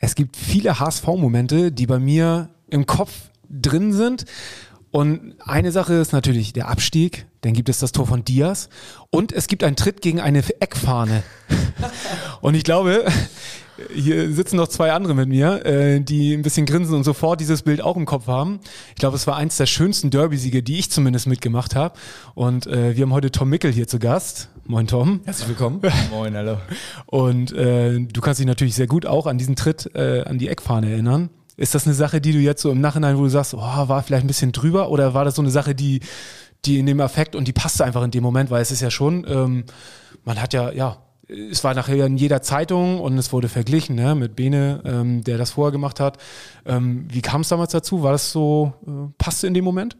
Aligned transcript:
Es 0.00 0.14
gibt 0.14 0.36
viele 0.36 0.80
HSV-Momente, 0.80 1.70
die 1.70 1.86
bei 1.86 1.98
mir 1.98 2.48
im 2.68 2.86
Kopf 2.86 3.12
drin 3.48 3.92
sind. 3.92 4.24
Und 4.90 5.36
eine 5.44 5.70
Sache 5.70 5.94
ist 5.94 6.12
natürlich 6.12 6.52
der 6.52 6.68
Abstieg, 6.68 7.26
dann 7.42 7.52
gibt 7.52 7.68
es 7.68 7.78
das 7.78 7.92
Tor 7.92 8.08
von 8.08 8.24
Diaz 8.24 8.68
und 9.10 9.32
es 9.32 9.46
gibt 9.46 9.62
einen 9.62 9.76
Tritt 9.76 10.02
gegen 10.02 10.20
eine 10.20 10.42
Eckfahne. 10.58 11.22
und 12.40 12.54
ich 12.54 12.64
glaube, 12.64 13.04
hier 13.94 14.32
sitzen 14.32 14.56
noch 14.56 14.68
zwei 14.68 14.92
andere 14.92 15.14
mit 15.14 15.28
mir, 15.28 15.64
äh, 15.64 16.00
die 16.00 16.34
ein 16.34 16.42
bisschen 16.42 16.66
grinsen 16.66 16.94
und 16.94 17.04
sofort 17.04 17.40
dieses 17.40 17.62
Bild 17.62 17.80
auch 17.80 17.96
im 17.96 18.06
Kopf 18.06 18.26
haben. 18.26 18.60
Ich 18.90 18.96
glaube, 18.96 19.16
es 19.16 19.26
war 19.26 19.36
eins 19.36 19.56
der 19.56 19.66
schönsten 19.66 20.10
Derby-Siege, 20.10 20.62
die 20.62 20.78
ich 20.78 20.90
zumindest 20.90 21.26
mitgemacht 21.26 21.74
habe. 21.74 21.98
Und 22.34 22.66
äh, 22.66 22.96
wir 22.96 23.02
haben 23.02 23.12
heute 23.12 23.30
Tom 23.30 23.48
Mickel 23.48 23.72
hier 23.72 23.88
zu 23.88 23.98
Gast. 23.98 24.50
Moin 24.66 24.86
Tom. 24.86 25.20
Herzlich 25.24 25.48
willkommen. 25.48 25.80
Moin, 26.10 26.34
hallo. 26.36 26.58
Und 27.06 27.52
äh, 27.52 27.98
du 28.00 28.20
kannst 28.20 28.40
dich 28.40 28.46
natürlich 28.46 28.74
sehr 28.74 28.86
gut 28.86 29.06
auch 29.06 29.26
an 29.26 29.38
diesen 29.38 29.56
Tritt 29.56 29.90
äh, 29.94 30.22
an 30.22 30.38
die 30.38 30.48
Eckfahne 30.48 30.90
erinnern. 30.90 31.30
Ist 31.56 31.74
das 31.74 31.86
eine 31.86 31.94
Sache, 31.94 32.20
die 32.20 32.32
du 32.32 32.38
jetzt 32.38 32.62
so 32.62 32.70
im 32.70 32.80
Nachhinein, 32.80 33.18
wo 33.18 33.22
du 33.22 33.28
sagst, 33.28 33.54
oh, 33.54 33.58
war 33.58 34.02
vielleicht 34.02 34.24
ein 34.24 34.28
bisschen 34.28 34.52
drüber 34.52 34.90
oder 34.90 35.12
war 35.12 35.24
das 35.24 35.34
so 35.34 35.42
eine 35.42 35.50
Sache, 35.50 35.74
die, 35.74 36.00
die 36.64 36.78
in 36.78 36.86
dem 36.86 37.00
Affekt 37.00 37.36
und 37.36 37.48
die 37.48 37.52
passte 37.52 37.84
einfach 37.84 38.02
in 38.02 38.10
dem 38.10 38.22
Moment, 38.22 38.50
weil 38.50 38.62
es 38.62 38.70
ist 38.70 38.80
ja 38.80 38.90
schon, 38.90 39.26
ähm, 39.28 39.64
man 40.24 40.40
hat 40.40 40.52
ja, 40.52 40.72
ja, 40.72 40.98
es 41.50 41.62
war 41.64 41.74
nachher 41.74 42.06
in 42.06 42.16
jeder 42.16 42.42
Zeitung 42.42 43.00
und 43.00 43.16
es 43.18 43.32
wurde 43.32 43.48
verglichen 43.48 43.96
ne, 43.96 44.14
mit 44.14 44.36
Bene, 44.36 44.82
ähm, 44.84 45.22
der 45.22 45.38
das 45.38 45.52
vorher 45.52 45.72
gemacht 45.72 46.00
hat. 46.00 46.18
Ähm, 46.66 47.06
wie 47.10 47.22
kam 47.22 47.42
es 47.42 47.48
damals 47.48 47.72
dazu? 47.72 48.02
War 48.02 48.12
das 48.12 48.32
so, 48.32 48.72
äh, 48.86 49.12
passte 49.18 49.46
in 49.46 49.54
dem 49.54 49.64
Moment? 49.64 49.96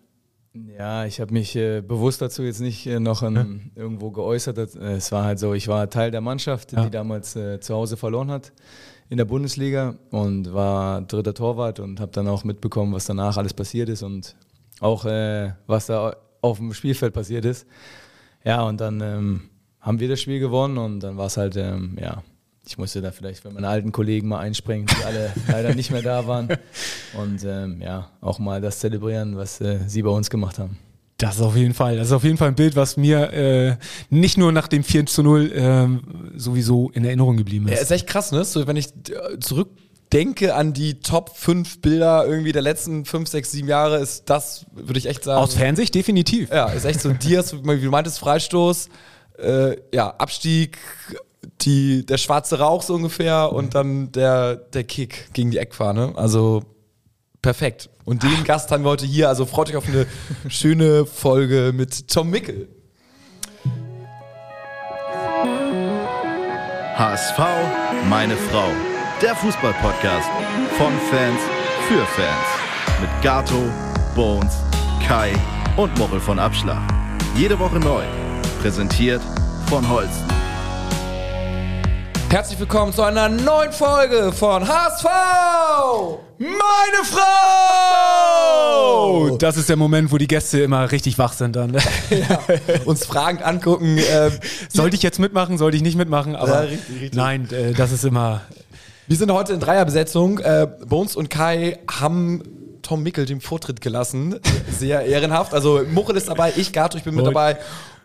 Ja, 0.53 1.05
ich 1.05 1.21
habe 1.21 1.33
mich 1.33 1.55
äh, 1.55 1.81
bewusst 1.81 2.21
dazu 2.21 2.43
jetzt 2.43 2.61
nicht 2.61 2.85
äh, 2.87 2.99
noch 2.99 3.23
in, 3.23 3.35
ja. 3.37 3.83
irgendwo 3.83 4.11
geäußert. 4.11 4.59
Äh, 4.59 4.95
es 4.95 5.13
war 5.13 5.25
halt 5.25 5.39
so, 5.39 5.55
ich 5.55 5.69
war 5.69 5.89
Teil 5.89 6.11
der 6.11 6.21
Mannschaft, 6.21 6.73
ja. 6.73 6.85
die 6.85 6.91
damals 6.91 7.37
äh, 7.37 7.61
zu 7.61 7.75
Hause 7.75 7.97
verloren 7.97 8.31
hat 8.31 8.53
in 9.09 9.17
der 9.17 9.25
Bundesliga 9.25 9.97
und 10.11 10.53
war 10.53 11.03
dritter 11.03 11.35
Torwart 11.35 11.79
und 11.81 12.01
habe 12.01 12.13
dann 12.13 12.27
auch 12.29 12.45
mitbekommen, 12.45 12.93
was 12.93 13.05
danach 13.05 13.37
alles 13.37 13.55
passiert 13.55 13.89
ist 13.89 14.03
und 14.03 14.37
auch 14.81 15.05
äh, 15.05 15.53
was 15.67 15.87
da 15.87 16.17
auf 16.41 16.59
dem 16.59 16.73
Spielfeld 16.73 17.13
passiert 17.13 17.45
ist. 17.45 17.67
Ja, 18.45 18.63
und 18.63 18.81
dann 18.81 19.01
ähm, 19.01 19.50
haben 19.81 20.01
wir 20.01 20.09
das 20.09 20.21
Spiel 20.21 20.41
gewonnen 20.41 20.79
und 20.79 21.01
dann 21.01 21.17
war 21.17 21.27
es 21.27 21.37
halt, 21.37 21.57
ähm, 21.57 21.97
ja, 22.01 22.23
ich 22.67 22.79
musste 22.79 23.01
da 23.01 23.11
vielleicht 23.11 23.43
für 23.43 23.51
meine 23.51 23.69
alten 23.69 23.93
Kollegen 23.93 24.29
mal 24.29 24.39
einspringen, 24.39 24.87
die 24.87 25.05
alle 25.05 25.33
leider 25.49 25.75
nicht 25.75 25.91
mehr 25.91 26.03
da 26.03 26.27
waren 26.27 26.49
und 27.15 27.43
ähm, 27.45 27.81
ja, 27.81 28.11
auch 28.21 28.39
mal 28.39 28.61
das 28.61 28.79
zelebrieren, 28.79 29.37
was 29.37 29.61
äh, 29.61 29.81
sie 29.87 30.03
bei 30.03 30.11
uns 30.11 30.31
gemacht 30.31 30.59
haben. 30.59 30.79
Das 31.21 31.37
ist 31.37 31.43
auf 31.43 31.57
jeden 31.57 31.75
Fall. 31.75 31.97
Das 31.97 32.07
ist 32.07 32.13
auf 32.13 32.25
jeden 32.25 32.39
Fall 32.39 32.49
ein 32.49 32.55
Bild, 32.55 32.77
was 32.77 32.97
mir 32.97 33.33
äh, 33.33 33.77
nicht 34.09 34.39
nur 34.39 34.53
nach 34.53 34.69
dem 34.69 34.83
4 34.83 35.05
zu 35.05 35.23
0 35.23 35.53
äh, 35.53 36.39
sowieso 36.39 36.91
in 36.95 37.05
Erinnerung 37.05 37.37
geblieben 37.37 37.69
ist. 37.69 37.75
Ja, 37.75 37.81
ist 37.81 37.91
echt 37.91 38.07
krass, 38.07 38.33
ne? 38.33 38.43
So, 38.43 38.67
wenn 38.67 38.77
ich 38.77 38.87
äh, 38.87 39.39
zurückdenke 39.39 40.55
an 40.55 40.73
die 40.73 41.01
Top 41.01 41.37
5 41.37 41.83
Bilder 41.83 42.27
irgendwie 42.27 42.53
der 42.53 42.63
letzten 42.63 43.05
5, 43.05 43.29
6, 43.29 43.51
7 43.51 43.69
Jahre, 43.69 43.99
ist 43.99 44.31
das, 44.31 44.65
würde 44.73 44.99
ich 44.99 45.07
echt 45.07 45.25
sagen. 45.25 45.43
Aus 45.43 45.55
Fernsicht 45.55 45.95
definitiv. 45.95 46.51
Ja, 46.51 46.69
ist 46.69 46.87
echt 46.87 47.03
so 47.03 47.13
Dias, 47.13 47.53
wie 47.53 47.81
du 47.83 47.91
meintest, 47.91 48.19
Freistoß, 48.19 48.89
äh, 49.43 49.77
ja, 49.95 50.11
Abstieg, 50.19 50.79
die, 51.63 52.05
der 52.07 52.19
schwarze 52.19 52.59
Rauch 52.59 52.83
so 52.83 52.95
ungefähr 52.95 53.53
und 53.53 53.75
dann 53.75 54.13
der, 54.13 54.57
der 54.57 54.85
Kick 54.85 55.33
gegen 55.33 55.51
die 55.51 55.59
Eckfahne. 55.59 56.13
Also 56.17 56.63
perfekt. 57.43 57.91
Und 58.05 58.23
den 58.23 58.45
Gast 58.45 58.71
haben 58.71 58.85
wir 58.85 58.91
heute 58.91 59.07
hier. 59.07 59.29
Also 59.29 59.47
freut 59.47 59.71
euch 59.71 59.77
auf 59.77 59.89
eine 59.89 60.07
schöne 60.49 61.07
Folge 61.07 61.73
mit 61.75 62.09
Tom 62.09 62.31
Mickel. 62.31 62.69
HSV, 66.97 67.39
meine 68.09 68.37
Frau. 68.37 68.69
Der 69.23 69.35
Fußballpodcast 69.35 70.29
von 70.77 70.93
Fans 71.11 71.41
für 71.89 72.05
Fans. 72.07 73.01
Mit 73.01 73.11
Gato, 73.23 73.63
Bones, 74.15 74.55
Kai 75.07 75.33
und 75.77 75.97
Mochel 75.99 76.21
von 76.21 76.39
Abschlag. 76.39 76.83
Jede 77.37 77.59
Woche 77.59 77.79
neu. 77.79 78.05
Präsentiert 78.61 79.23
von 79.71 79.89
Holsten. 79.89 80.27
Herzlich 82.29 82.61
willkommen 82.61 82.93
zu 82.93 83.03
einer 83.03 83.31
neuen 83.31 83.73
Folge 83.73 84.33
von 84.33 84.69
HSV! 84.69 85.07
Meine 86.37 87.07
Frau! 88.21 89.37
Das 89.39 89.57
ist 89.57 89.71
der 89.71 89.77
Moment, 89.77 90.13
wo 90.13 90.19
die 90.19 90.27
Gäste 90.27 90.61
immer 90.61 90.93
richtig 90.93 91.17
wach 91.17 91.33
sind 91.33 91.57
dann. 91.57 91.73
ja, 92.11 92.39
uns 92.85 93.07
fragend 93.07 93.43
angucken. 93.43 93.97
Ähm, 93.97 94.33
sollte 94.69 94.95
ich 94.95 95.03
jetzt 95.03 95.19
mitmachen, 95.19 95.57
sollte 95.57 95.79
ich 95.79 95.83
nicht 95.83 95.97
mitmachen? 95.97 96.37
Aber 96.37 96.65
ja, 96.65 96.69
richtig, 96.69 96.95
richtig. 96.97 97.15
nein, 97.15 97.49
äh, 97.53 97.73
das 97.73 97.93
ist 97.93 98.05
immer. 98.05 98.43
Wir 99.07 99.17
sind 99.17 99.33
heute 99.33 99.55
in 99.55 99.61
Dreierbesetzung. 99.61 100.39
Äh, 100.39 100.69
Bones 100.87 101.17
und 101.17 101.31
Kai 101.31 101.79
haben 101.91 102.43
Tom 102.83 103.03
Mickel 103.03 103.25
den 103.25 103.41
Vortritt 103.41 103.81
gelassen. 103.81 104.39
Sehr 104.71 105.07
ehrenhaft. 105.07 105.55
Also 105.55 105.81
Muchel 105.91 106.17
ist 106.17 106.29
dabei, 106.29 106.53
ich, 106.57 106.75
Gato, 106.75 106.99
ich 106.99 107.05
bin 107.05 107.15
mit 107.15 107.25
dabei. 107.25 107.57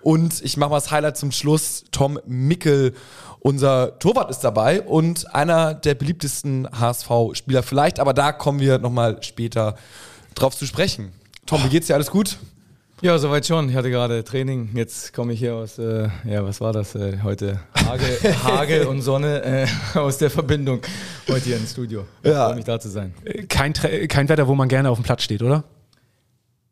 Und 0.06 0.44
ich 0.44 0.56
mache 0.56 0.70
mal 0.70 0.76
das 0.76 0.92
Highlight 0.92 1.18
zum 1.18 1.32
Schluss. 1.32 1.84
Tom 1.90 2.20
Mickel 2.28 2.94
unser 3.40 3.98
Torwart 3.98 4.30
ist 4.30 4.42
dabei 4.42 4.84
und 4.84 5.34
einer 5.34 5.74
der 5.74 5.96
beliebtesten 5.96 6.68
HSV-Spieler 6.80 7.64
vielleicht, 7.64 8.00
aber 8.00 8.14
da 8.14 8.32
kommen 8.32 8.60
wir 8.60 8.78
nochmal 8.78 9.18
später 9.24 9.76
drauf 10.36 10.56
zu 10.56 10.68
sprechen. 10.68 11.12
Tom, 11.48 11.64
wie 11.64 11.70
geht's 11.70 11.88
dir? 11.88 11.96
Alles 11.96 12.12
gut? 12.12 12.38
Ja, 13.02 13.18
soweit 13.18 13.48
schon. 13.48 13.68
Ich 13.68 13.76
hatte 13.76 13.90
gerade 13.90 14.24
Training. 14.24 14.70
Jetzt 14.76 15.12
komme 15.12 15.34
ich 15.34 15.40
hier 15.40 15.56
aus, 15.56 15.80
äh, 15.80 16.08
ja, 16.24 16.46
was 16.46 16.62
war 16.62 16.72
das 16.72 16.94
äh, 16.94 17.18
heute? 17.24 17.60
Hagel, 17.76 18.20
Hagel 18.44 18.86
und 18.86 19.02
Sonne 19.02 19.42
äh, 19.44 19.98
aus 19.98 20.20
der 20.20 20.30
Verbindung 20.30 20.82
heute 21.28 21.46
hier 21.46 21.58
ins 21.58 21.72
Studio. 21.72 22.06
Ich 22.22 22.30
ja. 22.30 22.46
freue 22.46 22.58
mich 22.58 22.66
da 22.66 22.80
zu 22.80 22.90
sein. 22.90 23.16
Kein, 23.50 23.74
kein 23.74 24.30
Wetter, 24.30 24.48
wo 24.48 24.54
man 24.54 24.68
gerne 24.70 24.92
auf 24.92 25.00
dem 25.00 25.04
Platz 25.04 25.24
steht, 25.24 25.42
oder? 25.42 25.64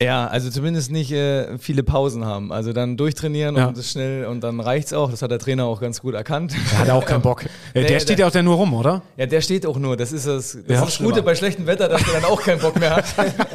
Ja, 0.02 0.28
also 0.28 0.50
zumindest 0.50 0.92
nicht 0.92 1.12
äh, 1.12 1.58
viele 1.58 1.84
Pausen 1.84 2.26
haben. 2.26 2.52
Also 2.52 2.74
dann 2.74 2.98
durchtrainieren 2.98 3.56
ja. 3.56 3.68
und 3.68 3.78
das 3.78 3.92
schnell 3.92 4.26
und 4.26 4.42
dann 4.42 4.60
reicht's 4.60 4.92
auch. 4.92 5.10
Das 5.10 5.22
hat 5.22 5.32
der 5.32 5.40
Trainer 5.40 5.66
auch 5.66 5.80
ganz 5.80 6.02
gut 6.02 6.14
erkannt. 6.14 6.54
Der 6.72 6.80
hat 6.80 6.90
auch 6.90 7.06
keinen 7.06 7.22
Bock. 7.22 7.46
der, 7.76 7.84
der, 7.84 8.00
steht 8.00 8.20
ja 8.20 8.28
auch 8.28 8.32
der 8.32 8.44
nur 8.44 8.56
rum, 8.56 8.74
oder? 8.74 9.02
Ja, 9.16 9.28
der 9.28 9.40
steht 9.42 9.66
auch 9.66 9.78
nur. 9.78 9.96
Das 9.96 10.12
ist 10.12 10.28
das, 10.28 10.54
das, 10.54 10.62
ja, 10.68 10.84
ist 10.84 11.00
das 11.00 11.06
Gute 11.06 11.22
bei 11.22 11.36
schlechtem 11.36 11.68
Wetter, 11.68 11.88
dass 11.88 12.04
der 12.04 12.16
dann 12.16 12.26
auch 12.26 12.42
keinen 12.42 12.60
Bock 12.60 12.78
mehr 12.78 12.98
hat. 12.98 13.06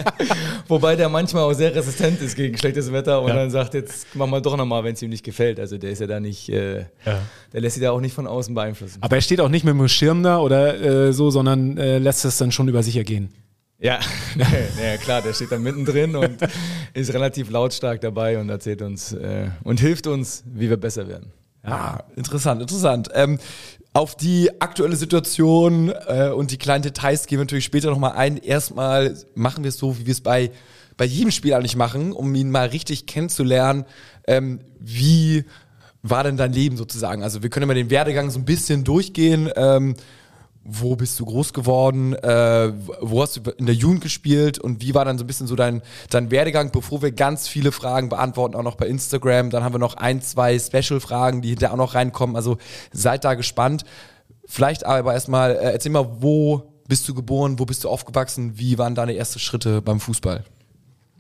Wobei 0.68 0.96
der 0.96 1.08
manchmal 1.08 1.42
auch 1.42 1.52
sehr 1.52 1.74
resistent 1.74 2.20
ist 2.22 2.34
gegen 2.34 2.56
schlechtes 2.56 2.90
Wetter 2.92 3.20
und 3.20 3.28
ja. 3.28 3.34
dann 3.34 3.50
sagt, 3.50 3.74
jetzt 3.74 4.06
mach 4.14 4.26
mal 4.26 4.40
doch 4.40 4.56
nochmal, 4.56 4.84
wenn 4.84 4.94
es 4.94 5.02
ihm 5.02 5.10
nicht 5.10 5.24
gefällt. 5.24 5.60
Also 5.60 5.76
der 5.76 5.90
ist 5.90 6.00
ja 6.00 6.06
da 6.06 6.18
nicht, 6.20 6.48
äh, 6.48 6.86
der 7.52 7.60
lässt 7.60 7.74
sich 7.74 7.82
da 7.82 7.90
auch 7.90 8.00
nicht 8.00 8.14
von 8.14 8.26
außen 8.26 8.54
beeinflussen. 8.54 8.98
Aber 9.02 9.16
er 9.16 9.22
steht 9.22 9.40
auch 9.40 9.50
nicht 9.50 9.64
mit 9.64 9.74
dem 9.74 9.88
Schirm 9.88 10.22
da 10.22 10.38
oder 10.38 10.80
äh, 10.80 11.12
so, 11.12 11.30
sondern 11.30 11.76
äh, 11.76 11.98
lässt 11.98 12.24
es 12.24 12.38
dann 12.38 12.52
schon 12.52 12.68
über 12.68 12.82
sich 12.82 12.96
ergehen. 12.96 13.30
Ja, 13.80 14.00
ja, 14.82 14.96
klar, 14.96 15.22
der 15.22 15.32
steht 15.32 15.52
da 15.52 15.58
mittendrin 15.58 16.16
und 16.16 16.38
ist 16.94 17.14
relativ 17.14 17.50
lautstark 17.50 18.00
dabei 18.00 18.38
und 18.38 18.48
erzählt 18.48 18.82
uns 18.82 19.12
äh, 19.12 19.50
und 19.62 19.78
hilft 19.78 20.08
uns, 20.08 20.42
wie 20.46 20.68
wir 20.68 20.76
besser 20.76 21.06
werden. 21.06 21.32
Ja, 21.64 21.70
ah, 21.70 22.04
interessant, 22.16 22.60
interessant. 22.60 23.08
Ähm, 23.14 23.38
auf 23.92 24.16
die 24.16 24.60
aktuelle 24.60 24.96
Situation 24.96 25.92
äh, 26.06 26.30
und 26.30 26.50
die 26.50 26.56
kleinen 26.56 26.82
Details 26.82 27.26
gehen 27.26 27.38
wir 27.38 27.44
natürlich 27.44 27.64
später 27.64 27.90
nochmal 27.90 28.12
ein. 28.12 28.36
Erstmal 28.36 29.16
machen 29.34 29.64
wir 29.64 29.68
es 29.68 29.78
so, 29.78 29.98
wie 29.98 30.06
wir 30.06 30.12
es 30.12 30.20
bei, 30.20 30.50
bei 30.96 31.04
jedem 31.04 31.30
Spiel 31.30 31.54
eigentlich 31.54 31.76
machen, 31.76 32.12
um 32.12 32.34
ihn 32.34 32.50
mal 32.50 32.68
richtig 32.68 33.06
kennenzulernen. 33.06 33.84
Ähm, 34.26 34.60
wie 34.80 35.44
war 36.02 36.24
denn 36.24 36.36
dein 36.36 36.52
Leben 36.52 36.76
sozusagen? 36.76 37.22
Also 37.22 37.42
wir 37.42 37.50
können 37.50 37.64
immer 37.64 37.74
den 37.74 37.90
Werdegang 37.90 38.30
so 38.30 38.38
ein 38.38 38.44
bisschen 38.44 38.84
durchgehen. 38.84 39.50
Ähm, 39.56 39.94
wo 40.70 40.96
bist 40.96 41.18
du 41.18 41.24
groß 41.24 41.54
geworden, 41.54 42.14
äh, 42.14 42.72
wo 43.00 43.22
hast 43.22 43.36
du 43.36 43.50
in 43.52 43.64
der 43.64 43.74
Jugend 43.74 44.02
gespielt 44.02 44.58
und 44.58 44.82
wie 44.82 44.94
war 44.94 45.06
dann 45.06 45.16
so 45.16 45.24
ein 45.24 45.26
bisschen 45.26 45.46
so 45.46 45.56
dein, 45.56 45.80
dein 46.10 46.30
Werdegang, 46.30 46.70
bevor 46.70 47.00
wir 47.00 47.10
ganz 47.10 47.48
viele 47.48 47.72
Fragen 47.72 48.10
beantworten, 48.10 48.54
auch 48.54 48.62
noch 48.62 48.76
bei 48.76 48.86
Instagram. 48.86 49.48
Dann 49.48 49.64
haben 49.64 49.72
wir 49.74 49.78
noch 49.78 49.94
ein, 49.94 50.20
zwei 50.20 50.58
Special-Fragen, 50.58 51.40
die 51.40 51.48
hinterher 51.48 51.72
auch 51.72 51.78
noch 51.78 51.94
reinkommen. 51.94 52.36
Also 52.36 52.58
seid 52.92 53.24
da 53.24 53.34
gespannt. 53.34 53.84
Vielleicht 54.44 54.84
aber 54.84 55.14
erstmal, 55.14 55.52
äh, 55.52 55.72
erzähl 55.72 55.90
mal, 55.90 56.06
wo 56.20 56.74
bist 56.86 57.08
du 57.08 57.14
geboren, 57.14 57.58
wo 57.58 57.64
bist 57.64 57.84
du 57.84 57.88
aufgewachsen, 57.88 58.58
wie 58.58 58.76
waren 58.76 58.94
deine 58.94 59.16
ersten 59.16 59.38
Schritte 59.38 59.80
beim 59.80 60.00
Fußball? 60.00 60.44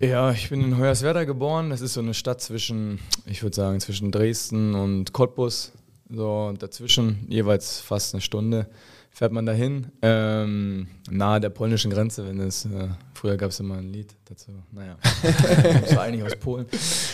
Ja, 0.00 0.30
ich 0.30 0.50
bin 0.50 0.62
in 0.62 0.78
Hoyerswerda 0.78 1.24
geboren. 1.24 1.70
Das 1.70 1.80
ist 1.80 1.94
so 1.94 2.00
eine 2.00 2.14
Stadt 2.14 2.40
zwischen, 2.40 3.00
ich 3.26 3.42
würde 3.42 3.56
sagen, 3.56 3.80
zwischen 3.80 4.12
Dresden 4.12 4.74
und 4.74 5.12
Cottbus. 5.12 5.72
So 6.10 6.54
dazwischen 6.58 7.26
jeweils 7.28 7.80
fast 7.80 8.14
eine 8.14 8.20
Stunde 8.20 8.68
fährt 9.10 9.32
man 9.32 9.46
dahin, 9.46 9.88
ähm, 10.02 10.86
nahe 11.10 11.40
der 11.40 11.50
polnischen 11.50 11.90
Grenze, 11.90 12.26
wenn 12.26 12.38
es, 12.40 12.64
äh, 12.66 12.88
früher 13.14 13.36
gab 13.36 13.50
es 13.50 13.60
immer 13.60 13.76
ein 13.78 13.92
Lied 13.92 14.14
dazu, 14.24 14.52
naja, 14.70 14.96
das 15.80 15.96
war 15.96 16.02
eigentlich 16.02 16.24
aus 16.24 16.36
Polen. 16.36 16.66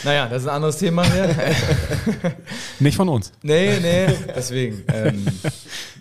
Naja, 0.04 0.28
das 0.28 0.42
ist 0.42 0.48
ein 0.48 0.56
anderes 0.56 0.78
Thema 0.78 1.04
hier. 1.10 1.34
nicht 2.80 2.96
von 2.96 3.08
uns. 3.08 3.32
Nee, 3.42 3.78
nee, 3.80 4.06
deswegen. 4.34 4.82
Ähm, 4.92 5.24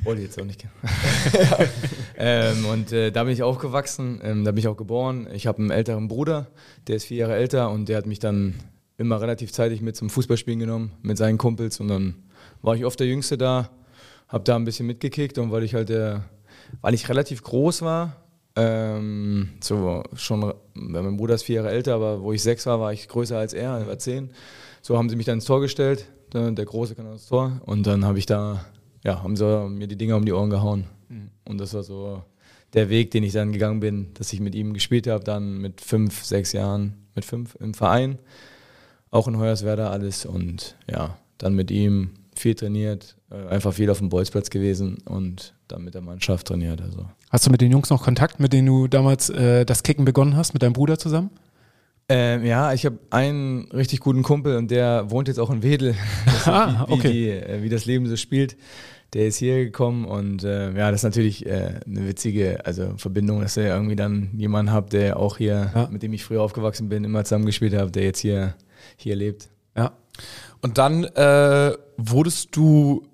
wollte 0.04 0.22
ich 0.22 0.28
jetzt 0.28 0.42
auch 0.42 0.46
nicht 0.46 0.60
kennen. 0.60 0.74
ähm, 2.18 2.66
und 2.66 2.92
äh, 2.92 3.12
da 3.12 3.24
bin 3.24 3.34
ich 3.34 3.44
aufgewachsen, 3.44 4.20
ähm, 4.24 4.44
da 4.44 4.52
bin 4.52 4.60
ich 4.60 4.68
auch 4.68 4.78
geboren. 4.78 5.28
Ich 5.34 5.48
habe 5.48 5.60
einen 5.60 5.72
älteren 5.72 6.08
Bruder, 6.08 6.48
der 6.88 6.98
ist 6.98 7.06
vier 7.06 7.18
Jahre 7.18 7.36
älter 7.36 7.70
und 7.70 7.90
der 7.90 7.98
hat 7.98 8.06
mich 8.06 8.20
dann 8.20 8.56
immer 8.98 9.22
relativ 9.22 9.52
zeitig 9.52 9.82
mit 9.82 9.96
zum 9.96 10.10
Fußballspielen 10.10 10.60
genommen, 10.60 10.92
mit 11.02 11.18
seinen 11.18 11.38
Kumpels 11.38 11.80
und 11.80 11.88
dann 11.88 12.16
war 12.62 12.76
ich 12.76 12.86
oft 12.86 13.00
der 13.00 13.08
Jüngste 13.08 13.38
da 13.38 13.70
habe 14.34 14.44
da 14.44 14.58
ein 14.58 14.66
bisschen 14.66 14.88
mitgekickt 14.88 15.38
und 15.38 15.52
weil 15.52 15.64
ich 15.64 15.74
halt 15.74 15.88
der 15.88 16.26
weil 16.82 16.94
ich 16.94 17.10
relativ 17.10 17.44
groß 17.44 17.82
war. 17.82 18.18
Ähm, 18.56 19.50
so 19.62 20.04
schon, 20.16 20.54
mein 20.74 21.18
Bruder 21.18 21.36
ist 21.36 21.44
vier 21.44 21.58
Jahre 21.58 21.72
älter, 21.72 21.96
aber 21.96 22.22
wo 22.22 22.34
ich 22.34 22.44
sechs 22.44 22.66
war, 22.66 22.80
war 22.80 22.94
ich 22.94 23.08
größer 23.08 23.38
als 23.38 23.54
er, 23.54 23.78
er 23.78 23.88
war 23.88 23.98
zehn. 23.98 24.30
So 24.82 24.98
haben 24.98 25.10
sie 25.10 25.16
mich 25.16 25.26
dann 25.26 25.36
ins 25.36 25.46
Tor 25.46 25.62
gestellt. 25.62 26.08
Der, 26.34 26.52
der 26.52 26.66
Große 26.66 26.96
kann 26.96 27.12
ins 27.12 27.28
Tor. 27.28 27.62
Und 27.66 27.88
dann 27.88 28.06
habe 28.06 28.20
ich 28.20 28.26
da, 28.26 28.66
ja, 29.04 29.24
haben 29.24 29.36
sie 29.36 29.70
mir 29.70 29.88
die 29.88 29.98
Dinger 29.98 30.18
um 30.18 30.26
die 30.26 30.34
Ohren 30.34 30.50
gehauen. 30.50 30.86
Mhm. 31.10 31.30
Und 31.46 31.60
das 31.60 31.74
war 31.74 31.84
so 31.84 32.24
der 32.74 32.90
Weg, 32.90 33.12
den 33.12 33.24
ich 33.24 33.34
dann 33.34 33.54
gegangen 33.54 33.80
bin, 33.80 34.14
dass 34.16 34.34
ich 34.34 34.40
mit 34.40 34.56
ihm 34.56 34.74
gespielt 34.74 35.08
habe, 35.08 35.24
dann 35.24 35.58
mit 35.58 35.82
fünf, 35.82 36.24
sechs 36.24 36.54
Jahren, 36.54 36.96
mit 37.16 37.26
fünf 37.26 37.56
im 37.60 37.74
Verein, 37.74 38.20
auch 39.10 39.28
in 39.28 39.38
Hoyerswerda 39.38 39.90
alles 39.90 40.26
und 40.26 40.76
ja, 40.90 41.18
dann 41.38 41.54
mit 41.56 41.70
ihm 41.70 42.12
viel 42.40 42.56
trainiert, 42.56 43.16
äh, 43.32 43.48
einfach 43.48 43.74
viel 43.74 43.90
auf 43.90 44.00
dem 44.00 44.10
Bolzplatz 44.10 44.50
gewesen 44.50 44.98
und 45.06 45.54
dann 45.68 45.84
mit 45.84 45.94
der 45.94 46.02
Mannschaft 46.02 46.48
trainiert. 46.48 46.82
Also. 46.82 47.06
Hast 47.30 47.46
du 47.46 47.52
mit 47.52 47.62
den 47.62 47.72
Jungs 47.72 47.90
noch 47.90 48.04
Kontakt, 48.04 48.40
mit 48.40 48.54
denen 48.54 48.68
du 48.68 48.88
damals 48.88 49.30
äh, 49.30 49.66
das 49.66 49.84
Kicken 49.84 50.06
begonnen 50.06 50.36
hast, 50.36 50.54
mit 50.54 50.64
deinem 50.64 50.74
Bruder 50.74 50.98
zusammen? 50.98 51.32
Ähm, 52.10 52.46
ja, 52.46 52.74
ich 52.74 52.86
habe 52.86 53.00
einen 53.12 53.72
richtig 53.72 54.02
guten 54.02 54.24
Kumpel 54.24 54.58
und 54.58 54.70
der 54.70 55.10
wohnt 55.10 55.30
jetzt 55.30 55.40
auch 55.40 55.50
in 55.50 55.64
Wedel. 55.64 55.96
ah, 56.46 56.86
wie, 56.88 56.94
okay. 56.94 57.08
wie, 57.08 57.12
die, 57.12 57.30
äh, 57.30 57.64
wie 57.64 57.70
das 57.70 57.86
Leben 57.86 58.08
so 58.08 58.18
spielt 58.18 58.58
der 59.14 59.28
ist 59.28 59.38
hier 59.38 59.64
gekommen 59.64 60.06
und 60.06 60.44
äh, 60.44 60.72
ja, 60.76 60.90
das 60.90 61.02
ist 61.02 61.04
natürlich 61.04 61.46
äh, 61.46 61.80
eine 61.86 62.08
witzige 62.08 62.66
also 62.66 62.94
Verbindung, 62.98 63.42
dass 63.42 63.58
ihr 63.58 63.68
irgendwie 63.68 63.96
dann 63.96 64.30
jemanden 64.36 64.72
habt, 64.72 64.94
der 64.94 65.18
auch 65.18 65.38
hier, 65.38 65.72
ja. 65.74 65.88
mit 65.92 66.02
dem 66.04 66.14
ich 66.14 66.24
früher 66.24 66.42
aufgewachsen 66.42 66.90
bin, 66.90 67.04
immer 67.04 67.24
zusammengespielt 67.24 67.76
habe, 67.76 67.92
der 67.92 68.04
jetzt 68.04 68.20
hier, 68.20 68.56
hier 68.98 69.16
lebt. 69.16 69.50
Ja. 69.78 69.94
Und 70.64 70.78
dann 70.78 71.04
äh, 71.04 71.74
wurdest 71.98 72.56
du 72.56 73.06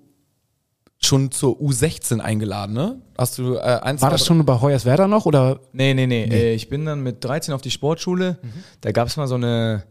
schon 1.02 1.30
zur 1.32 1.60
U16 1.60 2.20
eingeladen, 2.20 2.74
ne? 2.74 3.02
Hast 3.18 3.38
du 3.38 3.56
äh, 3.56 3.58
eins 3.58 4.00
War 4.02 4.10
das 4.10 4.24
schon 4.24 4.44
bei 4.46 4.60
Hoyerswerda 4.60 5.08
noch 5.08 5.26
oder? 5.26 5.60
Nee, 5.72 5.92
nee, 5.94 6.06
nee. 6.06 6.26
nee. 6.28 6.34
Äh, 6.34 6.54
ich 6.54 6.68
bin 6.68 6.84
dann 6.84 7.02
mit 7.02 7.24
13 7.24 7.52
auf 7.52 7.60
die 7.60 7.70
Sportschule. 7.70 8.38
Mhm. 8.40 8.64
Da 8.82 8.92
gab 8.92 9.08
es 9.08 9.16
mal 9.16 9.26
so 9.26 9.34
eine 9.34 9.84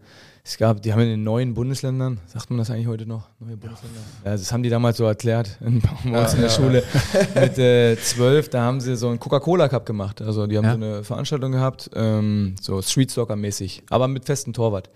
es 0.43 0.57
gab, 0.57 0.81
die 0.81 0.91
haben 0.91 1.01
in 1.01 1.09
den 1.09 1.23
neuen 1.23 1.53
Bundesländern, 1.53 2.19
sagt 2.25 2.49
man 2.49 2.57
das 2.57 2.71
eigentlich 2.71 2.87
heute 2.87 3.05
noch? 3.05 3.27
Neue 3.39 3.55
Bundesländer? 3.55 3.99
Ja, 4.25 4.31
das 4.31 4.51
haben 4.51 4.63
die 4.63 4.69
damals 4.69 4.97
so 4.97 5.05
erklärt 5.05 5.59
in, 5.61 5.81
ja, 6.11 6.25
in 6.25 6.41
der 6.41 6.49
ja, 6.49 6.49
Schule. 6.49 6.83
Mit 7.35 7.57
äh, 7.59 7.97
zwölf, 7.97 8.49
da 8.49 8.61
haben 8.61 8.81
sie 8.81 8.95
so 8.95 9.09
einen 9.09 9.19
Coca-Cola 9.19 9.69
Cup 9.69 9.85
gemacht. 9.85 10.23
Also 10.23 10.47
die 10.47 10.57
haben 10.57 10.65
so 10.65 10.73
eine 10.73 11.03
Veranstaltung 11.03 11.51
gehabt, 11.51 11.91
ähm, 11.93 12.55
so 12.59 12.81
Street 12.81 13.11
Soccer 13.11 13.35
mäßig, 13.35 13.83
aber 13.91 14.07
mit 14.07 14.25
festem 14.25 14.53
Torwart. 14.53 14.89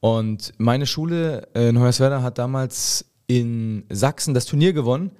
Und 0.00 0.52
meine 0.58 0.86
Schule 0.86 1.48
in 1.54 1.78
Hoyerswerda 1.78 2.22
hat 2.22 2.38
damals 2.38 3.04
in 3.26 3.84
Sachsen 3.90 4.34
das 4.34 4.46
Turnier 4.46 4.72
gewonnen, 4.72 5.10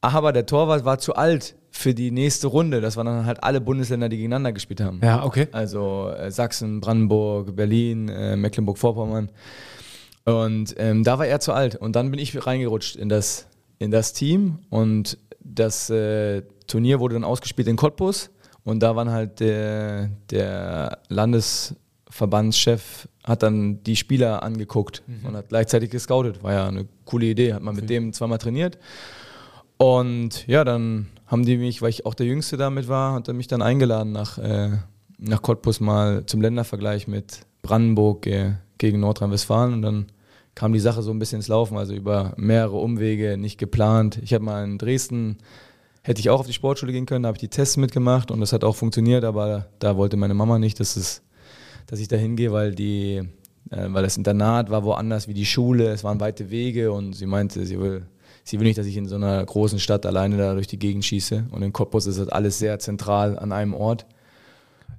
aber 0.00 0.32
der 0.32 0.46
Torwart 0.46 0.84
war 0.84 0.98
zu 0.98 1.14
alt 1.14 1.54
für 1.70 1.94
die 1.94 2.10
nächste 2.10 2.48
Runde. 2.48 2.80
Das 2.80 2.96
waren 2.96 3.06
dann 3.06 3.26
halt 3.26 3.44
alle 3.44 3.60
Bundesländer, 3.60 4.08
die 4.08 4.16
gegeneinander 4.16 4.52
gespielt 4.52 4.80
haben. 4.80 5.00
Ja, 5.02 5.24
okay. 5.24 5.48
Also 5.52 6.10
äh, 6.10 6.30
Sachsen, 6.30 6.80
Brandenburg, 6.80 7.54
Berlin, 7.54 8.08
äh, 8.08 8.36
Mecklenburg-Vorpommern. 8.36 9.30
Und 10.24 10.74
ähm, 10.78 11.04
da 11.04 11.18
war 11.18 11.26
er 11.26 11.40
zu 11.40 11.52
alt. 11.52 11.76
Und 11.76 11.94
dann 11.94 12.10
bin 12.10 12.18
ich 12.18 12.46
reingerutscht 12.46 12.96
in 12.96 13.08
das, 13.08 13.46
in 13.78 13.90
das 13.90 14.12
Team. 14.12 14.58
Und 14.70 15.18
das 15.40 15.90
äh, 15.90 16.42
Turnier 16.66 17.00
wurde 17.00 17.14
dann 17.14 17.24
ausgespielt 17.24 17.68
in 17.68 17.76
Cottbus. 17.76 18.30
Und 18.64 18.82
da 18.82 18.96
waren 18.96 19.10
halt 19.10 19.40
der, 19.40 20.10
der 20.30 20.98
Landesverbandschef 21.08 23.08
hat 23.28 23.42
dann 23.42 23.82
die 23.84 23.96
Spieler 23.96 24.42
angeguckt 24.42 25.02
mhm. 25.06 25.26
und 25.26 25.36
hat 25.36 25.50
gleichzeitig 25.50 25.90
gescoutet. 25.90 26.42
War 26.42 26.52
ja 26.52 26.68
eine 26.68 26.86
coole 27.04 27.26
Idee. 27.26 27.52
Hat 27.52 27.62
man 27.62 27.76
mit 27.76 27.90
dem 27.90 28.12
zweimal 28.12 28.38
trainiert. 28.38 28.78
Und 29.76 30.46
ja, 30.48 30.64
dann 30.64 31.06
haben 31.26 31.44
die 31.44 31.56
mich, 31.56 31.82
weil 31.82 31.90
ich 31.90 32.06
auch 32.06 32.14
der 32.14 32.26
Jüngste 32.26 32.56
damit 32.56 32.88
war, 32.88 33.12
hat 33.12 33.28
er 33.28 33.34
mich 33.34 33.46
dann 33.46 33.62
eingeladen 33.62 34.12
nach, 34.12 34.38
äh, 34.38 34.70
nach 35.18 35.42
Cottbus 35.42 35.78
mal 35.80 36.26
zum 36.26 36.40
Ländervergleich 36.40 37.06
mit 37.06 37.46
Brandenburg 37.62 38.26
äh, 38.26 38.54
gegen 38.78 39.00
Nordrhein-Westfalen 39.00 39.74
und 39.74 39.82
dann 39.82 40.06
kam 40.54 40.72
die 40.72 40.80
Sache 40.80 41.02
so 41.02 41.12
ein 41.12 41.20
bisschen 41.20 41.36
ins 41.36 41.48
Laufen, 41.48 41.76
also 41.76 41.94
über 41.94 42.32
mehrere 42.36 42.78
Umwege, 42.78 43.36
nicht 43.36 43.58
geplant. 43.58 44.18
Ich 44.24 44.34
habe 44.34 44.44
mal 44.44 44.64
in 44.64 44.78
Dresden, 44.78 45.38
hätte 46.02 46.20
ich 46.20 46.30
auch 46.30 46.40
auf 46.40 46.46
die 46.46 46.52
Sportschule 46.52 46.90
gehen 46.90 47.06
können, 47.06 47.22
da 47.22 47.28
habe 47.28 47.36
ich 47.36 47.40
die 47.40 47.48
Tests 47.48 47.76
mitgemacht 47.76 48.32
und 48.32 48.40
das 48.40 48.52
hat 48.52 48.64
auch 48.64 48.74
funktioniert, 48.74 49.22
aber 49.22 49.66
da 49.78 49.96
wollte 49.96 50.16
meine 50.16 50.34
Mama 50.34 50.58
nicht, 50.58 50.80
dass, 50.80 50.96
es, 50.96 51.22
dass 51.88 51.98
ich 51.98 52.06
da 52.06 52.16
hingehe, 52.16 52.52
weil 52.52 52.74
die, 52.74 53.22
äh, 53.70 53.86
weil 53.88 54.04
das 54.04 54.16
Internat 54.16 54.70
war 54.70 54.84
woanders 54.84 55.26
wie 55.26 55.34
die 55.34 55.46
Schule, 55.46 55.88
es 55.88 56.04
waren 56.04 56.20
weite 56.20 56.50
Wege 56.50 56.92
und 56.92 57.14
sie 57.14 57.26
meinte, 57.26 57.66
sie 57.66 57.80
will 57.80 58.06
sie 58.48 58.58
will 58.58 58.66
nicht, 58.66 58.78
dass 58.78 58.86
ich 58.86 58.96
in 58.96 59.06
so 59.06 59.16
einer 59.16 59.44
großen 59.44 59.78
Stadt 59.78 60.06
alleine 60.06 60.36
da 60.36 60.54
durch 60.54 60.66
die 60.66 60.78
Gegend 60.78 61.04
schieße. 61.04 61.44
Und 61.50 61.62
in 61.62 61.72
Cottbus 61.72 62.06
ist 62.06 62.18
das 62.18 62.28
alles 62.28 62.58
sehr 62.58 62.78
zentral 62.78 63.38
an 63.38 63.52
einem 63.52 63.74
Ort. 63.74 64.06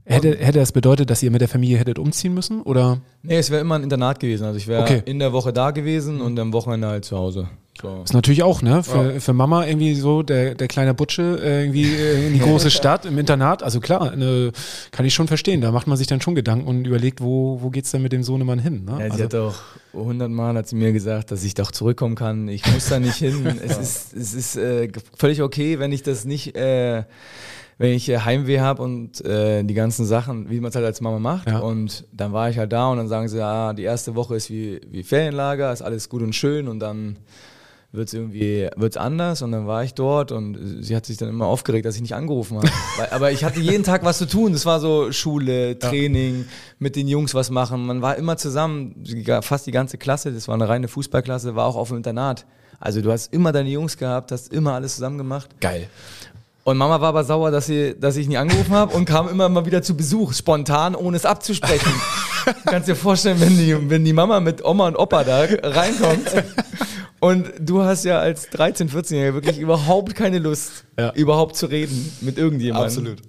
Hätte, 0.05 0.37
hätte 0.37 0.59
das 0.59 0.71
bedeutet, 0.71 1.09
dass 1.09 1.21
ihr 1.21 1.29
mit 1.29 1.41
der 1.41 1.47
Familie 1.47 1.77
hättet 1.77 1.99
umziehen 1.99 2.33
müssen? 2.33 2.61
Oder? 2.61 2.99
Nee, 3.21 3.37
es 3.37 3.51
wäre 3.51 3.61
immer 3.61 3.75
ein 3.75 3.83
Internat 3.83 4.19
gewesen. 4.19 4.45
Also 4.45 4.57
ich 4.57 4.67
wäre 4.67 4.81
okay. 4.81 5.01
in 5.05 5.19
der 5.19 5.33
Woche 5.33 5.53
da 5.53 5.71
gewesen 5.71 6.21
und 6.21 6.39
am 6.39 6.53
Wochenende 6.53 6.87
halt 6.87 7.05
zu 7.05 7.17
Hause. 7.17 7.47
So. 7.81 8.01
Ist 8.03 8.13
natürlich 8.13 8.43
auch, 8.43 8.61
ne? 8.61 8.83
Für, 8.83 9.13
ja. 9.13 9.19
für 9.19 9.33
Mama 9.33 9.65
irgendwie 9.65 9.95
so, 9.95 10.21
der, 10.21 10.55
der 10.55 10.67
kleine 10.67 10.93
Butsche 10.93 11.39
äh, 11.41 11.61
irgendwie 11.63 11.85
äh, 11.85 12.27
in 12.27 12.33
die 12.33 12.39
große 12.45 12.71
Stadt, 12.71 13.05
im 13.05 13.17
Internat. 13.17 13.63
Also 13.63 13.79
klar, 13.79 14.15
ne, 14.15 14.51
kann 14.91 15.05
ich 15.05 15.13
schon 15.13 15.27
verstehen. 15.27 15.61
Da 15.61 15.71
macht 15.71 15.87
man 15.87 15.97
sich 15.97 16.07
dann 16.07 16.19
schon 16.19 16.35
Gedanken 16.35 16.67
und 16.67 16.85
überlegt, 16.85 17.21
wo, 17.21 17.61
wo 17.61 17.69
geht's 17.69 17.91
denn 17.91 18.01
mit 18.01 18.11
dem 18.11 18.23
Sohnemann 18.23 18.59
hin? 18.59 18.85
Ne? 18.85 18.91
Ja, 18.91 18.97
sie 19.15 19.23
also. 19.23 19.23
hat 19.23 19.35
auch 19.35 19.55
hundertmal 19.93 20.55
hat 20.55 20.67
sie 20.67 20.75
mir 20.75 20.91
gesagt, 20.91 21.31
dass 21.31 21.43
ich 21.43 21.53
doch 21.53 21.71
zurückkommen 21.71 22.15
kann. 22.15 22.47
Ich 22.49 22.69
muss 22.71 22.89
da 22.89 22.99
nicht 22.99 23.15
hin. 23.15 23.45
es 23.65 23.77
ist, 23.77 24.13
es 24.13 24.33
ist 24.33 24.55
äh, 24.57 24.89
völlig 25.15 25.41
okay, 25.41 25.79
wenn 25.79 25.91
ich 25.91 26.03
das 26.03 26.25
nicht 26.25 26.55
äh, 26.55 27.03
wenn 27.79 27.93
ich 27.93 28.09
Heimweh 28.09 28.59
habe 28.59 28.83
und 28.83 29.23
äh, 29.23 29.63
die 29.63 29.73
ganzen 29.73 30.05
Sachen, 30.05 30.49
wie 30.49 30.59
man 30.59 30.67
es 30.67 30.75
halt 30.75 30.85
als 30.85 30.99
Mama 30.99 31.17
macht. 31.17 31.49
Ja. 31.49 31.59
Und 31.59 32.05
dann 32.11 32.33
war 32.33 32.49
ich 32.49 32.57
halt 32.57 32.73
da 32.73 32.89
und 32.89 32.97
dann 32.97 33.07
sagen 33.07 33.29
sie, 33.29 33.41
ah, 33.41 33.71
die 33.71 33.83
erste 33.83 34.15
Woche 34.15 34.35
ist 34.35 34.49
wie, 34.49 34.81
wie 34.91 35.01
Ferienlager, 35.01 35.71
ist 35.71 35.81
alles 35.81 36.09
gut 36.09 36.21
und 36.21 36.35
schön 36.35 36.67
und 36.67 36.81
dann 36.81 37.15
wird 37.91 38.07
es 38.07 38.13
irgendwie 38.13 38.69
wird's 38.75 38.97
anders 38.97 39.41
und 39.41 39.51
dann 39.51 39.65
war 39.65 39.83
ich 39.83 39.95
dort 39.95 40.31
und 40.31 40.83
sie 40.83 40.95
hat 40.95 41.07
sich 41.07 41.17
dann 41.17 41.29
immer 41.29 41.47
aufgeregt, 41.47 41.85
dass 41.85 41.95
ich 41.95 42.01
nicht 42.01 42.13
angerufen 42.13 42.57
habe. 42.57 42.69
aber 43.11 43.31
ich 43.31 43.43
hatte 43.43 43.59
jeden 43.59 43.83
Tag 43.83 44.03
was 44.03 44.19
zu 44.19 44.27
tun. 44.27 44.53
Das 44.53 44.65
war 44.65 44.79
so 44.79 45.11
Schule, 45.11 45.79
Training, 45.79 46.41
ja. 46.41 46.45
mit 46.77 46.95
den 46.95 47.07
Jungs 47.07 47.33
was 47.33 47.49
machen. 47.49 47.85
Man 47.87 48.01
war 48.01 48.15
immer 48.15 48.37
zusammen, 48.37 49.03
fast 49.41 49.65
die 49.65 49.71
ganze 49.71 49.97
Klasse, 49.97 50.31
das 50.31 50.47
war 50.47 50.55
eine 50.55 50.69
reine 50.69 50.87
Fußballklasse, 50.87 51.55
war 51.55 51.65
auch 51.65 51.75
auf 51.75 51.87
dem 51.87 51.97
Internat. 51.97 52.45
Also 52.79 53.01
du 53.01 53.11
hast 53.11 53.33
immer 53.33 53.51
deine 53.51 53.69
Jungs 53.69 53.97
gehabt, 53.97 54.31
hast 54.31 54.53
immer 54.53 54.73
alles 54.73 54.95
zusammen 54.95 55.17
gemacht. 55.17 55.49
Geil. 55.59 55.89
Und 56.63 56.77
Mama 56.77 57.01
war 57.01 57.09
aber 57.09 57.23
sauer, 57.23 57.49
dass, 57.49 57.65
sie, 57.65 57.95
dass 57.99 58.15
ich 58.15 58.27
nie 58.27 58.37
angerufen 58.37 58.73
habe 58.73 58.95
und 58.95 59.05
kam 59.05 59.27
immer 59.27 59.49
mal 59.49 59.65
wieder 59.65 59.81
zu 59.81 59.97
Besuch, 59.97 60.33
spontan, 60.33 60.93
ohne 60.93 61.17
es 61.17 61.25
abzusprechen. 61.25 61.91
du 62.45 62.53
kannst 62.65 62.87
dir 62.87 62.95
vorstellen, 62.95 63.41
wenn 63.41 63.57
die, 63.57 63.89
wenn 63.89 64.05
die 64.05 64.13
Mama 64.13 64.39
mit 64.39 64.63
Oma 64.63 64.87
und 64.87 64.95
Opa 64.95 65.23
da 65.23 65.45
reinkommt 65.63 66.27
und 67.19 67.51
du 67.59 67.83
hast 67.83 68.05
ja 68.05 68.19
als 68.19 68.49
13-, 68.49 68.89
14-Jähriger 68.89 69.33
wirklich 69.33 69.57
überhaupt 69.59 70.15
keine 70.15 70.39
Lust, 70.39 70.85
ja. 70.97 71.13
überhaupt 71.13 71.55
zu 71.55 71.65
reden 71.65 72.11
mit 72.21 72.37
irgendjemandem. 72.37 72.85
Absolut. 72.85 73.21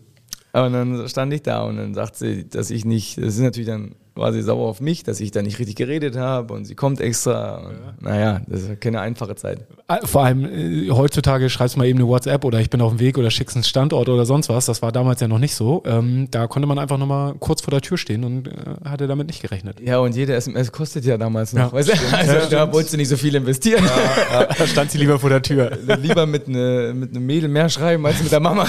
Und 0.53 0.73
dann 0.73 1.09
stand 1.09 1.33
ich 1.33 1.43
da 1.43 1.63
und 1.63 1.77
dann 1.77 1.95
sagt 1.95 2.17
sie, 2.17 2.49
dass 2.49 2.71
ich 2.71 2.85
nicht, 2.85 3.19
das 3.19 3.35
ist 3.35 3.41
natürlich 3.41 3.69
dann 3.69 3.95
war 4.15 4.33
sie 4.33 4.43
sauer 4.43 4.69
auf 4.69 4.81
mich, 4.81 5.03
dass 5.03 5.21
ich 5.21 5.31
da 5.31 5.43
nicht 5.43 5.59
richtig 5.59 5.77
geredet 5.77 6.17
habe 6.17 6.55
und 6.55 6.65
sie 6.65 6.75
kommt 6.75 7.01
extra. 7.01 7.59
Und, 7.59 7.73
ja. 7.73 7.95
Naja, 8.01 8.41
das 8.47 8.63
ist 8.63 8.81
keine 8.81 9.01
einfache 9.01 9.35
Zeit. 9.37 9.67
Ah, 9.89 9.99
vor 10.05 10.25
allem 10.25 10.45
äh, 10.45 10.91
heutzutage 10.91 11.49
schreibst 11.51 11.75
du 11.75 11.79
mal 11.79 11.87
eben 11.87 11.99
eine 11.99 12.09
WhatsApp 12.09 12.45
oder 12.45 12.61
ich 12.61 12.71
bin 12.71 12.81
auf 12.81 12.93
dem 12.93 13.01
Weg 13.01 13.19
oder 13.19 13.31
schickst 13.31 13.57
einen 13.57 13.65
Standort 13.65 14.09
oder 14.09 14.25
sonst 14.25 14.49
was. 14.49 14.67
Das 14.67 14.83
war 14.83 14.93
damals 14.93 15.21
ja 15.21 15.29
noch 15.29 15.39
nicht 15.39 15.55
so. 15.55 15.83
Ähm, 15.87 16.29
da 16.31 16.47
konnte 16.47 16.67
man 16.67 16.79
einfach 16.79 16.99
nochmal 16.99 17.35
kurz 17.39 17.63
vor 17.63 17.71
der 17.71 17.81
Tür 17.81 17.99
stehen 17.99 18.25
und 18.25 18.49
äh, 18.49 18.53
hatte 18.85 19.07
damit 19.07 19.29
nicht 19.29 19.43
gerechnet. 19.43 19.81
Ja, 19.81 19.99
und 19.99 20.15
jede 20.15 20.35
SMS 20.35 20.71
kostet 20.73 21.05
ja 21.05 21.17
damals 21.17 21.53
noch. 21.53 21.61
Ja, 21.61 21.73
weißt 21.73 21.89
du? 21.89 22.17
Also 22.17 22.33
ja, 22.33 22.47
da 22.47 22.73
wolltest 22.73 22.95
du 22.95 22.99
nicht 22.99 23.09
so 23.09 23.17
viel 23.17 23.35
investieren. 23.35 23.85
Ja, 23.85 24.45
da 24.45 24.67
stand 24.67 24.91
sie 24.91 24.99
lieber 24.99 25.19
vor 25.19 25.31
der 25.31 25.43
Tür. 25.43 25.79
lieber 26.01 26.27
mit, 26.27 26.49
ne, 26.49 26.93
mit 26.95 27.11
einem 27.11 27.27
Mädel 27.27 27.49
mehr 27.49 27.69
schreiben 27.69 28.05
als 28.07 28.23
mit 28.23 28.33
der 28.33 28.41
Mama. 28.41 28.67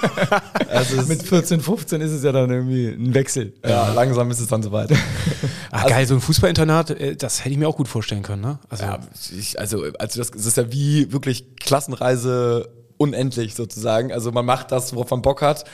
also 0.68 1.02
mit 1.06 1.22
14, 1.22 1.60
15 1.60 2.00
ist 2.00 2.12
es 2.12 2.22
ja 2.22 2.32
dann 2.32 2.50
irgendwie 2.50 2.88
ein 2.88 3.14
Wechsel. 3.14 3.52
Ja, 3.66 3.92
langsam 3.92 4.30
ist 4.30 4.40
es 4.40 4.48
dann 4.48 4.62
so 4.62 4.69
soweit. 4.70 4.92
Ach, 5.70 5.82
also, 5.82 5.94
geil, 5.94 6.06
so 6.06 6.14
ein 6.14 6.20
Fußballinternat, 6.20 6.90
äh, 6.90 7.16
das 7.16 7.40
hätte 7.40 7.50
ich 7.50 7.58
mir 7.58 7.68
auch 7.68 7.76
gut 7.76 7.88
vorstellen 7.88 8.22
können. 8.22 8.42
Ne? 8.42 8.58
Also, 8.68 8.84
ja, 8.84 8.98
ich, 9.36 9.58
also, 9.58 9.84
also 9.98 10.18
das, 10.18 10.30
das 10.30 10.46
ist 10.46 10.56
ja 10.56 10.72
wie 10.72 11.12
wirklich 11.12 11.56
Klassenreise 11.56 12.70
unendlich 12.96 13.54
sozusagen. 13.54 14.12
Also 14.12 14.30
man 14.30 14.44
macht 14.44 14.72
das, 14.72 14.94
worauf 14.94 15.10
man 15.10 15.22
Bock 15.22 15.42
hat. 15.42 15.64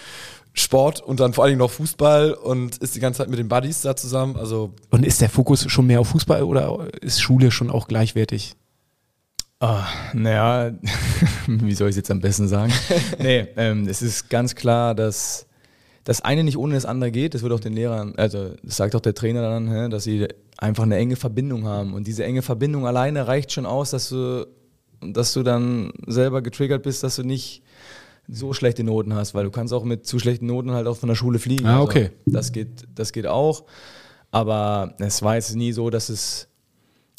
Sport 0.53 1.03
und 1.03 1.21
dann 1.21 1.35
vor 1.35 1.45
allen 1.45 1.50
Dingen 1.50 1.59
noch 1.59 1.71
Fußball 1.71 2.33
und 2.33 2.79
ist 2.79 2.95
die 2.95 3.00
ganze 3.00 3.19
Zeit 3.19 3.29
mit 3.29 3.38
den 3.38 3.49
Buddies 3.49 3.83
da 3.83 3.95
zusammen. 3.95 4.37
Also 4.37 4.73
und 4.91 5.05
ist 5.05 5.21
der 5.21 5.29
Fokus 5.29 5.71
schon 5.71 5.87
mehr 5.87 6.00
auf 6.00 6.09
Fußball 6.09 6.43
oder 6.45 6.88
ist 7.03 7.21
Schule 7.21 7.50
schon 7.50 7.71
auch 7.71 7.88
gleichwertig? 7.88 8.55
Oh, 9.61 9.81
naja, 10.15 10.73
wie 11.47 11.75
soll 11.75 11.88
ich 11.88 11.93
es 11.93 11.97
jetzt 11.97 12.11
am 12.11 12.21
besten 12.21 12.49
sagen? 12.49 12.73
nee, 13.19 13.49
ähm, 13.57 13.87
es 13.87 14.00
ist 14.00 14.31
ganz 14.31 14.55
klar, 14.55 14.95
dass 14.95 15.47
das 16.07 16.21
eine 16.21 16.45
nicht 16.45 16.57
ohne 16.57 16.75
das 16.75 16.87
andere 16.87 17.11
geht. 17.11 17.35
Das 17.35 17.43
wird 17.43 17.53
auch 17.53 17.61
den 17.61 17.73
Lehrern, 17.73 18.15
also 18.17 18.51
das 18.63 18.77
sagt 18.77 18.95
auch 18.95 19.01
der 19.01 19.13
Trainer 19.13 19.43
dann, 19.43 19.91
dass 19.91 20.05
sie 20.05 20.29
einfach 20.57 20.85
eine 20.85 20.97
enge 20.97 21.17
Verbindung 21.17 21.65
haben. 21.67 21.95
Und 21.95 22.07
diese 22.07 22.25
enge 22.25 22.43
Verbindung 22.43 22.87
alleine 22.87 23.27
reicht 23.27 23.51
schon 23.51 23.67
aus, 23.67 23.91
dass 23.91 24.09
du, 24.11 24.47
dass 25.01 25.33
du 25.33 25.43
dann 25.43 25.93
selber 26.07 26.43
getriggert 26.43 26.85
bist, 26.85 27.03
dass 27.03 27.17
du 27.17 27.25
nicht 27.25 27.65
so 28.29 28.53
schlechte 28.53 28.85
Noten 28.85 29.15
hast, 29.15 29.35
weil 29.35 29.45
du 29.45 29.51
kannst 29.51 29.75
auch 29.75 29.83
mit 29.83 30.07
zu 30.07 30.21
schlechten 30.21 30.47
Noten 30.47 30.71
halt 30.71 30.87
auch 30.87 30.97
von 30.97 31.09
der 31.09 31.17
Schule 31.17 31.41
fliegen. 31.41 31.67
Ah, 31.67 31.83
okay. 31.83 32.11
Also 32.25 32.39
das 32.39 32.53
geht, 32.53 32.87
das 32.95 33.13
geht 33.13 33.27
auch. 33.27 33.65
Aber 34.31 34.95
es 34.99 35.23
war 35.23 35.35
jetzt 35.35 35.57
nie 35.57 35.73
so, 35.73 35.91
dass 35.91 36.09
es, 36.09 36.47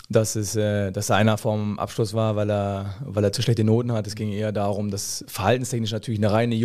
dass 0.09 0.37
es, 0.37 0.55
äh, 0.55 0.91
dass 0.93 1.07
da 1.07 1.17
einer 1.17 1.37
vom 1.37 1.77
Abschluss 1.77 2.13
war, 2.13 2.37
weil 2.37 2.49
er, 2.49 2.95
weil 3.01 3.23
er 3.25 3.33
zu 3.33 3.41
schlechte 3.41 3.65
Noten 3.65 3.91
hat. 3.91 4.07
Es 4.07 4.15
ging 4.15 4.31
eher 4.31 4.53
darum, 4.53 4.91
dass 4.91 5.25
verhaltenstechnisch 5.27 5.91
natürlich 5.91 6.21
eine 6.21 6.31
reine 6.31 6.55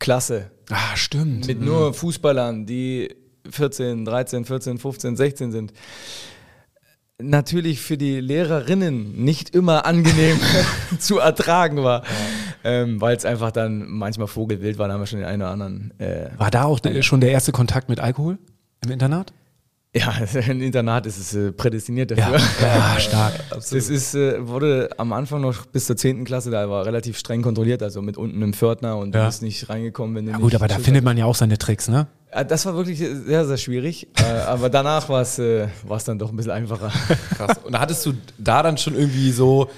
Jungsklasse 0.00 0.50
Ah, 0.70 0.96
stimmt. 0.96 1.46
mit 1.46 1.60
nur 1.60 1.92
Fußballern, 1.92 2.64
die 2.64 3.14
14, 3.50 4.04
13, 4.04 4.44
14, 4.44 4.78
15, 4.78 5.16
16 5.16 5.52
sind, 5.52 5.72
natürlich 7.20 7.80
für 7.80 7.98
die 7.98 8.20
Lehrerinnen 8.20 9.22
nicht 9.24 9.50
immer 9.54 9.84
angenehm 9.84 10.38
zu 10.98 11.18
ertragen 11.18 11.82
war, 11.82 12.02
ähm, 12.64 13.00
weil 13.00 13.16
es 13.16 13.24
einfach 13.24 13.50
dann 13.50 13.88
manchmal 13.90 14.28
vogelwild 14.28 14.78
war, 14.78 14.88
da 14.88 14.94
haben 14.94 15.00
wir 15.00 15.06
schon 15.06 15.18
den 15.18 15.28
einen 15.28 15.42
oder 15.42 15.50
anderen. 15.50 15.92
Äh, 15.98 16.30
War 16.38 16.50
da 16.50 16.64
auch 16.64 16.80
der, 16.80 17.02
schon 17.02 17.20
der 17.20 17.32
erste 17.32 17.52
Kontakt 17.52 17.88
mit 17.88 18.00
Alkohol 18.00 18.38
im 18.84 18.90
Internat? 18.92 19.32
Ja, 19.94 20.12
ein 20.48 20.60
Internat 20.60 21.06
ist 21.06 21.18
es 21.18 21.34
äh, 21.34 21.52
prädestiniert 21.52 22.10
dafür. 22.12 22.38
ja 22.62 23.00
stark. 23.00 23.32
Das 23.50 23.72
ist, 23.72 24.14
äh, 24.14 24.46
wurde 24.46 24.90
am 24.98 25.12
Anfang 25.12 25.40
noch 25.40 25.66
bis 25.66 25.86
zur 25.86 25.96
10. 25.96 26.24
Klasse, 26.24 26.50
da 26.50 26.68
war 26.70 26.86
relativ 26.86 27.18
streng 27.18 27.42
kontrolliert, 27.42 27.82
also 27.82 28.00
mit 28.02 28.16
unten 28.16 28.36
einem 28.42 28.52
Pförtner 28.52 28.96
und 28.98 29.14
Ja. 29.14 29.22
du 29.22 29.26
bist 29.26 29.42
nicht 29.42 29.68
reingekommen, 29.68 30.14
wenn 30.16 30.26
du 30.26 30.32
Ja 30.32 30.38
gut, 30.38 30.54
aber 30.54 30.68
da 30.68 30.78
findet 30.78 31.04
man 31.04 31.16
ja 31.18 31.24
auch 31.24 31.34
seine 31.34 31.58
Tricks, 31.58 31.88
ne? 31.88 32.06
Äh, 32.30 32.44
Das 32.44 32.64
war 32.66 32.74
wirklich 32.76 32.98
sehr, 32.98 33.44
sehr 33.46 33.56
schwierig. 33.56 34.06
äh, 34.18 34.22
aber 34.46 34.70
danach 34.70 35.08
war 35.08 35.22
es 35.22 35.38
äh, 35.38 35.66
war's 35.86 36.04
dann 36.04 36.18
doch 36.18 36.30
ein 36.30 36.36
bisschen 36.36 36.52
einfacher. 36.52 36.92
Krass. 37.36 37.58
Und 37.64 37.78
hattest 37.78 38.06
du 38.06 38.12
da 38.38 38.62
dann 38.62 38.78
schon 38.78 38.94
irgendwie 38.94 39.32
so 39.32 39.68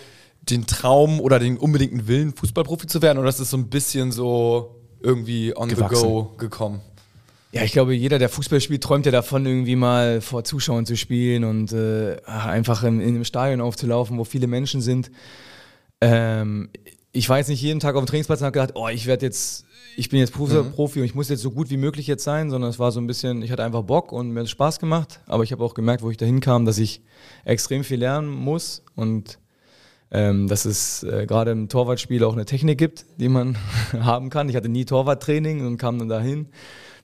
den 0.51 0.67
Traum 0.67 1.21
oder 1.21 1.39
den 1.39 1.57
unbedingten 1.57 2.07
Willen, 2.09 2.35
Fußballprofi 2.35 2.87
zu 2.87 3.01
werden? 3.01 3.19
Oder 3.19 3.29
ist 3.31 3.39
es 3.41 3.49
so 3.51 3.57
ein 3.57 3.69
bisschen 3.69 4.13
so 4.13 4.77
irgendwie 5.01 5.57
on 5.57 5.69
Gewachsen. 5.69 5.97
the 5.97 6.03
go 6.03 6.25
gekommen? 6.37 6.81
Ja, 7.55 7.63
ich 7.65 7.73
glaube, 7.73 7.95
jeder, 7.95 8.19
der 8.19 8.31
Fußball 8.31 8.63
spielt, 8.63 8.83
träumt 8.83 9.05
ja 9.05 9.13
davon, 9.13 9.45
irgendwie 9.45 9.77
mal 9.77 10.23
vor 10.23 10.43
Zuschauern 10.43 10.87
zu 10.87 10.97
spielen 10.97 11.45
und 11.45 11.73
äh, 11.73 12.17
einfach 12.25 12.83
in, 12.83 12.99
in 12.99 13.09
einem 13.09 13.25
Stadion 13.25 13.61
aufzulaufen, 13.61 14.17
wo 14.17 14.25
viele 14.25 14.47
Menschen 14.47 14.81
sind. 14.81 15.11
Ähm, 16.01 16.71
ich 17.13 17.29
war 17.29 17.37
jetzt 17.37 17.49
nicht 17.49 17.61
jeden 17.61 17.79
Tag 17.79 17.95
auf 17.95 18.05
dem 18.05 18.07
Trainingsplatz 18.07 18.41
und 18.41 18.47
habe 18.47 18.53
gedacht, 18.59 18.73
oh, 18.75 18.89
ich 18.89 19.07
werde 19.07 19.27
jetzt, 19.27 19.67
ich 19.99 20.09
bin 20.09 20.21
jetzt 20.21 20.33
Profi, 20.33 20.63
Profi 20.75 21.01
und 21.01 21.05
ich 21.05 21.15
muss 21.15 21.29
jetzt 21.29 21.43
so 21.43 21.51
gut 21.51 21.69
wie 21.69 21.77
möglich 21.77 22.07
jetzt 22.07 22.25
sein, 22.25 22.49
sondern 22.49 22.71
es 22.71 22.79
war 22.79 22.91
so 22.91 23.01
ein 23.01 23.07
bisschen, 23.07 23.43
ich 23.43 23.53
hatte 23.53 23.65
einfach 23.65 23.83
Bock 23.83 24.13
und 24.13 24.31
mir 24.31 24.41
hat 24.41 24.47
es 24.47 24.51
Spaß 24.51 24.79
gemacht, 24.79 25.21
aber 25.27 25.45
ich 25.45 25.53
habe 25.53 25.63
auch 25.63 25.75
gemerkt, 25.75 26.03
wo 26.03 26.11
ich 26.11 26.17
dahin 26.17 26.41
kam, 26.41 26.65
dass 26.65 26.79
ich 26.79 27.03
extrem 27.45 27.85
viel 27.85 27.99
lernen 27.99 28.31
muss 28.31 28.83
und 28.95 29.39
ähm, 30.11 30.49
dass 30.49 30.65
es 30.65 31.03
äh, 31.03 31.27
gerade 31.27 31.51
im 31.51 31.69
Torwartspiel 31.69 32.25
auch 32.25 32.33
eine 32.33 32.47
Technik 32.47 32.79
gibt, 32.79 33.05
die 33.19 33.29
man 33.29 33.59
haben 33.93 34.31
kann. 34.31 34.49
Ich 34.49 34.57
hatte 34.57 34.71
nie 34.71 34.87
Torwarttraining 34.87 35.67
und 35.67 35.77
kam 35.77 35.99
dann 35.99 36.09
dahin. 36.09 36.49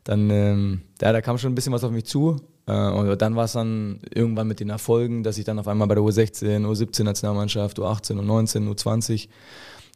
Dann, 0.05 0.31
ähm, 0.31 0.81
ja, 1.01 1.13
da 1.13 1.21
kam 1.21 1.39
schon 1.39 1.53
ein 1.53 1.55
bisschen 1.55 1.73
was 1.73 1.85
auf 1.85 1.91
mich 1.91 2.07
zu. 2.07 2.37
Äh, 2.67 2.91
und 2.91 3.21
dann 3.21 3.37
war 3.37 3.45
es 3.45 3.53
dann 3.53 4.01
irgendwann 4.15 4.49
mit 4.49 4.61
den 4.61 4.71
Erfolgen, 4.71 5.23
dass 5.23 5.39
ich 5.39 5.45
dann 5.45 5.59
auf 5.59 5.69
einmal 5.69 5.89
bei 5.89 5.95
der 5.95 6.05
U16, 6.05 6.65
U17 6.67 7.05
Nationalmannschaft, 7.05 7.79
U18, 7.79 8.19
U19, 8.21 8.69
U20, 8.75 9.29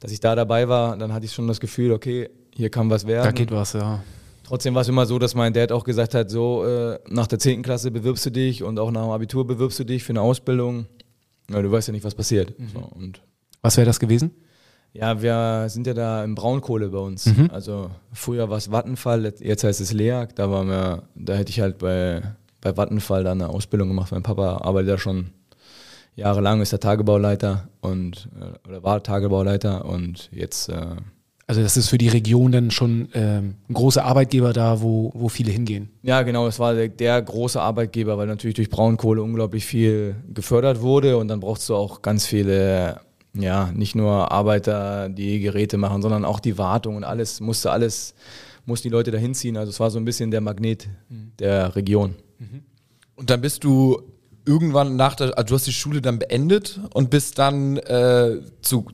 dass 0.00 0.12
ich 0.12 0.20
da 0.20 0.34
dabei 0.34 0.68
war. 0.68 0.96
Dann 0.96 1.12
hatte 1.12 1.26
ich 1.26 1.32
schon 1.32 1.48
das 1.48 1.60
Gefühl, 1.60 1.92
okay, 1.92 2.30
hier 2.54 2.70
kann 2.70 2.90
was 2.90 3.06
werden. 3.06 3.24
Da 3.24 3.32
geht 3.32 3.50
was, 3.50 3.74
ja. 3.74 4.02
Trotzdem 4.44 4.74
war 4.74 4.82
es 4.82 4.88
immer 4.88 5.06
so, 5.06 5.18
dass 5.18 5.34
mein 5.34 5.52
Dad 5.52 5.72
auch 5.72 5.84
gesagt 5.84 6.14
hat, 6.14 6.30
so 6.30 6.64
äh, 6.66 6.98
nach 7.08 7.26
der 7.26 7.38
10. 7.38 7.62
Klasse 7.62 7.90
bewirbst 7.90 8.26
du 8.26 8.30
dich 8.30 8.62
und 8.62 8.78
auch 8.78 8.90
nach 8.90 9.02
dem 9.02 9.10
Abitur 9.10 9.46
bewirbst 9.46 9.78
du 9.78 9.84
dich 9.84 10.02
für 10.04 10.12
eine 10.12 10.20
Ausbildung. 10.20 10.86
Ja, 11.50 11.62
du 11.62 11.70
weißt 11.70 11.88
ja 11.88 11.92
nicht, 11.92 12.04
was 12.04 12.14
passiert. 12.14 12.52
So, 12.74 12.80
und 12.80 13.22
Was 13.62 13.76
wäre 13.76 13.86
das 13.86 14.00
gewesen? 14.00 14.32
Ja, 14.92 15.22
wir 15.22 15.66
sind 15.68 15.86
ja 15.86 15.94
da 15.94 16.22
im 16.24 16.34
Braunkohle 16.34 16.88
bei 16.88 16.98
uns. 16.98 17.28
Also 17.50 17.90
früher 18.12 18.50
war 18.50 18.58
es 18.58 18.70
Vattenfall, 18.70 19.32
jetzt 19.40 19.64
heißt 19.64 19.80
es 19.80 19.92
LEAG. 19.92 20.34
Da 20.34 20.50
waren 20.50 20.68
wir, 20.68 21.02
da 21.14 21.34
hätte 21.34 21.50
ich 21.50 21.60
halt 21.60 21.78
bei, 21.78 22.22
bei 22.60 22.76
Vattenfall 22.76 23.24
dann 23.24 23.40
eine 23.40 23.50
Ausbildung 23.50 23.88
gemacht. 23.88 24.12
Mein 24.12 24.22
Papa 24.22 24.58
arbeitet 24.58 24.90
da 24.90 24.98
schon 24.98 25.30
jahrelang, 26.14 26.60
ist 26.60 26.72
der 26.72 26.80
Tagebauleiter 26.80 27.68
und 27.80 28.28
äh, 28.38 28.68
oder 28.68 28.82
war 28.82 29.02
Tagebauleiter 29.02 29.84
und 29.86 30.28
jetzt 30.30 30.68
äh, 30.68 30.96
Also 31.46 31.62
das 31.62 31.76
ist 31.78 31.88
für 31.88 31.96
die 31.96 32.08
Region 32.08 32.52
dann 32.52 32.70
schon 32.70 33.08
ähm, 33.14 33.54
ein 33.68 33.74
großer 33.74 34.04
Arbeitgeber 34.04 34.52
da, 34.52 34.82
wo, 34.82 35.10
wo 35.14 35.28
viele 35.28 35.50
hingehen. 35.50 35.88
Ja, 36.02 36.22
genau, 36.22 36.46
es 36.46 36.58
war 36.58 36.74
der, 36.74 36.88
der 36.88 37.20
große 37.22 37.60
Arbeitgeber, 37.60 38.18
weil 38.18 38.26
natürlich 38.26 38.56
durch 38.56 38.68
Braunkohle 38.68 39.22
unglaublich 39.22 39.64
viel 39.64 40.16
gefördert 40.32 40.82
wurde 40.82 41.16
und 41.16 41.28
dann 41.28 41.40
brauchst 41.40 41.68
du 41.70 41.74
auch 41.74 42.02
ganz 42.02 42.26
viele, 42.26 43.00
ja, 43.34 43.70
nicht 43.72 43.94
nur 43.94 44.30
Arbeiter, 44.30 45.08
die 45.08 45.40
Geräte 45.40 45.78
machen, 45.78 46.02
sondern 46.02 46.24
auch 46.24 46.40
die 46.40 46.58
Wartung 46.58 46.96
und 46.96 47.04
alles, 47.04 47.40
musste 47.40 47.70
alles, 47.70 48.14
mussten 48.66 48.88
die 48.88 48.92
Leute 48.92 49.10
dahin 49.10 49.34
ziehen. 49.34 49.56
Also 49.56 49.70
es 49.70 49.80
war 49.80 49.90
so 49.90 49.98
ein 49.98 50.04
bisschen 50.04 50.30
der 50.30 50.40
Magnet 50.40 50.88
der 51.38 51.74
Region. 51.74 52.14
Und 53.16 53.30
dann 53.30 53.40
bist 53.40 53.64
du 53.64 54.02
irgendwann 54.44 54.96
nach 54.96 55.14
der, 55.14 55.36
also 55.38 55.48
du 55.48 55.54
hast 55.54 55.66
die 55.66 55.72
Schule 55.72 56.00
dann 56.00 56.18
beendet 56.18 56.80
und 56.92 57.10
bist 57.10 57.38
dann 57.38 57.76
äh, 57.78 58.40
zu 58.60 58.86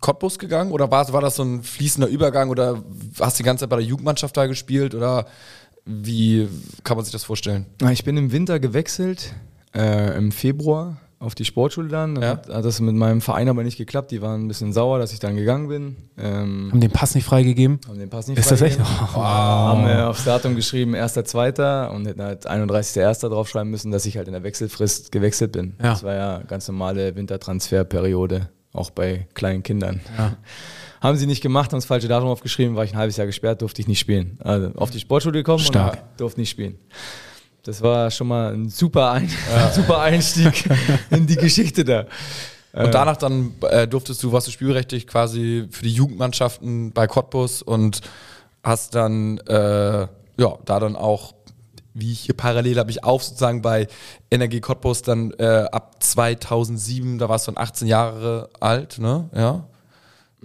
Cottbus 0.00 0.38
gegangen 0.38 0.72
oder 0.72 0.90
war, 0.90 1.10
war 1.12 1.20
das 1.20 1.36
so 1.36 1.42
ein 1.42 1.62
fließender 1.62 2.08
Übergang 2.08 2.50
oder 2.50 2.82
hast 3.18 3.38
die 3.38 3.42
ganze 3.42 3.62
Zeit 3.62 3.70
bei 3.70 3.76
der 3.76 3.84
Jugendmannschaft 3.84 4.36
da 4.36 4.46
gespielt 4.46 4.94
oder 4.94 5.26
wie 5.84 6.48
kann 6.84 6.96
man 6.96 7.04
sich 7.04 7.12
das 7.12 7.24
vorstellen? 7.24 7.66
Ich 7.90 8.04
bin 8.04 8.16
im 8.16 8.32
Winter 8.32 8.60
gewechselt, 8.60 9.34
äh, 9.74 10.16
im 10.16 10.32
Februar 10.32 10.98
auf 11.20 11.34
die 11.34 11.44
Sportschule 11.44 11.88
dann. 11.88 12.20
Ja. 12.20 12.30
hat, 12.30 12.48
hat 12.48 12.64
das 12.64 12.80
mit 12.80 12.94
meinem 12.94 13.20
Verein 13.20 13.48
aber 13.50 13.62
nicht 13.62 13.76
geklappt. 13.76 14.10
Die 14.10 14.22
waren 14.22 14.42
ein 14.44 14.48
bisschen 14.48 14.72
sauer, 14.72 14.98
dass 14.98 15.12
ich 15.12 15.20
dann 15.20 15.36
gegangen 15.36 15.68
bin. 15.68 15.96
Ähm, 16.18 16.70
Haben 16.72 16.80
den 16.80 16.90
Pass 16.90 17.14
nicht 17.14 17.24
freigegeben? 17.24 17.78
haben 17.86 17.98
den 17.98 18.08
Pass 18.08 18.26
nicht 18.26 18.38
Ist 18.38 18.50
das 18.50 18.62
echt? 18.62 18.78
freigegeben. 18.80 19.14
Haben 19.22 19.86
wir 19.86 20.08
aufs 20.08 20.24
Datum 20.24 20.56
geschrieben, 20.56 20.94
1.2. 20.96 21.88
und 21.90 22.06
hätten 22.06 22.22
halt 22.22 22.50
31.1. 22.50 23.28
draufschreiben 23.28 23.70
müssen, 23.70 23.92
dass 23.92 24.06
ich 24.06 24.16
halt 24.16 24.28
in 24.28 24.32
der 24.32 24.42
Wechselfrist 24.42 25.12
gewechselt 25.12 25.52
bin. 25.52 25.74
Ja. 25.78 25.90
Das 25.90 26.02
war 26.02 26.14
ja 26.14 26.38
ganz 26.48 26.66
normale 26.68 27.14
Wintertransferperiode, 27.14 28.48
auch 28.72 28.90
bei 28.90 29.28
kleinen 29.34 29.62
Kindern. 29.62 30.00
Ja. 30.16 30.36
Haben 31.02 31.16
sie 31.16 31.26
nicht 31.26 31.42
gemacht, 31.42 31.72
haben 31.72 31.78
das 31.78 31.86
falsche 31.86 32.08
Datum 32.08 32.28
aufgeschrieben, 32.28 32.76
war 32.76 32.84
ich 32.84 32.92
ein 32.92 32.98
halbes 32.98 33.16
Jahr 33.16 33.26
gesperrt, 33.26 33.62
durfte 33.62 33.80
ich 33.80 33.88
nicht 33.88 34.00
spielen. 34.00 34.36
Also 34.40 34.72
auf 34.76 34.90
die 34.90 35.00
Sportschule 35.00 35.38
gekommen 35.38 35.60
Stark. 35.60 35.94
und 35.94 36.20
durfte 36.20 36.40
nicht 36.40 36.50
spielen. 36.50 36.78
Das 37.62 37.82
war 37.82 38.10
schon 38.10 38.28
mal 38.28 38.54
ein 38.54 38.68
super, 38.68 39.12
ein 39.12 39.30
super 39.74 40.00
Einstieg 40.00 40.68
in 41.10 41.26
die 41.26 41.36
Geschichte 41.36 41.84
da. 41.84 42.06
Und 42.72 42.94
danach 42.94 43.16
dann 43.16 43.54
äh, 43.62 43.88
durftest 43.88 44.22
du, 44.22 44.30
warst 44.30 44.46
du 44.46 44.52
spielberechtigt 44.52 45.08
quasi 45.08 45.66
für 45.70 45.82
die 45.82 45.92
Jugendmannschaften 45.92 46.92
bei 46.92 47.08
Cottbus 47.08 47.62
und 47.62 48.00
hast 48.62 48.94
dann, 48.94 49.38
äh, 49.38 50.02
ja, 50.02 50.58
da 50.64 50.78
dann 50.78 50.94
auch, 50.94 51.34
wie 51.94 52.12
ich 52.12 52.20
hier 52.20 52.36
parallel 52.36 52.78
habe 52.78 52.90
ich 52.90 53.02
auf 53.02 53.24
sozusagen 53.24 53.60
bei 53.60 53.88
Energie 54.30 54.60
Cottbus 54.60 55.02
dann 55.02 55.32
äh, 55.38 55.66
ab 55.72 55.96
2007, 56.00 57.18
da 57.18 57.28
warst 57.28 57.48
du 57.48 57.52
dann 57.52 57.62
18 57.62 57.88
Jahre 57.88 58.48
alt, 58.60 58.98
ne, 58.98 59.28
ja, 59.34 59.66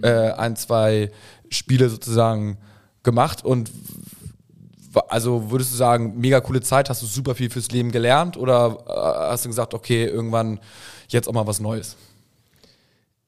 äh, 0.02 0.32
ein, 0.32 0.56
zwei 0.56 1.12
Spiele 1.48 1.88
sozusagen 1.88 2.58
gemacht 3.04 3.44
und 3.44 3.70
also 5.08 5.50
würdest 5.50 5.72
du 5.72 5.76
sagen, 5.76 6.14
mega 6.16 6.40
coole 6.40 6.60
Zeit, 6.60 6.90
hast 6.90 7.02
du 7.02 7.06
super 7.06 7.34
viel 7.34 7.50
fürs 7.50 7.70
Leben 7.70 7.92
gelernt 7.92 8.36
oder 8.36 8.78
äh, 8.86 9.30
hast 9.30 9.44
du 9.44 9.48
gesagt, 9.48 9.74
okay, 9.74 10.06
irgendwann 10.06 10.60
jetzt 11.08 11.28
auch 11.28 11.32
mal 11.32 11.46
was 11.46 11.60
Neues? 11.60 11.96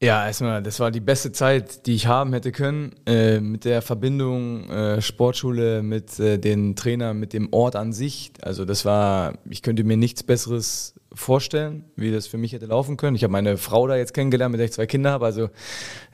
Ja, 0.00 0.24
erstmal, 0.26 0.62
das 0.62 0.78
war 0.78 0.92
die 0.92 1.00
beste 1.00 1.32
Zeit, 1.32 1.86
die 1.86 1.94
ich 1.94 2.06
haben 2.06 2.32
hätte 2.32 2.52
können, 2.52 2.94
äh, 3.04 3.40
mit 3.40 3.64
der 3.64 3.82
Verbindung 3.82 4.70
äh, 4.70 5.02
Sportschule, 5.02 5.82
mit 5.82 6.20
äh, 6.20 6.38
den 6.38 6.76
Trainern, 6.76 7.18
mit 7.18 7.32
dem 7.32 7.52
Ort 7.52 7.74
an 7.74 7.92
sich. 7.92 8.30
Also 8.40 8.64
das 8.64 8.84
war, 8.84 9.34
ich 9.50 9.60
könnte 9.60 9.82
mir 9.82 9.96
nichts 9.96 10.22
Besseres 10.22 10.94
vorstellen, 11.12 11.84
wie 11.96 12.12
das 12.12 12.28
für 12.28 12.38
mich 12.38 12.52
hätte 12.52 12.66
laufen 12.66 12.96
können. 12.96 13.16
Ich 13.16 13.24
habe 13.24 13.32
meine 13.32 13.56
Frau 13.56 13.88
da 13.88 13.96
jetzt 13.96 14.14
kennengelernt, 14.14 14.52
mit 14.52 14.60
der 14.60 14.66
ich 14.66 14.72
zwei 14.72 14.86
Kinder 14.86 15.10
habe. 15.10 15.26
Also 15.26 15.50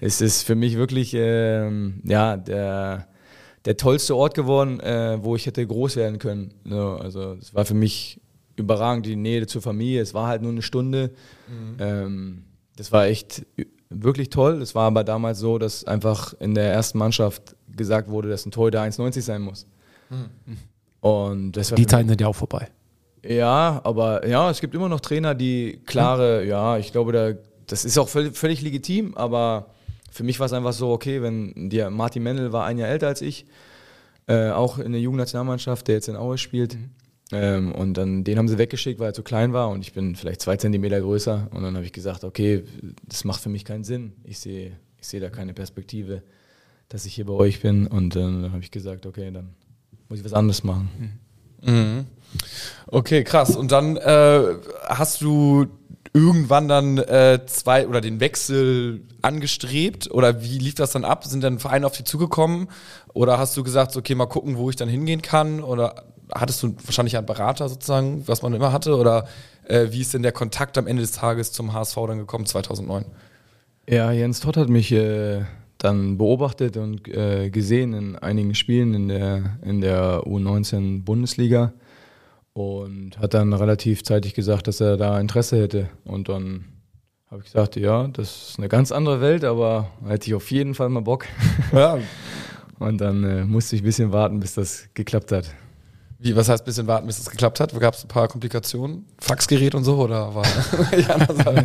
es 0.00 0.22
ist 0.22 0.44
für 0.44 0.54
mich 0.54 0.78
wirklich 0.78 1.12
ähm, 1.14 2.00
ja 2.04 2.38
der 2.38 3.06
der 3.64 3.76
tollste 3.76 4.16
Ort 4.16 4.34
geworden, 4.34 4.80
äh, 4.80 5.18
wo 5.22 5.36
ich 5.36 5.46
hätte 5.46 5.66
groß 5.66 5.96
werden 5.96 6.18
können. 6.18 6.52
So, 6.64 6.90
also 7.00 7.32
es 7.40 7.54
war 7.54 7.64
für 7.64 7.74
mich 7.74 8.20
überragend, 8.56 9.06
die 9.06 9.16
Nähe 9.16 9.46
zur 9.46 9.62
Familie. 9.62 10.00
Es 10.02 10.14
war 10.14 10.28
halt 10.28 10.42
nur 10.42 10.52
eine 10.52 10.62
Stunde. 10.62 11.10
Ähm, 11.78 12.44
das 12.76 12.92
war 12.92 13.06
echt 13.06 13.46
wirklich 13.88 14.28
toll. 14.30 14.60
Es 14.60 14.74
war 14.74 14.86
aber 14.86 15.02
damals 15.04 15.38
so, 15.38 15.58
dass 15.58 15.84
einfach 15.84 16.34
in 16.40 16.54
der 16.54 16.72
ersten 16.72 16.98
Mannschaft 16.98 17.56
gesagt 17.74 18.08
wurde, 18.10 18.28
dass 18.28 18.44
ein 18.46 18.50
Torhüter 18.50 18.82
1,90 18.82 19.22
sein 19.22 19.42
muss. 19.42 19.66
Und 21.00 21.52
das 21.52 21.70
war 21.70 21.76
Die 21.76 21.86
Zeiten 21.86 22.08
sind 22.08 22.20
ja 22.20 22.28
auch 22.28 22.36
vorbei. 22.36 22.68
ja, 23.22 23.80
aber 23.84 24.26
ja, 24.26 24.50
es 24.50 24.60
gibt 24.60 24.74
immer 24.74 24.88
noch 24.88 25.00
Trainer, 25.00 25.34
die 25.34 25.80
klare, 25.86 26.44
ja, 26.44 26.78
ich 26.78 26.92
glaube, 26.92 27.12
da, 27.12 27.32
das 27.66 27.84
ist 27.84 27.98
auch 27.98 28.08
völlig, 28.08 28.36
völlig 28.36 28.62
legitim, 28.62 29.14
aber 29.14 29.66
für 30.14 30.22
mich 30.22 30.38
war 30.38 30.46
es 30.46 30.52
einfach 30.52 30.72
so, 30.72 30.90
okay, 30.90 31.22
wenn 31.22 31.70
der 31.70 31.90
Martin 31.90 32.22
Mendel 32.22 32.52
war 32.52 32.64
ein 32.64 32.78
Jahr 32.78 32.88
älter 32.88 33.08
als 33.08 33.20
ich, 33.20 33.46
äh, 34.28 34.50
auch 34.50 34.78
in 34.78 34.92
der 34.92 35.00
Jugendnationalmannschaft, 35.00 35.88
der 35.88 35.96
jetzt 35.96 36.08
in 36.08 36.14
Aue 36.16 36.38
spielt. 36.38 36.78
Ähm, 37.32 37.72
und 37.72 37.94
dann 37.94 38.22
den 38.22 38.38
haben 38.38 38.46
sie 38.46 38.56
weggeschickt, 38.56 39.00
weil 39.00 39.10
er 39.10 39.14
zu 39.14 39.24
klein 39.24 39.52
war 39.52 39.70
und 39.70 39.80
ich 39.80 39.92
bin 39.92 40.14
vielleicht 40.14 40.40
zwei 40.40 40.56
Zentimeter 40.56 41.00
größer. 41.00 41.48
Und 41.50 41.64
dann 41.64 41.74
habe 41.74 41.84
ich 41.84 41.92
gesagt, 41.92 42.22
okay, 42.22 42.62
das 43.08 43.24
macht 43.24 43.42
für 43.42 43.48
mich 43.48 43.64
keinen 43.64 43.82
Sinn. 43.82 44.12
Ich 44.22 44.38
sehe 44.38 44.76
ich 45.00 45.08
sehe 45.08 45.20
da 45.20 45.28
keine 45.28 45.52
Perspektive, 45.52 46.22
dass 46.88 47.04
ich 47.04 47.14
hier 47.14 47.26
bei 47.26 47.34
euch 47.34 47.60
bin. 47.60 47.86
Und 47.86 48.14
dann 48.14 48.52
habe 48.52 48.62
ich 48.62 48.70
gesagt, 48.70 49.04
okay, 49.04 49.30
dann 49.32 49.50
muss 50.08 50.20
ich 50.20 50.24
was 50.24 50.32
anderes 50.32 50.62
machen. 50.62 51.18
Mhm. 51.60 52.06
Okay, 52.86 53.24
krass. 53.24 53.56
Und 53.56 53.72
dann 53.72 53.96
äh, 53.96 54.42
hast 54.86 55.20
du 55.20 55.66
irgendwann 56.14 56.68
dann 56.68 56.98
äh, 56.98 57.40
zwei 57.46 57.86
oder 57.88 58.00
den 58.00 58.20
Wechsel 58.20 59.02
angestrebt? 59.20 60.10
Oder 60.10 60.42
wie 60.42 60.58
lief 60.58 60.76
das 60.76 60.92
dann 60.92 61.04
ab? 61.04 61.24
Sind 61.24 61.42
dann 61.42 61.58
Vereine 61.58 61.86
auf 61.86 61.96
dich 61.96 62.06
zugekommen? 62.06 62.68
Oder 63.12 63.38
hast 63.38 63.56
du 63.56 63.64
gesagt, 63.64 63.96
okay, 63.96 64.14
mal 64.14 64.26
gucken, 64.26 64.56
wo 64.56 64.70
ich 64.70 64.76
dann 64.76 64.88
hingehen 64.88 65.22
kann? 65.22 65.60
Oder 65.60 66.04
hattest 66.32 66.62
du 66.62 66.76
wahrscheinlich 66.84 67.16
einen 67.16 67.26
Berater 67.26 67.68
sozusagen, 67.68 68.26
was 68.26 68.42
man 68.42 68.54
immer 68.54 68.72
hatte? 68.72 68.96
Oder 68.96 69.26
äh, 69.64 69.88
wie 69.90 70.00
ist 70.00 70.14
denn 70.14 70.22
der 70.22 70.32
Kontakt 70.32 70.78
am 70.78 70.86
Ende 70.86 71.02
des 71.02 71.12
Tages 71.12 71.50
zum 71.50 71.72
HSV 71.72 71.96
dann 72.06 72.18
gekommen 72.18 72.46
2009? 72.46 73.04
Ja, 73.88 74.12
Jens 74.12 74.38
Todd 74.38 74.56
hat 74.56 74.68
mich 74.68 74.92
äh, 74.92 75.42
dann 75.78 76.16
beobachtet 76.16 76.76
und 76.76 77.08
äh, 77.08 77.50
gesehen 77.50 77.92
in 77.92 78.16
einigen 78.16 78.54
Spielen 78.54 78.94
in 78.94 79.08
der, 79.08 79.58
in 79.62 79.80
der 79.80 80.20
U19 80.20 81.04
Bundesliga 81.04 81.72
und 82.54 83.18
hat 83.18 83.34
dann 83.34 83.52
relativ 83.52 84.04
zeitig 84.04 84.32
gesagt, 84.32 84.68
dass 84.68 84.80
er 84.80 84.96
da 84.96 85.20
Interesse 85.20 85.60
hätte. 85.60 85.90
Und 86.04 86.28
dann 86.28 86.64
habe 87.30 87.40
ich 87.40 87.52
gesagt, 87.52 87.76
ja, 87.76 88.06
das 88.08 88.50
ist 88.50 88.58
eine 88.58 88.68
ganz 88.68 88.92
andere 88.92 89.20
Welt, 89.20 89.44
aber 89.44 89.88
hätte 90.06 90.28
ich 90.28 90.34
auf 90.34 90.50
jeden 90.50 90.74
Fall 90.74 90.88
mal 90.88 91.02
Bock. 91.02 91.26
Ja. 91.72 91.98
und 92.78 93.00
dann 93.00 93.24
äh, 93.24 93.44
musste 93.44 93.76
ich 93.76 93.82
ein 93.82 93.84
bisschen 93.84 94.12
warten, 94.12 94.40
bis 94.40 94.54
das 94.54 94.88
geklappt 94.94 95.32
hat. 95.32 95.52
Wie, 96.20 96.36
was 96.36 96.48
heißt 96.48 96.62
ein 96.62 96.66
bisschen 96.66 96.86
warten, 96.86 97.06
bis 97.06 97.18
das 97.18 97.28
geklappt 97.28 97.58
hat? 97.58 97.78
Gab 97.78 97.94
es 97.94 98.04
ein 98.04 98.08
paar 98.08 98.28
Komplikationen? 98.28 99.04
Faxgerät 99.18 99.74
und 99.74 99.82
so 99.82 99.98
oder 99.98 100.32
war 100.34 100.44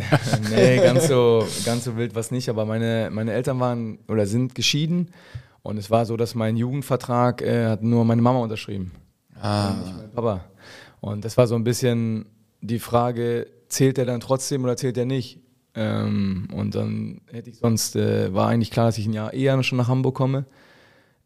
Nee, 0.50 0.76
ganz 0.78 1.06
so, 1.06 1.46
ganz 1.64 1.84
so 1.84 1.96
wild 1.96 2.16
was 2.16 2.32
nicht, 2.32 2.48
aber 2.48 2.66
meine, 2.66 3.10
meine 3.12 3.32
Eltern 3.32 3.60
waren 3.60 4.00
oder 4.08 4.26
sind 4.26 4.56
geschieden 4.56 5.12
und 5.62 5.78
es 5.78 5.88
war 5.88 6.04
so, 6.04 6.16
dass 6.16 6.34
mein 6.34 6.56
Jugendvertrag 6.56 7.42
äh, 7.42 7.68
hat 7.68 7.82
nur 7.82 8.04
meine 8.04 8.22
Mama 8.22 8.40
unterschrieben. 8.40 8.90
Ah. 9.40 9.74
Nicht 9.80 9.96
mein 9.96 10.10
Papa. 10.10 10.44
Und 11.00 11.24
das 11.24 11.36
war 11.36 11.46
so 11.46 11.54
ein 11.54 11.64
bisschen 11.64 12.26
die 12.60 12.78
Frage, 12.78 13.46
zählt 13.68 13.98
er 13.98 14.04
dann 14.04 14.20
trotzdem 14.20 14.64
oder 14.64 14.76
zählt 14.76 14.98
er 14.98 15.06
nicht? 15.06 15.40
Ähm, 15.74 16.48
und 16.52 16.74
dann 16.74 17.20
hätte 17.30 17.50
ich 17.50 17.58
sonst, 17.58 17.96
äh, 17.96 18.34
war 18.34 18.48
eigentlich 18.48 18.70
klar, 18.70 18.86
dass 18.86 18.98
ich 18.98 19.06
ein 19.06 19.12
Jahr 19.12 19.32
eher 19.32 19.62
schon 19.62 19.78
nach 19.78 19.88
Hamburg 19.88 20.16
komme. 20.16 20.46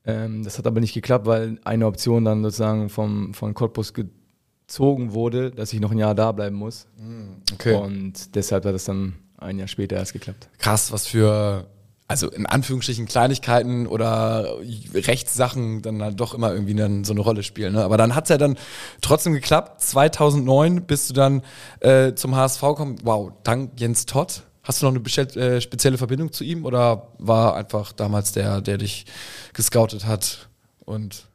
Ähm, 0.05 0.43
das 0.45 0.59
hat 0.59 0.67
aber 0.67 0.81
nicht 0.81 0.93
geklappt, 0.93 1.27
weil 1.27 1.59
eine 1.65 1.87
Option 1.87 2.25
dann 2.25 2.43
sozusagen 2.43 2.91
vom, 2.91 3.33
von 3.33 3.55
Cottbus 3.55 3.95
gezogen 3.95 5.13
wurde, 5.15 5.51
dass 5.51 5.73
ich 5.73 5.81
noch 5.81 5.93
ein 5.93 5.99
Jahr 5.99 6.15
da 6.15 6.31
bleiben 6.33 6.57
muss. 6.57 6.87
Hm, 6.99 7.37
okay. 7.55 7.75
Und 7.75 8.35
deshalb 8.35 8.67
hat 8.67 8.75
es 8.75 8.85
dann 8.85 9.15
ein 9.39 9.59
Jahr 9.59 9.69
später 9.69 9.97
erst 9.97 10.13
geklappt. 10.13 10.49
Krass, 10.59 10.93
was 10.93 11.07
für 11.07 11.67
also 12.15 12.31
in 12.31 12.47
Anführungsstrichen 12.47 13.07
Kleinigkeiten 13.07 13.89
oder 13.89 14.59
Rechtssachen 14.95 15.83
dann 15.83 16.01
halt 16.01 16.21
doch 16.21 16.33
immer 16.33 16.53
irgendwie 16.53 16.75
dann 16.75 17.03
so 17.03 17.13
eine 17.13 17.21
Rolle 17.21 17.43
spielen. 17.43 17.73
Ne? 17.73 17.83
Aber 17.83 17.97
dann 17.97 18.15
hat 18.15 18.25
es 18.25 18.31
ja 18.31 18.39
dann 18.39 18.57
trotzdem 19.01 19.33
geklappt. 19.33 19.81
2009 19.81 20.87
bist 20.87 21.11
du 21.11 21.15
dann 21.15 21.43
äh, 21.81 22.15
zum 22.15 22.37
HSV 22.37 22.61
gekommen. 22.61 22.97
Wow, 23.03 23.33
dank 23.43 23.81
Jens 23.81 24.07
Todd. 24.07 24.45
Hast 24.63 24.81
du 24.81 24.87
noch 24.87 24.95
eine 24.95 25.37
äh, 25.37 25.61
spezielle 25.61 25.99
Verbindung 25.99 26.31
zu 26.31 26.45
ihm 26.45 26.65
oder 26.65 27.09
war 27.19 27.57
einfach 27.57 27.93
damals 27.93 28.31
der, 28.31 28.61
der 28.61 28.79
dich 28.79 29.07
gescoutet 29.53 30.07
hat 30.07 30.49
und 30.85 31.27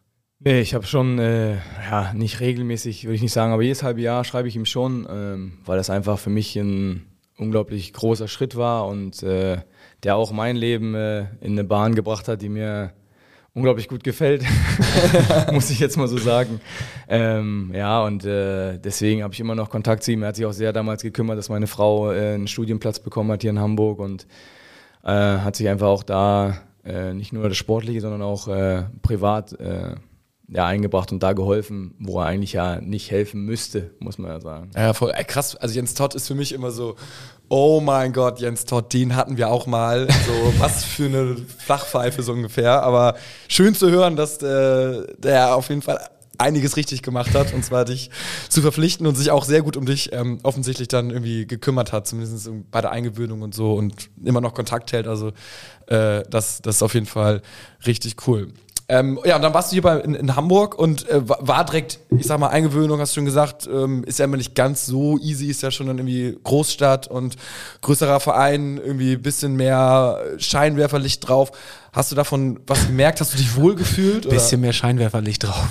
Nee, 0.41 0.61
ich 0.61 0.73
habe 0.73 0.85
schon, 0.85 1.19
äh, 1.19 1.55
ja, 1.91 2.13
nicht 2.13 2.39
regelmäßig, 2.39 3.03
würde 3.03 3.15
ich 3.15 3.21
nicht 3.21 3.33
sagen, 3.33 3.51
aber 3.51 3.61
jedes 3.61 3.83
halbe 3.83 3.99
Jahr 3.99 4.23
schreibe 4.23 4.47
ich 4.47 4.55
ihm 4.55 4.65
schon, 4.65 5.05
ähm, 5.11 5.57
weil 5.65 5.75
das 5.75 5.89
einfach 5.89 6.17
für 6.17 6.29
mich 6.29 6.55
ein 6.55 7.05
unglaublich 7.35 7.91
großer 7.91 8.29
Schritt 8.29 8.55
war 8.55 8.87
und 8.87 9.21
äh, 9.21 9.57
der 10.03 10.15
auch 10.15 10.31
mein 10.31 10.55
Leben 10.55 10.95
äh, 10.95 11.21
in 11.41 11.53
eine 11.53 11.63
Bahn 11.63 11.95
gebracht 11.95 12.27
hat, 12.27 12.41
die 12.41 12.49
mir 12.49 12.93
unglaublich 13.53 13.87
gut 13.87 14.03
gefällt, 14.03 14.43
muss 15.51 15.69
ich 15.69 15.79
jetzt 15.79 15.97
mal 15.97 16.07
so 16.07 16.17
sagen. 16.17 16.61
Ähm, 17.07 17.71
ja, 17.73 18.03
und 18.03 18.25
äh, 18.25 18.77
deswegen 18.77 19.23
habe 19.23 19.33
ich 19.33 19.39
immer 19.39 19.55
noch 19.55 19.69
Kontakt 19.69 20.03
zu 20.03 20.11
ihm. 20.11 20.23
Er 20.23 20.29
hat 20.29 20.35
sich 20.35 20.45
auch 20.45 20.53
sehr 20.53 20.73
damals 20.73 21.01
gekümmert, 21.01 21.37
dass 21.37 21.49
meine 21.49 21.67
Frau 21.67 22.11
äh, 22.11 22.35
einen 22.35 22.47
Studienplatz 22.47 22.99
bekommen 22.99 23.31
hat 23.31 23.41
hier 23.41 23.51
in 23.51 23.59
Hamburg 23.59 23.99
und 23.99 24.27
äh, 25.03 25.09
hat 25.09 25.55
sich 25.55 25.67
einfach 25.67 25.87
auch 25.87 26.03
da 26.03 26.61
äh, 26.85 27.13
nicht 27.13 27.33
nur 27.33 27.47
das 27.47 27.57
Sportliche, 27.57 28.01
sondern 28.01 28.21
auch 28.21 28.47
äh, 28.47 28.83
privat 29.01 29.55
ja, 30.51 30.65
eingebracht 30.65 31.11
und 31.11 31.21
da 31.21 31.33
geholfen, 31.33 31.93
wo 31.99 32.19
er 32.19 32.25
eigentlich 32.25 32.53
ja 32.53 32.81
nicht 32.81 33.11
helfen 33.11 33.45
müsste, 33.45 33.91
muss 33.99 34.17
man 34.17 34.31
ja 34.31 34.39
sagen. 34.39 34.71
Ja, 34.75 34.93
voll 34.93 35.13
krass. 35.27 35.55
Also 35.55 35.75
Jens 35.75 35.93
Todd 35.93 36.15
ist 36.15 36.27
für 36.27 36.35
mich 36.35 36.53
immer 36.53 36.71
so, 36.71 36.95
oh 37.49 37.81
mein 37.81 38.13
Gott, 38.13 38.39
Jens 38.39 38.65
Todd, 38.65 38.93
den 38.93 39.15
hatten 39.15 39.37
wir 39.37 39.49
auch 39.49 39.65
mal. 39.67 40.07
So, 40.07 40.53
was 40.59 40.83
für 40.83 41.05
eine 41.05 41.35
Flachpfeife 41.57 42.21
so 42.23 42.31
ungefähr. 42.31 42.83
Aber 42.83 43.15
schön 43.47 43.75
zu 43.75 43.89
hören, 43.89 44.15
dass 44.15 44.41
äh, 44.41 45.03
der 45.17 45.55
auf 45.55 45.69
jeden 45.69 45.81
Fall 45.81 45.99
einiges 46.37 46.77
richtig 46.77 47.01
gemacht 47.01 47.35
hat, 47.35 47.53
und 47.53 47.65
zwar 47.65 47.83
dich 47.85 48.09
zu 48.47 48.61
verpflichten 48.61 49.05
und 49.05 49.15
sich 49.15 49.29
auch 49.29 49.43
sehr 49.43 49.61
gut 49.61 49.75
um 49.75 49.85
dich 49.85 50.13
ähm, 50.13 50.39
offensichtlich 50.43 50.87
dann 50.87 51.09
irgendwie 51.09 51.45
gekümmert 51.45 51.91
hat, 51.91 52.07
zumindest 52.07 52.49
bei 52.71 52.81
der 52.81 52.91
Eingewöhnung 52.91 53.41
und 53.41 53.53
so 53.53 53.73
und 53.73 54.09
immer 54.23 54.39
noch 54.39 54.53
Kontakt 54.53 54.93
hält. 54.93 55.07
Also 55.07 55.33
äh, 55.87 56.23
das, 56.29 56.61
das 56.61 56.77
ist 56.77 56.83
auf 56.83 56.93
jeden 56.93 57.07
Fall 57.07 57.41
richtig 57.85 58.27
cool. 58.27 58.53
Ähm, 58.91 59.19
ja, 59.23 59.35
und 59.35 59.43
dann 59.43 59.53
warst 59.53 59.71
du 59.71 59.75
hier 59.75 59.83
bei, 59.83 59.99
in, 59.99 60.15
in 60.15 60.35
Hamburg 60.35 60.77
und 60.77 61.07
äh, 61.09 61.21
war 61.23 61.63
direkt, 61.63 61.99
ich 62.09 62.25
sag 62.25 62.39
mal, 62.39 62.47
Eingewöhnung, 62.47 62.99
hast 62.99 63.11
du 63.11 63.19
schon 63.19 63.25
gesagt, 63.25 63.69
ähm, 63.71 64.03
ist 64.03 64.17
ja 64.17 64.25
immer 64.25 64.37
nicht 64.37 64.55
ganz 64.55 64.87
so 64.87 65.19
easy, 65.19 65.45
ist 65.45 65.61
ja 65.61 65.69
schon 65.69 65.85
dann 65.85 65.99
irgendwie 65.99 66.35
Großstadt 66.43 67.07
und 67.07 67.35
größerer 67.81 68.19
Verein, 68.19 68.77
irgendwie 68.83 69.15
bisschen 69.15 69.55
mehr 69.55 70.19
Scheinwerferlicht 70.37 71.27
drauf. 71.27 71.51
Hast 71.93 72.11
du 72.11 72.15
davon 72.15 72.61
was 72.65 72.87
gemerkt? 72.87 73.21
Hast 73.21 73.33
du 73.33 73.37
dich 73.37 73.55
wohlgefühlt? 73.55 74.27
Bisschen 74.27 74.61
mehr 74.61 74.73
Scheinwerferlicht 74.73 75.43
drauf. 75.43 75.69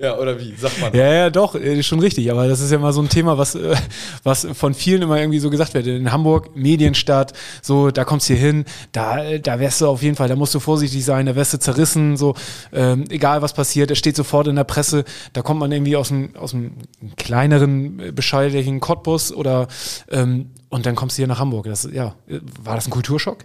Ja, 0.00 0.16
oder 0.16 0.40
wie? 0.40 0.54
Sagt 0.56 0.80
man. 0.80 0.94
Ja, 0.94 1.12
ja, 1.12 1.30
doch, 1.30 1.54
ist 1.54 1.86
schon 1.86 2.00
richtig. 2.00 2.30
Aber 2.30 2.48
das 2.48 2.60
ist 2.60 2.70
ja 2.70 2.78
mal 2.78 2.94
so 2.94 3.02
ein 3.02 3.10
Thema, 3.10 3.36
was, 3.36 3.54
äh, 3.54 3.76
was 4.22 4.46
von 4.54 4.72
vielen 4.72 5.02
immer 5.02 5.18
irgendwie 5.18 5.40
so 5.40 5.50
gesagt 5.50 5.74
wird. 5.74 5.86
In 5.86 6.10
Hamburg, 6.10 6.56
Medienstadt, 6.56 7.34
so, 7.60 7.90
da 7.90 8.04
kommst 8.04 8.30
du 8.30 8.32
hier 8.32 8.42
hin, 8.42 8.64
da, 8.92 9.36
da 9.36 9.60
wärst 9.60 9.82
du 9.82 9.88
auf 9.88 10.02
jeden 10.02 10.16
Fall, 10.16 10.28
da 10.28 10.36
musst 10.36 10.54
du 10.54 10.60
vorsichtig 10.60 11.04
sein, 11.04 11.26
da 11.26 11.36
wärst 11.36 11.52
du 11.52 11.58
zerrissen, 11.58 12.16
so, 12.16 12.34
ähm, 12.72 13.04
egal 13.10 13.42
was 13.42 13.52
passiert, 13.52 13.90
es 13.90 13.98
steht 13.98 14.16
sofort 14.16 14.46
in 14.46 14.56
der 14.56 14.64
Presse, 14.64 15.04
da 15.34 15.42
kommt 15.42 15.60
man 15.60 15.70
irgendwie 15.70 15.96
aus 15.96 16.10
einem, 16.10 16.34
aus 16.34 16.54
einem 16.54 16.72
kleineren, 17.18 18.00
äh, 18.00 18.10
bescheidenen 18.10 18.80
Cottbus 18.80 19.34
oder, 19.34 19.68
ähm, 20.10 20.52
und 20.70 20.86
dann 20.86 20.94
kommst 20.94 21.18
du 21.18 21.20
hier 21.20 21.28
nach 21.28 21.40
Hamburg. 21.40 21.66
Das, 21.66 21.86
ja, 21.92 22.14
war 22.62 22.74
das 22.74 22.86
ein 22.86 22.90
Kulturschock? 22.90 23.44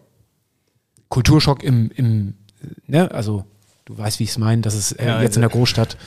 Kulturschock 1.10 1.64
im, 1.64 1.92
im, 1.96 2.36
ne, 2.88 3.12
also, 3.12 3.44
du 3.84 3.98
weißt, 3.98 4.20
wie 4.20 4.24
ich 4.24 4.30
es 4.30 4.38
meine, 4.38 4.62
das 4.62 4.74
ist 4.74 4.94
äh, 4.94 5.06
ja, 5.06 5.22
jetzt 5.22 5.36
in 5.36 5.42
der 5.42 5.50
Großstadt. 5.50 5.98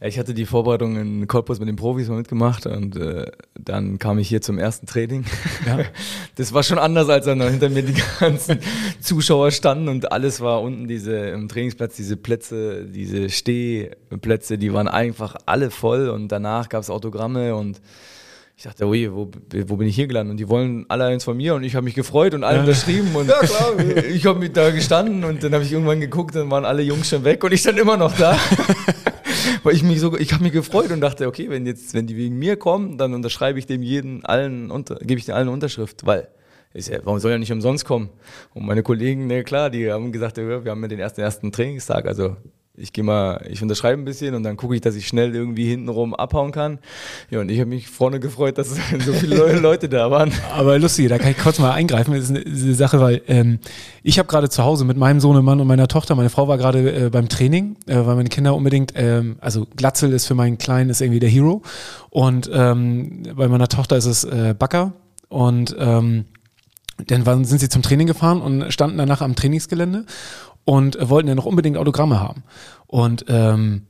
Ich 0.00 0.16
hatte 0.16 0.32
die 0.32 0.46
Vorbereitung 0.46 0.96
in 0.96 1.26
Cottbus 1.26 1.58
mit 1.58 1.68
den 1.68 1.74
Profis 1.74 2.08
mal 2.08 2.18
mitgemacht 2.18 2.66
und 2.66 2.96
äh, 2.96 3.26
dann 3.58 3.98
kam 3.98 4.18
ich 4.20 4.28
hier 4.28 4.40
zum 4.40 4.56
ersten 4.58 4.86
Training. 4.86 5.24
Ja. 5.66 5.78
Das 6.36 6.52
war 6.52 6.62
schon 6.62 6.78
anders, 6.78 7.08
als 7.08 7.26
dann 7.26 7.42
hinter 7.42 7.68
mir 7.68 7.82
die 7.82 8.00
ganzen 8.20 8.60
Zuschauer 9.00 9.50
standen 9.50 9.88
und 9.88 10.12
alles 10.12 10.40
war 10.40 10.62
unten 10.62 10.86
diese 10.86 11.16
im 11.16 11.48
Trainingsplatz, 11.48 11.96
diese 11.96 12.16
Plätze, 12.16 12.84
diese 12.84 13.28
Stehplätze, 13.28 14.56
die 14.56 14.72
waren 14.72 14.86
einfach 14.86 15.34
alle 15.46 15.72
voll 15.72 16.08
und 16.08 16.28
danach 16.28 16.68
gab 16.68 16.82
es 16.82 16.90
Autogramme 16.90 17.56
und 17.56 17.80
ich 18.56 18.62
dachte, 18.62 18.86
ui, 18.86 19.12
wo, 19.12 19.30
wo 19.66 19.76
bin 19.76 19.88
ich 19.88 19.96
hier 19.96 20.06
gelandet? 20.06 20.32
Und 20.32 20.36
die 20.36 20.48
wollen 20.48 20.86
alle 20.88 21.06
eins 21.06 21.24
von 21.24 21.36
mir 21.36 21.56
und 21.56 21.64
ich 21.64 21.74
habe 21.74 21.82
mich 21.82 21.94
gefreut 21.94 22.34
und 22.34 22.44
alle 22.44 22.60
unterschrieben 22.60 23.14
und 23.16 23.28
ja, 23.28 23.40
klar. 23.40 23.78
ich 24.08 24.24
habe 24.26 24.38
mich 24.38 24.52
da 24.52 24.70
gestanden 24.70 25.24
und 25.24 25.42
dann 25.42 25.52
habe 25.54 25.64
ich 25.64 25.72
irgendwann 25.72 25.98
geguckt, 25.98 26.36
dann 26.36 26.52
waren 26.52 26.64
alle 26.64 26.82
Jungs 26.82 27.08
schon 27.08 27.24
weg 27.24 27.42
und 27.42 27.52
ich 27.52 27.60
stand 27.60 27.80
immer 27.80 27.96
noch 27.96 28.16
da. 28.16 28.38
Weil 29.62 29.74
ich 29.74 29.82
mich 29.82 30.00
so, 30.00 30.16
ich 30.16 30.32
habe 30.32 30.42
mich 30.42 30.52
gefreut 30.52 30.90
und 30.90 31.00
dachte, 31.00 31.26
okay, 31.26 31.50
wenn 31.50 31.66
jetzt, 31.66 31.94
wenn 31.94 32.06
die 32.06 32.16
wegen 32.16 32.38
mir 32.38 32.56
kommen, 32.56 32.98
dann 32.98 33.14
unterschreibe 33.14 33.58
ich 33.58 33.66
dem 33.66 33.82
jeden 33.82 34.24
allen 34.24 34.70
unter, 34.70 34.96
gebe 34.96 35.18
ich 35.18 35.26
den 35.26 35.34
allen 35.34 35.48
Unterschrift, 35.48 36.06
weil 36.06 36.28
ist 36.74 36.88
ja, 36.88 36.98
warum 37.04 37.18
soll 37.18 37.32
er 37.32 37.38
nicht 37.38 37.50
umsonst 37.50 37.84
kommen? 37.84 38.10
Und 38.54 38.66
meine 38.66 38.82
Kollegen, 38.82 39.26
ne, 39.26 39.42
klar, 39.42 39.70
die 39.70 39.90
haben 39.90 40.12
gesagt, 40.12 40.36
wir 40.36 40.62
haben 40.64 40.82
ja 40.82 40.88
den 40.88 40.98
ersten 40.98 41.20
ersten 41.20 41.50
Trainingstag, 41.50 42.06
also 42.06 42.36
ich 42.78 42.92
gehe 42.92 43.04
mal, 43.04 43.44
ich 43.48 43.62
unterschreibe 43.62 44.00
ein 44.00 44.04
bisschen 44.04 44.34
und 44.34 44.42
dann 44.42 44.56
gucke 44.56 44.74
ich, 44.74 44.80
dass 44.80 44.94
ich 44.94 45.06
schnell 45.06 45.34
irgendwie 45.34 45.68
hintenrum 45.68 46.14
abhauen 46.14 46.52
kann. 46.52 46.78
Ja, 47.30 47.40
und 47.40 47.50
ich 47.50 47.58
habe 47.58 47.68
mich 47.68 47.88
vorne 47.88 48.20
gefreut, 48.20 48.58
dass 48.58 48.68
so 49.04 49.12
viele 49.12 49.58
Leute 49.58 49.88
da 49.88 50.10
waren. 50.10 50.32
Aber 50.54 50.78
lustig, 50.78 51.08
da 51.08 51.18
kann 51.18 51.32
ich 51.32 51.38
kurz 51.38 51.58
mal 51.58 51.72
eingreifen. 51.72 52.14
Das 52.14 52.24
ist 52.24 52.30
eine, 52.30 52.40
eine 52.40 52.74
Sache, 52.74 53.00
weil 53.00 53.22
ähm, 53.26 53.58
ich 54.02 54.18
habe 54.18 54.28
gerade 54.28 54.48
zu 54.48 54.64
Hause 54.64 54.84
mit 54.84 54.96
meinem 54.96 55.20
Sohnemann 55.20 55.60
und 55.60 55.66
meiner 55.66 55.88
Tochter, 55.88 56.14
meine 56.14 56.30
Frau 56.30 56.48
war 56.48 56.58
gerade 56.58 57.06
äh, 57.06 57.10
beim 57.10 57.28
Training, 57.28 57.76
äh, 57.86 57.96
weil 57.96 58.16
meine 58.16 58.28
Kinder 58.28 58.54
unbedingt, 58.54 58.92
ähm, 58.96 59.36
also 59.40 59.66
Glatzel 59.76 60.12
ist 60.12 60.26
für 60.26 60.34
meinen 60.34 60.58
Kleinen 60.58 60.90
ist 60.90 61.00
irgendwie 61.00 61.20
der 61.20 61.28
Hero 61.28 61.62
und 62.10 62.50
ähm, 62.52 63.24
bei 63.34 63.48
meiner 63.48 63.68
Tochter 63.68 63.96
ist 63.96 64.06
es 64.06 64.24
äh, 64.24 64.54
Backer 64.58 64.92
und 65.28 65.76
ähm, 65.78 66.24
dann 67.06 67.26
waren, 67.26 67.44
sind 67.44 67.60
sie 67.60 67.68
zum 67.68 67.82
Training 67.82 68.06
gefahren 68.06 68.40
und 68.40 68.72
standen 68.72 68.98
danach 68.98 69.20
am 69.20 69.36
Trainingsgelände 69.36 70.04
und 70.68 70.98
wollten 71.00 71.28
ja 71.28 71.34
noch 71.34 71.46
unbedingt 71.46 71.78
Autogramme 71.78 72.20
haben. 72.20 72.44
Und 72.86 73.24
ähm, 73.28 73.86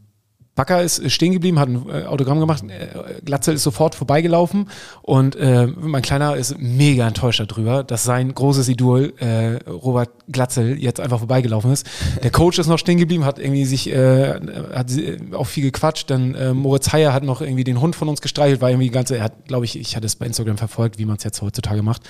Backer 0.55 0.81
ist 0.81 1.11
stehen 1.11 1.33
geblieben, 1.33 1.59
hat 1.59 1.69
ein 1.69 1.89
äh, 1.89 2.05
Autogramm 2.05 2.39
gemacht. 2.39 2.63
Äh, 2.69 3.21
Glatzel 3.25 3.57
ist 3.57 3.65
sofort 3.65 3.97
vorbeigelaufen 3.97 4.69
und 5.03 5.35
äh, 5.35 5.67
mein 5.67 6.03
Kleiner 6.03 6.37
ist 6.37 6.57
mega 6.57 7.09
enttäuscht 7.09 7.45
darüber, 7.45 7.83
dass 7.83 8.05
sein 8.05 8.33
großes 8.33 8.69
Idol 8.69 9.13
äh, 9.19 9.57
Robert 9.69 10.11
Glatzel 10.31 10.79
jetzt 10.79 11.01
einfach 11.01 11.19
vorbeigelaufen 11.19 11.73
ist. 11.73 11.87
Der 12.23 12.31
Coach 12.31 12.59
ist 12.59 12.67
noch 12.67 12.79
stehen 12.79 12.99
geblieben, 12.99 13.25
hat 13.25 13.39
irgendwie 13.39 13.65
sich, 13.65 13.91
äh, 13.91 14.35
hat 14.75 14.91
auch 15.33 15.47
viel 15.47 15.65
gequatscht. 15.65 16.11
Dann 16.11 16.35
äh, 16.35 16.55
Moritz 16.55 16.93
Heyer 16.93 17.13
hat 17.13 17.23
noch 17.23 17.41
irgendwie 17.41 17.65
den 17.65 17.81
Hund 17.81 17.97
von 17.97 18.09
uns 18.09 18.21
gestreichelt, 18.21 18.61
war 18.61 18.71
irgendwie 18.71 18.91
ganze, 18.91 19.17
er 19.17 19.25
hat, 19.25 19.47
glaube 19.47 19.65
ich, 19.65 19.79
ich 19.79 19.97
hatte 19.97 20.07
es 20.07 20.17
bei 20.17 20.27
Instagram 20.27 20.59
verfolgt, 20.59 20.99
wie 20.99 21.05
man 21.05 21.17
es 21.17 21.25
jetzt 21.25 21.41
heutzutage 21.43 21.83
macht, 21.83 22.03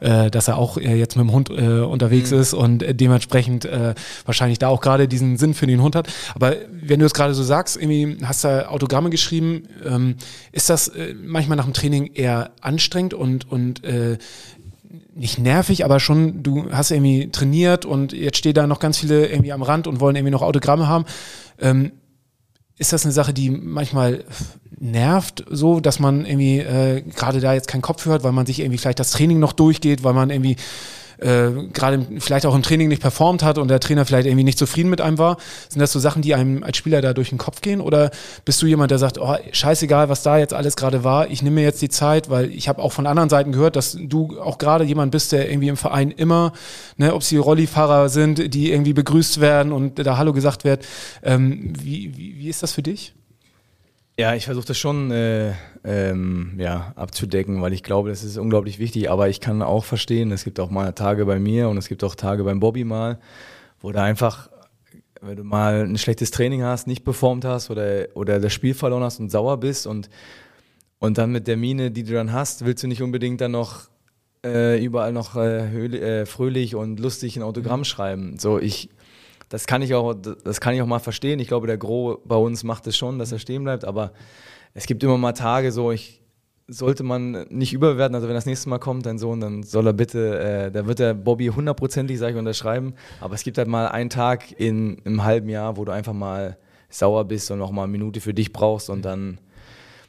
äh, 0.00 0.30
dass 0.30 0.48
er 0.48 0.58
auch 0.58 0.76
äh, 0.76 0.96
jetzt 0.96 1.16
mit 1.16 1.26
dem 1.26 1.32
Hund 1.32 1.50
äh, 1.50 1.80
unterwegs 1.80 2.30
mhm. 2.30 2.40
ist 2.40 2.54
und 2.54 2.82
äh, 2.82 2.94
dementsprechend 2.94 3.64
äh, 3.64 3.94
wahrscheinlich 4.24 4.58
da 4.58 4.68
auch 4.68 4.80
gerade 4.80 5.08
diesen 5.08 5.36
Sinn 5.36 5.54
für 5.54 5.66
den 5.66 5.82
Hund 5.82 5.96
hat. 5.96 6.08
Aber 6.34 6.54
wenn 6.70 7.00
du 7.00 7.06
es 7.06 7.14
gerade 7.14 7.34
so 7.34 7.42
sagst, 7.42 7.76
irgendwie 7.76 8.18
hast 8.24 8.44
du 8.44 8.70
Autogramme 8.70 9.10
geschrieben, 9.10 9.64
ähm, 9.84 10.16
ist 10.52 10.70
das 10.70 10.88
äh, 10.88 11.14
manchmal 11.14 11.56
nach 11.56 11.64
dem 11.64 11.72
Training 11.72 12.10
eher 12.14 12.52
anstrengend 12.60 13.14
und, 13.14 13.50
und 13.50 13.84
äh, 13.84 14.18
nicht 15.14 15.38
nervig, 15.38 15.84
aber 15.84 16.00
schon, 16.00 16.42
du 16.42 16.70
hast 16.72 16.90
irgendwie 16.90 17.30
trainiert 17.30 17.84
und 17.84 18.12
jetzt 18.12 18.38
stehen 18.38 18.54
da 18.54 18.66
noch 18.66 18.80
ganz 18.80 18.98
viele 18.98 19.26
irgendwie 19.26 19.52
am 19.52 19.62
Rand 19.62 19.86
und 19.86 20.00
wollen 20.00 20.16
irgendwie 20.16 20.32
noch 20.32 20.42
Autogramme 20.42 20.88
haben. 20.88 21.04
Ähm, 21.58 21.92
ist 22.78 22.92
das 22.92 23.04
eine 23.04 23.12
Sache, 23.12 23.32
die 23.32 23.50
manchmal 23.50 24.24
nervt, 24.78 25.44
so, 25.50 25.80
dass 25.80 26.00
man 26.00 26.24
irgendwie 26.24 26.58
äh, 26.58 27.02
gerade 27.02 27.40
da 27.40 27.54
jetzt 27.54 27.68
keinen 27.68 27.82
Kopf 27.82 28.06
hört, 28.06 28.24
weil 28.24 28.32
man 28.32 28.46
sich 28.46 28.60
irgendwie 28.60 28.78
vielleicht 28.78 28.98
das 28.98 29.10
Training 29.10 29.38
noch 29.38 29.52
durchgeht, 29.52 30.02
weil 30.02 30.14
man 30.14 30.30
irgendwie 30.30 30.56
äh, 31.22 31.50
gerade 31.72 32.06
vielleicht 32.18 32.46
auch 32.46 32.54
im 32.54 32.62
Training 32.62 32.88
nicht 32.88 33.02
performt 33.02 33.42
hat 33.42 33.58
und 33.58 33.68
der 33.68 33.80
Trainer 33.80 34.04
vielleicht 34.04 34.26
irgendwie 34.26 34.44
nicht 34.44 34.58
zufrieden 34.58 34.90
mit 34.90 35.00
einem 35.00 35.18
war? 35.18 35.36
Sind 35.68 35.80
das 35.80 35.92
so 35.92 35.98
Sachen, 35.98 36.22
die 36.22 36.34
einem 36.34 36.62
als 36.62 36.76
Spieler 36.76 37.00
da 37.00 37.12
durch 37.12 37.30
den 37.30 37.38
Kopf 37.38 37.60
gehen? 37.60 37.80
Oder 37.80 38.10
bist 38.44 38.60
du 38.62 38.66
jemand, 38.66 38.90
der 38.90 38.98
sagt, 38.98 39.18
oh, 39.18 39.36
scheißegal, 39.52 40.08
was 40.08 40.22
da 40.22 40.38
jetzt 40.38 40.54
alles 40.54 40.76
gerade 40.76 41.04
war, 41.04 41.30
ich 41.30 41.42
nehme 41.42 41.56
mir 41.56 41.64
jetzt 41.64 41.82
die 41.82 41.88
Zeit, 41.88 42.30
weil 42.30 42.50
ich 42.50 42.68
habe 42.68 42.82
auch 42.82 42.92
von 42.92 43.06
anderen 43.06 43.28
Seiten 43.28 43.52
gehört, 43.52 43.76
dass 43.76 43.96
du 43.98 44.40
auch 44.40 44.58
gerade 44.58 44.84
jemand 44.84 45.12
bist, 45.12 45.32
der 45.32 45.50
irgendwie 45.50 45.68
im 45.68 45.76
Verein 45.76 46.10
immer, 46.10 46.52
ne, 46.96 47.14
ob 47.14 47.22
sie 47.22 47.36
Rollifahrer 47.36 48.08
sind, 48.08 48.54
die 48.54 48.70
irgendwie 48.70 48.92
begrüßt 48.92 49.40
werden 49.40 49.72
und 49.72 49.98
da 49.98 50.18
Hallo 50.18 50.32
gesagt 50.32 50.64
wird. 50.64 50.84
Ähm, 51.22 51.72
wie, 51.80 52.16
wie, 52.16 52.38
wie 52.38 52.48
ist 52.48 52.62
das 52.62 52.72
für 52.72 52.82
dich? 52.82 53.14
Ja, 54.18 54.34
ich 54.34 54.44
versuche 54.44 54.66
das 54.66 54.76
schon 54.76 55.10
äh, 55.10 55.54
ähm, 55.84 56.54
ja, 56.58 56.92
abzudecken, 56.96 57.62
weil 57.62 57.72
ich 57.72 57.82
glaube, 57.82 58.10
das 58.10 58.22
ist 58.22 58.36
unglaublich 58.36 58.78
wichtig. 58.78 59.10
Aber 59.10 59.28
ich 59.28 59.40
kann 59.40 59.62
auch 59.62 59.84
verstehen, 59.84 60.32
es 60.32 60.44
gibt 60.44 60.60
auch 60.60 60.70
mal 60.70 60.92
Tage 60.92 61.24
bei 61.24 61.38
mir 61.38 61.68
und 61.70 61.78
es 61.78 61.88
gibt 61.88 62.04
auch 62.04 62.14
Tage 62.14 62.44
beim 62.44 62.60
Bobby 62.60 62.84
mal, 62.84 63.18
wo 63.80 63.90
da 63.90 64.02
einfach, 64.02 64.50
wenn 65.22 65.36
du 65.36 65.44
mal 65.44 65.84
ein 65.84 65.96
schlechtes 65.96 66.30
Training 66.30 66.62
hast, 66.62 66.86
nicht 66.86 67.04
performt 67.04 67.46
hast 67.46 67.70
oder, 67.70 68.08
oder 68.14 68.38
das 68.38 68.52
Spiel 68.52 68.74
verloren 68.74 69.02
hast 69.02 69.18
und 69.18 69.30
sauer 69.30 69.56
bist 69.58 69.86
und, 69.86 70.10
und 70.98 71.16
dann 71.16 71.32
mit 71.32 71.48
der 71.48 71.56
Mine, 71.56 71.90
die 71.90 72.02
du 72.02 72.12
dann 72.12 72.32
hast, 72.32 72.66
willst 72.66 72.82
du 72.82 72.88
nicht 72.88 73.02
unbedingt 73.02 73.40
dann 73.40 73.52
noch 73.52 73.88
äh, 74.44 74.84
überall 74.84 75.12
noch 75.12 75.36
äh, 75.36 76.20
äh 76.20 76.26
fröhlich 76.26 76.74
und 76.74 77.00
lustig 77.00 77.36
ein 77.36 77.42
Autogramm 77.42 77.80
mhm. 77.80 77.84
schreiben. 77.84 78.38
So, 78.38 78.58
ich 78.58 78.90
das 79.52 79.66
kann 79.66 79.82
ich 79.82 79.92
auch, 79.92 80.14
das 80.14 80.62
kann 80.62 80.72
ich 80.72 80.80
auch 80.80 80.86
mal 80.86 80.98
verstehen. 80.98 81.38
Ich 81.38 81.46
glaube, 81.46 81.66
der 81.66 81.76
Gro 81.76 82.22
bei 82.24 82.36
uns 82.36 82.64
macht 82.64 82.86
es 82.86 82.96
schon, 82.96 83.18
dass 83.18 83.32
er 83.32 83.38
stehen 83.38 83.64
bleibt, 83.64 83.84
aber 83.84 84.12
es 84.72 84.86
gibt 84.86 85.02
immer 85.02 85.18
mal 85.18 85.34
Tage, 85.34 85.72
so 85.72 85.92
ich 85.92 86.22
sollte 86.68 87.02
man 87.02 87.44
nicht 87.50 87.74
überwerten. 87.74 88.14
Also 88.14 88.28
wenn 88.28 88.34
das 88.34 88.46
nächste 88.46 88.70
Mal 88.70 88.78
kommt, 88.78 89.04
dein 89.04 89.18
Sohn, 89.18 89.40
dann 89.40 89.62
soll 89.62 89.86
er 89.88 89.92
bitte, 89.92 90.38
äh, 90.38 90.72
da 90.72 90.86
wird 90.86 91.00
der 91.00 91.12
Bobby 91.12 91.48
hundertprozentig, 91.48 92.18
sage 92.18 92.32
ich, 92.32 92.38
unterschreiben. 92.38 92.94
Aber 93.20 93.34
es 93.34 93.42
gibt 93.42 93.58
halt 93.58 93.68
mal 93.68 93.88
einen 93.88 94.08
Tag 94.08 94.58
in, 94.58 94.96
im 95.04 95.22
halben 95.22 95.50
Jahr, 95.50 95.76
wo 95.76 95.84
du 95.84 95.92
einfach 95.92 96.14
mal 96.14 96.56
sauer 96.88 97.26
bist 97.26 97.50
und 97.50 97.58
noch 97.58 97.72
mal 97.72 97.82
eine 97.82 97.92
Minute 97.92 98.22
für 98.22 98.32
dich 98.32 98.54
brauchst 98.54 98.88
und 98.88 99.04
dann 99.04 99.38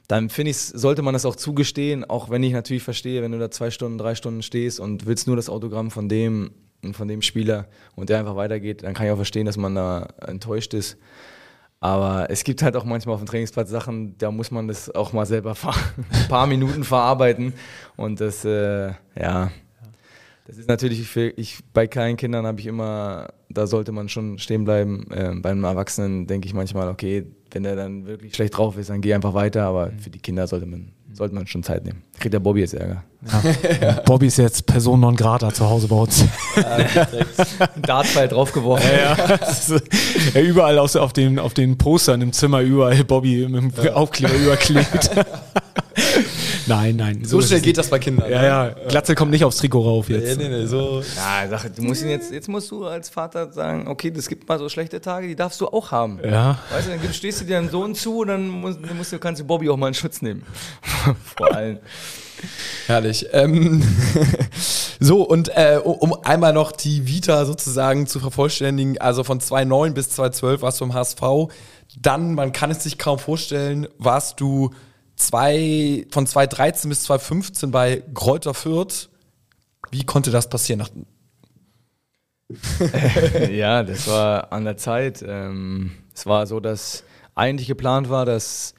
dann 0.08 0.30
finde 0.30 0.52
ich, 0.52 0.58
sollte 0.58 1.02
man 1.02 1.14
das 1.14 1.26
auch 1.26 1.36
zugestehen, 1.36 2.04
auch 2.04 2.30
wenn 2.30 2.44
ich 2.44 2.52
natürlich 2.52 2.84
verstehe, 2.84 3.22
wenn 3.22 3.32
du 3.32 3.40
da 3.40 3.50
zwei 3.50 3.72
Stunden, 3.72 3.98
drei 3.98 4.16
Stunden 4.16 4.42
stehst 4.42 4.82
und 4.82 5.06
willst 5.06 5.28
nur 5.28 5.38
das 5.38 5.50
Autogramm 5.50 5.92
von 5.92 6.10
dem 6.10 6.52
von 6.92 7.08
dem 7.08 7.22
Spieler 7.22 7.68
und 7.96 8.10
der 8.10 8.20
einfach 8.20 8.36
weitergeht, 8.36 8.84
dann 8.84 8.94
kann 8.94 9.06
ich 9.06 9.12
auch 9.14 9.18
verstehen, 9.18 9.46
dass 9.46 9.56
man 9.56 9.76
da 9.76 10.10
enttäuscht 10.28 10.74
ist. 10.74 10.98
Aber 11.80 12.30
es 12.30 12.44
gibt 12.46 12.64
halt 12.64 12.78
auch 12.78 12.86
manchmal 12.86 13.16
auf 13.16 13.22
dem 13.22 13.28
Trainingsplatz 13.28 13.70
Sachen, 13.70 14.18
da 14.18 14.32
muss 14.32 14.52
man 14.52 14.68
das 14.68 14.94
auch 14.94 15.12
mal 15.12 15.26
selber 15.26 15.56
ein 15.64 16.28
paar 16.30 16.48
Minuten 16.48 16.84
verarbeiten. 16.84 17.54
Und 17.98 18.22
das, 18.22 18.46
äh, 18.46 18.92
ja, 19.20 19.52
das 20.46 20.58
ist 20.58 20.68
natürlich, 20.68 21.08
für, 21.08 21.30
ich, 21.30 21.60
bei 21.74 21.88
kleinen 21.88 22.18
Kindern 22.18 22.46
habe 22.46 22.60
ich 22.60 22.68
immer, 22.68 23.34
da 23.50 23.68
sollte 23.68 23.92
man 23.92 24.10
schon 24.10 24.40
stehen 24.40 24.66
bleiben. 24.66 25.10
Äh, 25.12 25.36
bei 25.36 25.52
einem 25.52 25.64
Erwachsenen 25.64 26.28
denke 26.28 26.48
ich 26.48 26.54
manchmal, 26.54 26.90
okay, 26.90 27.26
wenn 27.52 27.64
er 27.66 27.76
dann 27.76 28.06
wirklich 28.06 28.36
schlecht 28.36 28.58
drauf 28.58 28.78
ist, 28.78 28.90
dann 28.90 29.02
geh 29.02 29.14
einfach 29.14 29.34
weiter. 29.34 29.64
Aber 29.64 29.92
für 29.98 30.10
die 30.10 30.20
Kinder 30.20 30.48
sollte 30.48 30.66
man 30.66 30.94
sollte 31.14 31.36
man 31.36 31.48
schon 31.48 31.64
Zeit 31.64 31.86
nehmen. 31.86 32.04
Kriegt 32.20 32.34
der 32.34 32.40
Bobby 32.40 32.62
jetzt 32.62 32.74
Ärger. 32.74 33.04
Ja. 33.82 33.92
Bobby 34.06 34.28
ist 34.28 34.38
jetzt 34.38 34.66
Person 34.66 35.00
non 35.00 35.16
grata 35.16 35.54
zu 35.54 35.70
Hause 35.70 35.88
bei 35.88 35.96
uns. 35.96 36.26
Ja, 36.56 37.08
Dartpfeil 37.82 38.28
draufgeworfen. 38.28 38.90
Ja, 38.92 39.38
ja. 40.34 40.42
überall 40.42 40.78
aus, 40.80 40.96
auf, 40.96 41.14
den, 41.14 41.40
auf 41.40 41.54
den 41.54 41.78
Postern 41.78 42.22
im 42.22 42.32
Zimmer, 42.32 42.62
überall 42.62 43.04
Bobby 43.04 43.48
mit 43.50 43.78
dem 43.78 43.94
Aufkleber 43.94 44.34
überklebt. 44.36 45.10
Nein, 46.68 46.96
nein. 46.96 47.24
So, 47.24 47.42
so 47.42 47.48
schnell 47.48 47.62
geht 47.62 47.78
das 47.78 47.90
bei 47.90 48.00
Kindern. 48.00 48.30
Ja, 48.30 48.42
ne? 48.42 48.48
ja. 48.48 48.70
Glatze 48.88 49.16
kommt 49.16 49.32
nicht 49.32 49.44
aufs 49.44 49.58
Trikot 49.58 49.82
rauf 49.82 50.10
jetzt. 50.10 50.38
Nee, 50.38 50.50
nee, 50.50 50.60
nee, 50.62 50.66
so. 50.66 51.04
Ja, 51.16 51.48
sag, 51.50 51.76
du 51.76 51.82
musst 51.84 52.02
ihn 52.04 52.10
jetzt, 52.10 52.32
jetzt 52.32 52.48
musst 52.50 52.70
du 52.72 52.86
als 52.86 53.10
Vater 53.10 53.52
sagen, 53.52 53.88
okay, 53.88 54.12
es 54.16 54.28
gibt 54.28 54.48
mal 54.48 54.60
so 54.60 54.70
schlechte 54.70 55.02
Tage, 55.02 55.28
die 55.28 55.36
darfst 55.36 55.60
du 55.62 55.68
auch 55.68 55.92
haben. 55.92 56.20
Ja. 56.24 56.60
Weißt 56.72 56.88
du, 56.88 56.92
dann 56.98 57.14
stehst 57.14 57.42
du 57.42 57.46
dir 57.46 57.56
deinem 57.56 57.70
Sohn 57.70 57.96
zu 57.96 58.20
und 58.20 58.28
dann 58.28 58.48
musst, 58.48 58.80
dann 58.82 58.98
musst 58.98 59.12
du, 59.12 59.20
kannst 59.20 59.42
du 59.42 59.46
Bobby 59.46 59.70
auch 59.70 59.78
mal 59.78 59.88
in 59.90 59.94
Schutz 59.94 60.22
nehmen. 60.22 60.44
Vor 61.38 61.54
allem. 61.54 61.80
Herrlich. 62.88 63.28
Ähm, 63.32 63.84
so, 65.00 65.24
und 65.24 65.50
äh, 65.50 65.80
um 65.84 66.14
einmal 66.24 66.54
noch 66.54 66.72
die 66.72 67.08
Vita 67.08 67.46
sozusagen 67.46 68.08
zu 68.08 68.20
vervollständigen, 68.20 69.00
also 69.00 69.24
von 69.24 69.40
2009 69.40 69.94
bis 69.94 70.10
2012 70.10 70.62
warst 70.62 70.82
du 70.82 70.86
im 70.86 70.94
HSV. 70.94 71.22
Dann, 72.02 72.34
man 72.34 72.52
kann 72.52 72.72
es 72.72 72.84
sich 72.84 72.98
kaum 72.98 73.20
vorstellen, 73.20 73.88
warst 73.98 74.40
du 74.40 74.72
zwei, 75.28 76.06
von 76.12 76.28
2013 76.28 76.90
bis 76.90 77.04
2015 77.04 77.72
bei 77.72 78.04
Kräuter 78.14 78.54
Fürth. 78.54 79.10
Wie 79.92 80.04
konnte 80.04 80.32
das 80.32 80.50
passieren? 80.50 80.84
ja, 83.52 83.84
das 83.84 84.08
war 84.08 84.52
an 84.52 84.66
der 84.66 84.78
Zeit. 84.78 85.24
Ähm, 85.28 85.92
es 86.14 86.26
war 86.26 86.48
so, 86.48 86.60
dass 86.60 87.04
eigentlich 87.36 87.68
geplant 87.68 88.10
war, 88.10 88.26
dass 88.26 88.76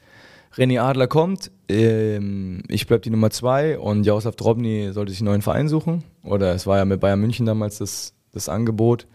René 0.55 0.79
Adler 0.79 1.07
kommt, 1.07 1.51
ähm, 1.67 2.63
ich 2.67 2.87
bleibe 2.87 3.01
die 3.01 3.09
Nummer 3.09 3.29
zwei 3.29 3.77
und 3.77 4.05
Jaroslav 4.05 4.35
Drobny 4.35 4.91
sollte 4.93 5.11
sich 5.11 5.21
einen 5.21 5.29
neuen 5.29 5.41
Verein 5.41 5.67
suchen. 5.67 6.03
Oder 6.23 6.53
es 6.53 6.67
war 6.67 6.77
ja 6.77 6.85
mit 6.85 6.99
Bayern 6.99 7.19
München 7.19 7.45
damals 7.45 7.79
das, 7.79 8.13
das 8.31 8.49
Angebot, 8.49 9.07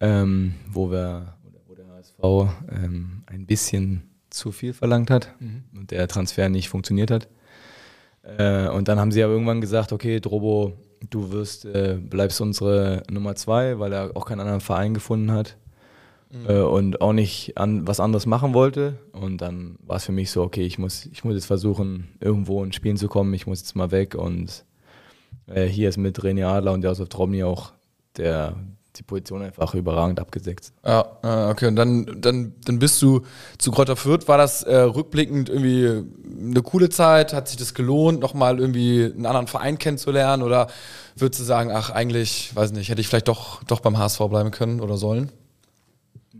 ähm, 0.00 0.54
wo, 0.70 0.90
wir, 0.90 1.34
wo 1.66 1.74
der 1.74 1.86
HSV 1.88 2.54
ähm, 2.70 3.22
ein 3.26 3.46
bisschen 3.46 4.11
zu 4.34 4.52
viel 4.52 4.72
verlangt 4.72 5.10
hat 5.10 5.34
mhm. 5.40 5.64
und 5.76 5.90
der 5.90 6.08
Transfer 6.08 6.48
nicht 6.48 6.68
funktioniert 6.68 7.10
hat. 7.10 7.28
Äh, 8.38 8.68
und 8.68 8.88
dann 8.88 8.98
haben 8.98 9.12
sie 9.12 9.22
aber 9.22 9.32
irgendwann 9.32 9.60
gesagt, 9.60 9.92
okay, 9.92 10.20
Drobo, 10.20 10.74
du 11.10 11.30
wirst, 11.32 11.64
äh, 11.64 11.98
bleibst 12.00 12.40
unsere 12.40 13.02
Nummer 13.10 13.34
zwei, 13.34 13.78
weil 13.78 13.92
er 13.92 14.16
auch 14.16 14.26
keinen 14.26 14.40
anderen 14.40 14.60
Verein 14.60 14.94
gefunden 14.94 15.32
hat 15.32 15.56
mhm. 16.30 16.48
äh, 16.48 16.60
und 16.60 17.00
auch 17.00 17.12
nicht 17.12 17.58
an, 17.58 17.86
was 17.86 18.00
anderes 18.00 18.26
machen 18.26 18.54
wollte. 18.54 18.98
Und 19.12 19.38
dann 19.38 19.76
war 19.84 19.96
es 19.96 20.04
für 20.04 20.12
mich 20.12 20.30
so, 20.30 20.42
okay, 20.42 20.62
ich 20.62 20.78
muss, 20.78 21.06
ich 21.06 21.24
muss 21.24 21.34
jetzt 21.34 21.46
versuchen, 21.46 22.08
irgendwo 22.20 22.62
ins 22.64 22.76
Spielen 22.76 22.96
zu 22.96 23.08
kommen, 23.08 23.34
ich 23.34 23.46
muss 23.46 23.60
jetzt 23.60 23.76
mal 23.76 23.90
weg 23.90 24.14
und 24.14 24.64
äh, 25.46 25.66
hier 25.66 25.88
ist 25.88 25.98
mit 25.98 26.20
René 26.20 26.46
Adler 26.46 26.72
und 26.72 26.84
Josef 26.84 27.08
Tromny 27.08 27.42
auch 27.42 27.72
der, 28.16 28.54
die 28.96 29.02
Position 29.02 29.42
einfach 29.42 29.74
überragend 29.74 30.20
abgesetzt. 30.20 30.74
Ja, 30.84 31.48
okay. 31.50 31.66
Und 31.66 31.76
dann, 31.76 32.20
dann, 32.20 32.54
dann 32.64 32.78
bist 32.78 33.00
du 33.00 33.22
zu 33.58 33.70
Kräuter 33.70 33.96
Fürth. 33.96 34.28
War 34.28 34.38
das 34.38 34.62
äh, 34.62 34.76
rückblickend 34.76 35.48
irgendwie 35.48 36.04
eine 36.48 36.62
coole 36.62 36.90
Zeit? 36.90 37.32
Hat 37.32 37.48
sich 37.48 37.56
das 37.56 37.74
gelohnt, 37.74 38.20
nochmal 38.20 38.58
irgendwie 38.58 39.04
einen 39.04 39.26
anderen 39.26 39.46
Verein 39.46 39.78
kennenzulernen? 39.78 40.42
Oder 40.42 40.68
würdest 41.16 41.40
du 41.40 41.44
sagen, 41.44 41.70
ach, 41.72 41.90
eigentlich, 41.90 42.54
weiß 42.54 42.72
nicht, 42.72 42.90
hätte 42.90 43.00
ich 43.00 43.08
vielleicht 43.08 43.28
doch, 43.28 43.62
doch 43.64 43.80
beim 43.80 43.98
HSV 43.98 44.20
bleiben 44.28 44.50
können 44.50 44.80
oder 44.80 44.96
sollen? 44.96 45.30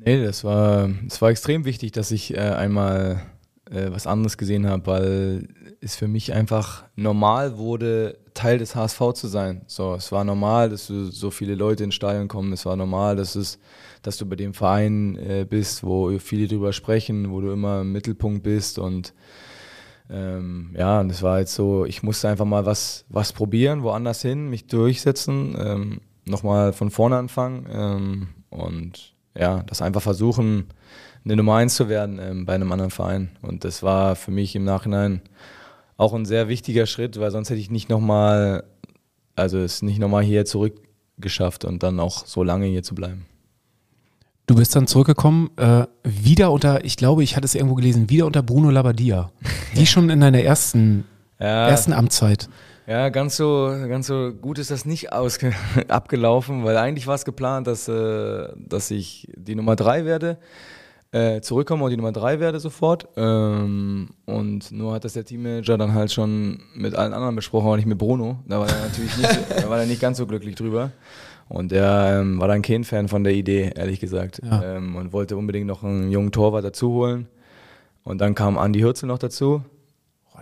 Nee, 0.04 0.24
das 0.24 0.44
war, 0.44 0.90
das 1.04 1.22
war 1.22 1.30
extrem 1.30 1.64
wichtig, 1.64 1.92
dass 1.92 2.10
ich 2.10 2.34
äh, 2.34 2.38
einmal 2.38 3.22
äh, 3.70 3.90
was 3.90 4.06
anderes 4.06 4.36
gesehen 4.36 4.66
habe, 4.68 4.86
weil 4.86 5.48
es 5.80 5.96
für 5.96 6.08
mich 6.08 6.32
einfach 6.32 6.84
normal 6.96 7.56
wurde, 7.56 8.18
Teil 8.34 8.58
des 8.58 8.74
HSV 8.74 9.12
zu 9.14 9.28
sein. 9.28 9.62
So, 9.66 9.94
es 9.94 10.12
war 10.12 10.24
normal, 10.24 10.70
dass 10.70 10.86
du 10.86 11.06
so 11.06 11.30
viele 11.30 11.54
Leute 11.54 11.84
ins 11.84 11.94
Stadion 11.94 12.28
kommen. 12.28 12.52
Es 12.52 12.64
war 12.66 12.76
normal, 12.76 13.16
dass 13.16 13.34
es, 13.34 13.58
dass 14.02 14.16
du 14.16 14.26
bei 14.26 14.36
dem 14.36 14.54
Verein 14.54 15.16
äh, 15.16 15.46
bist, 15.48 15.84
wo 15.84 16.18
viele 16.18 16.48
drüber 16.48 16.72
sprechen, 16.72 17.30
wo 17.30 17.40
du 17.40 17.52
immer 17.52 17.82
im 17.82 17.92
Mittelpunkt 17.92 18.42
bist 18.42 18.78
und 18.78 19.14
ähm, 20.10 20.74
ja, 20.76 21.00
und 21.00 21.10
es 21.10 21.22
war 21.22 21.38
jetzt 21.38 21.54
so, 21.54 21.86
ich 21.86 22.02
musste 22.02 22.28
einfach 22.28 22.44
mal 22.44 22.66
was, 22.66 23.06
was 23.08 23.32
probieren, 23.32 23.82
woanders 23.82 24.20
hin, 24.20 24.50
mich 24.50 24.66
durchsetzen, 24.66 25.56
ähm, 25.58 26.00
nochmal 26.26 26.72
von 26.74 26.90
vorne 26.90 27.16
anfangen 27.16 27.66
ähm, 27.72 28.28
und 28.50 29.14
ja, 29.34 29.62
das 29.62 29.80
einfach 29.80 30.02
versuchen, 30.02 30.66
eine 31.24 31.36
Nummer 31.36 31.56
eins 31.56 31.76
zu 31.76 31.88
werden 31.88 32.18
ähm, 32.20 32.44
bei 32.44 32.54
einem 32.54 32.70
anderen 32.72 32.90
Verein. 32.90 33.30
Und 33.40 33.64
das 33.64 33.82
war 33.82 34.16
für 34.16 34.30
mich 34.30 34.54
im 34.54 34.64
Nachhinein 34.64 35.22
auch 35.96 36.14
ein 36.14 36.24
sehr 36.24 36.48
wichtiger 36.48 36.86
Schritt, 36.86 37.18
weil 37.20 37.30
sonst 37.30 37.50
hätte 37.50 37.60
ich 37.60 37.70
nicht 37.70 37.88
nochmal, 37.88 38.64
also 39.36 39.58
es 39.58 39.82
nicht 39.82 39.98
nochmal 39.98 40.22
hier 40.22 40.44
zurück 40.44 40.74
geschafft 41.18 41.64
und 41.64 41.82
dann 41.82 42.00
auch 42.00 42.26
so 42.26 42.42
lange 42.42 42.66
hier 42.66 42.82
zu 42.82 42.94
bleiben. 42.94 43.26
Du 44.46 44.56
bist 44.56 44.74
dann 44.74 44.86
zurückgekommen, 44.86 45.50
äh, 45.56 45.86
wieder 46.02 46.50
unter, 46.50 46.84
ich 46.84 46.96
glaube, 46.96 47.22
ich 47.22 47.36
hatte 47.36 47.44
es 47.44 47.54
irgendwo 47.54 47.76
gelesen, 47.76 48.10
wieder 48.10 48.26
unter 48.26 48.42
Bruno 48.42 48.70
Labbadia. 48.70 49.30
Wie 49.74 49.86
schon 49.86 50.10
in 50.10 50.20
deiner 50.20 50.42
ersten, 50.42 51.04
Ja, 51.38 51.68
ersten 51.68 51.92
Amtszeit. 51.92 52.48
Ja, 52.86 53.10
ganz 53.10 53.36
so, 53.36 53.72
ganz 53.88 54.08
so 54.08 54.32
gut 54.32 54.58
ist 54.58 54.72
das 54.72 54.84
nicht 54.84 55.12
ausge 55.12 55.52
abgelaufen, 55.88 56.64
weil 56.64 56.76
eigentlich 56.76 57.06
war 57.06 57.14
es 57.14 57.24
geplant, 57.24 57.68
dass, 57.68 57.86
äh, 57.86 58.48
dass 58.56 58.90
ich 58.90 59.28
die 59.36 59.54
Nummer 59.54 59.76
drei 59.76 60.04
werde, 60.04 60.38
äh, 61.12 61.40
zurückkomme 61.42 61.84
und 61.84 61.90
die 61.90 61.96
Nummer 61.96 62.12
drei 62.12 62.40
werde 62.40 62.58
sofort. 62.58 63.06
Ähm, 63.16 64.08
und 64.24 64.72
nur 64.72 64.94
hat 64.94 65.04
das 65.04 65.12
der 65.12 65.24
Teammanager 65.24 65.78
dann 65.78 65.94
halt 65.94 66.10
schon 66.10 66.60
mit 66.74 66.94
allen 66.94 67.12
anderen 67.12 67.36
besprochen, 67.36 67.66
aber 67.66 67.76
nicht 67.76 67.86
mit 67.86 67.98
Bruno. 67.98 68.38
Da 68.46 68.60
war 68.60 68.68
er 68.68 68.80
natürlich 68.80 69.16
nicht, 69.16 69.38
da 69.62 69.70
war 69.70 69.78
er 69.78 69.86
nicht 69.86 70.00
ganz 70.00 70.18
so 70.18 70.26
glücklich 70.26 70.54
drüber. 70.54 70.90
Und 71.48 71.70
er 71.70 72.20
ähm, 72.20 72.40
war 72.40 72.48
dann 72.48 72.62
kein 72.62 72.82
Fan 72.82 73.08
von 73.08 73.24
der 73.24 73.34
Idee, 73.34 73.72
ehrlich 73.76 74.00
gesagt. 74.00 74.40
Ja. 74.42 74.76
Ähm, 74.76 74.96
und 74.96 75.12
wollte 75.12 75.36
unbedingt 75.36 75.66
noch 75.66 75.82
einen 75.84 76.10
jungen 76.10 76.32
Torwart 76.32 76.64
dazu 76.64 76.92
holen. 76.92 77.28
Und 78.04 78.20
dann 78.20 78.34
kam 78.34 78.56
Andi 78.56 78.80
Hürzel 78.80 79.06
noch 79.06 79.18
dazu. 79.18 79.62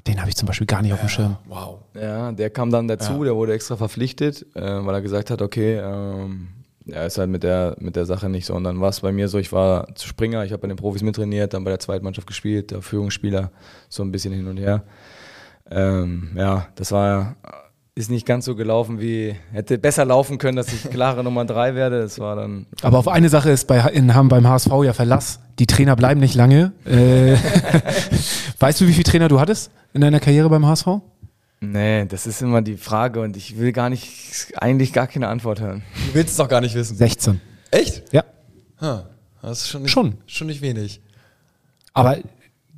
Den 0.07 0.21
habe 0.21 0.31
ich 0.31 0.37
zum 0.37 0.47
Beispiel 0.47 0.69
gar 0.69 0.83
nicht 0.83 0.93
auf 0.93 1.01
dem 1.01 1.09
Schirm. 1.09 1.37
Wow. 1.47 1.81
Ja, 1.95 2.31
der 2.33 2.49
kam 2.51 2.71
dann 2.71 2.87
dazu, 2.87 3.25
der 3.25 3.35
wurde 3.35 3.53
extra 3.53 3.77
verpflichtet, 3.77 4.47
äh, 4.55 4.63
weil 4.63 4.95
er 4.95 5.03
gesagt 5.03 5.31
hat, 5.31 5.43
okay, 5.43 5.79
ähm, 5.79 6.49
er 6.93 7.07
ist 7.07 7.19
halt 7.19 7.31
mit 7.31 7.43
der, 7.43 7.77
mit 7.79 7.97
der 7.97 8.07
Sache 8.07 8.29
nicht 8.29 8.47
so. 8.47 8.55
Und 8.55 8.65
dann 8.65 8.81
war 8.81 8.89
es 8.89 9.01
bei 9.01 9.13
mir 9.13 9.29
so, 9.29 9.39
ich 9.39 9.53
war 9.53 9.95
zu 9.95 10.07
Springer, 10.07 10.45
ich 10.45 10.53
habe 10.53 10.63
bei 10.63 10.69
den 10.69 10.77
Profis 10.77 11.03
mittrainiert, 11.03 11.55
dann 11.55 11.65
bei 11.65 11.71
der 11.71 11.79
Zweitmannschaft 11.79 12.27
gespielt, 12.27 12.71
der 12.71 12.83
Führungsspieler, 12.83 13.51
so 13.89 14.03
ein 14.03 14.13
bisschen 14.13 14.33
hin 14.33 14.47
und 14.47 14.59
her. 14.59 14.83
Ähm, 15.71 16.31
ja, 16.37 16.67
das 16.75 16.93
war, 16.93 17.37
ist 17.95 18.11
nicht 18.11 18.27
ganz 18.27 18.45
so 18.45 18.57
gelaufen 18.57 19.01
wie, 19.01 19.37
hätte 19.53 19.79
besser 19.79 20.05
laufen 20.05 20.39
können, 20.39 20.57
dass 20.57 20.73
ich 20.73 20.91
klare 20.91 21.23
Nummer 21.25 21.45
drei 21.45 21.75
werde. 21.75 22.01
Das 22.03 22.19
war 22.19 22.37
dann 22.37 22.67
Aber 22.83 22.99
auf 22.99 23.09
eine 23.09 23.29
Sache 23.29 23.51
ist 23.51 23.67
bei, 23.67 23.79
in, 23.91 24.15
haben 24.15 24.29
beim 24.29 24.49
HSV 24.49 24.73
ja 24.85 24.93
Verlass. 24.93 25.41
Die 25.59 25.67
Trainer 25.67 25.97
bleiben 25.97 26.21
nicht 26.21 26.35
lange. 26.35 26.73
Äh, 26.85 27.37
weißt 28.59 28.81
du, 28.81 28.87
wie 28.87 28.93
viele 28.93 29.05
Trainer 29.05 29.29
du 29.29 29.41
hattest 29.41 29.71
in 29.93 30.01
deiner 30.01 30.21
Karriere 30.21 30.49
beim 30.49 30.67
HSV? 30.67 30.87
Nee, 31.61 32.07
das 32.07 32.27
ist 32.27 32.41
immer 32.41 32.63
die 32.63 32.77
Frage 32.77 33.21
und 33.21 33.37
ich 33.37 33.59
will 33.59 33.73
gar 33.73 33.91
nicht, 33.91 34.55
eigentlich 34.57 34.95
gar 34.95 35.07
keine 35.07 35.29
Antwort 35.29 35.61
hören. 35.61 35.83
Du 36.09 36.15
willst 36.15 36.31
es 36.31 36.37
doch 36.37 36.49
gar 36.49 36.63
nicht 36.63 36.75
wissen. 36.75 36.97
16. 36.97 37.41
Echt? 37.71 38.03
Ja. 38.13 38.25
Ha, 38.81 39.05
das 39.43 39.61
ist 39.63 39.69
schon 39.69 39.83
nicht, 39.83 39.91
Schon. 39.91 40.15
schon 40.27 40.47
nicht 40.47 40.63
wenig. 40.63 41.03
Aber 41.93 42.17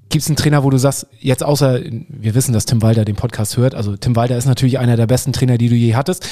gibt 0.09 0.23
es 0.23 0.29
einen 0.29 0.37
Trainer, 0.37 0.65
wo 0.65 0.71
du 0.71 0.79
sagst, 0.79 1.07
jetzt 1.21 1.45
außer, 1.45 1.81
wir 1.81 2.35
wissen, 2.35 2.53
dass 2.53 2.67
Tim 2.67 2.83
Walter 2.83 3.05
den 3.05 3.15
Podcast 3.17 3.57
hört, 3.57 3.75
also 3.75 3.97
Tim 3.97 4.17
Walter 4.17 4.37
ist 4.37 4.47
natürlich 4.47 4.79
einer 4.79 4.97
der 4.97 5.07
besten 5.07 5.33
Trainer, 5.33 5.59
die 5.59 5.69
du 5.69 5.75
je 5.77 5.95
hattest. 5.95 6.29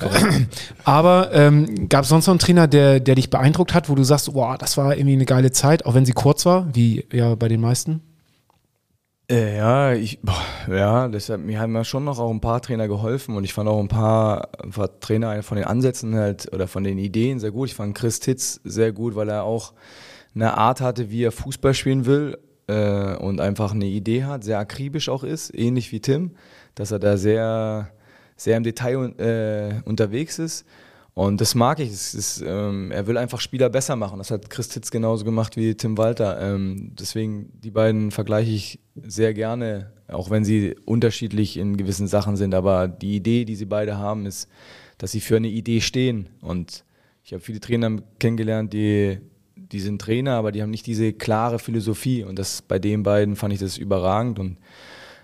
Aber 0.84 1.30
ähm, 1.32 1.88
gab 1.88 2.02
es 2.02 2.10
sonst 2.10 2.26
noch 2.26 2.32
einen 2.32 2.40
Trainer, 2.40 2.66
der, 2.66 2.98
der 3.00 3.14
dich 3.14 3.30
beeindruckt 3.30 3.74
hat, 3.74 3.88
wo 3.88 3.94
du 3.94 4.02
sagst, 4.02 4.32
boah, 4.32 4.58
das 4.58 4.76
war 4.76 4.96
irgendwie 4.96 5.14
eine 5.14 5.24
geile 5.24 5.52
Zeit, 5.52 5.86
auch 5.86 5.94
wenn 5.94 6.04
sie 6.04 6.12
kurz 6.12 6.44
war, 6.46 6.68
wie 6.74 7.06
ja 7.12 7.34
bei 7.36 7.48
den 7.48 7.60
meisten? 7.60 8.02
Äh, 9.28 9.56
ja, 9.56 9.92
ich, 9.92 10.20
boah, 10.20 10.40
ja, 10.68 11.08
deshalb, 11.08 11.40
mir 11.44 11.58
haben 11.58 11.74
ja 11.74 11.82
schon 11.82 12.04
noch 12.04 12.20
auch 12.20 12.30
ein 12.30 12.40
paar 12.40 12.62
Trainer 12.62 12.86
geholfen 12.86 13.34
und 13.36 13.42
ich 13.42 13.52
fand 13.52 13.68
auch 13.68 13.80
ein 13.80 13.88
paar, 13.88 14.50
ein 14.62 14.70
paar 14.70 15.00
Trainer 15.00 15.42
von 15.42 15.56
den 15.56 15.66
Ansätzen 15.66 16.14
halt 16.14 16.52
oder 16.52 16.68
von 16.68 16.84
den 16.84 16.96
Ideen 16.96 17.40
sehr 17.40 17.50
gut. 17.50 17.68
Ich 17.68 17.74
fand 17.74 17.96
Chris 17.96 18.20
Titz 18.20 18.60
sehr 18.62 18.92
gut, 18.92 19.16
weil 19.16 19.28
er 19.28 19.42
auch 19.42 19.72
eine 20.32 20.56
Art 20.56 20.80
hatte, 20.80 21.10
wie 21.10 21.24
er 21.24 21.32
Fußball 21.32 21.74
spielen 21.74 22.06
will 22.06 22.38
äh, 22.68 23.16
und 23.16 23.40
einfach 23.40 23.72
eine 23.72 23.86
Idee 23.86 24.22
hat, 24.24 24.44
sehr 24.44 24.60
akribisch 24.60 25.08
auch 25.08 25.24
ist, 25.24 25.52
ähnlich 25.52 25.90
wie 25.90 26.00
Tim, 26.00 26.36
dass 26.76 26.92
er 26.92 27.00
da 27.00 27.16
sehr, 27.16 27.90
sehr 28.36 28.56
im 28.56 28.62
Detail 28.62 29.12
äh, 29.18 29.82
unterwegs 29.88 30.38
ist. 30.38 30.64
Und 31.16 31.40
das 31.40 31.54
mag 31.54 31.80
ich. 31.80 31.88
Es 31.88 32.12
ist, 32.12 32.44
ähm, 32.46 32.90
er 32.90 33.06
will 33.06 33.16
einfach 33.16 33.40
Spieler 33.40 33.70
besser 33.70 33.96
machen. 33.96 34.18
Das 34.18 34.30
hat 34.30 34.50
Chris 34.50 34.68
Titz 34.68 34.90
genauso 34.90 35.24
gemacht 35.24 35.56
wie 35.56 35.74
Tim 35.74 35.96
Walter. 35.96 36.38
Ähm, 36.38 36.92
deswegen, 36.92 37.50
die 37.54 37.70
beiden 37.70 38.10
vergleiche 38.10 38.50
ich 38.50 38.80
sehr 39.02 39.32
gerne, 39.32 39.94
auch 40.08 40.28
wenn 40.28 40.44
sie 40.44 40.76
unterschiedlich 40.84 41.56
in 41.56 41.78
gewissen 41.78 42.06
Sachen 42.06 42.36
sind. 42.36 42.54
Aber 42.54 42.86
die 42.86 43.16
Idee, 43.16 43.46
die 43.46 43.56
sie 43.56 43.64
beide 43.64 43.96
haben, 43.96 44.26
ist, 44.26 44.50
dass 44.98 45.10
sie 45.10 45.22
für 45.22 45.36
eine 45.36 45.48
Idee 45.48 45.80
stehen. 45.80 46.28
Und 46.42 46.84
ich 47.24 47.32
habe 47.32 47.42
viele 47.42 47.60
Trainer 47.60 47.96
kennengelernt, 48.18 48.74
die, 48.74 49.18
die 49.56 49.80
sind 49.80 50.02
Trainer, 50.02 50.34
aber 50.34 50.52
die 50.52 50.60
haben 50.60 50.68
nicht 50.68 50.86
diese 50.86 51.14
klare 51.14 51.58
Philosophie. 51.58 52.24
Und 52.24 52.38
das 52.38 52.60
bei 52.60 52.78
den 52.78 53.04
beiden 53.04 53.36
fand 53.36 53.54
ich 53.54 53.60
das 53.60 53.78
überragend. 53.78 54.38
Und 54.38 54.58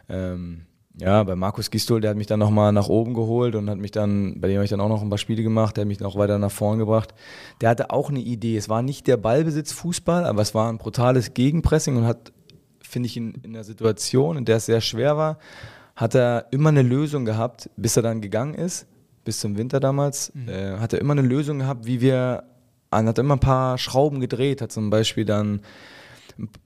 ähm, 0.09 0.62
ja, 0.98 1.22
bei 1.22 1.37
Markus 1.37 1.70
Gistol, 1.70 2.00
der 2.00 2.11
hat 2.11 2.18
mich 2.18 2.26
dann 2.26 2.38
nochmal 2.38 2.72
nach 2.72 2.88
oben 2.88 3.14
geholt 3.14 3.55
und 3.55 3.70
hat 3.70 3.78
mich 3.78 3.92
dann, 3.92 4.40
bei 4.40 4.48
dem 4.48 4.57
habe 4.57 4.64
ich 4.64 4.70
dann 4.70 4.81
auch 4.81 4.88
noch 4.88 5.02
ein 5.02 5.09
paar 5.09 5.18
Spiele 5.18 5.42
gemacht, 5.42 5.76
der 5.76 5.83
hat 5.83 5.88
mich 5.88 6.00
noch 6.00 6.16
weiter 6.16 6.38
nach 6.38 6.50
vorn 6.50 6.78
gebracht. 6.78 7.14
Der 7.61 7.70
hatte 7.70 7.90
auch 7.90 8.11
eine 8.11 8.20
Idee. 8.20 8.57
Es 8.57 8.68
war 8.68 8.83
nicht 8.83 9.07
der 9.07 9.16
Ballbesitz 9.16 9.72
Fußball, 9.72 10.24
aber 10.26 10.42
es 10.42 10.55
war 10.55 10.70
ein 10.70 10.78
brutales 10.78 11.33
Gegenpressing 11.33 11.96
und 11.96 12.05
hat, 12.05 12.33
finde 12.83 13.07
ich, 13.07 13.16
in, 13.16 13.33
in 13.42 13.55
einer 13.55 13.64
Situation, 13.64 14.37
in 14.37 14.44
der 14.44 14.57
es 14.57 14.66
sehr 14.66 14.83
schwer 14.83 15.16
war, 15.16 15.38
hat 15.96 16.14
er 16.14 16.46
immer 16.50 16.68
eine 16.68 16.83
Lösung 16.83 17.24
gehabt, 17.24 17.70
bis 17.76 17.96
er 17.96 18.02
dann 18.02 18.20
gegangen 18.20 18.55
ist, 18.55 18.87
bis 19.24 19.40
zum 19.40 19.57
Winter 19.57 19.81
damals, 19.81 20.33
äh, 20.46 20.76
hat 20.78 20.92
er 20.92 21.00
immer 21.00 21.12
eine 21.12 21.22
Lösung 21.22 21.61
gehabt, 21.61 21.87
wie 21.87 22.00
wir, 22.02 22.44
hat 22.90 23.18
immer 23.18 23.37
ein 23.37 23.40
paar 23.40 23.78
Schrauben 23.78 24.20
gedreht, 24.20 24.61
hat 24.61 24.72
zum 24.72 24.90
Beispiel 24.90 25.24
dann 25.24 25.61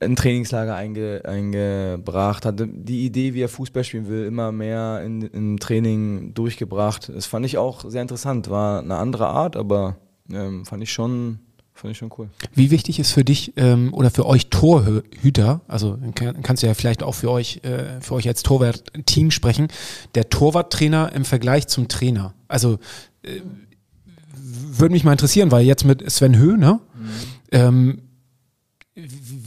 ein 0.01 0.17
Trainingslager 0.17 0.75
einge, 0.75 1.23
eingebracht, 1.25 2.45
hatte 2.45 2.67
die 2.69 3.05
Idee, 3.05 3.35
wie 3.35 3.43
er 3.43 3.49
Fußball 3.49 3.85
spielen 3.85 4.09
will, 4.09 4.25
immer 4.25 4.53
mehr 4.53 5.03
in, 5.05 5.23
im 5.23 5.59
Training 5.59 6.35
durchgebracht. 6.35 7.11
Das 7.15 7.27
fand 7.27 7.47
ich 7.47 7.59
auch 7.59 7.89
sehr 7.89 8.03
interessant. 8.03 8.51
War 8.51 8.81
eine 8.81 8.97
andere 8.97 9.27
Art, 9.27 9.57
aber 9.57 9.97
ähm, 10.33 10.65
fand 10.65 10.83
ich 10.83 10.93
schon, 10.93 11.41
fand 11.75 11.93
ich 11.93 11.99
schon 11.99 12.11
cool. 12.19 12.29
Wie 12.55 12.71
wichtig 12.71 12.99
ist 12.99 13.13
für 13.13 13.25
dich 13.25 13.53
ähm, 13.57 13.93
oder 13.93 14.11
für 14.11 14.27
euch 14.27 14.49
Torhüter, 14.51 15.61
also 15.69 15.99
kann, 16.15 16.43
kannst 16.43 16.63
du 16.63 16.67
ja 16.67 16.75
vielleicht 16.75 17.03
auch 17.03 17.15
für 17.15 17.31
euch, 17.31 17.61
äh, 17.65 18.01
für 18.01 18.15
euch 18.15 18.29
als 18.29 18.43
Torwart-Team 18.43 19.31
sprechen, 19.31 19.69
der 20.15 20.29
Torwarttrainer 20.29 21.13
im 21.13 21.25
Vergleich 21.25 21.67
zum 21.69 21.89
Trainer? 21.89 22.35
Also 22.49 22.79
äh, 23.23 23.41
würde 24.79 24.93
mich 24.93 25.05
mal 25.05 25.13
interessieren, 25.13 25.51
weil 25.51 25.65
jetzt 25.65 25.85
mit 25.85 26.09
Sven 26.11 26.37
Höh, 26.37 26.57
ne? 26.57 26.81
Ähm, 27.51 28.03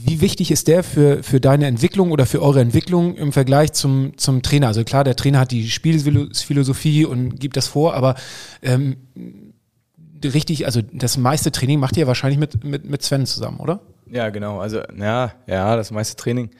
wie 0.04 0.20
wichtig 0.20 0.50
ist 0.50 0.68
der 0.68 0.82
für, 0.82 1.22
für 1.22 1.40
deine 1.40 1.66
Entwicklung 1.66 2.10
oder 2.12 2.26
für 2.26 2.42
eure 2.42 2.60
Entwicklung 2.60 3.16
im 3.16 3.32
Vergleich 3.32 3.72
zum, 3.72 4.16
zum 4.16 4.42
Trainer? 4.42 4.68
Also 4.68 4.84
klar, 4.84 5.04
der 5.04 5.16
Trainer 5.16 5.40
hat 5.40 5.50
die 5.50 5.68
Spielphilosophie 5.68 7.04
und 7.04 7.38
gibt 7.38 7.56
das 7.56 7.66
vor, 7.66 7.94
aber 7.94 8.14
ähm, 8.62 8.96
richtig, 10.24 10.66
also 10.66 10.80
das 10.82 11.16
meiste 11.16 11.52
Training 11.52 11.80
macht 11.80 11.96
ihr 11.96 12.06
wahrscheinlich 12.06 12.38
mit, 12.38 12.64
mit, 12.64 12.84
mit 12.88 13.02
Sven 13.02 13.26
zusammen, 13.26 13.60
oder? 13.60 13.80
Ja, 14.10 14.30
genau. 14.30 14.58
Also, 14.58 14.80
ja, 14.98 15.32
ja, 15.46 15.76
das 15.76 15.90
meiste 15.90 16.16
Training. 16.16 16.50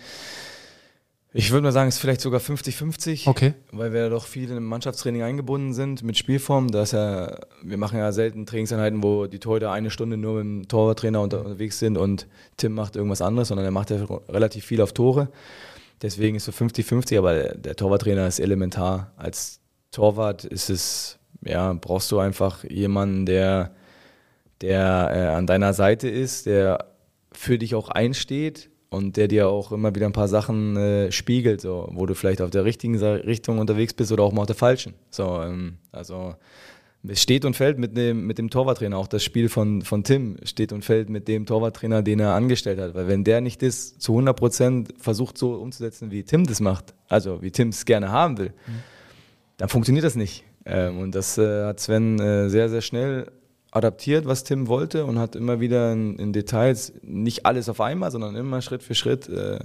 Ich 1.33 1.53
würde 1.53 1.63
mal 1.63 1.73
sagen, 1.73 1.89
es 1.89 1.95
ist 1.97 2.01
vielleicht 2.01 2.21
sogar 2.21 2.41
50-50. 2.41 3.29
Okay. 3.29 3.55
Weil 3.71 3.93
wir 3.93 4.11
doch 4.11 4.27
viel 4.27 4.51
im 4.51 4.65
Mannschaftstraining 4.65 5.23
eingebunden 5.23 5.75
sind 5.75 6.03
mit 6.03 6.19
Spielform. 6.19 6.73
Da 6.73 6.83
ist 6.83 6.93
ja, 6.93 7.39
wir 7.63 7.77
machen 7.77 7.99
ja 7.99 8.11
selten 8.11 8.47
Trainingseinheiten, 8.47 9.03
wo 9.03 9.27
die 9.27 9.39
Torhüter 9.39 9.71
eine 9.71 9.91
Stunde 9.91 10.17
nur 10.17 10.43
mit 10.43 10.45
dem 10.45 10.69
Torwarttrainer 10.69 11.21
unter, 11.21 11.45
unterwegs 11.45 11.79
sind 11.79 11.97
und 11.97 12.27
Tim 12.57 12.73
macht 12.73 12.97
irgendwas 12.97 13.23
anderes, 13.23 13.49
sondern 13.49 13.65
er 13.65 13.71
macht 13.71 13.91
ja 13.91 14.05
relativ 14.29 14.65
viel 14.65 14.81
auf 14.81 14.93
Tore. 14.93 15.29
Deswegen 16.03 16.37
ist 16.37 16.47
so 16.47 16.53
50-50, 16.53 17.19
aber 17.19 17.35
der, 17.35 17.55
der 17.57 17.77
Torwarttrainer 17.77 18.27
ist 18.27 18.41
elementar. 18.41 19.13
Als 19.17 19.61
Torwart 19.93 20.45
ist 20.45 20.69
es, 20.69 21.19
ja, 21.43 21.73
brauchst 21.75 22.11
du 22.11 22.19
einfach 22.19 22.65
jemanden, 22.65 23.27
der, 23.27 23.73
der 24.63 25.11
äh, 25.15 25.37
an 25.37 25.47
deiner 25.47 25.75
Seite 25.75 26.09
ist, 26.09 26.47
der 26.47 26.87
für 27.33 27.57
dich 27.57 27.77
auch 27.77 27.89
einsteht 27.89 28.71
und 28.91 29.17
der 29.17 29.29
dir 29.29 29.49
auch 29.49 29.73
immer 29.73 29.95
wieder 29.95 30.07
ein 30.07 30.13
paar 30.13 30.29
Sachen 30.29 30.77
äh, 30.77 31.13
spiegelt, 31.13 31.61
so, 31.61 31.89
wo 31.93 32.07
du 32.07 32.15
vielleicht 32.15 32.43
auf 32.43 32.51
der 32.51 32.65
richtigen 32.65 32.97
Richtung 32.99 33.59
unterwegs 33.59 33.95
bist 33.95 34.13
oder 34.13 34.25
auch 34.25 34.33
mal 34.33 34.43
auf 34.43 34.47
der 34.47 34.57
falschen. 34.57 34.95
So, 35.11 35.41
ähm, 35.41 35.79
also 35.93 36.35
es 37.09 37.23
steht 37.23 37.45
und 37.45 37.55
fällt 37.55 37.79
mit 37.79 37.97
dem, 37.97 38.27
mit 38.27 38.37
dem 38.37 38.51
Torwarttrainer. 38.51 38.99
Auch 38.99 39.07
das 39.07 39.25
Spiel 39.25 39.49
von, 39.49 39.83
von 39.83 40.05
Tim 40.05 40.37
steht 40.45 40.73
und 40.73 40.85
fällt 40.85 41.09
mit 41.09 41.29
dem 41.29 41.47
Torwarttrainer, 41.47 42.03
den 42.03 42.21
er 42.21 42.35
angestellt 42.35 42.79
hat. 42.79 42.95
Weil 42.95 43.09
wenn 43.09 43.25
der 43.25 43.41
nicht 43.41 43.63
das 43.63 43.97
zu 43.99 44.13
100 44.13 44.37
Prozent 44.37 44.95
versucht 44.99 45.39
so 45.39 45.55
umzusetzen, 45.55 46.11
wie 46.11 46.25
Tim 46.25 46.47
das 46.47 46.61
macht, 46.61 46.93
also 47.09 47.41
wie 47.43 47.53
Tim 47.53 47.69
es 47.69 47.87
gerne 47.87 48.11
haben 48.11 48.39
will, 48.39 48.53
dann 49.57 49.69
funktioniert 49.69 50.05
das 50.05 50.17
nicht. 50.17 50.45
Ähm, 50.67 50.99
und 50.99 51.15
das 51.15 51.39
äh, 51.39 51.65
hat 51.65 51.81
Sven 51.81 52.19
äh, 52.19 52.51
sehr, 52.51 52.69
sehr 52.69 52.83
schnell 52.83 53.31
adaptiert, 53.71 54.27
was 54.27 54.45
Tim 54.45 54.69
wollte 54.69 55.05
und 55.05 55.19
hat 55.19 55.37
immer 55.37 55.61
wieder 55.61 55.93
in, 55.93 56.17
in 56.19 56.33
Details, 56.33 56.93
nicht 57.03 57.47
alles 57.47 57.69
auf 57.69 57.81
einmal, 57.81 58.11
sondern 58.11 58.35
immer 58.37 58.63
Schritt 58.63 58.83
für 58.83 58.95
Schritt 58.95 59.29
äh, 59.29 59.61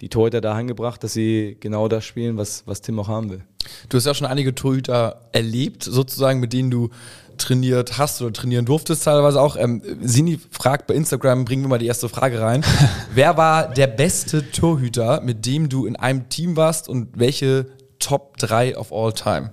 die 0.00 0.08
Torhüter 0.08 0.40
dahin 0.40 0.66
gebracht, 0.66 1.02
dass 1.04 1.12
sie 1.12 1.56
genau 1.60 1.88
das 1.88 2.04
spielen, 2.04 2.36
was, 2.36 2.66
was 2.66 2.80
Tim 2.80 2.98
auch 2.98 3.08
haben 3.08 3.30
will. 3.30 3.42
Du 3.88 3.96
hast 3.96 4.06
ja 4.06 4.14
schon 4.14 4.26
einige 4.26 4.54
Torhüter 4.54 5.28
erlebt, 5.32 5.82
sozusagen, 5.82 6.40
mit 6.40 6.52
denen 6.52 6.70
du 6.70 6.90
trainiert 7.38 7.98
hast 7.98 8.22
oder 8.22 8.32
trainieren 8.32 8.64
durftest 8.64 9.04
teilweise 9.04 9.40
auch. 9.40 9.56
Ähm, 9.56 9.82
Sini 10.02 10.38
fragt 10.50 10.86
bei 10.86 10.94
Instagram, 10.94 11.44
bringen 11.44 11.62
wir 11.62 11.68
mal 11.68 11.78
die 11.78 11.86
erste 11.86 12.08
Frage 12.08 12.40
rein. 12.40 12.64
Wer 13.14 13.36
war 13.36 13.68
der 13.68 13.86
beste 13.86 14.50
Torhüter, 14.50 15.20
mit 15.20 15.44
dem 15.46 15.68
du 15.68 15.86
in 15.86 15.96
einem 15.96 16.28
Team 16.28 16.56
warst 16.56 16.88
und 16.88 17.18
welche 17.18 17.66
Top 17.98 18.36
3 18.38 18.78
of 18.78 18.92
all 18.92 19.12
time? 19.12 19.52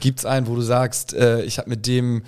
Gibt 0.00 0.20
es 0.20 0.26
einen, 0.26 0.46
wo 0.46 0.54
du 0.54 0.60
sagst, 0.60 1.14
äh, 1.14 1.42
ich 1.42 1.58
habe 1.58 1.70
mit 1.70 1.86
dem 1.86 2.22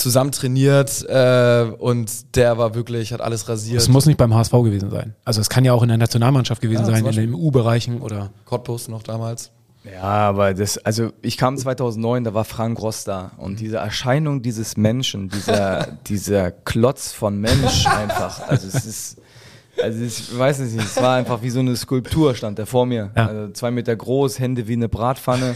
zusammen 0.00 0.32
trainiert 0.32 1.04
äh, 1.08 1.66
und 1.78 2.34
der 2.36 2.58
war 2.58 2.74
wirklich, 2.74 3.12
hat 3.12 3.20
alles 3.20 3.48
rasiert. 3.48 3.80
Es 3.80 3.88
muss 3.88 4.06
nicht 4.06 4.16
beim 4.16 4.34
HSV 4.34 4.50
gewesen 4.52 4.90
sein. 4.90 5.14
Also 5.24 5.40
es 5.40 5.48
kann 5.48 5.64
ja 5.64 5.72
auch 5.72 5.82
in 5.82 5.88
der 5.88 5.98
Nationalmannschaft 5.98 6.60
gewesen 6.60 6.80
Ja, 6.86 6.90
sein, 6.90 7.06
in 7.06 7.12
den 7.12 7.34
EU-Bereichen 7.34 8.00
oder. 8.00 8.30
Cottbus 8.46 8.88
noch 8.88 9.02
damals. 9.02 9.50
Ja, 9.84 10.02
aber 10.02 10.52
das, 10.52 10.76
also 10.78 11.10
ich 11.22 11.38
kam 11.38 11.56
2009, 11.56 12.24
da 12.24 12.34
war 12.34 12.44
Frank 12.44 12.78
Ross 12.82 13.04
da 13.04 13.30
und 13.38 13.60
diese 13.60 13.78
Erscheinung 13.78 14.42
dieses 14.42 14.76
Menschen, 14.76 15.30
dieser, 15.30 15.86
dieser 16.06 16.50
Klotz 16.50 17.12
von 17.12 17.38
Mensch 17.40 17.86
einfach, 17.86 18.46
also 18.48 18.68
es 18.68 18.84
ist, 18.84 19.16
also 19.82 20.04
ich 20.04 20.36
weiß 20.38 20.58
nicht, 20.58 20.76
es 20.84 20.96
war 20.96 21.16
einfach 21.16 21.40
wie 21.40 21.48
so 21.48 21.60
eine 21.60 21.74
Skulptur 21.76 22.34
stand 22.34 22.58
der 22.58 22.66
vor 22.66 22.84
mir, 22.84 23.10
Ja. 23.16 23.26
also 23.28 23.52
zwei 23.52 23.70
Meter 23.70 23.96
groß, 23.96 24.38
Hände 24.38 24.68
wie 24.68 24.74
eine 24.74 24.90
Bratpfanne. 24.90 25.54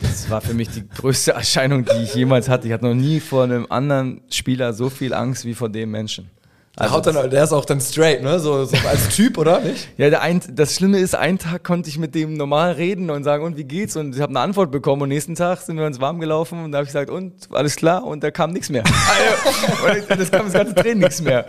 Das 0.00 0.30
war 0.30 0.40
für 0.40 0.54
mich 0.54 0.70
die 0.70 0.88
größte 0.88 1.32
Erscheinung, 1.32 1.84
die 1.84 2.04
ich 2.04 2.14
jemals 2.14 2.48
hatte. 2.48 2.66
Ich 2.66 2.72
hatte 2.72 2.86
noch 2.86 2.94
nie 2.94 3.20
vor 3.20 3.44
einem 3.44 3.66
anderen 3.68 4.22
Spieler 4.30 4.72
so 4.72 4.88
viel 4.88 5.12
Angst 5.12 5.44
wie 5.44 5.54
vor 5.54 5.68
dem 5.68 5.90
Menschen. 5.90 6.30
Der, 6.76 6.90
haut 6.90 7.06
dann, 7.06 7.30
der 7.30 7.44
ist 7.44 7.52
auch 7.52 7.64
dann 7.64 7.80
straight, 7.80 8.20
ne? 8.20 8.40
So, 8.40 8.64
so 8.64 8.76
als 8.88 9.08
Typ, 9.14 9.38
oder 9.38 9.60
nicht? 9.60 9.88
Ja, 9.96 10.10
der 10.10 10.22
ein, 10.22 10.40
das 10.50 10.74
Schlimme 10.74 10.98
ist, 10.98 11.14
einen 11.14 11.38
Tag 11.38 11.62
konnte 11.62 11.88
ich 11.88 11.98
mit 11.98 12.16
dem 12.16 12.34
normal 12.34 12.72
reden 12.72 13.10
und 13.10 13.22
sagen, 13.22 13.44
und 13.44 13.56
wie 13.56 13.62
geht's? 13.62 13.94
Und 13.94 14.16
ich 14.16 14.20
habe 14.20 14.30
eine 14.30 14.40
Antwort 14.40 14.72
bekommen. 14.72 15.02
Und 15.02 15.10
nächsten 15.10 15.36
Tag 15.36 15.60
sind 15.60 15.78
wir 15.78 15.86
uns 15.86 16.00
warm 16.00 16.18
gelaufen 16.18 16.64
und 16.64 16.72
da 16.72 16.78
habe 16.78 16.84
ich 16.84 16.88
gesagt, 16.88 17.10
und 17.10 17.32
alles 17.52 17.76
klar? 17.76 18.04
Und 18.04 18.24
da 18.24 18.30
kam 18.32 18.52
nichts 18.52 18.70
mehr. 18.70 18.82
Also, 19.84 20.12
und 20.12 20.20
das 20.20 20.30
kam 20.30 20.44
das 20.44 20.52
ganze 20.54 20.74
Training 20.74 21.00
nichts 21.00 21.20
mehr. 21.20 21.46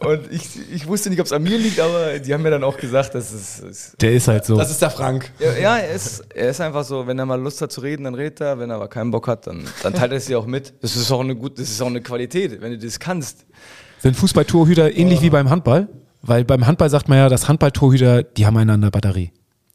Und 0.00 0.30
ich, 0.30 0.42
ich 0.72 0.86
wusste 0.86 1.10
nicht, 1.10 1.20
ob 1.20 1.26
es 1.26 1.32
an 1.32 1.42
mir 1.42 1.58
liegt, 1.58 1.80
aber 1.80 2.18
die 2.18 2.32
haben 2.32 2.42
mir 2.42 2.50
dann 2.50 2.62
auch 2.62 2.76
gesagt, 2.76 3.14
dass 3.14 3.32
es. 3.32 3.60
es 3.60 3.94
Der 4.00 4.12
ist 4.12 4.28
halt 4.28 4.44
so. 4.44 4.56
Das 4.56 4.70
ist 4.70 4.80
der 4.80 4.90
Frank. 4.90 5.30
ja, 5.38 5.52
ja 5.54 5.76
er, 5.78 5.94
ist, 5.94 6.24
er 6.34 6.50
ist 6.50 6.60
einfach 6.60 6.84
so, 6.84 7.06
wenn 7.06 7.18
er 7.18 7.26
mal 7.26 7.40
Lust 7.40 7.60
hat 7.60 7.72
zu 7.72 7.80
reden, 7.80 8.04
dann 8.04 8.14
redet 8.14 8.40
er. 8.40 8.58
Wenn 8.58 8.70
er 8.70 8.76
aber 8.76 8.88
keinen 8.88 9.10
Bock 9.10 9.26
hat, 9.26 9.46
dann, 9.46 9.64
dann 9.82 9.94
teilt 9.94 10.12
er 10.12 10.18
es 10.18 10.26
dir 10.26 10.38
auch 10.38 10.46
mit. 10.46 10.74
Das 10.82 10.96
ist 10.96 11.10
auch 11.10 11.20
eine 11.20 11.34
gut, 11.34 11.58
das 11.58 11.70
ist 11.70 11.80
auch 11.80 11.86
eine 11.86 12.00
Qualität, 12.02 12.60
wenn 12.60 12.72
du 12.72 12.78
das 12.78 12.98
kannst. 13.00 13.46
Sind 13.98 14.16
Fußballtorhüter 14.16 14.96
ähnlich 14.96 15.22
wie 15.22 15.30
beim 15.30 15.50
Handball? 15.50 15.88
Weil 16.22 16.44
beim 16.44 16.66
Handball 16.66 16.90
sagt 16.90 17.08
man 17.08 17.18
ja, 17.18 17.28
dass 17.28 17.48
Handballtorhüter, 17.48 18.22
die 18.22 18.46
haben 18.46 18.56
einander 18.56 18.90
Batterie. 18.90 19.32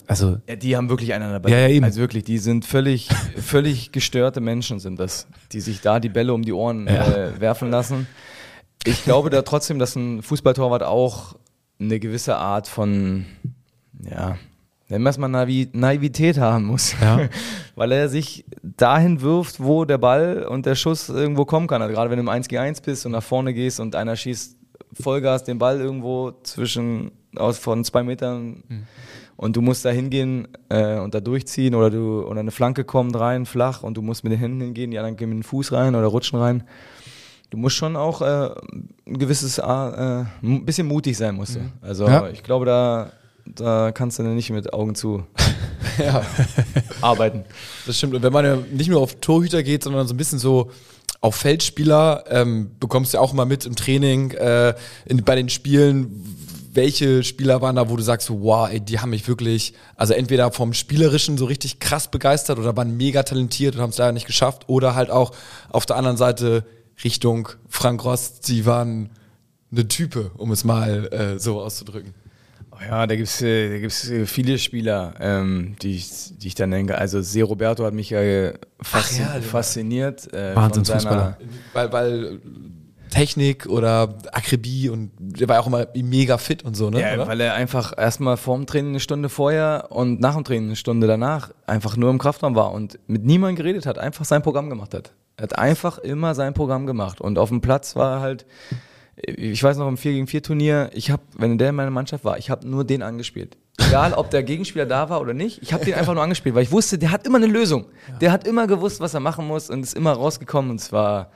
Also, 0.08 0.38
Ja, 0.48 0.56
die 0.58 0.76
haben 0.76 0.90
wirklich 0.90 1.14
einander 1.14 1.40
bei. 1.40 1.50
Ja, 1.50 1.60
ja, 1.60 1.68
eben. 1.70 1.86
Also 1.86 2.00
wirklich, 2.02 2.24
die 2.26 2.38
sind 2.38 2.66
völlig, 2.66 3.08
völlig 3.38 3.92
gestörte 3.92 4.42
Menschen 4.42 4.80
sind 4.80 5.00
das, 5.00 5.28
die 5.54 5.62
sich 5.62 5.80
da 5.82 6.00
die 6.00 6.10
Bälle 6.10 6.34
um 6.34 6.44
die 6.44 6.52
Ohren 6.54 6.88
Ja. 6.88 7.08
äh, 7.08 7.40
werfen 7.40 7.70
lassen. 7.72 8.08
Ich 8.86 9.04
glaube 9.06 9.30
da 9.30 9.42
trotzdem, 9.44 9.80
dass 9.80 9.96
ein 9.96 10.22
Fußballtorwart 10.22 10.84
auch 10.84 11.36
eine 11.80 12.00
gewisse 12.02 12.36
Art 12.36 12.68
von, 12.68 13.26
ja, 14.10 14.38
nennen 14.94 15.04
wir 15.04 15.10
es 15.10 15.18
mal 15.18 15.28
Naivi 15.28 15.70
Naivität 15.74 16.38
haben 16.38 16.66
muss. 16.66 16.96
Ja. 17.02 17.20
Weil 17.76 17.92
er 17.92 18.10
sich 18.10 18.46
dahin 18.62 19.22
wirft, 19.22 19.62
wo 19.62 19.86
der 19.86 19.98
Ball 19.98 20.46
und 20.48 20.66
der 20.66 20.76
Schuss 20.76 21.10
irgendwo 21.10 21.46
kommen 21.46 21.68
kann. 21.68 21.82
Also 21.82 21.94
gerade 21.94 22.10
wenn 22.10 22.18
du 22.18 22.22
im 22.24 22.30
1 22.30 22.48
gegen 22.48 22.62
1 22.62 22.82
bist 22.82 23.06
und 23.06 23.12
nach 23.14 23.24
vorne 23.24 23.54
gehst 23.54 23.80
und 23.80 23.96
einer 23.96 24.16
schießt 24.16 24.58
Vollgas 25.02 25.44
den 25.44 25.58
Ball 25.58 25.80
irgendwo 25.82 26.32
zwischen 26.44 27.12
aus 27.36 27.58
von 27.58 27.84
zwei 27.84 28.04
Metern 28.04 28.64
und 29.36 29.56
du 29.56 29.62
musst 29.62 29.84
da 29.86 29.90
hingehen 29.90 30.48
äh, 30.70 31.00
und 31.00 31.16
da 31.16 31.20
durchziehen 31.20 31.74
oder 31.74 31.90
du 31.90 32.22
oder 32.28 32.42
eine 32.42 32.52
Flanke 32.52 32.84
kommt 32.84 33.20
rein 33.20 33.48
flach 33.48 33.82
und 33.82 33.98
du 33.98 34.04
musst 34.04 34.24
mit 34.24 34.32
den 34.34 34.40
Händen 34.40 34.62
hingehen, 34.62 34.92
die 34.92 35.00
anderen 35.00 35.18
gehen 35.18 35.30
mit 35.30 35.40
dem 35.40 35.44
Fuß 35.44 35.72
rein 35.72 35.96
oder 35.96 36.06
rutschen 36.06 36.38
rein. 36.38 36.64
Du 37.50 37.58
musst 37.58 37.76
schon 37.76 37.96
auch 37.96 38.22
äh, 38.22 38.50
ein 39.08 39.18
gewisses 39.18 39.58
äh, 39.58 39.64
ein 39.64 40.66
bisschen 40.66 40.88
mutig 40.88 41.18
sein 41.18 41.34
musst 41.34 41.56
du. 41.56 41.62
Also 41.82 42.08
Ja. 42.08 42.30
ich 42.30 42.44
glaube 42.44 42.66
da 42.68 43.12
da 43.46 43.92
kannst 43.92 44.20
du 44.20 44.24
nicht 44.24 44.50
mit 44.50 44.74
Augen 44.74 44.96
zu 44.96 45.26
Ja, 45.98 46.26
arbeiten. 47.02 47.46
das 47.86 47.98
stimmt. 47.98 48.16
Und 48.16 48.24
wenn 48.24 48.34
man 48.34 48.46
ja 48.46 48.58
nicht 48.72 48.90
nur 48.90 49.02
auf 49.02 49.16
Torhüter 49.20 49.64
geht, 49.64 49.84
sondern 49.84 50.08
so 50.08 50.14
ein 50.14 50.18
bisschen 50.18 50.40
so 50.40 50.72
auf 51.22 51.36
Feldspieler, 51.36 52.26
ähm, 52.30 52.72
bekommst 52.80 53.14
du 53.14 53.18
ja 53.18 53.22
auch 53.22 53.34
mal 53.34 53.46
mit 53.46 53.66
im 53.66 53.76
Training, 53.76 54.32
äh, 54.32 54.74
in, 55.06 55.24
bei 55.24 55.36
den 55.36 55.50
Spielen, 55.50 56.38
welche 56.74 57.24
Spieler 57.24 57.62
waren 57.62 57.76
da, 57.76 57.90
wo 57.90 57.96
du 57.96 58.04
sagst, 58.04 58.28
so, 58.28 58.42
wow, 58.42 58.68
ey, 58.70 58.80
die 58.80 59.00
haben 59.00 59.12
mich 59.12 59.28
wirklich, 59.28 59.74
also 59.96 60.14
entweder 60.14 60.52
vom 60.52 60.74
Spielerischen 60.74 61.38
so 61.38 61.46
richtig 61.46 61.80
krass 61.80 62.10
begeistert 62.10 62.60
oder 62.60 62.76
waren 62.76 62.98
mega 62.98 63.24
talentiert 63.24 63.76
und 63.76 63.82
haben 63.82 63.92
es 63.92 63.98
leider 64.00 64.12
nicht 64.12 64.26
geschafft 64.26 64.64
oder 64.68 64.96
halt 64.96 65.12
auch 65.12 65.32
auf 65.70 65.86
der 65.86 65.96
anderen 65.96 66.18
Seite 66.18 66.66
Richtung 67.04 67.50
Frank 67.70 68.04
Ross, 68.04 68.40
die 68.42 68.66
waren 68.66 69.12
eine 69.72 69.88
Type, 69.88 70.32
um 70.38 70.52
es 70.52 70.64
mal 70.64 71.08
äh, 71.14 71.40
so 71.40 71.62
auszudrücken. 71.62 72.14
Ja, 72.90 73.08
da 73.08 73.16
gibt's 73.16 73.42
äh, 73.42 73.70
da 73.70 73.78
gibt's 73.80 74.10
äh, 74.10 74.26
viele 74.26 74.58
Spieler, 74.58 75.14
ähm, 75.20 75.76
die, 75.82 75.96
ich, 75.96 76.38
die 76.38 76.48
ich 76.48 76.56
dann 76.56 76.72
denke. 76.72 76.98
Also 76.98 77.22
Se 77.22 77.44
Roberto 77.44 77.86
hat 77.86 77.94
mich 77.94 78.10
ja 78.10 78.20
äh, 78.20 78.54
faszi 78.82 79.22
ja, 79.22 79.42
fasziniert. 79.42 80.32
Äh, 80.34 80.54
von 80.54 80.64
Wahnsinnsfußballer. 80.64 81.38
Weil, 81.74 81.92
weil 81.92 82.40
Technik 83.14 83.68
oder 83.68 84.16
Akribie 84.32 84.90
und 84.90 85.12
der 85.20 85.48
war 85.48 85.58
ja 85.58 85.62
auch 85.62 85.68
immer 85.68 85.88
mega 85.96 86.40
fit 86.40 86.64
und 86.64 86.76
so, 86.76 86.90
ne? 86.90 87.00
Ja, 87.00 87.14
oder? 87.14 87.28
weil 87.28 87.40
er 87.42 87.54
einfach 87.54 87.94
erstmal 87.96 88.38
vorm 88.38 88.66
Training 88.66 88.94
eine 88.94 89.00
Stunde 89.00 89.30
vorher 89.30 89.88
und 89.90 90.20
nach 90.20 90.34
dem 90.34 90.44
Training 90.44 90.70
eine 90.70 90.76
Stunde 90.76 91.06
danach 91.06 91.52
einfach 91.68 91.96
nur 91.96 92.10
im 92.10 92.18
Kraftraum 92.18 92.56
war 92.56 92.72
und 92.72 92.98
mit 93.06 93.24
niemandem 93.24 93.58
geredet 93.58 93.86
hat, 93.86 94.00
einfach 94.00 94.26
sein 94.26 94.42
Programm 94.42 94.70
gemacht 94.70 94.96
hat. 94.96 95.14
Er 95.38 95.44
hat 95.44 95.60
einfach 95.60 96.00
immer 96.00 96.34
sein 96.34 96.56
Programm 96.56 96.88
gemacht 96.88 97.22
und 97.22 97.38
auf 97.38 97.50
dem 97.50 97.62
Platz 97.62 97.96
war 97.96 98.18
er 98.18 98.22
halt, 98.22 98.46
ich 99.16 99.62
weiß 99.62 99.78
noch 99.78 99.88
im 99.88 99.98
4 99.98 100.14
gegen 100.14 100.28
4 100.28 100.44
Turnier, 100.44 100.90
ich 100.94 101.12
habe, 101.12 101.22
wenn 101.38 101.58
der 101.58 101.70
in 101.70 101.76
meiner 101.76 101.92
Mannschaft 101.92 102.26
war, 102.26 102.38
ich 102.38 102.50
habe 102.50 102.68
nur 102.68 102.84
den 102.84 103.02
angespielt. 103.04 103.58
Egal, 103.78 104.14
ob 104.14 104.30
der 104.30 104.44
Gegenspieler 104.44 104.86
da 104.86 105.10
war 105.10 105.20
oder 105.22 105.34
nicht, 105.34 105.62
ich 105.62 105.74
habe 105.74 105.84
den 105.86 105.96
einfach 105.96 106.14
nur 106.14 106.24
angespielt, 106.24 106.54
weil 106.56 106.64
ich 106.64 106.72
wusste, 106.72 106.98
der 106.98 107.12
hat 107.12 107.26
immer 107.26 107.38
eine 107.38 107.48
Lösung. 107.48 107.86
Der 108.22 108.32
hat 108.32 108.48
immer 108.48 108.68
gewusst, 108.68 109.00
was 109.00 109.14
er 109.14 109.20
machen 109.20 109.48
muss 109.48 109.70
und 109.70 109.82
ist 109.84 109.96
immer 109.96 110.14
rausgekommen 110.14 110.72
und 110.72 110.80
zwar 110.80 111.32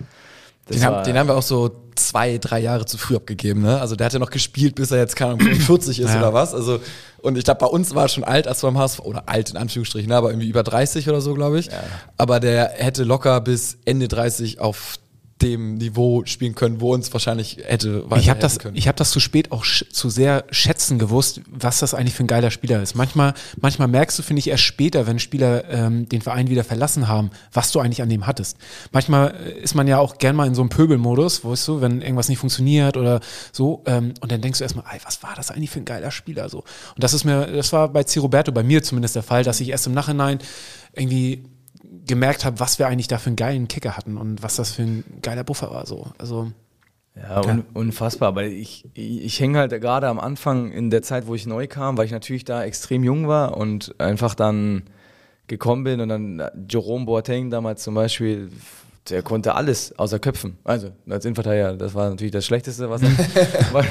Den 0.70 0.84
haben, 0.84 1.04
den 1.04 1.18
haben 1.18 1.28
wir 1.28 1.36
auch 1.36 1.42
so 1.42 1.72
zwei, 1.96 2.38
drei 2.38 2.60
Jahre 2.60 2.86
zu 2.86 2.98
früh 3.00 3.16
abgegeben, 3.16 3.62
ne? 3.64 3.80
Also 3.82 3.96
der 3.96 4.06
hat 4.06 4.14
ja 4.14 4.20
noch 4.20 4.30
gespielt, 4.30 4.76
bis 4.76 4.92
er 4.92 5.00
jetzt, 5.00 5.16
keine 5.16 5.32
Ahnung, 5.34 5.48
45 5.48 6.00
ist 6.00 6.12
Ja. 6.14 6.20
oder 6.20 6.34
was. 6.34 6.54
Also, 6.54 6.80
und 7.22 7.38
ich 7.38 7.44
glaube, 7.44 7.60
bei 7.60 7.66
uns 7.68 7.96
war 7.96 8.04
er 8.04 8.10
schon 8.10 8.24
alt, 8.24 8.48
als 8.48 8.62
wir 8.64 8.68
beim 8.72 8.78
HSV, 8.78 9.00
oder 9.00 9.28
alt 9.28 9.50
in 9.50 9.58
Anführungsstrichen, 9.58 10.10
ne? 10.10 10.16
aber 10.16 10.30
irgendwie 10.30 10.48
über 10.50 10.62
30 10.62 11.10
oder 11.10 11.22
so, 11.22 11.34
glaube 11.34 11.58
ich. 11.60 11.70
Aber 12.18 12.40
der 12.40 12.70
hätte 12.76 13.04
locker 13.04 13.42
bis 13.42 13.78
Ende 13.86 14.08
30 14.08 14.60
auf 14.60 14.98
dem 15.42 15.76
Niveau 15.76 16.24
spielen 16.26 16.56
können, 16.56 16.82
wo 16.82 16.94
uns 16.94 17.14
wahrscheinlich 17.14 17.58
hätte 17.64 17.88
ich 17.88 17.94
habe 17.96 18.10
weiterhelfen 18.10 18.42
das, 18.42 18.60
können. 18.60 18.76
ich 18.76 18.88
hab 18.88 18.96
das 18.96 19.12
zu 19.12 19.20
spät 19.20 19.52
auch 19.52 19.66
zu 19.66 20.10
sehr 20.10 20.46
schätzen 20.50 20.98
gewusst, 20.98 21.42
was 21.48 21.80
das 21.80 21.94
eigentlich 21.94 22.16
für 22.16 22.24
ein 22.24 22.28
geiler 22.28 22.50
Spieler 22.50 22.82
ist. 22.82 22.96
Manchmal, 22.96 23.34
manchmal 23.60 23.88
merkst 23.88 24.18
du, 24.18 24.24
finde 24.24 24.40
ich, 24.40 24.50
erst 24.50 24.64
später, 24.64 25.06
wenn 25.06 25.20
Spieler 25.20 25.70
ähm, 25.70 26.10
den 26.10 26.22
Verein 26.22 26.50
wieder 26.50 26.64
verlassen 26.64 27.08
haben, 27.08 27.30
was 27.54 27.72
du 27.72 27.80
eigentlich 27.80 28.02
an 28.02 28.10
dem 28.10 28.26
hattest. 28.26 28.58
Manchmal 28.92 29.36
äh, 29.36 29.60
ist 29.60 29.76
man 29.76 29.88
ja 29.88 30.00
auch 30.00 30.18
gern 30.18 30.36
mal 30.36 30.48
in 30.48 30.56
so 30.56 30.62
einem 30.62 30.70
Pöbelmodus, 30.70 31.46
weißt 31.46 31.68
du, 31.68 31.82
wenn 31.82 32.02
irgendwas 32.02 32.30
nicht 32.30 32.40
funktioniert 32.40 32.98
oder 32.98 33.20
so. 33.52 33.84
Ähm, 33.86 34.14
und 34.22 34.32
dann 34.32 34.42
denkst 34.42 34.60
du 34.60 34.64
erstmal, 34.64 34.86
ey, 34.92 35.00
was 35.04 35.22
war 35.22 35.34
das 35.36 35.52
eigentlich 35.52 35.70
für 35.70 35.80
ein 35.80 35.86
geiler 35.86 36.12
Spieler? 36.12 36.50
So. 36.50 36.60
Und 36.60 37.04
das 37.04 37.14
ist 37.14 37.26
mir, 37.26 37.46
das 37.46 37.72
war 37.74 37.90
bei 37.90 38.04
C. 38.04 38.20
Roberto, 38.20 38.52
bei 38.52 38.64
mir 38.64 38.82
zumindest 38.82 39.16
der 39.16 39.24
Fall, 39.24 39.44
dass 39.44 39.60
ich 39.60 39.70
erst 39.70 39.86
im 39.86 39.94
Nachhinein 39.94 40.40
irgendwie 40.94 41.44
gemerkt 42.08 42.46
habe, 42.46 42.60
was 42.60 42.80
wir 42.80 42.88
eigentlich 42.88 43.08
da 43.08 43.18
für 43.18 43.28
einen 43.28 43.36
geilen 43.36 43.68
Kicker 43.68 43.98
hatten 43.98 44.18
und 44.18 44.42
was 44.42 44.56
das 44.56 44.72
für 44.72 44.84
ein 44.84 45.04
geiler 45.22 45.44
Buffer 45.44 45.72
war. 45.72 45.86
So. 45.86 46.08
Also 46.18 46.52
Ja, 47.16 47.42
un 47.42 47.64
unfassbar. 47.74 48.30
Aber 48.30 48.44
ich, 48.44 48.86
ich, 48.94 49.26
ich 49.26 49.40
hänge 49.40 49.60
halt 49.60 49.72
gerade 49.82 50.08
am 50.08 50.20
Anfang 50.20 50.72
in 50.72 50.90
der 50.90 51.02
Zeit, 51.02 51.28
wo 51.28 51.36
ich 51.36 51.46
neu 51.46 51.68
kam, 51.68 51.98
weil 51.98 52.06
ich 52.06 52.12
natürlich 52.12 52.46
da 52.46 52.64
extrem 52.64 53.04
jung 53.04 53.28
war 53.28 53.58
und 53.58 54.00
einfach 54.00 54.36
dann 54.36 54.84
gekommen 55.48 55.84
bin 55.84 56.02
und 56.02 56.10
dann 56.10 56.40
äh, 56.40 56.52
Jerome 56.70 57.06
Boateng 57.06 57.50
damals 57.50 57.84
zum 57.84 57.96
Beispiel, 57.96 58.50
der 59.10 59.22
konnte 59.24 59.56
alles 59.56 59.98
außer 59.98 60.20
Köpfen. 60.20 60.58
Also 60.64 60.92
als 61.10 61.24
Innenverteidiger, 61.24 61.78
das 61.78 61.96
war 61.96 62.10
natürlich 62.10 62.34
das 62.34 62.46
Schlechteste, 62.46 62.90
was 62.90 63.02
er 63.02 63.10
war. 63.74 63.86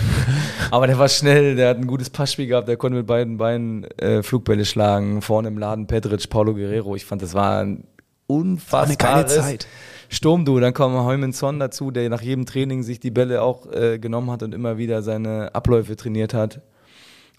Aber 0.71 0.87
der 0.87 0.99
war 0.99 1.09
schnell, 1.09 1.57
der 1.57 1.71
hat 1.71 1.79
ein 1.79 1.87
gutes 1.87 2.11
Passspiel 2.11 2.47
gehabt, 2.47 2.69
der 2.69 2.77
konnte 2.77 2.99
mit 2.99 3.07
beiden 3.07 3.39
Beinen 3.39 3.85
äh, 3.99 4.23
Flugbälle 4.23 4.65
schlagen. 4.65 5.23
Vorne 5.23 5.49
im 5.49 5.59
Laden 5.59 5.87
Pedric, 5.87 6.29
Paulo 6.29 6.55
Guerrero. 6.55 6.95
Ich 6.97 7.07
fand, 7.07 7.23
das 7.23 7.33
war 7.33 7.63
ein 7.63 7.85
unfassbares 8.27 8.89
eine 8.89 8.97
geile 8.97 9.27
Zeit. 9.27 9.67
Sturm, 10.09 10.45
du. 10.45 10.61
Dann 10.61 10.73
kam 10.73 10.93
Heumann 11.05 11.33
Son 11.33 11.59
dazu, 11.59 11.91
der 11.91 12.09
nach 12.11 12.23
jedem 12.23 12.47
Training 12.47 12.83
sich 12.83 13.01
die 13.01 13.11
Bälle 13.11 13.43
auch 13.43 13.71
äh, 13.73 13.99
genommen 13.99 14.31
hat 14.31 14.43
und 14.43 14.55
immer 14.55 14.79
wieder 14.79 15.03
seine 15.03 15.55
Abläufe 15.55 15.97
trainiert 15.97 16.33
hat. 16.35 16.61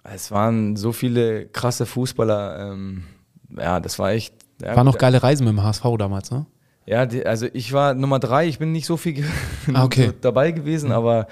Es 0.03 0.31
waren 0.31 0.75
so 0.75 0.91
viele 0.91 1.47
krasse 1.47 1.85
Fußballer. 1.85 2.71
Ähm, 2.71 3.03
ja, 3.57 3.79
das 3.79 3.99
war 3.99 4.11
echt. 4.11 4.33
Ja, 4.61 4.75
War 4.75 4.83
noch 4.83 4.97
geile 4.97 5.21
Reisen 5.21 5.45
mit 5.45 5.53
dem 5.53 5.63
HSV 5.63 5.83
damals, 5.97 6.31
ne? 6.31 6.45
Ja, 6.85 7.05
die, 7.05 7.25
also 7.25 7.47
ich 7.53 7.73
war 7.73 7.93
Nummer 7.93 8.17
drei, 8.19 8.47
ich 8.47 8.59
bin 8.59 8.71
nicht 8.71 8.85
so 8.85 8.95
viel 8.97 9.25
Ah, 9.73 9.83
okay. 9.83 10.13
dabei 10.21 10.51
gewesen, 10.51 10.91
aber 10.93 11.27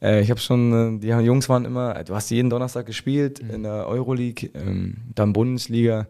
äh, 0.00 0.20
ich 0.22 0.30
habe 0.30 0.38
schon, 0.40 0.98
äh, 0.98 1.00
die 1.00 1.08
Jungs 1.08 1.48
waren 1.48 1.64
immer, 1.64 2.02
du 2.04 2.14
hast 2.14 2.30
jeden 2.30 2.48
Donnerstag 2.48 2.86
gespielt 2.86 3.42
Mhm. 3.42 3.50
in 3.50 3.62
der 3.64 3.88
Euroleague, 3.88 4.50
ähm, 4.54 4.98
dann 5.16 5.32
Bundesliga 5.32 6.06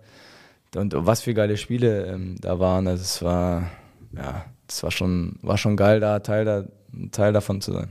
und 0.77 0.95
was 0.97 1.23
für 1.23 1.35
geile 1.35 1.57
Spiele 1.57 2.07
ähm, 2.07 2.37
da 2.41 2.59
waren. 2.59 2.87
Also 2.87 3.03
es 3.03 3.23
war, 3.23 3.71
ja, 4.17 4.45
das 4.67 4.83
war 4.83 4.91
schon, 4.91 5.39
war 5.43 5.59
schon 5.59 5.77
geil, 5.77 6.01
da 6.01 6.21
Teil, 6.21 6.45
da, 6.45 6.65
Teil 7.13 7.33
davon 7.33 7.61
zu 7.61 7.73
sein. 7.73 7.91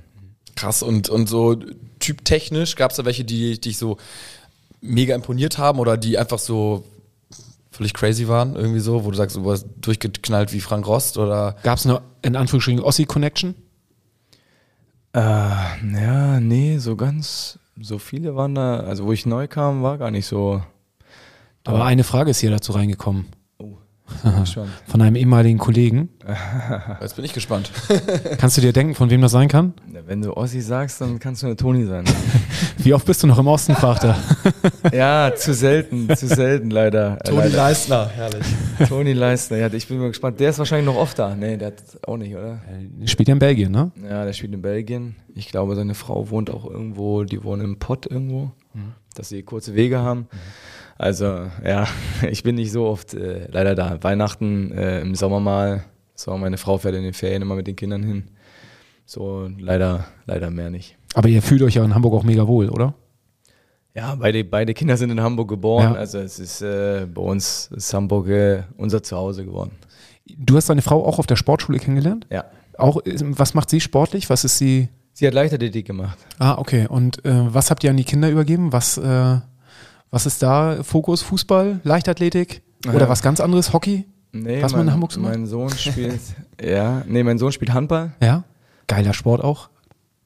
Krass. 0.55 0.83
Und, 0.83 1.09
und 1.09 1.27
so 1.27 1.55
typtechnisch, 1.99 2.75
gab 2.75 2.91
es 2.91 2.97
da 2.97 3.05
welche, 3.05 3.23
die 3.23 3.59
dich 3.59 3.77
so 3.77 3.97
mega 4.81 5.15
imponiert 5.15 5.57
haben 5.57 5.79
oder 5.79 5.97
die 5.97 6.17
einfach 6.17 6.39
so 6.39 6.83
völlig 7.71 7.93
crazy 7.93 8.27
waren, 8.27 8.55
irgendwie 8.55 8.79
so, 8.79 9.05
wo 9.05 9.11
du 9.11 9.17
sagst, 9.17 9.37
du 9.37 9.45
warst 9.45 9.65
durchgeknallt 9.79 10.51
wie 10.51 10.59
Frank 10.59 10.85
Rost 10.87 11.17
oder? 11.17 11.55
Gab 11.63 11.77
es 11.77 11.85
eine, 11.85 12.01
in 12.21 12.35
Anführungsstrichen, 12.35 12.81
Ossi-Connection? 12.81 13.55
Äh, 15.13 15.19
ja, 15.19 16.39
nee, 16.39 16.77
so 16.77 16.95
ganz, 16.95 17.57
so 17.79 17.97
viele 17.97 18.35
waren 18.35 18.55
da, 18.55 18.81
also 18.81 19.05
wo 19.05 19.13
ich 19.13 19.25
neu 19.25 19.47
kam, 19.47 19.81
war 19.81 19.97
gar 19.97 20.11
nicht 20.11 20.25
so. 20.25 20.61
Aber 21.65 21.85
eine 21.85 22.03
Frage 22.03 22.31
ist 22.31 22.39
hier 22.39 22.51
dazu 22.51 22.71
reingekommen. 22.71 23.27
Oh, 23.59 24.45
schon. 24.45 24.67
Von 24.87 25.01
einem 25.01 25.15
ehemaligen 25.15 25.59
Kollegen. 25.59 26.09
Jetzt 27.01 27.15
bin 27.15 27.25
ich 27.25 27.33
gespannt. 27.33 27.71
Kannst 28.37 28.57
du 28.57 28.61
dir 28.61 28.73
denken, 28.73 28.95
von 28.95 29.09
wem 29.09 29.21
das 29.21 29.31
sein 29.31 29.47
kann? 29.47 29.73
Wenn 30.05 30.21
du 30.21 30.35
Ossi 30.35 30.61
sagst, 30.61 31.01
dann 31.01 31.19
kannst 31.19 31.43
du 31.43 31.47
eine 31.47 31.55
Toni 31.55 31.85
sein. 31.85 32.03
Wie 32.77 32.93
oft 32.95 33.05
bist 33.05 33.21
du 33.21 33.27
noch 33.27 33.37
im 33.37 33.45
Osten, 33.45 33.75
fragt 33.75 34.03
er. 34.03 34.17
ja, 34.91 35.31
zu 35.35 35.53
selten, 35.53 36.09
zu 36.15 36.25
selten 36.27 36.71
leider. 36.71 37.19
Toni 37.19 37.41
leider. 37.41 37.57
Leistner, 37.57 38.09
herrlich. 38.09 38.45
Toni 38.87 39.13
Leistner, 39.13 39.57
ja, 39.57 39.71
ich 39.71 39.87
bin 39.87 39.99
mal 39.99 40.07
gespannt. 40.07 40.39
Der 40.39 40.49
ist 40.49 40.57
wahrscheinlich 40.57 40.87
noch 40.87 40.99
oft 40.99 41.19
da. 41.19 41.35
Nee, 41.35 41.57
der 41.57 41.67
hat 41.67 41.83
auch 42.07 42.17
nicht, 42.17 42.33
oder? 42.35 42.59
Spielt 43.05 43.27
ja 43.27 43.33
in 43.33 43.39
Belgien, 43.39 43.71
ne? 43.71 43.91
Ja, 44.01 44.25
der 44.25 44.33
spielt 44.33 44.53
in 44.53 44.63
Belgien. 44.63 45.15
Ich 45.35 45.49
glaube, 45.49 45.75
seine 45.75 45.93
Frau 45.93 46.31
wohnt 46.31 46.49
auch 46.49 46.65
irgendwo, 46.65 47.23
die 47.23 47.43
wohnen 47.43 47.63
im 47.63 47.77
Pott 47.77 48.07
irgendwo, 48.07 48.51
dass 49.13 49.29
sie 49.29 49.43
kurze 49.43 49.75
Wege 49.75 49.99
haben. 49.99 50.27
Also, 50.99 51.47
ja, 51.65 51.87
ich 52.29 52.43
bin 52.43 52.55
nicht 52.55 52.71
so 52.71 52.85
oft 52.85 53.13
äh, 53.13 53.47
leider 53.49 53.73
da. 53.73 53.97
Weihnachten 54.03 54.71
äh, 54.73 54.99
im 55.01 55.15
Sommer 55.15 55.39
mal. 55.39 55.85
So, 56.13 56.37
meine 56.37 56.57
Frau 56.57 56.77
fährt 56.77 56.95
in 56.95 57.03
den 57.03 57.13
Ferien 57.13 57.41
immer 57.41 57.55
mit 57.55 57.65
den 57.65 57.77
Kindern 57.77 58.03
hin. 58.03 58.23
So, 59.05 59.49
leider, 59.57 60.05
leider 60.25 60.51
mehr 60.51 60.69
nicht. 60.69 60.97
Aber 61.15 61.29
ihr 61.29 61.41
fühlt 61.41 61.61
euch 61.61 61.75
ja 61.75 61.85
in 61.85 61.95
Hamburg 61.95 62.13
auch 62.13 62.23
mega 62.23 62.45
wohl, 62.45 62.69
oder? 62.69 62.93
Ja, 63.95 64.13
beide, 64.15 64.43
beide 64.43 64.73
Kinder 64.73 64.97
sind 64.97 65.09
in 65.09 65.21
Hamburg 65.21 65.47
geboren. 65.47 65.93
Ja. 65.93 65.99
Also 65.99 66.19
es 66.19 66.37
ist 66.37 66.61
äh, 66.61 67.07
bei 67.11 67.21
uns 67.21 67.71
ist 67.73 67.93
Hamburg 67.93 68.27
äh, 68.27 68.63
unser 68.77 69.01
Zuhause 69.01 69.45
geworden. 69.45 69.71
Du 70.37 70.57
hast 70.57 70.69
deine 70.69 70.81
Frau 70.81 71.03
auch 71.05 71.17
auf 71.17 71.25
der 71.25 71.37
Sportschule 71.37 71.79
kennengelernt? 71.79 72.27
Ja. 72.29 72.45
Auch, 72.77 73.01
was 73.05 73.53
macht 73.53 73.69
sie 73.69 73.79
sportlich? 73.79 74.29
Was 74.29 74.43
ist 74.43 74.57
sie? 74.57 74.89
Sie 75.13 75.25
hat 75.25 75.33
Leichtathletik 75.33 75.87
gemacht. 75.87 76.19
Ah, 76.37 76.57
okay. 76.57 76.87
Und 76.87 77.25
äh, 77.25 77.53
was 77.53 77.71
habt 77.71 77.83
ihr 77.83 77.89
an 77.89 77.97
die 77.97 78.03
Kinder 78.03 78.29
übergeben? 78.29 78.71
Was, 78.71 78.97
äh, 78.97 79.37
was 80.11 80.25
ist 80.25 80.41
da 80.43 80.83
Fokus? 80.83 81.21
Fußball, 81.21 81.79
Leichtathletik 81.83 82.61
oder 82.87 83.01
Ja. 83.01 83.09
was 83.09 83.21
ganz 83.21 83.39
anderes? 83.39 83.73
Hockey? 83.73 84.05
Nee, 84.31 84.61
Was 84.61 84.71
man 84.73 84.81
in 84.81 84.85
mein, 84.87 84.93
Hamburg 84.93 85.11
so 85.11 85.19
macht? 85.21 85.31
Mein 85.31 85.45
Sohn 85.47 85.69
spielt, 85.75 86.19
ja, 86.61 87.01
nee, 87.07 87.23
mein 87.23 87.37
Sohn 87.39 87.51
spielt 87.51 87.73
Handball. 87.73 88.11
Ja. 88.21 88.43
Geiler 88.87 89.13
Sport 89.13 89.43
auch. 89.43 89.69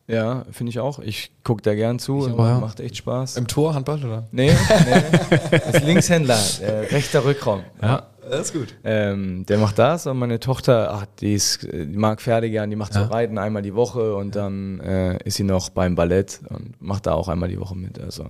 Ja, 0.08 0.44
finde 0.52 0.72
ich 0.72 0.80
auch. 0.80 1.00
Ich 1.00 1.32
gucke 1.46 1.62
da 1.62 1.74
gern 1.74 1.98
zu. 2.00 2.28
Auch, 2.30 2.38
ja. 2.38 2.60
Macht 2.60 2.82
echt 2.82 2.98
Spaß. 2.98 3.38
Im 3.38 3.48
Tor, 3.48 3.74
Handball, 3.74 4.04
oder? 4.04 4.24
Nee, 4.32 4.52
nee. 4.52 5.58
Ist 5.72 5.84
Linkshändler, 5.86 6.38
äh, 6.62 6.72
rechter 6.94 7.24
Rückraum. 7.24 7.62
Ja. 7.82 8.08
Das 8.30 8.48
ist 8.48 8.54
gut. 8.54 8.76
Ähm, 8.84 9.46
der 9.46 9.58
macht 9.58 9.80
das 9.80 10.06
und 10.08 10.18
meine 10.18 10.40
Tochter, 10.40 10.92
ach, 10.94 11.06
die, 11.20 11.34
ist, 11.34 11.64
die 11.64 11.98
mag 11.98 12.22
Pferde 12.22 12.50
gern, 12.50 12.70
die 12.70 12.76
macht 12.76 12.94
so 12.94 13.00
Ja. 13.00 13.06
Reiten 13.08 13.38
einmal 13.38 13.62
die 13.62 13.76
Woche 13.76 14.16
und 14.16 14.36
dann 14.36 14.80
äh, 14.82 15.18
ist 15.24 15.36
sie 15.36 15.44
noch 15.44 15.70
beim 15.70 15.96
Ballett 15.96 16.40
und 16.50 16.82
macht 16.82 17.06
da 17.06 17.14
auch 17.14 17.28
einmal 17.30 17.48
die 17.50 17.60
Woche 17.60 17.76
mit. 17.76 18.00
Also. 18.00 18.26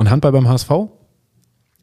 Und 0.00 0.08
Handball 0.08 0.32
beim 0.32 0.48
HSV? 0.48 0.70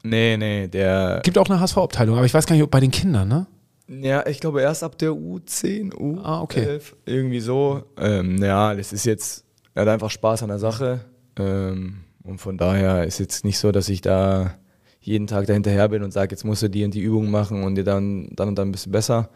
Nee, 0.02 0.38
nee, 0.38 0.68
der. 0.68 1.22
Gibt 1.24 1.38
auch 1.38 1.48
eine 1.48 1.60
HSV-Abteilung, 1.60 2.18
aber 2.18 2.26
ich 2.26 2.34
weiß 2.34 2.48
gar 2.48 2.56
nicht, 2.56 2.64
ob 2.64 2.72
bei 2.72 2.80
den 2.80 2.90
Kindern, 2.90 3.28
ne? 3.28 3.46
Ja, 3.88 4.26
ich 4.26 4.40
glaube 4.40 4.60
erst 4.62 4.82
ab 4.82 4.98
der 4.98 5.12
U10, 5.12 5.94
U11, 5.94 6.24
Ah, 6.24 6.42
okay. 6.42 6.80
irgendwie 7.06 7.40
so. 7.40 7.84
Ähm, 7.96 8.42
ja, 8.42 8.74
das 8.74 8.92
ist 8.92 9.06
jetzt, 9.06 9.46
er 9.76 9.84
hat 9.84 9.90
einfach 9.90 10.10
Spaß 10.10 10.42
an 10.42 10.50
der 10.50 10.58
Sache. 10.58 11.02
Ähm, 11.38 12.06
und 12.24 12.40
von 12.42 12.58
daher 12.58 13.04
ist 13.04 13.20
jetzt 13.20 13.46
nicht 13.46 13.60
so, 13.60 13.72
dass 13.72 13.88
ich 13.88 14.02
da 14.02 14.56
jeden 15.00 15.28
Tag 15.28 15.46
dahinterher 15.46 15.88
bin 15.88 16.02
und 16.02 16.12
sage, 16.12 16.32
jetzt 16.32 16.44
musst 16.44 16.64
du 16.64 16.72
die 16.72 16.84
und 16.86 16.96
die 16.96 17.02
Übungen 17.02 17.30
machen 17.30 17.64
und 17.64 17.76
dir 17.76 17.84
dann, 17.84 18.30
dann 18.32 18.48
und 18.48 18.56
dann 18.58 18.70
ein 18.70 18.72
bisschen 18.72 18.92
besser. 18.92 19.30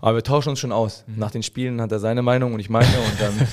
Aber 0.00 0.16
wir 0.16 0.24
tauschen 0.24 0.48
uns 0.50 0.58
schon 0.58 0.72
aus. 0.72 1.04
Mhm. 1.06 1.20
Nach 1.20 1.30
den 1.30 1.44
Spielen 1.44 1.80
hat 1.80 1.92
er 1.92 2.00
seine 2.00 2.22
Meinung 2.22 2.52
und 2.52 2.58
ich 2.58 2.68
meine 2.68 2.88
und 2.88 3.20
dann, 3.20 3.48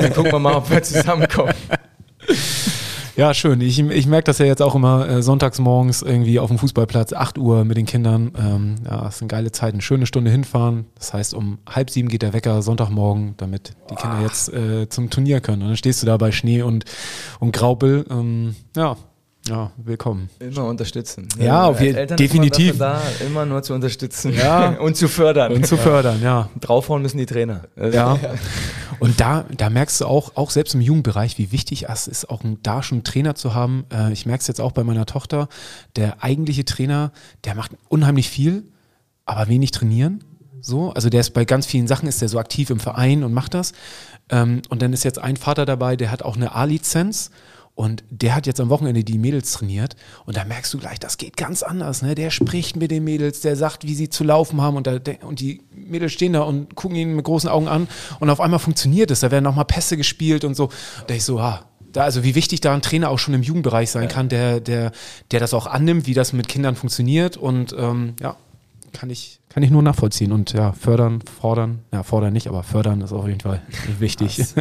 dann 0.00 0.12
gucken 0.14 0.32
wir 0.32 0.38
mal, 0.38 0.54
ob 0.54 0.70
wir 0.70 0.82
zusammenkommen. 0.82 1.52
Ja, 3.14 3.34
schön. 3.34 3.60
Ich, 3.60 3.78
ich 3.78 4.06
merke 4.06 4.24
das 4.24 4.38
ja 4.38 4.46
jetzt 4.46 4.62
auch 4.62 4.74
immer 4.74 5.06
äh, 5.06 5.22
sonntags 5.22 5.58
morgens 5.58 6.00
irgendwie 6.00 6.38
auf 6.38 6.48
dem 6.48 6.58
Fußballplatz, 6.58 7.12
8 7.12 7.36
Uhr 7.36 7.64
mit 7.64 7.76
den 7.76 7.84
Kindern. 7.84 8.32
Ähm, 8.38 8.76
ja, 8.84 9.02
das 9.02 9.18
sind 9.18 9.28
geile 9.28 9.52
Zeiten. 9.52 9.82
Schöne 9.82 10.06
Stunde 10.06 10.30
hinfahren. 10.30 10.86
Das 10.94 11.12
heißt, 11.12 11.34
um 11.34 11.58
halb 11.68 11.90
sieben 11.90 12.08
geht 12.08 12.22
der 12.22 12.32
Wecker 12.32 12.62
Sonntagmorgen, 12.62 13.34
damit 13.36 13.74
die 13.90 13.96
Kinder 13.96 14.20
jetzt 14.22 14.52
äh, 14.52 14.88
zum 14.88 15.10
Turnier 15.10 15.40
können. 15.40 15.62
Und 15.62 15.68
dann 15.68 15.76
stehst 15.76 16.02
du 16.02 16.06
da 16.06 16.16
bei 16.16 16.32
Schnee 16.32 16.62
und, 16.62 16.84
und 17.38 17.52
Graupel. 17.52 18.06
Ähm, 18.10 18.56
ja, 18.76 18.96
ja, 19.48 19.72
willkommen. 19.76 20.30
Immer 20.38 20.66
unterstützen. 20.66 21.28
Ja, 21.38 21.64
auf 21.66 21.76
Als 21.76 21.84
je- 21.84 21.92
Eltern 21.94 22.16
definitiv. 22.16 22.78
Da, 22.78 23.00
immer 23.26 23.44
nur 23.44 23.62
zu 23.62 23.74
unterstützen 23.74 24.32
Ja. 24.34 24.70
und 24.80 24.96
zu 24.96 25.08
fördern. 25.08 25.52
Und 25.52 25.66
zu 25.66 25.76
fördern, 25.76 26.22
ja. 26.22 26.48
Draufhauen 26.60 27.02
müssen 27.02 27.18
die 27.18 27.26
Trainer. 27.26 27.62
Also- 27.76 27.96
Ja. 27.96 28.18
Und 29.00 29.20
da, 29.20 29.44
da 29.56 29.68
merkst 29.68 30.00
du 30.00 30.06
auch, 30.06 30.36
auch 30.36 30.50
selbst 30.50 30.74
im 30.76 30.80
Jugendbereich, 30.80 31.36
wie 31.36 31.50
wichtig 31.50 31.88
es 31.88 32.06
ist, 32.06 32.30
auch 32.30 32.40
da 32.62 32.84
schon 32.84 32.98
einen 32.98 33.04
Trainer 33.04 33.34
zu 33.34 33.52
haben. 33.52 33.84
Äh, 33.92 34.12
ich 34.12 34.26
merke 34.26 34.42
es 34.42 34.46
jetzt 34.46 34.60
auch 34.60 34.70
bei 34.70 34.84
meiner 34.84 35.06
Tochter. 35.06 35.48
Der 35.96 36.22
eigentliche 36.22 36.64
Trainer, 36.64 37.10
der 37.44 37.56
macht 37.56 37.72
unheimlich 37.88 38.28
viel, 38.30 38.62
aber 39.24 39.48
wenig 39.48 39.72
trainieren. 39.72 40.22
So, 40.60 40.92
also 40.92 41.08
der 41.08 41.18
ist 41.20 41.30
bei 41.30 41.44
ganz 41.44 41.66
vielen 41.66 41.88
Sachen 41.88 42.06
ist 42.08 42.20
der 42.20 42.28
so 42.28 42.38
aktiv 42.38 42.70
im 42.70 42.78
Verein 42.78 43.24
und 43.24 43.32
macht 43.32 43.54
das. 43.54 43.72
Ähm, 44.28 44.62
und 44.68 44.82
dann 44.82 44.92
ist 44.92 45.02
jetzt 45.02 45.18
ein 45.18 45.36
Vater 45.36 45.66
dabei, 45.66 45.96
der 45.96 46.12
hat 46.12 46.22
auch 46.22 46.36
eine 46.36 46.54
A-Lizenz 46.54 47.32
und 47.74 48.04
der 48.10 48.34
hat 48.34 48.46
jetzt 48.46 48.60
am 48.60 48.68
Wochenende 48.68 49.02
die 49.02 49.18
Mädels 49.18 49.52
trainiert 49.52 49.96
und 50.26 50.36
da 50.36 50.44
merkst 50.44 50.72
du 50.74 50.78
gleich, 50.78 51.00
das 51.00 51.16
geht 51.16 51.36
ganz 51.36 51.62
anders. 51.62 52.02
Ne? 52.02 52.14
Der 52.14 52.30
spricht 52.30 52.76
mit 52.76 52.90
den 52.90 53.02
Mädels, 53.04 53.40
der 53.40 53.56
sagt, 53.56 53.84
wie 53.84 53.94
sie 53.94 54.10
zu 54.10 54.24
laufen 54.24 54.60
haben 54.60 54.76
und, 54.76 54.86
da, 54.86 54.98
und 55.22 55.40
die 55.40 55.62
Mädels 55.74 56.12
stehen 56.12 56.34
da 56.34 56.42
und 56.42 56.74
gucken 56.74 56.96
ihn 56.96 57.16
mit 57.16 57.24
großen 57.24 57.48
Augen 57.48 57.68
an 57.68 57.88
und 58.20 58.28
auf 58.28 58.40
einmal 58.40 58.60
funktioniert 58.60 59.10
es. 59.10 59.20
Da 59.20 59.30
werden 59.30 59.44
nochmal 59.44 59.64
Pässe 59.64 59.96
gespielt 59.96 60.44
und 60.44 60.54
so. 60.54 60.68
Da 61.06 61.14
ich 61.14 61.24
so, 61.24 61.38
ah, 61.38 61.64
da, 61.92 62.02
also 62.02 62.24
wie 62.24 62.34
wichtig 62.34 62.60
da 62.60 62.74
ein 62.74 62.82
Trainer 62.82 63.10
auch 63.10 63.18
schon 63.18 63.34
im 63.34 63.42
Jugendbereich 63.42 63.90
sein 63.90 64.08
kann, 64.08 64.28
der, 64.28 64.60
der, 64.60 64.92
der 65.30 65.40
das 65.40 65.54
auch 65.54 65.66
annimmt, 65.66 66.06
wie 66.06 66.14
das 66.14 66.32
mit 66.32 66.48
Kindern 66.48 66.76
funktioniert 66.76 67.36
und 67.36 67.74
ähm, 67.78 68.14
ja, 68.20 68.36
kann 68.92 69.10
ich, 69.10 69.40
kann 69.48 69.62
ich 69.62 69.70
nur 69.70 69.82
nachvollziehen 69.82 70.32
und 70.32 70.52
ja, 70.52 70.72
fördern, 70.72 71.22
fordern, 71.22 71.80
ja, 71.92 72.02
fordern 72.02 72.32
nicht, 72.32 72.48
aber 72.48 72.62
fördern 72.62 73.00
ist 73.00 73.12
auf 73.12 73.26
jeden 73.26 73.40
Fall 73.40 73.62
wichtig. 73.98 74.38
Ist, 74.38 74.56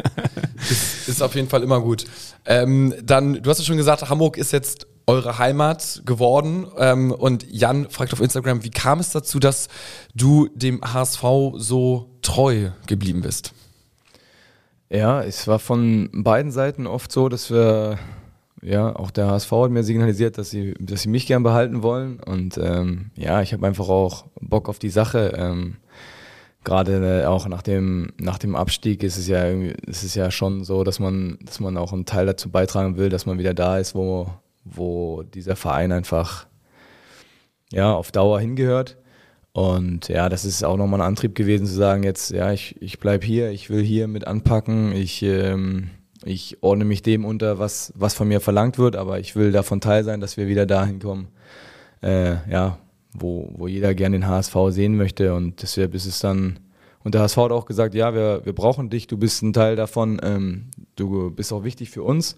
ist 1.08 1.22
auf 1.22 1.36
jeden 1.36 1.50
Fall 1.50 1.64
immer 1.64 1.82
gut. 1.82 2.06
Ähm, 2.46 2.94
dann, 3.04 3.42
du 3.42 3.50
hast 3.50 3.60
ja 3.60 3.66
schon 3.66 3.78
gesagt, 3.78 4.10
Hamburg 4.10 4.38
ist 4.38 4.52
jetzt 4.52 4.88
eure 5.08 5.38
Heimat 5.38 6.02
geworden. 6.06 6.68
Ähm, 6.78 7.12
und 7.12 7.46
Jan 7.52 7.90
fragt 7.90 8.14
auf 8.14 8.22
Instagram, 8.22 8.64
wie 8.64 8.70
kam 8.70 9.00
es 9.00 9.12
dazu, 9.12 9.40
dass 9.40 9.68
du 10.16 10.48
dem 10.54 10.82
HSV 10.82 11.24
so 11.56 12.10
treu 12.22 12.72
geblieben 12.88 13.22
bist? 13.22 13.54
Ja, 14.90 15.22
es 15.22 15.48
war 15.48 15.60
von 15.60 16.10
beiden 16.12 16.52
Seiten 16.52 16.86
oft 16.86 17.12
so, 17.12 17.30
dass 17.30 17.50
wir, 17.50 17.98
ja, 18.62 18.96
auch 18.96 19.12
der 19.12 19.28
HSV 19.28 19.52
hat 19.52 19.72
mir 19.72 19.84
signalisiert, 19.84 20.38
dass 20.38 20.52
sie, 20.52 20.76
dass 20.80 21.02
sie 21.02 21.10
mich 21.10 21.26
gern 21.26 21.44
behalten 21.44 21.82
wollen. 21.82 22.20
Und 22.20 22.58
ähm, 22.58 23.12
ja, 23.16 23.42
ich 23.42 23.54
habe 23.54 23.66
einfach 23.66 23.90
auch 23.90 24.26
Bock 24.40 24.70
auf 24.70 24.80
die 24.80 24.90
Sache. 24.90 25.34
Ähm, 25.36 25.78
Gerade 26.64 27.24
äh, 27.24 27.26
auch 27.26 27.48
nach 27.48 27.64
dem, 27.64 28.12
nach 28.20 28.38
dem 28.38 28.56
Abstieg 28.56 29.02
ist 29.02 29.18
es 29.18 29.28
ja 29.28 29.46
irgendwie, 29.46 29.74
ist 29.88 30.04
es 30.04 30.14
ja 30.14 30.30
schon 30.30 30.64
so, 30.64 30.84
dass 30.84 31.00
man, 31.00 31.40
dass 31.42 31.60
man 31.60 31.76
auch 31.76 31.92
einen 31.92 32.06
Teil 32.06 32.28
dazu 32.28 32.52
beitragen 32.52 32.98
will, 32.98 33.10
dass 33.10 33.26
man 33.26 33.40
wieder 33.40 33.56
da 33.56 33.80
ist, 33.80 33.96
wo, 33.96 34.30
wo 34.64 35.24
dieser 35.24 35.56
Verein 35.56 35.92
einfach 35.92 36.46
ja, 37.72 37.92
auf 37.92 38.12
Dauer 38.12 38.40
hingehört. 38.40 38.98
Und 39.54 40.08
ja, 40.08 40.30
das 40.30 40.46
ist 40.46 40.64
auch 40.64 40.78
nochmal 40.78 41.02
ein 41.02 41.08
Antrieb 41.08 41.34
gewesen 41.34 41.66
zu 41.66 41.74
sagen, 41.74 42.04
jetzt, 42.04 42.30
ja, 42.30 42.54
ich, 42.54 42.80
ich 42.80 43.00
bleibe 43.00 43.26
hier, 43.26 43.50
ich 43.50 43.72
will 43.72 43.84
hier 43.84 44.08
mit 44.08 44.28
anpacken, 44.28 44.94
ich, 44.94 45.24
ähm, 45.24 45.90
ich 46.24 46.62
ordne 46.62 46.86
mich 46.86 47.02
dem 47.02 47.26
unter, 47.26 47.60
was, 47.60 47.94
was 47.96 48.14
von 48.14 48.28
mir 48.28 48.42
verlangt 48.42 48.78
wird, 48.78 48.96
aber 48.96 49.20
ich 49.20 49.36
will 49.36 49.52
davon 49.52 49.82
Teil 49.82 50.04
sein, 50.04 50.22
dass 50.22 50.38
wir 50.38 50.48
wieder 50.48 50.66
dahin 50.66 51.00
kommen, 51.00 51.30
äh, 52.02 52.36
ja, 52.50 52.78
wo, 53.14 53.52
wo 53.56 53.68
jeder 53.68 53.94
gerne 53.94 54.18
den 54.18 54.28
HSV 54.28 54.56
sehen 54.70 54.96
möchte. 54.96 55.34
Und 55.34 55.62
deshalb 55.62 55.94
ist 55.96 56.06
es 56.06 56.20
dann, 56.20 56.60
und 57.04 57.16
der 57.16 57.22
HSV 57.22 57.38
hat 57.38 57.52
auch 57.52 57.66
gesagt, 57.66 57.96
ja, 57.96 58.14
wir, 58.14 58.42
wir 58.46 58.54
brauchen 58.54 58.90
dich, 58.90 59.08
du 59.08 59.18
bist 59.18 59.42
ein 59.42 59.54
Teil 59.54 59.76
davon, 59.76 60.22
ähm, 60.24 60.68
du 60.96 61.32
bist 61.32 61.52
auch 61.52 61.64
wichtig 61.64 61.90
für 61.90 62.04
uns. 62.04 62.38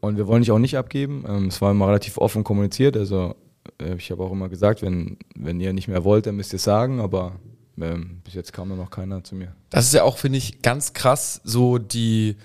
Und 0.00 0.16
wir 0.16 0.28
wollen 0.28 0.42
dich 0.42 0.52
auch 0.52 0.60
nicht 0.60 0.78
abgeben. 0.78 1.24
Ähm, 1.28 1.46
es 1.46 1.60
war 1.60 1.72
immer 1.72 1.88
relativ 1.88 2.18
offen 2.18 2.44
kommuniziert. 2.44 2.96
Also 2.96 3.34
äh, 3.80 3.96
ich 3.96 4.10
habe 4.12 4.22
auch 4.22 4.30
immer 4.30 4.48
gesagt, 4.48 4.82
wenn, 4.82 5.18
wenn 5.34 5.60
ihr 5.60 5.72
nicht 5.72 5.88
mehr 5.88 6.04
wollt, 6.04 6.26
dann 6.26 6.36
müsst 6.36 6.52
ihr 6.52 6.58
es 6.58 6.64
sagen. 6.64 7.00
Aber 7.00 7.32
ähm, 7.80 8.20
bis 8.24 8.34
jetzt 8.34 8.52
kam 8.52 8.68
da 8.68 8.76
noch 8.76 8.90
keiner 8.90 9.24
zu 9.24 9.34
mir. 9.34 9.54
Das 9.70 9.86
ist 9.86 9.94
ja 9.94 10.04
auch, 10.04 10.18
finde 10.18 10.38
ich, 10.38 10.62
ganz 10.62 10.92
krass, 10.92 11.40
so 11.42 11.78
die, 11.78 12.36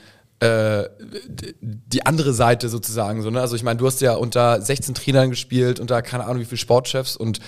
äh, 0.44 0.90
die 1.62 2.06
andere 2.06 2.34
Seite 2.34 2.68
sozusagen. 2.68 3.22
So, 3.22 3.30
ne? 3.30 3.40
Also 3.40 3.56
ich 3.56 3.64
meine, 3.64 3.78
du 3.78 3.88
hast 3.88 4.02
ja 4.02 4.16
unter 4.16 4.62
16 4.62 4.94
Trainern 4.94 5.30
gespielt, 5.30 5.80
unter 5.80 6.02
keine 6.02 6.26
Ahnung 6.26 6.42
wie 6.42 6.46
viele 6.46 6.58
Sportchefs 6.58 7.16
und 7.16 7.40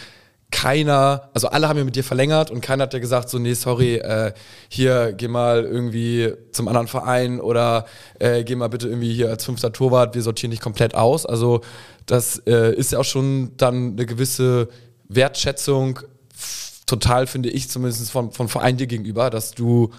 keiner, 0.51 1.29
also 1.33 1.49
alle 1.49 1.67
haben 1.67 1.77
ja 1.77 1.83
mit 1.83 1.95
dir 1.95 2.03
verlängert 2.03 2.51
und 2.51 2.61
keiner 2.61 2.83
hat 2.83 2.93
ja 2.93 2.99
gesagt, 2.99 3.29
so, 3.29 3.39
nee, 3.39 3.55
sorry, 3.55 3.95
äh, 3.95 4.31
hier, 4.69 5.11
geh 5.11 5.27
mal 5.27 5.65
irgendwie 5.65 6.31
zum 6.51 6.67
anderen 6.69 6.87
Verein 6.87 7.41
oder 7.41 7.85
äh, 8.19 8.43
geh 8.43 8.55
mal 8.55 8.69
bitte 8.69 8.87
irgendwie 8.87 9.13
hier 9.13 9.29
als 9.29 9.43
fünfter 9.43 9.73
Torwart, 9.73 10.15
wir 10.15 10.21
sortieren 10.21 10.51
dich 10.51 10.61
komplett 10.61 10.95
aus. 10.95 11.25
Also 11.25 11.61
das 12.05 12.37
äh, 12.45 12.73
ist 12.75 12.93
ja 12.93 12.99
auch 12.99 13.05
schon 13.05 13.51
dann 13.57 13.93
eine 13.93 14.05
gewisse 14.05 14.69
Wertschätzung 15.09 15.99
total, 16.85 17.27
finde 17.27 17.49
ich, 17.49 17.69
zumindest 17.69 18.11
von, 18.11 18.31
von 18.31 18.47
Verein 18.47 18.77
dir 18.77 18.87
gegenüber, 18.87 19.29
dass 19.29 19.51
du 19.51 19.91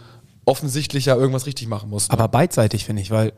offensichtlich 0.46 1.06
ja 1.06 1.16
irgendwas 1.16 1.44
richtig 1.44 1.68
machen 1.68 1.90
musst. 1.90 2.10
Aber 2.10 2.28
beidseitig, 2.28 2.86
finde 2.86 3.02
ich, 3.02 3.10
weil 3.10 3.34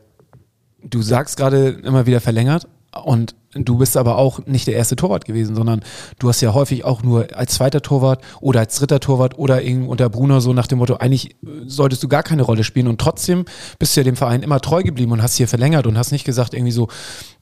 du 0.81 1.01
sagst 1.01 1.35
gerade 1.35 1.69
immer 1.83 2.05
wieder 2.05 2.21
verlängert 2.21 2.67
und 3.03 3.35
du 3.53 3.77
bist 3.77 3.97
aber 3.97 4.17
auch 4.17 4.45
nicht 4.45 4.67
der 4.67 4.75
erste 4.75 4.95
Torwart 4.95 5.25
gewesen, 5.25 5.55
sondern 5.55 5.81
du 6.19 6.29
hast 6.29 6.41
ja 6.41 6.53
häufig 6.53 6.85
auch 6.85 7.03
nur 7.03 7.27
als 7.35 7.55
zweiter 7.55 7.81
Torwart 7.81 8.23
oder 8.41 8.59
als 8.61 8.75
dritter 8.75 8.99
Torwart 8.99 9.37
oder 9.37 9.61
unter 9.87 10.09
Bruno 10.09 10.39
so 10.39 10.53
nach 10.53 10.67
dem 10.67 10.79
Motto, 10.79 10.95
eigentlich 10.95 11.35
solltest 11.65 12.03
du 12.03 12.07
gar 12.07 12.23
keine 12.23 12.43
Rolle 12.43 12.63
spielen. 12.63 12.87
Und 12.87 13.01
trotzdem 13.01 13.45
bist 13.79 13.95
du 13.95 14.01
ja 14.01 14.03
dem 14.03 14.15
Verein 14.15 14.43
immer 14.43 14.59
treu 14.59 14.83
geblieben 14.83 15.11
und 15.11 15.21
hast 15.21 15.35
hier 15.35 15.47
verlängert 15.47 15.87
und 15.87 15.97
hast 15.97 16.11
nicht 16.11 16.25
gesagt 16.25 16.53
irgendwie 16.53 16.71
so, 16.71 16.89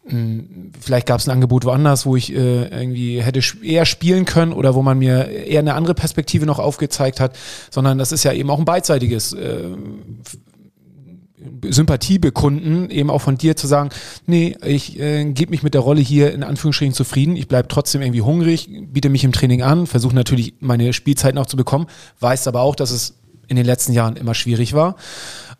hm, 0.05 0.71
vielleicht 0.79 1.07
gab 1.07 1.19
es 1.19 1.27
ein 1.27 1.31
Angebot 1.31 1.65
woanders, 1.65 2.05
wo 2.05 2.15
ich 2.15 2.33
äh, 2.33 2.67
irgendwie 2.67 3.21
hätte 3.21 3.41
eher 3.61 3.85
spielen 3.85 4.25
können 4.25 4.53
oder 4.53 4.75
wo 4.75 4.81
man 4.81 4.97
mir 4.97 5.27
eher 5.27 5.59
eine 5.59 5.73
andere 5.73 5.93
Perspektive 5.93 6.45
noch 6.45 6.59
aufgezeigt 6.59 7.19
hat, 7.19 7.37
sondern 7.69 7.97
das 7.97 8.11
ist 8.11 8.23
ja 8.23 8.31
eben 8.31 8.49
auch 8.49 8.59
ein 8.59 8.65
beidseitiges 8.65 9.33
äh, 9.33 9.75
Sympathie 11.69 12.19
bekunden, 12.19 12.89
eben 12.89 13.09
auch 13.09 13.21
von 13.21 13.37
dir 13.37 13.55
zu 13.55 13.67
sagen, 13.67 13.89
nee, 14.25 14.55
ich 14.65 14.99
äh, 14.99 15.25
gebe 15.25 15.51
mich 15.51 15.63
mit 15.63 15.73
der 15.73 15.81
Rolle 15.81 16.01
hier 16.01 16.33
in 16.33 16.43
Anführungsstrichen 16.43 16.93
zufrieden, 16.93 17.35
ich 17.35 17.47
bleibe 17.47 17.67
trotzdem 17.67 18.01
irgendwie 18.01 18.21
hungrig, 18.21 18.69
biete 18.91 19.09
mich 19.09 19.23
im 19.23 19.31
Training 19.31 19.61
an, 19.61 19.87
versuche 19.87 20.15
natürlich 20.15 20.55
meine 20.59 20.93
Spielzeiten 20.93 21.37
auch 21.37 21.45
zu 21.45 21.57
bekommen, 21.57 21.87
weiß 22.19 22.47
aber 22.47 22.61
auch, 22.61 22.75
dass 22.75 22.91
es 22.91 23.15
in 23.47 23.55
den 23.55 23.65
letzten 23.65 23.93
Jahren 23.93 24.15
immer 24.15 24.33
schwierig 24.33 24.73
war. 24.73 24.95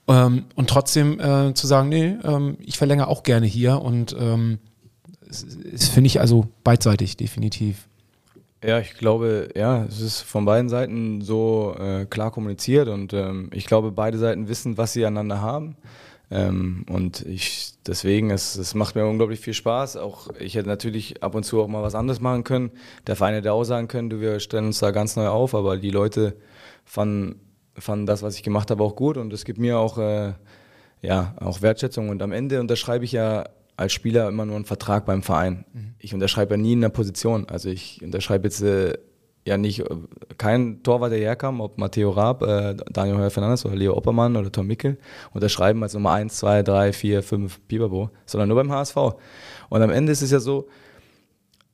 Ähm, 0.07 0.45
und 0.55 0.69
trotzdem 0.69 1.19
äh, 1.19 1.53
zu 1.53 1.67
sagen, 1.67 1.89
nee, 1.89 2.15
ähm, 2.23 2.57
ich 2.61 2.77
verlängere 2.77 3.07
auch 3.07 3.23
gerne 3.23 3.45
hier 3.45 3.81
und 3.81 4.15
ähm, 4.17 4.59
das 5.27 5.89
finde 5.89 6.07
ich 6.07 6.21
also 6.21 6.47
beidseitig, 6.63 7.17
definitiv. 7.17 7.87
Ja, 8.63 8.79
ich 8.79 8.95
glaube, 8.95 9.49
ja, 9.55 9.83
es 9.83 10.01
ist 10.01 10.21
von 10.21 10.45
beiden 10.45 10.67
Seiten 10.69 11.21
so 11.21 11.75
äh, 11.77 12.05
klar 12.05 12.31
kommuniziert 12.31 12.87
und 12.87 13.13
ähm, 13.13 13.51
ich 13.53 13.67
glaube, 13.67 13.91
beide 13.91 14.17
Seiten 14.17 14.47
wissen, 14.47 14.77
was 14.77 14.93
sie 14.93 15.05
aneinander 15.05 15.41
haben. 15.41 15.77
Ähm, 16.31 16.83
und 16.89 17.21
ich 17.25 17.73
deswegen, 17.85 18.31
es, 18.31 18.55
es 18.57 18.73
macht 18.73 18.95
mir 18.95 19.05
unglaublich 19.05 19.39
viel 19.39 19.53
Spaß. 19.53 19.97
Auch 19.97 20.29
ich 20.39 20.55
hätte 20.55 20.67
natürlich 20.67 21.23
ab 21.23 21.35
und 21.35 21.43
zu 21.43 21.61
auch 21.61 21.67
mal 21.67 21.83
was 21.83 21.95
anderes 21.95 22.19
machen 22.19 22.43
können. 22.43 22.71
Der 23.05 23.15
Verein 23.15 23.35
hätte 23.35 23.53
auch 23.53 23.63
sagen 23.63 23.87
können, 23.87 24.09
du, 24.09 24.19
wir 24.21 24.39
stellen 24.39 24.65
uns 24.65 24.79
da 24.79 24.91
ganz 24.91 25.15
neu 25.15 25.27
auf, 25.27 25.53
aber 25.55 25.77
die 25.77 25.91
Leute 25.91 26.35
fanden, 26.83 27.39
fanden 27.77 28.07
das, 28.07 28.23
was 28.23 28.35
ich 28.35 28.43
gemacht 28.43 28.71
habe, 28.71 28.83
auch 28.83 28.95
gut 28.95 29.17
und 29.17 29.31
es 29.33 29.45
gibt 29.45 29.59
mir 29.59 29.77
auch, 29.77 29.99
äh, 29.99 30.33
ja, 31.01 31.35
auch 31.39 31.61
Wertschätzung. 31.61 32.09
Und 32.09 32.21
am 32.23 32.31
Ende 32.31 32.59
unterschreibe 32.59 33.05
ich 33.05 33.11
ja 33.11 33.45
als 33.77 33.93
Spieler 33.93 34.27
immer 34.27 34.45
nur 34.45 34.55
einen 34.55 34.65
Vertrag 34.65 35.05
beim 35.05 35.21
Verein. 35.21 35.63
Mhm. 35.71 35.93
Ich 35.99 36.13
unterschreibe 36.13 36.55
ja 36.55 36.57
nie 36.57 36.73
in 36.73 36.79
einer 36.79 36.89
Position. 36.89 37.47
Also 37.47 37.69
ich 37.69 38.01
unterschreibe 38.03 38.47
jetzt 38.47 38.61
äh, 38.61 38.97
ja 39.45 39.55
nicht 39.57 39.83
kein 40.37 40.81
Torwart, 40.83 41.11
der 41.11 41.19
herkam, 41.19 41.61
ob 41.61 41.77
Matteo 41.77 42.09
Raab, 42.09 42.41
äh, 42.41 42.75
Daniel 42.91 43.17
Heuer 43.17 43.29
Fernandes 43.29 43.65
oder 43.65 43.75
Leo 43.75 43.95
Oppermann 43.95 44.35
oder 44.35 44.51
Tom 44.51 44.67
Mickel, 44.67 44.97
unterschreiben 45.31 45.81
als 45.83 45.93
Nummer 45.93 46.11
1, 46.11 46.37
2, 46.37 46.63
3, 46.63 46.91
4, 46.91 47.23
5 47.23 47.67
Piberbo, 47.67 48.09
sondern 48.25 48.49
nur 48.49 48.57
beim 48.57 48.71
HSV. 48.71 48.97
Und 49.69 49.81
am 49.81 49.91
Ende 49.91 50.11
ist 50.11 50.23
es 50.23 50.31
ja 50.31 50.39
so, 50.39 50.67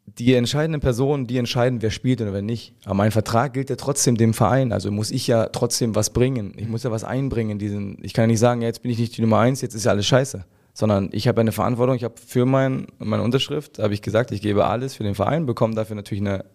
die 0.05 0.33
entscheidenden 0.33 0.81
Personen, 0.81 1.25
die 1.25 1.37
entscheiden, 1.37 1.81
wer 1.81 1.89
spielt 1.89 2.21
oder 2.21 2.33
wer 2.33 2.41
nicht. 2.41 2.75
Aber 2.83 2.95
mein 2.95 3.11
Vertrag 3.11 3.53
gilt 3.53 3.69
ja 3.69 3.77
trotzdem 3.77 4.17
dem 4.17 4.33
Verein. 4.33 4.73
Also 4.73 4.91
muss 4.91 5.09
ich 5.09 5.25
ja 5.27 5.45
trotzdem 5.47 5.95
was 5.95 6.09
bringen. 6.09 6.53
Ich 6.57 6.67
muss 6.67 6.83
ja 6.83 6.91
was 6.91 7.05
einbringen. 7.05 7.57
Diesen, 7.57 7.97
ich 8.03 8.13
kann 8.13 8.23
ja 8.23 8.27
nicht 8.27 8.39
sagen, 8.39 8.61
ja, 8.61 8.67
jetzt 8.67 8.81
bin 8.81 8.91
ich 8.91 8.99
nicht 8.99 9.17
die 9.17 9.21
Nummer 9.21 9.39
1, 9.39 9.61
jetzt 9.61 9.73
ist 9.73 9.85
ja 9.85 9.91
alles 9.91 10.05
scheiße 10.05 10.43
sondern 10.73 11.09
ich 11.11 11.27
habe 11.27 11.39
eine 11.41 11.51
Verantwortung. 11.51 11.95
Ich 11.95 12.03
habe 12.03 12.15
für 12.25 12.45
mein, 12.45 12.87
meine 12.97 13.23
Unterschrift, 13.23 13.79
habe 13.79 13.93
ich 13.93 14.01
gesagt, 14.01 14.31
ich 14.31 14.41
gebe 14.41 14.65
alles 14.65 14.95
für 14.95 15.03
den 15.03 15.15
Verein, 15.15 15.45
bekomme 15.45 15.75
dafür 15.75 15.95
natürlich 15.95 16.21
eine, 16.21 16.45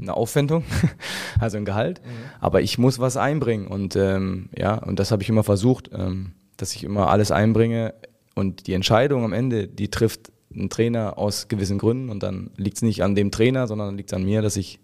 eine 0.00 0.14
Aufwendung, 0.14 0.64
also 1.40 1.56
ein 1.56 1.64
Gehalt, 1.64 2.00
mhm. 2.04 2.10
aber 2.40 2.62
ich 2.62 2.78
muss 2.78 2.98
was 2.98 3.16
einbringen 3.16 3.66
und 3.66 3.96
ähm, 3.96 4.48
ja, 4.56 4.74
und 4.74 4.98
das 4.98 5.10
habe 5.10 5.22
ich 5.22 5.28
immer 5.28 5.44
versucht, 5.44 5.90
ähm, 5.92 6.32
dass 6.56 6.74
ich 6.74 6.84
immer 6.84 7.08
alles 7.08 7.30
einbringe 7.30 7.94
und 8.34 8.66
die 8.68 8.74
Entscheidung 8.74 9.24
am 9.24 9.32
Ende, 9.32 9.66
die 9.66 9.90
trifft 9.90 10.32
ein 10.54 10.70
Trainer 10.70 11.18
aus 11.18 11.48
gewissen 11.48 11.78
Gründen 11.78 12.08
und 12.08 12.22
dann 12.22 12.50
liegt 12.56 12.76
es 12.76 12.82
nicht 12.82 13.02
an 13.02 13.14
dem 13.14 13.30
Trainer, 13.30 13.66
sondern 13.66 13.96
liegt 13.96 14.10
es 14.10 14.16
an 14.16 14.24
mir, 14.24 14.40
dass 14.40 14.56
ich 14.56 14.80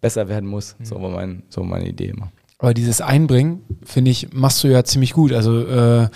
besser 0.00 0.28
werden 0.28 0.48
muss. 0.48 0.76
Mhm. 0.78 0.84
So 0.84 1.00
war 1.00 1.10
mein, 1.10 1.44
so 1.48 1.62
meine 1.62 1.88
Idee 1.88 2.08
immer. 2.08 2.30
Aber 2.58 2.74
dieses 2.74 3.00
Einbringen, 3.00 3.62
finde 3.84 4.10
ich, 4.10 4.32
machst 4.32 4.62
du 4.62 4.68
ja 4.68 4.84
ziemlich 4.84 5.12
gut. 5.12 5.32
Also 5.32 5.66
äh, 5.66 6.08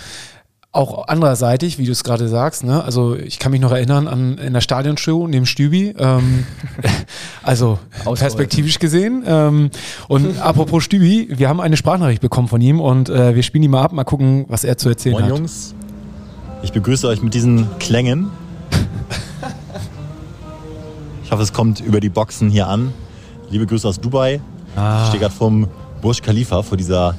auch 0.71 1.07
andererseitig, 1.07 1.79
wie 1.79 1.85
du 1.85 1.91
es 1.91 2.03
gerade 2.03 2.27
sagst, 2.27 2.63
ne? 2.63 2.83
Also 2.83 3.15
ich 3.15 3.39
kann 3.39 3.51
mich 3.51 3.59
noch 3.59 3.71
erinnern 3.71 4.07
an 4.07 4.37
in 4.37 4.53
der 4.53 4.61
Stadionshow 4.61 5.27
neben 5.27 5.47
Stübi, 5.47 5.95
ähm, 5.97 6.45
also 7.43 7.79
perspektivisch 8.05 8.77
gesehen. 8.77 9.23
Ähm, 9.25 9.71
und 10.07 10.37
apropos 10.41 10.83
Stübi, 10.83 11.29
wir 11.31 11.49
haben 11.49 11.59
eine 11.59 11.75
Sprachnachricht 11.75 12.21
bekommen 12.21 12.47
von 12.47 12.61
ihm 12.61 12.79
und 12.79 13.09
äh, 13.09 13.33
wir 13.33 13.41
spielen 13.41 13.63
die 13.63 13.67
mal 13.67 13.81
ab, 13.81 13.93
mal 13.93 14.03
gucken, 14.03 14.45
was 14.47 14.63
er 14.63 14.77
zu 14.77 14.89
erzählen 14.89 15.13
Moin, 15.13 15.23
hat. 15.25 15.31
Jungs, 15.31 15.73
ich 16.61 16.71
begrüße 16.71 17.07
euch 17.07 17.21
mit 17.21 17.33
diesen 17.33 17.67
Klängen. 17.79 18.29
Ich 21.23 21.31
hoffe, 21.31 21.43
es 21.43 21.53
kommt 21.53 21.79
über 21.79 21.99
die 21.99 22.09
Boxen 22.09 22.49
hier 22.49 22.67
an. 22.67 22.91
Liebe 23.51 23.67
Grüße 23.67 23.87
aus 23.87 23.99
Dubai. 23.99 24.41
Ah. 24.75 25.03
Ich 25.03 25.09
stehe 25.09 25.19
gerade 25.19 25.35
vom 25.35 25.67
Burj 26.01 26.21
Khalifa, 26.23 26.63
vor 26.63 26.75
dieser 26.75 27.13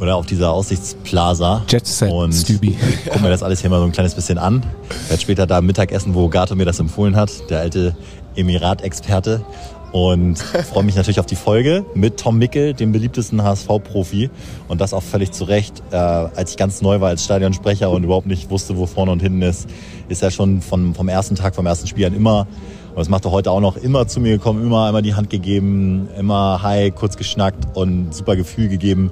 oder 0.00 0.16
auf 0.16 0.26
dieser 0.26 0.52
Aussichtsplaza. 0.52 1.62
Jet 1.68 1.86
Set, 1.86 2.10
und 2.10 2.32
Stübi. 2.32 2.76
gucken 3.04 3.22
mir 3.22 3.30
das 3.30 3.42
alles 3.42 3.60
hier 3.60 3.70
mal 3.70 3.78
so 3.78 3.84
ein 3.84 3.92
kleines 3.92 4.14
bisschen 4.14 4.38
an. 4.38 4.62
Ich 4.90 5.10
werde 5.10 5.22
später 5.22 5.46
da 5.46 5.60
Mittagessen, 5.60 6.14
wo 6.14 6.28
Gato 6.28 6.54
mir 6.54 6.64
das 6.64 6.80
empfohlen 6.80 7.16
hat, 7.16 7.50
der 7.50 7.60
alte 7.60 7.96
Emirat-Experte. 8.36 9.44
Und 9.92 10.38
freue 10.38 10.84
mich 10.84 10.96
natürlich 10.96 11.20
auf 11.20 11.26
die 11.26 11.36
Folge 11.36 11.84
mit 11.94 12.18
Tom 12.18 12.38
Mickel, 12.38 12.72
dem 12.72 12.92
beliebtesten 12.92 13.42
HSV-Profi. 13.42 14.30
Und 14.66 14.80
das 14.80 14.94
auch 14.94 15.02
völlig 15.02 15.32
zu 15.32 15.44
Recht. 15.44 15.82
Äh, 15.90 15.96
als 15.96 16.52
ich 16.52 16.56
ganz 16.56 16.80
neu 16.80 17.00
war 17.00 17.10
als 17.10 17.24
Stadionsprecher 17.24 17.90
und 17.90 18.02
überhaupt 18.02 18.26
nicht 18.26 18.48
wusste, 18.48 18.78
wo 18.78 18.86
vorne 18.86 19.12
und 19.12 19.20
hinten 19.20 19.42
ist, 19.42 19.68
ist 20.08 20.22
er 20.22 20.30
schon 20.30 20.62
von, 20.62 20.94
vom 20.94 21.08
ersten 21.08 21.34
Tag, 21.34 21.54
vom 21.54 21.66
ersten 21.66 21.86
Spiel 21.86 22.06
an 22.06 22.14
immer 22.14 22.46
und 22.92 22.98
das 22.98 23.08
macht 23.08 23.24
er 23.24 23.30
heute 23.30 23.50
auch 23.50 23.60
noch 23.60 23.76
immer 23.76 24.06
zu 24.06 24.20
mir 24.20 24.32
gekommen, 24.32 24.62
immer 24.62 24.84
einmal 24.86 25.00
die 25.00 25.14
Hand 25.14 25.30
gegeben, 25.30 26.08
immer 26.18 26.62
hi, 26.62 26.90
kurz 26.90 27.16
geschnackt 27.16 27.74
und 27.74 28.14
super 28.14 28.36
Gefühl 28.36 28.68
gegeben. 28.68 29.10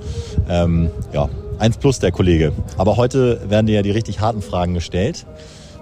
Ähm, 0.50 0.90
ja, 1.14 1.30
eins 1.58 1.78
plus 1.78 1.98
der 1.98 2.12
Kollege. 2.12 2.52
Aber 2.76 2.98
heute 2.98 3.40
werden 3.48 3.66
dir 3.66 3.76
ja 3.76 3.82
die 3.82 3.90
richtig 3.90 4.20
harten 4.20 4.42
Fragen 4.42 4.74
gestellt 4.74 5.24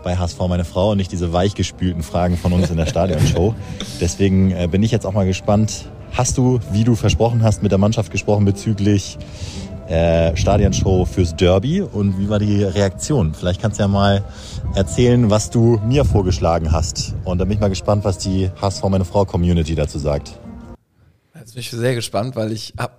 bei 0.04 0.16
HSV 0.16 0.38
meine 0.48 0.64
Frau 0.64 0.92
und 0.92 0.98
nicht 0.98 1.10
diese 1.10 1.32
weichgespülten 1.32 2.04
Fragen 2.04 2.36
von 2.36 2.52
uns 2.52 2.70
in 2.70 2.76
der 2.76 2.86
Stadionshow. 2.86 3.54
Deswegen 4.00 4.52
äh, 4.52 4.68
bin 4.70 4.82
ich 4.84 4.92
jetzt 4.92 5.04
auch 5.04 5.12
mal 5.12 5.26
gespannt. 5.26 5.86
Hast 6.12 6.38
du, 6.38 6.60
wie 6.70 6.84
du 6.84 6.94
versprochen 6.94 7.42
hast, 7.42 7.62
mit 7.62 7.72
der 7.72 7.78
Mannschaft 7.78 8.12
gesprochen 8.12 8.44
bezüglich 8.44 9.18
äh, 9.88 10.36
Stadionshow 10.36 11.04
fürs 11.04 11.34
Derby 11.34 11.80
und 11.80 12.18
wie 12.18 12.28
war 12.28 12.38
die 12.38 12.62
Reaktion? 12.62 13.34
Vielleicht 13.34 13.60
kannst 13.60 13.78
du 13.78 13.82
ja 13.82 13.88
mal 13.88 14.22
erzählen, 14.74 15.30
was 15.30 15.50
du 15.50 15.80
mir 15.84 16.04
vorgeschlagen 16.04 16.72
hast. 16.72 17.14
Und 17.24 17.38
da 17.38 17.44
bin 17.44 17.54
ich 17.54 17.60
mal 17.60 17.68
gespannt, 17.68 18.04
was 18.04 18.18
die 18.18 18.50
HSV 18.60 18.82
meine 18.84 19.04
Frau 19.04 19.24
Community 19.24 19.74
dazu 19.74 19.98
sagt. 19.98 20.38
Jetzt 21.34 21.54
bin 21.54 21.60
ich 21.60 21.70
sehr 21.70 21.94
gespannt, 21.94 22.36
weil 22.36 22.52
ich 22.52 22.74
habe 22.78 22.92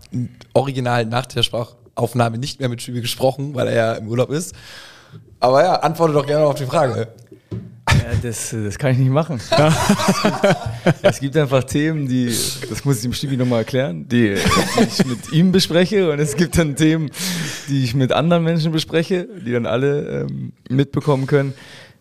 original 0.54 1.06
nach 1.06 1.28
der 1.28 1.44
Sprachaufnahme 1.44 2.38
nicht 2.38 2.60
mehr 2.60 2.70
mit 2.70 2.82
Schübi 2.82 3.02
gesprochen, 3.02 3.54
weil 3.54 3.68
er 3.68 3.76
ja 3.76 3.94
im 3.94 4.08
Urlaub 4.08 4.32
ist. 4.32 4.56
Aber 5.40 5.64
ja, 5.64 5.76
antworte 5.76 6.14
doch 6.14 6.26
gerne 6.26 6.46
auf 6.46 6.56
die 6.56 6.66
Frage. 6.66 7.10
Das, 8.22 8.52
das 8.52 8.78
kann 8.78 8.92
ich 8.92 8.98
nicht 8.98 9.12
machen. 9.12 9.40
Es, 11.02 11.20
gibt, 11.20 11.36
einfach 11.38 11.64
Themen, 11.64 12.08
die, 12.08 12.28
das 12.70 12.84
muss 12.86 12.98
ich 12.98 13.02
dem 13.04 13.14
Stübi 13.14 13.38
nochmal 13.38 13.60
erklären, 13.60 14.08
die, 14.08 14.36
die, 14.36 14.84
ich 14.84 15.06
mit 15.06 15.32
ihm 15.32 15.52
bespreche 15.52 16.12
und 16.12 16.20
es 16.20 16.36
gibt 16.36 16.58
dann 16.58 16.76
Themen, 16.76 17.12
die 17.68 17.84
ich 17.84 17.94
mit 17.94 18.12
anderen 18.12 18.44
Menschen 18.44 18.72
bespreche, 18.72 19.28
die 19.46 19.52
dann 19.52 19.66
alle 19.66 20.22
ähm, 20.22 20.54
mitbekommen 20.70 21.28
können. 21.28 21.54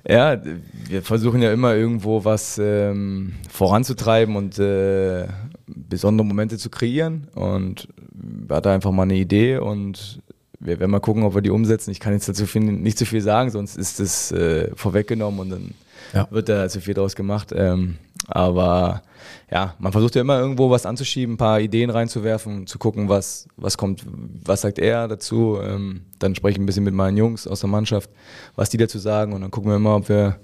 Ja, 0.09 0.41
wir 0.89 1.03
versuchen 1.03 1.43
ja 1.43 1.53
immer 1.53 1.75
irgendwo 1.75 2.25
was 2.25 2.59
ähm, 2.59 3.35
voranzutreiben 3.51 4.37
und 4.37 4.59
äh, 4.59 5.27
besondere 5.67 6.27
Momente 6.27 6.57
zu 6.57 6.71
kreieren 6.71 7.29
und 7.35 7.89
wir 8.13 8.57
hatten 8.57 8.69
einfach 8.69 8.93
mal 8.93 9.03
eine 9.03 9.17
Idee 9.17 9.59
und 9.59 10.21
wir 10.61 10.81
werden 10.81 10.91
mal 10.91 11.01
gucken, 11.01 11.23
ob 11.23 11.35
wir 11.35 11.43
die 11.43 11.51
umsetzen. 11.51 11.91
Ich 11.91 12.01
kann 12.01 12.13
jetzt 12.13 12.29
dazu 12.29 12.47
viel, 12.47 12.63
nicht 12.63 12.99
zu 12.99 13.07
viel 13.07 13.21
sagen, 13.21 13.51
sonst 13.51 13.77
ist 13.77 14.01
es 14.01 14.33
äh, 14.33 14.71
vorweggenommen 14.75 15.41
und 15.41 15.51
dann 15.51 15.75
ja. 16.13 16.29
wird 16.31 16.49
da 16.49 16.69
zu 16.69 16.81
viel 16.81 16.95
draus 16.95 17.15
gemacht. 17.17 17.53
Ähm, 17.55 17.97
aber 18.27 19.03
ja, 19.51 19.75
man 19.79 19.93
versucht 19.93 20.15
ja 20.15 20.21
immer 20.21 20.39
irgendwo 20.39 20.71
was 20.71 20.85
anzuschieben, 20.85 21.35
ein 21.35 21.39
paar 21.39 21.61
Ideen 21.61 21.91
reinzuwerfen, 21.91 22.67
zu 22.67 22.79
gucken, 22.79 23.09
was, 23.09 23.49
was 23.57 23.79
kommt, 23.79 24.05
was 24.45 24.61
sagt 24.61 24.79
er 24.79 25.09
dazu. 25.09 25.59
Ähm, 25.63 26.03
dann 26.19 26.35
spreche 26.35 26.53
ich 26.53 26.59
ein 26.59 26.67
bisschen 26.67 26.85
mit 26.85 26.95
meinen 26.95 27.17
Jungs 27.17 27.47
aus 27.47 27.61
der 27.61 27.71
Mannschaft, 27.71 28.11
was 28.57 28.69
die 28.69 28.77
dazu 28.77 28.99
sagen 28.99 29.33
und 29.33 29.41
dann 29.41 29.51
gucken 29.51 29.71
wir 29.71 29.77
immer, 29.77 29.97
ob 29.97 30.09
wir 30.09 30.39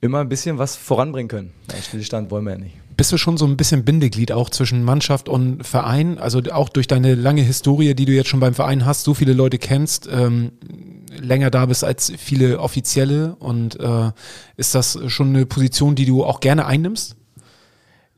immer 0.00 0.20
ein 0.20 0.28
bisschen 0.28 0.58
was 0.58 0.76
voranbringen 0.76 1.28
können. 1.28 1.52
Stillstand 1.80 2.30
wollen 2.30 2.44
wir 2.44 2.52
ja 2.52 2.58
nicht. 2.58 2.76
Bist 2.96 3.10
du 3.10 3.16
schon 3.16 3.36
so 3.36 3.46
ein 3.46 3.56
bisschen 3.56 3.84
Bindeglied 3.84 4.30
auch 4.30 4.50
zwischen 4.50 4.84
Mannschaft 4.84 5.28
und 5.28 5.66
Verein? 5.66 6.18
Also 6.18 6.40
auch 6.52 6.68
durch 6.68 6.86
deine 6.86 7.14
lange 7.14 7.42
Historie, 7.42 7.94
die 7.94 8.04
du 8.04 8.12
jetzt 8.12 8.28
schon 8.28 8.38
beim 8.38 8.54
Verein 8.54 8.84
hast, 8.84 9.04
so 9.04 9.14
viele 9.14 9.32
Leute 9.32 9.58
kennst, 9.58 10.08
ähm, 10.12 10.52
länger 11.20 11.50
da 11.50 11.66
bist 11.66 11.84
als 11.84 12.12
viele 12.16 12.60
Offizielle 12.60 13.36
und 13.36 13.78
äh, 13.80 14.10
ist 14.56 14.74
das 14.74 14.98
schon 15.08 15.28
eine 15.28 15.46
Position, 15.46 15.94
die 15.94 16.06
du 16.06 16.24
auch 16.24 16.40
gerne 16.40 16.66
einnimmst? 16.66 17.16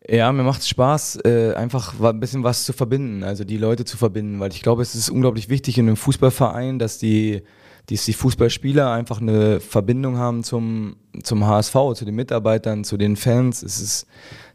Ja, 0.09 0.31
mir 0.33 0.45
macht 0.45 0.61
es 0.61 0.69
Spaß, 0.69 1.21
äh, 1.25 1.55
einfach 1.55 2.01
ein 2.01 2.21
bisschen 2.21 2.45
was 2.45 2.65
zu 2.65 2.73
verbinden, 2.73 3.25
also 3.25 3.43
die 3.43 3.57
Leute 3.57 3.85
zu 3.85 3.97
verbinden, 3.97 4.39
weil 4.39 4.53
ich 4.53 4.63
glaube, 4.63 4.83
es 4.83 4.95
ist 4.95 5.11
unglaublich 5.11 5.49
wichtig 5.49 5.79
in 5.79 5.89
einem 5.89 5.97
Fußballverein, 5.97 6.79
dass 6.79 6.99
die, 6.99 7.43
die, 7.89 7.97
die 7.97 8.13
Fußballspieler 8.13 8.93
einfach 8.93 9.21
eine 9.21 9.59
Verbindung 9.59 10.17
haben 10.17 10.45
zum, 10.45 10.97
zum 11.25 11.45
HSV, 11.45 11.75
zu 11.95 12.05
den 12.05 12.15
Mitarbeitern, 12.15 12.85
zu 12.85 12.97
den 12.97 13.17
Fans. 13.17 13.65
Es 13.65 13.81
ist, 13.81 14.07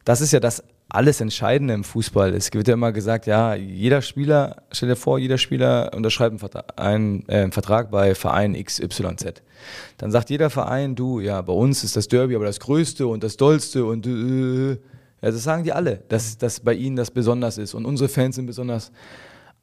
das 0.06 0.22
ist 0.22 0.32
ja 0.32 0.40
das 0.40 0.64
alles 0.94 1.22
Entscheidende 1.22 1.74
im 1.74 1.84
Fußball. 1.84 2.34
Es 2.34 2.54
wird 2.54 2.68
ja 2.68 2.74
immer 2.74 2.92
gesagt, 2.92 3.26
ja, 3.26 3.56
jeder 3.56 4.02
Spieler, 4.02 4.64
stell 4.72 4.90
dir 4.90 4.96
vor, 4.98 5.20
jeder 5.20 5.38
Spieler 5.38 5.92
unterschreibt 5.96 6.32
einen 6.32 6.40
Vertrag, 6.40 6.74
einen, 6.76 7.24
äh, 7.30 7.44
einen 7.44 7.52
Vertrag 7.54 7.92
bei 7.92 8.14
Verein 8.14 8.62
XYZ. 8.62 9.42
Dann 9.98 10.12
sagt 10.12 10.30
jeder 10.30 10.50
Verein, 10.50 10.96
du, 10.96 11.22
ja, 11.22 11.42
bei 11.42 11.54
uns 11.54 11.84
ist 11.86 11.96
das 11.96 12.10
Derby 12.10 12.36
aber 12.36 12.46
das 12.46 12.60
Größte 12.60 13.08
und 13.08 13.24
das 13.24 13.38
Dollste 13.38 13.86
und 13.86 14.06
äh, 14.06 14.72
ja, 14.72 14.78
das 15.32 15.44
sagen 15.44 15.64
die 15.64 15.72
alle, 15.72 16.04
dass, 16.10 16.38
dass 16.38 16.60
bei 16.60 16.74
ihnen 16.74 16.98
das 16.98 17.12
besonders 17.12 17.58
ist 17.58 17.74
und 17.74 17.86
unsere 17.86 18.10
Fans 18.10 18.36
sind 18.36 18.48
besonders. 18.48 18.92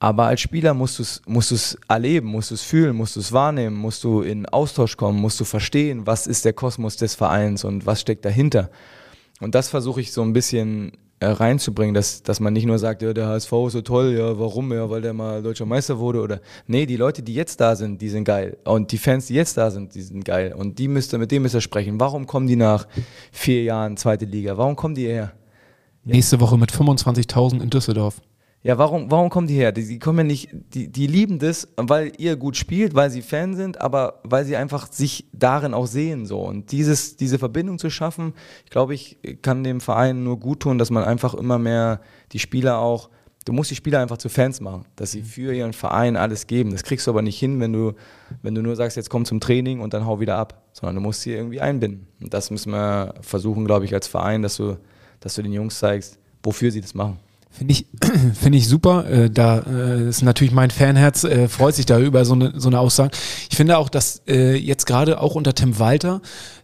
Aber 0.01 0.27
als 0.27 0.41
Spieler 0.41 0.75
musst 0.75 0.99
du 0.99 1.03
es 1.03 1.21
musst 1.27 1.79
erleben, 1.89 2.29
musst 2.29 2.53
du 2.53 2.55
es 2.55 2.63
fühlen, 2.63 2.95
musst 2.97 3.17
du 3.17 3.21
es 3.21 3.33
wahrnehmen, 3.33 3.77
musst 3.77 4.05
du 4.05 4.23
in 4.23 4.47
Austausch 4.47 4.97
kommen, 4.97 5.21
musst 5.21 5.41
du 5.41 5.45
verstehen, 5.45 6.07
was 6.07 6.27
ist 6.29 6.45
der 6.45 6.53
Kosmos 6.53 6.97
des 6.97 7.17
Vereins 7.17 7.65
und 7.65 7.85
was 7.85 8.01
steckt 8.01 8.25
dahinter. 8.25 8.71
Und 9.41 9.55
das 9.55 9.69
versuche 9.69 10.01
ich 10.01 10.13
so 10.13 10.23
ein 10.23 10.33
bisschen 10.33 10.93
äh, 10.93 11.08
reinzubringen, 11.21 11.95
dass, 11.95 12.23
dass 12.23 12.41
man 12.41 12.53
nicht 12.53 12.67
nur 12.67 12.79
sagt, 12.79 13.03
ja, 13.03 13.13
der 13.13 13.27
HSV 13.27 13.53
ist 13.67 13.73
so 13.73 13.83
toll, 13.83 14.15
ja, 14.17 14.39
warum, 14.39 14.73
ja, 14.73 14.89
weil 14.89 15.03
der 15.03 15.13
mal 15.13 15.43
deutscher 15.43 15.67
Meister 15.67 15.99
wurde 15.99 16.21
oder, 16.21 16.41
nee, 16.67 16.87
die 16.87 16.97
Leute, 16.97 17.23
die 17.23 17.35
jetzt 17.35 17.61
da 17.61 17.75
sind, 17.75 18.01
die 18.01 18.09
sind 18.09 18.25
geil 18.25 18.57
und 18.65 18.93
die 18.93 18.99
Fans, 18.99 19.27
die 19.27 19.35
jetzt 19.35 19.57
da 19.57 19.71
sind, 19.71 19.95
die 19.95 20.03
sind 20.03 20.25
geil 20.25 20.55
und 20.57 20.79
die 20.79 20.89
müsste, 20.89 21.19
mit 21.19 21.31
denen 21.31 21.43
müsst 21.43 21.61
sprechen. 21.63 21.99
Warum 21.99 22.27
kommen 22.27 22.47
die 22.47 22.57
nach 22.57 22.87
vier 23.33 23.63
Jahren 23.65 23.97
zweite 23.97 24.25
Liga? 24.25 24.57
Warum 24.57 24.77
kommen 24.77 24.95
die 24.95 25.07
her? 25.07 25.33
Nächste 26.05 26.41
Woche 26.41 26.57
mit 26.57 26.71
25.000 26.73 27.63
in 27.63 27.71
Düsseldorf. 27.71 28.21
Ja, 28.63 28.77
warum, 28.77 29.11
warum 29.11 29.31
kommen 29.31 29.47
die 29.47 29.55
her? 29.55 29.71
Die, 29.71 29.87
die 29.87 29.99
kommen 29.99 30.19
ja 30.19 30.25
nicht, 30.25 30.49
die, 30.75 30.89
die 30.89 31.07
lieben 31.07 31.39
das, 31.39 31.69
weil 31.77 32.13
ihr 32.19 32.37
gut 32.37 32.57
spielt, 32.57 32.95
weil 32.95 33.09
sie 33.11 33.23
Fan 33.23 33.55
sind, 33.55 33.81
aber 33.81 34.21
weil 34.25 34.45
sie 34.45 34.57
einfach 34.57 34.91
sich 34.91 35.27
darin 35.33 35.75
auch 35.75 35.87
sehen 35.87 36.27
so. 36.27 36.41
Und 36.41 36.73
dieses, 36.73 37.17
diese 37.17 37.39
Verbindung 37.39 37.79
zu 37.79 37.89
schaffen, 37.89 38.35
glaube 38.69 38.95
ich, 38.95 39.19
kann 39.43 39.63
dem 39.63 39.81
Verein 39.81 40.25
nur 40.25 40.41
gut 40.41 40.61
tun, 40.61 40.79
dass 40.79 40.91
man 40.91 41.05
einfach 41.05 41.35
immer 41.35 41.59
mehr 41.59 42.01
die 42.33 42.41
Spieler 42.41 42.79
auch, 42.79 43.11
du 43.45 43.53
musst 43.53 43.71
die 43.71 43.77
Spieler 43.77 44.01
einfach 44.01 44.19
zu 44.19 44.29
Fans 44.29 44.61
machen, 44.61 44.87
dass 44.97 45.13
sie 45.13 45.23
für 45.23 45.55
ihren 45.55 45.73
Verein 45.73 46.17
alles 46.17 46.49
geben. 46.49 46.73
Das 46.73 46.83
kriegst 46.83 47.07
du 47.07 47.13
aber 47.13 47.23
nicht 47.23 47.39
hin, 47.39 47.61
wenn 47.61 47.73
du, 47.73 47.93
wenn 48.43 48.57
du 48.57 48.63
nur 48.63 48.75
sagst, 48.75 48.97
jetzt 48.97 49.09
komm 49.09 49.25
zum 49.25 49.39
Training 49.39 49.81
und 49.81 49.95
dann 49.95 50.05
hau 50.05 50.19
wieder 50.19 50.37
ab, 50.37 50.65
sondern 50.73 50.97
du 50.97 51.01
musst 51.01 51.23
sie 51.23 51.33
irgendwie 51.33 51.61
einbinden. 51.61 52.09
Und 52.21 52.35
das 52.35 52.51
müssen 52.51 52.73
wir 52.73 53.15
versuchen, 53.21 53.65
glaube 53.65 53.85
ich, 53.85 53.95
als 53.95 54.09
Verein, 54.09 54.43
dass 54.43 54.57
du 54.57 54.77
dass 55.21 55.35
du 55.35 55.43
den 55.43 55.53
Jungs 55.53 55.79
zeigst, 55.79 56.19
wofür 56.43 56.71
sie 56.71 56.81
das 56.81 56.95
machen. 56.95 57.19
Finde 57.51 57.73
ich, 57.73 57.87
finde 58.35 58.59
ich 58.59 58.69
super. 58.69 59.09
Äh, 59.11 59.31
da 59.31 59.59
äh, 59.61 60.09
ist 60.09 60.23
natürlich 60.23 60.53
mein 60.53 60.71
Fanherz, 60.71 61.25
äh, 61.25 61.49
freut 61.49 61.75
sich 61.75 61.87
da 61.87 61.99
über 61.99 62.25
so 62.25 62.35
eine, 62.35 62.53
so 62.57 62.69
eine 62.69 62.79
Aussage. 62.81 63.11
Ich 63.51 63.57
finde 63.57 63.79
auch, 63.79 63.89
dass 63.89 64.23
äh, 64.29 64.57
jetzt 64.57 64.87
gerade 64.87 65.21
auch 65.21 65.35
unter 65.35 65.55
Tim 65.55 65.79
Walter 65.79 66.21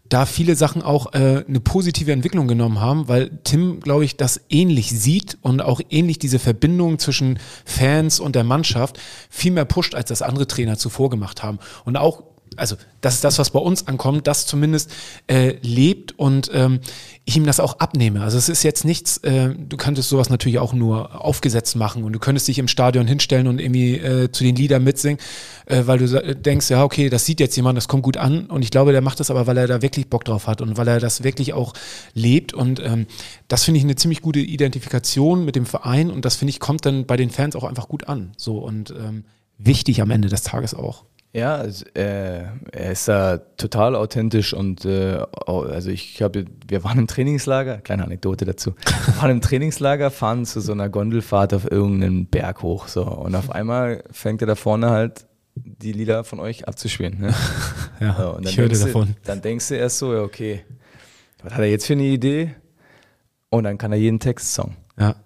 da 0.09 0.27
viele 0.27 0.55
Sachen 0.55 0.83
auch 0.83 1.15
äh, 1.15 1.45
eine 1.49 1.61
positive 1.61 2.13
Entwicklung 2.13 2.47
genommen 2.47 2.81
haben, 2.81 3.09
weil 3.09 3.31
Tim, 3.43 3.81
glaube 3.81 4.05
ich, 4.05 4.17
das 4.17 4.41
ähnlich 4.51 4.91
sieht 4.91 5.39
und 5.41 5.63
auch 5.63 5.81
ähnlich 5.89 6.19
diese 6.19 6.39
Verbindung 6.39 6.99
zwischen 6.99 7.39
Fans 7.65 8.21
und 8.21 8.37
der 8.37 8.45
Mannschaft 8.45 9.01
viel 9.31 9.53
mehr 9.53 9.65
pusht, 9.65 9.95
als 9.95 10.11
das 10.11 10.23
andere 10.23 10.47
Trainer 10.47 10.77
zuvor 10.77 11.09
gemacht 11.09 11.43
haben. 11.43 11.59
Und 11.85 11.97
auch 11.97 12.23
also 12.57 12.77
das 13.01 13.15
ist 13.15 13.25
das, 13.25 13.39
was 13.39 13.51
bei 13.51 13.59
uns 13.59 13.87
ankommt, 13.87 14.27
das 14.27 14.47
zumindest 14.47 14.91
äh, 15.27 15.57
lebt 15.63 16.19
und 16.19 16.51
ähm, 16.53 16.81
ich 17.25 17.37
ihm 17.37 17.47
das 17.47 17.61
auch 17.61 17.79
abnehme. 17.81 18.23
Also 18.23 18.39
es 18.39 18.49
ist 18.49 18.63
jetzt 18.63 18.85
nichts, 18.85 19.19
äh, 19.19 19.55
du 19.55 19.77
könntest 19.77 20.09
sowas 20.09 20.31
natürlich 20.31 20.59
auch 20.59 20.73
nur 20.73 21.25
aufgesetzt 21.25 21.77
machen 21.77 22.05
und 22.05 22.13
du 22.13 22.19
könntest 22.19 22.49
dich 22.49 22.59
im 22.59 22.69
Stadion 22.69 23.07
hinstellen 23.07 23.47
und 23.47 23.61
irgendwie 23.61 23.97
äh, 23.97 24.31
zu 24.31 24.45
den 24.45 24.57
Liedern 24.57 24.85
mitsingen, 24.85 25.19
äh, 25.67 25.83
weil 25.87 25.99
du 25.99 26.35
denkst, 26.35 26.71
ja, 26.71 26.85
okay, 26.85 27.09
das 27.09 27.25
sieht 27.25 27.41
jetzt 27.41 27.57
jemand, 27.57 27.77
das 27.77 27.89
kommt 27.89 28.03
gut 28.03 28.17
an 28.17 28.47
und 28.47 28.63
ich 28.63 28.71
glaube, 28.71 28.93
der 28.93 29.01
macht 29.01 29.21
das 29.21 29.31
aber, 29.31 29.47
weil 29.47 29.57
er 29.59 29.67
da 29.67 29.83
wirklich 29.83 30.09
Bock 30.09 30.25
drauf 30.25 30.47
hat 30.47 30.61
und 30.61 30.77
weil 30.77 30.89
er 30.89 31.01
das 31.01 31.25
wirklich 31.25 31.53
auch 31.53 31.73
lebt 32.15 32.53
und 32.53 32.81
ähm, 32.81 33.07
das 33.49 33.65
finde 33.65 33.79
ich 33.79 33.85
eine 33.85 33.97
ziemlich 33.97 34.21
gute 34.21 34.41
Identifikation 34.41 35.45
mit 35.45 35.57
dem 35.57 35.67
Verein 35.67 36.11
und 36.11 36.25
das 36.25 36.37
finde 36.37 36.51
ich 36.51 36.61
kommt 36.61 36.87
dann 36.87 37.07
bei 37.07 37.17
den 37.17 37.31
Fans 37.31 37.57
auch 37.57 37.65
einfach 37.65 37.89
gut 37.89 38.09
an. 38.09 38.33
So 38.37 38.59
und 38.59 38.91
ähm, 38.91 39.25
wichtig 39.59 40.01
am 40.01 40.11
Ende 40.11 40.29
des 40.29 40.43
Tages 40.43 40.75
auch. 40.75 41.05
Ja, 41.35 41.57
also, 41.57 41.85
äh, 41.95 42.45
er 42.71 42.93
ist 42.93 43.09
da 43.09 43.39
total 43.39 43.97
authentisch 43.97 44.55
und 44.55 44.85
äh, 44.85 45.19
also 45.47 45.91
ich 45.91 46.23
habe, 46.23 46.45
wir 46.69 46.85
waren 46.85 46.97
im 46.97 47.07
Trainingslager, 47.09 47.79
kleine 47.79 48.05
Anekdote 48.05 48.45
dazu, 48.45 48.75
wir 49.07 49.17
waren 49.21 49.33
im 49.33 49.41
Trainingslager, 49.41 50.13
fahren 50.13 50.47
zu 50.47 50.61
so 50.61 50.71
einer 50.71 50.89
Gondelfahrt 50.89 51.53
auf 51.53 51.69
irgendeinen 51.69 52.27
Berg 52.27 52.63
hoch 52.63 52.87
so 52.87 53.03
und 53.03 53.35
auf 53.35 53.51
einmal 53.51 54.05
fängt 54.13 54.43
er 54.43 54.47
da 54.47 54.55
vorne 54.55 54.91
halt 54.91 55.27
die 55.57 55.91
Lieder 55.91 56.23
von 56.23 56.39
euch 56.39 56.69
abzuspielen. 56.69 57.19
Ne? 57.19 57.35
ja, 58.01 58.15
so, 58.17 58.39
ich 58.41 58.57
hörte 58.57 58.79
davon. 58.79 59.17
dann 59.25 59.43
denkst 59.43 59.69
du 59.69 59.75
erst 59.75 59.99
so, 59.99 60.15
ja 60.15 60.21
okay, 60.21 60.65
was 61.43 61.53
hat 61.55 61.61
er 61.61 61.67
jetzt 61.67 61.87
für 61.87 61.95
eine 61.95 62.05
Idee? 62.05 62.55
Und 63.51 63.65
dann 63.65 63.77
kann 63.77 63.91
er 63.91 63.99
jeden 63.99 64.21
Textsong. 64.21 64.77
Ja. 64.99 65.17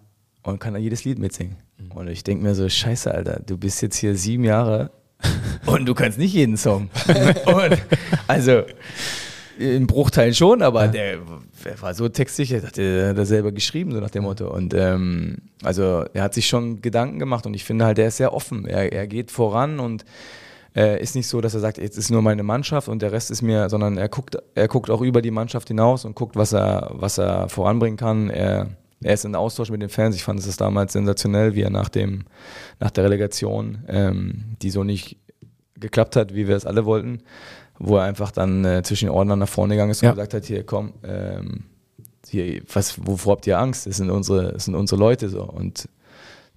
Und 0.42 0.58
kann 0.58 0.74
er 0.74 0.80
jedes 0.80 1.04
Lied 1.04 1.18
mitsingen. 1.18 1.56
Und 1.94 2.08
ich 2.08 2.24
denke 2.24 2.44
mir 2.44 2.54
so, 2.54 2.68
scheiße, 2.68 3.12
Alter, 3.12 3.40
du 3.40 3.56
bist 3.56 3.80
jetzt 3.82 3.96
hier 3.96 4.16
sieben 4.16 4.44
Jahre 4.44 4.90
und 5.72 5.86
du 5.86 5.94
kannst 5.94 6.18
nicht 6.18 6.32
jeden 6.32 6.56
Song. 6.56 6.90
und, 7.46 7.78
also 8.26 8.62
in 9.58 9.86
Bruchteilen 9.86 10.34
schon, 10.34 10.62
aber 10.62 10.86
ja. 10.86 10.88
der, 10.88 11.18
der, 11.64 11.82
war 11.82 11.92
so 11.94 12.08
textsicher, 12.08 12.60
der 12.60 13.08
hat 13.08 13.18
er 13.18 13.26
selber 13.26 13.52
geschrieben, 13.52 13.92
so 13.92 13.98
nach 13.98 14.10
dem 14.10 14.22
Motto. 14.22 14.52
Und 14.52 14.72
ähm, 14.74 15.38
also 15.62 16.04
er 16.12 16.22
hat 16.22 16.34
sich 16.34 16.46
schon 16.46 16.80
Gedanken 16.80 17.18
gemacht 17.18 17.44
und 17.46 17.54
ich 17.54 17.64
finde 17.64 17.84
halt, 17.84 17.98
er 17.98 18.08
ist 18.08 18.18
sehr 18.18 18.32
offen. 18.32 18.66
Er, 18.66 18.92
er 18.92 19.06
geht 19.06 19.30
voran 19.30 19.80
und 19.80 20.04
äh, 20.76 21.02
ist 21.02 21.16
nicht 21.16 21.26
so, 21.26 21.40
dass 21.40 21.54
er 21.54 21.60
sagt, 21.60 21.78
jetzt 21.78 21.98
ist 21.98 22.10
nur 22.10 22.22
meine 22.22 22.42
Mannschaft 22.44 22.88
und 22.88 23.02
der 23.02 23.10
Rest 23.10 23.30
ist 23.30 23.42
mir, 23.42 23.68
sondern 23.68 23.98
er 23.98 24.08
guckt, 24.08 24.36
er 24.54 24.68
guckt 24.68 24.90
auch 24.90 25.00
über 25.00 25.22
die 25.22 25.32
Mannschaft 25.32 25.68
hinaus 25.68 26.04
und 26.04 26.14
guckt, 26.14 26.36
was 26.36 26.52
er, 26.52 26.90
was 26.92 27.18
er 27.18 27.48
voranbringen 27.48 27.96
kann. 27.96 28.30
Er, 28.30 28.68
er 29.00 29.14
ist 29.14 29.24
in 29.24 29.34
Austausch 29.34 29.70
mit 29.70 29.82
den 29.82 29.88
Fans. 29.88 30.14
Ich 30.14 30.22
fand 30.22 30.38
es 30.38 30.56
damals 30.56 30.92
sensationell, 30.92 31.54
wie 31.54 31.62
er 31.62 31.70
nach, 31.70 31.88
dem, 31.88 32.24
nach 32.78 32.90
der 32.90 33.04
Relegation, 33.04 33.78
ähm, 33.88 34.56
die 34.62 34.70
so 34.70 34.84
nicht 34.84 35.16
geklappt 35.80 36.16
hat, 36.16 36.34
wie 36.34 36.48
wir 36.48 36.56
es 36.56 36.66
alle 36.66 36.84
wollten, 36.84 37.22
wo 37.78 37.96
er 37.96 38.04
einfach 38.04 38.30
dann 38.30 38.64
äh, 38.64 38.82
zwischen 38.82 39.06
den 39.06 39.14
Ordnern 39.14 39.38
nach 39.38 39.48
vorne 39.48 39.74
gegangen 39.74 39.90
ist 39.90 40.02
ja. 40.02 40.10
und 40.10 40.16
gesagt 40.16 40.34
hat, 40.34 40.44
hier 40.44 40.64
komm, 40.64 40.94
ähm, 41.04 41.64
hier, 42.28 42.62
was, 42.72 43.06
wovor 43.06 43.36
habt 43.36 43.46
ihr 43.46 43.58
Angst? 43.58 43.86
Das 43.86 43.96
sind 43.96 44.10
unsere, 44.10 44.52
das 44.52 44.66
sind 44.66 44.74
unsere 44.74 44.98
Leute 44.98 45.28
so. 45.28 45.42
Und 45.42 45.88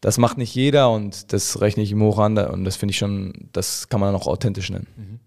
das 0.02 0.18
macht 0.18 0.38
nicht 0.38 0.56
jeder 0.56 0.92
und 0.92 1.32
das 1.32 1.62
rechne 1.62 1.84
ich 1.84 1.92
ihm 1.92 2.02
hoch 2.02 2.18
an 2.18 2.38
und 2.38 2.66
das 2.66 2.76
finde 2.76 2.92
ich 2.92 2.98
schon, 2.98 3.50
das 3.54 3.88
kann 3.88 4.00
man 4.00 4.16
auch 4.16 4.28
authentisch 4.28 4.70
nennen. 4.72 4.88
Mhm. 4.98 5.20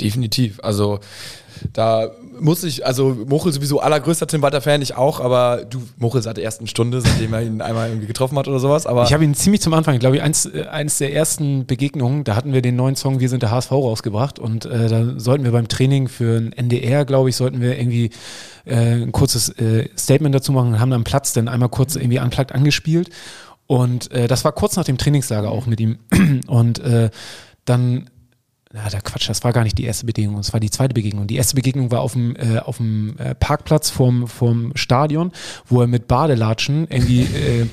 Definitiv. 0.00 0.60
Also 0.62 1.00
da 1.72 2.10
muss 2.38 2.64
ich, 2.64 2.86
also 2.86 3.16
Mochel 3.26 3.52
sowieso 3.52 3.80
allergrößter 3.80 4.26
Tim 4.26 4.42
Walter-Fan, 4.42 4.82
ich 4.82 4.96
auch, 4.96 5.20
aber 5.20 5.64
du, 5.68 5.82
Mochel 5.98 6.22
seit 6.22 6.36
der 6.36 6.44
ersten 6.44 6.66
Stunde, 6.66 7.00
seitdem 7.00 7.32
er 7.32 7.42
ihn 7.42 7.60
einmal 7.60 7.88
irgendwie 7.88 8.06
getroffen 8.06 8.38
hat 8.38 8.48
oder 8.48 8.58
sowas. 8.58 8.86
Aber 8.86 9.04
ich 9.04 9.12
habe 9.12 9.24
ihn 9.24 9.34
ziemlich 9.34 9.60
zum 9.60 9.72
Anfang, 9.74 9.98
glaube 9.98 10.16
ich, 10.16 10.22
eins, 10.22 10.46
äh, 10.46 10.64
eins 10.70 10.98
der 10.98 11.12
ersten 11.12 11.66
Begegnungen, 11.66 12.24
da 12.24 12.36
hatten 12.36 12.52
wir 12.52 12.62
den 12.62 12.76
neuen 12.76 12.96
Song 12.96 13.20
Wir 13.20 13.28
sind 13.28 13.42
der 13.42 13.50
HSV 13.50 13.72
rausgebracht 13.72 14.38
und 14.38 14.66
äh, 14.66 14.88
da 14.88 15.18
sollten 15.18 15.44
wir 15.44 15.52
beim 15.52 15.68
Training 15.68 16.08
für 16.08 16.36
ein 16.38 16.52
NDR, 16.52 17.04
glaube 17.04 17.30
ich, 17.30 17.36
sollten 17.36 17.60
wir 17.60 17.78
irgendwie 17.78 18.10
äh, 18.64 19.02
ein 19.02 19.12
kurzes 19.12 19.48
äh, 19.50 19.88
Statement 19.96 20.34
dazu 20.34 20.52
machen 20.52 20.74
und 20.74 20.80
haben 20.80 20.90
dann 20.90 21.04
Platz 21.04 21.32
dann 21.32 21.48
einmal 21.48 21.68
kurz 21.68 21.96
irgendwie 21.96 22.18
unplugged 22.18 22.54
angespielt. 22.54 23.10
Und 23.66 24.10
äh, 24.12 24.28
das 24.28 24.44
war 24.44 24.52
kurz 24.52 24.76
nach 24.76 24.84
dem 24.84 24.98
Trainingslager 24.98 25.50
auch 25.50 25.66
mit 25.66 25.80
ihm. 25.80 25.98
Und 26.46 26.80
äh, 26.80 27.10
dann 27.64 28.10
ja, 28.74 28.88
der 28.88 29.02
Quatsch, 29.02 29.28
das 29.28 29.44
war 29.44 29.52
gar 29.52 29.62
nicht 29.62 29.78
die 29.78 29.84
erste 29.84 30.04
Begegnung, 30.04 30.36
das 30.36 30.52
war 30.52 30.58
die 30.58 30.70
zweite 30.70 30.94
Begegnung. 30.94 31.28
Die 31.28 31.36
erste 31.36 31.54
Begegnung 31.54 31.92
war 31.92 32.00
auf 32.00 32.14
dem, 32.14 32.34
äh, 32.34 32.58
auf 32.58 32.78
dem 32.78 33.16
äh, 33.18 33.34
Parkplatz 33.36 33.88
vorm, 33.88 34.26
vorm 34.26 34.72
Stadion, 34.74 35.30
wo 35.66 35.80
er 35.80 35.86
mit 35.86 36.08
Badelatschen 36.08 36.88
irgendwie 36.90 37.22
äh, 37.22 37.66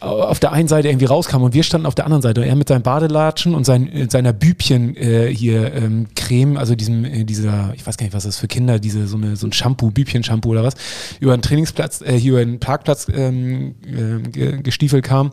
auf 0.00 0.40
der 0.40 0.52
einen 0.52 0.66
Seite 0.66 0.88
irgendwie 0.88 1.04
rauskam 1.04 1.42
und 1.42 1.52
wir 1.52 1.62
standen 1.62 1.86
auf 1.86 1.94
der 1.94 2.06
anderen 2.06 2.22
Seite. 2.22 2.40
Und 2.40 2.46
er 2.46 2.56
mit 2.56 2.68
seinen 2.68 2.82
Badelatschen 2.82 3.54
und 3.54 3.64
sein, 3.64 4.08
seiner 4.08 4.32
Bübchen 4.32 4.96
äh, 4.96 5.26
hier 5.34 5.74
ähm, 5.74 6.06
Creme, 6.16 6.56
also 6.56 6.74
diesem, 6.74 7.04
äh, 7.04 7.24
dieser, 7.24 7.74
ich 7.74 7.86
weiß 7.86 7.98
gar 7.98 8.04
nicht, 8.04 8.14
was 8.14 8.24
das 8.24 8.38
für 8.38 8.48
Kinder, 8.48 8.78
diese 8.78 9.06
so, 9.06 9.18
eine, 9.18 9.36
so 9.36 9.46
ein 9.46 9.52
Shampoo, 9.52 9.90
Bübchen-Shampoo 9.90 10.48
oder 10.48 10.64
was, 10.64 10.74
über 11.20 11.34
einen 11.34 11.42
Trainingsplatz, 11.42 12.00
äh, 12.00 12.18
hier 12.18 12.32
über 12.32 12.40
einen 12.40 12.58
Parkplatz 12.58 13.06
ähm, 13.12 13.74
äh, 13.84 14.62
gestiefelt 14.62 15.04
kam 15.04 15.32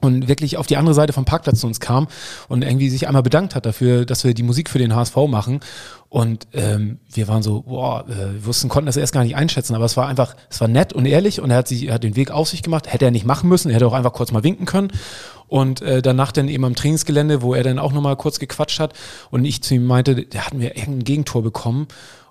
und 0.00 0.28
wirklich 0.28 0.56
auf 0.56 0.66
die 0.66 0.76
andere 0.76 0.94
Seite 0.94 1.12
vom 1.12 1.24
Parkplatz 1.24 1.60
zu 1.60 1.66
uns 1.66 1.80
kam 1.80 2.08
und 2.48 2.62
irgendwie 2.62 2.88
sich 2.88 3.06
einmal 3.06 3.22
bedankt 3.22 3.54
hat 3.54 3.66
dafür, 3.66 4.06
dass 4.06 4.24
wir 4.24 4.34
die 4.34 4.42
Musik 4.42 4.70
für 4.70 4.78
den 4.78 4.94
HSV 4.94 5.16
machen. 5.28 5.60
Und 6.08 6.48
ähm, 6.54 6.98
wir 7.12 7.28
waren 7.28 7.42
so, 7.42 7.62
boah, 7.62 8.04
äh, 8.08 8.44
wussten, 8.44 8.68
konnten 8.68 8.86
das 8.86 8.96
erst 8.96 9.12
gar 9.12 9.22
nicht 9.22 9.36
einschätzen, 9.36 9.74
aber 9.74 9.84
es 9.84 9.96
war 9.96 10.08
einfach, 10.08 10.34
es 10.48 10.60
war 10.60 10.68
nett 10.68 10.92
und 10.92 11.06
ehrlich 11.06 11.40
und 11.40 11.50
er 11.50 11.58
hat 11.58 11.68
sich, 11.68 11.86
er 11.86 11.94
hat 11.94 12.02
den 12.02 12.16
Weg 12.16 12.30
auf 12.30 12.48
sich 12.48 12.62
gemacht, 12.62 12.92
hätte 12.92 13.04
er 13.04 13.10
nicht 13.10 13.26
machen 13.26 13.48
müssen, 13.48 13.68
er 13.68 13.76
hätte 13.76 13.86
auch 13.86 13.92
einfach 13.92 14.12
kurz 14.12 14.32
mal 14.32 14.42
winken 14.42 14.66
können. 14.66 14.90
Und 15.46 15.82
äh, 15.82 16.00
danach 16.00 16.32
dann 16.32 16.48
eben 16.48 16.64
am 16.64 16.74
Trainingsgelände, 16.74 17.42
wo 17.42 17.54
er 17.54 17.62
dann 17.62 17.78
auch 17.78 17.92
nochmal 17.92 18.16
kurz 18.16 18.38
gequatscht 18.38 18.80
hat 18.80 18.94
und 19.30 19.44
ich 19.44 19.62
zu 19.62 19.74
ihm 19.74 19.84
meinte, 19.84 20.24
da 20.24 20.46
hatten 20.46 20.60
wir 20.60 20.76
irgendein 20.76 21.04
Gegentor 21.04 21.42
bekommen. 21.42 21.88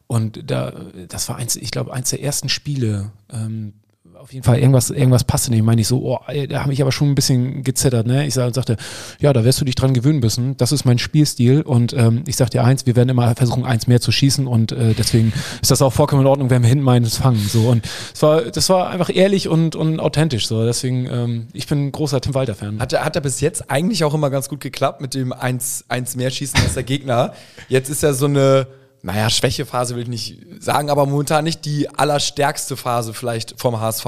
Und 0.08 0.50
da, 0.50 0.74
das 1.08 1.30
war 1.30 1.36
eins, 1.36 1.56
ich 1.56 1.70
glaube, 1.70 1.94
eins 1.94 2.10
der 2.10 2.24
ersten 2.24 2.50
Spiele, 2.50 3.12
ähm, 3.32 3.74
auf 4.20 4.34
jeden 4.34 4.44
Fall 4.44 4.60
irgendwas, 4.60 4.90
irgendwas 4.90 5.24
passte 5.24 5.50
nicht. 5.50 5.64
Meine 5.64 5.80
ich 5.80 5.88
so, 5.88 6.02
oh, 6.04 6.20
da 6.50 6.64
habe 6.64 6.74
ich 6.74 6.82
aber 6.82 6.92
schon 6.92 7.10
ein 7.10 7.16
bisschen 7.16 7.64
gezittert. 7.64 8.06
Ne? 8.06 8.28
Ich 8.28 8.34
sagte, 8.34 8.76
ja, 9.20 9.32
da 9.32 9.46
wirst 9.46 9.62
du 9.62 9.66
dich 9.66 9.76
dran 9.76 9.94
gewöhnen 9.94 10.20
müssen. 10.20 10.58
Das 10.58 10.74
ist 10.74 10.84
mein 10.84 11.00
Spielstil 11.00 11.62
und 11.62 11.94
ähm, 11.94 12.24
ich 12.28 12.36
sag 12.36 12.50
dir 12.50 12.66
eins, 12.66 12.86
wir 12.86 12.98
werden 12.98 13.08
immer 13.08 13.34
versuchen, 13.36 13.64
eins 13.64 13.88
mehr 13.88 14.02
zu 14.02 14.12
schießen 14.12 14.46
und 14.46 14.74
äh, 14.74 14.94
deswegen 14.94 15.32
ist 15.62 15.72
das 15.72 15.82
auch 15.82 15.94
vollkommen 15.94 16.24
in 16.24 16.28
Ordnung, 16.28 16.50
wenn 16.50 16.62
wir 16.64 16.70
hinten 16.70 16.84
meines 16.84 17.18
fangen. 17.18 17.40
So 17.40 17.70
und 17.70 17.86
es 18.14 18.22
war, 18.22 18.42
das 18.42 18.70
war 18.70 18.90
einfach 18.90 19.10
ehrlich 19.14 19.48
und, 19.48 19.78
und 19.78 20.02
authentisch. 20.02 20.48
So 20.48 20.66
deswegen, 20.66 21.08
ähm, 21.10 21.48
ich 21.54 21.68
bin 21.68 21.88
ein 21.88 21.92
großer 21.94 22.20
Tim 22.20 22.34
Walter 22.34 22.56
Fan. 22.56 22.80
Hat 22.80 22.92
er, 22.92 23.06
hat 23.06 23.16
er 23.16 23.22
bis 23.22 23.40
jetzt 23.40 23.72
eigentlich 23.72 24.04
auch 24.04 24.14
immer 24.14 24.30
ganz 24.30 24.50
gut 24.50 24.60
geklappt 24.60 25.00
mit 25.00 25.14
dem 25.14 25.32
eins, 25.32 25.86
eins 25.88 26.18
mehr 26.18 26.30
schießen 26.30 26.60
als 26.62 26.74
der 26.74 26.84
Gegner. 26.84 27.34
Jetzt 27.70 27.90
ist 27.90 28.04
ja 28.04 28.12
so 28.12 28.26
eine 28.26 28.68
naja, 29.02 29.30
Schwächephase 29.30 29.96
will 29.96 30.04
ich 30.04 30.10
nicht 30.10 30.46
sagen, 30.60 30.90
aber 30.90 31.06
momentan 31.06 31.44
nicht 31.44 31.66
die 31.66 31.90
allerstärkste 31.90 32.76
Phase 32.76 33.14
vielleicht 33.14 33.60
vom 33.60 33.80
HSV. 33.80 34.06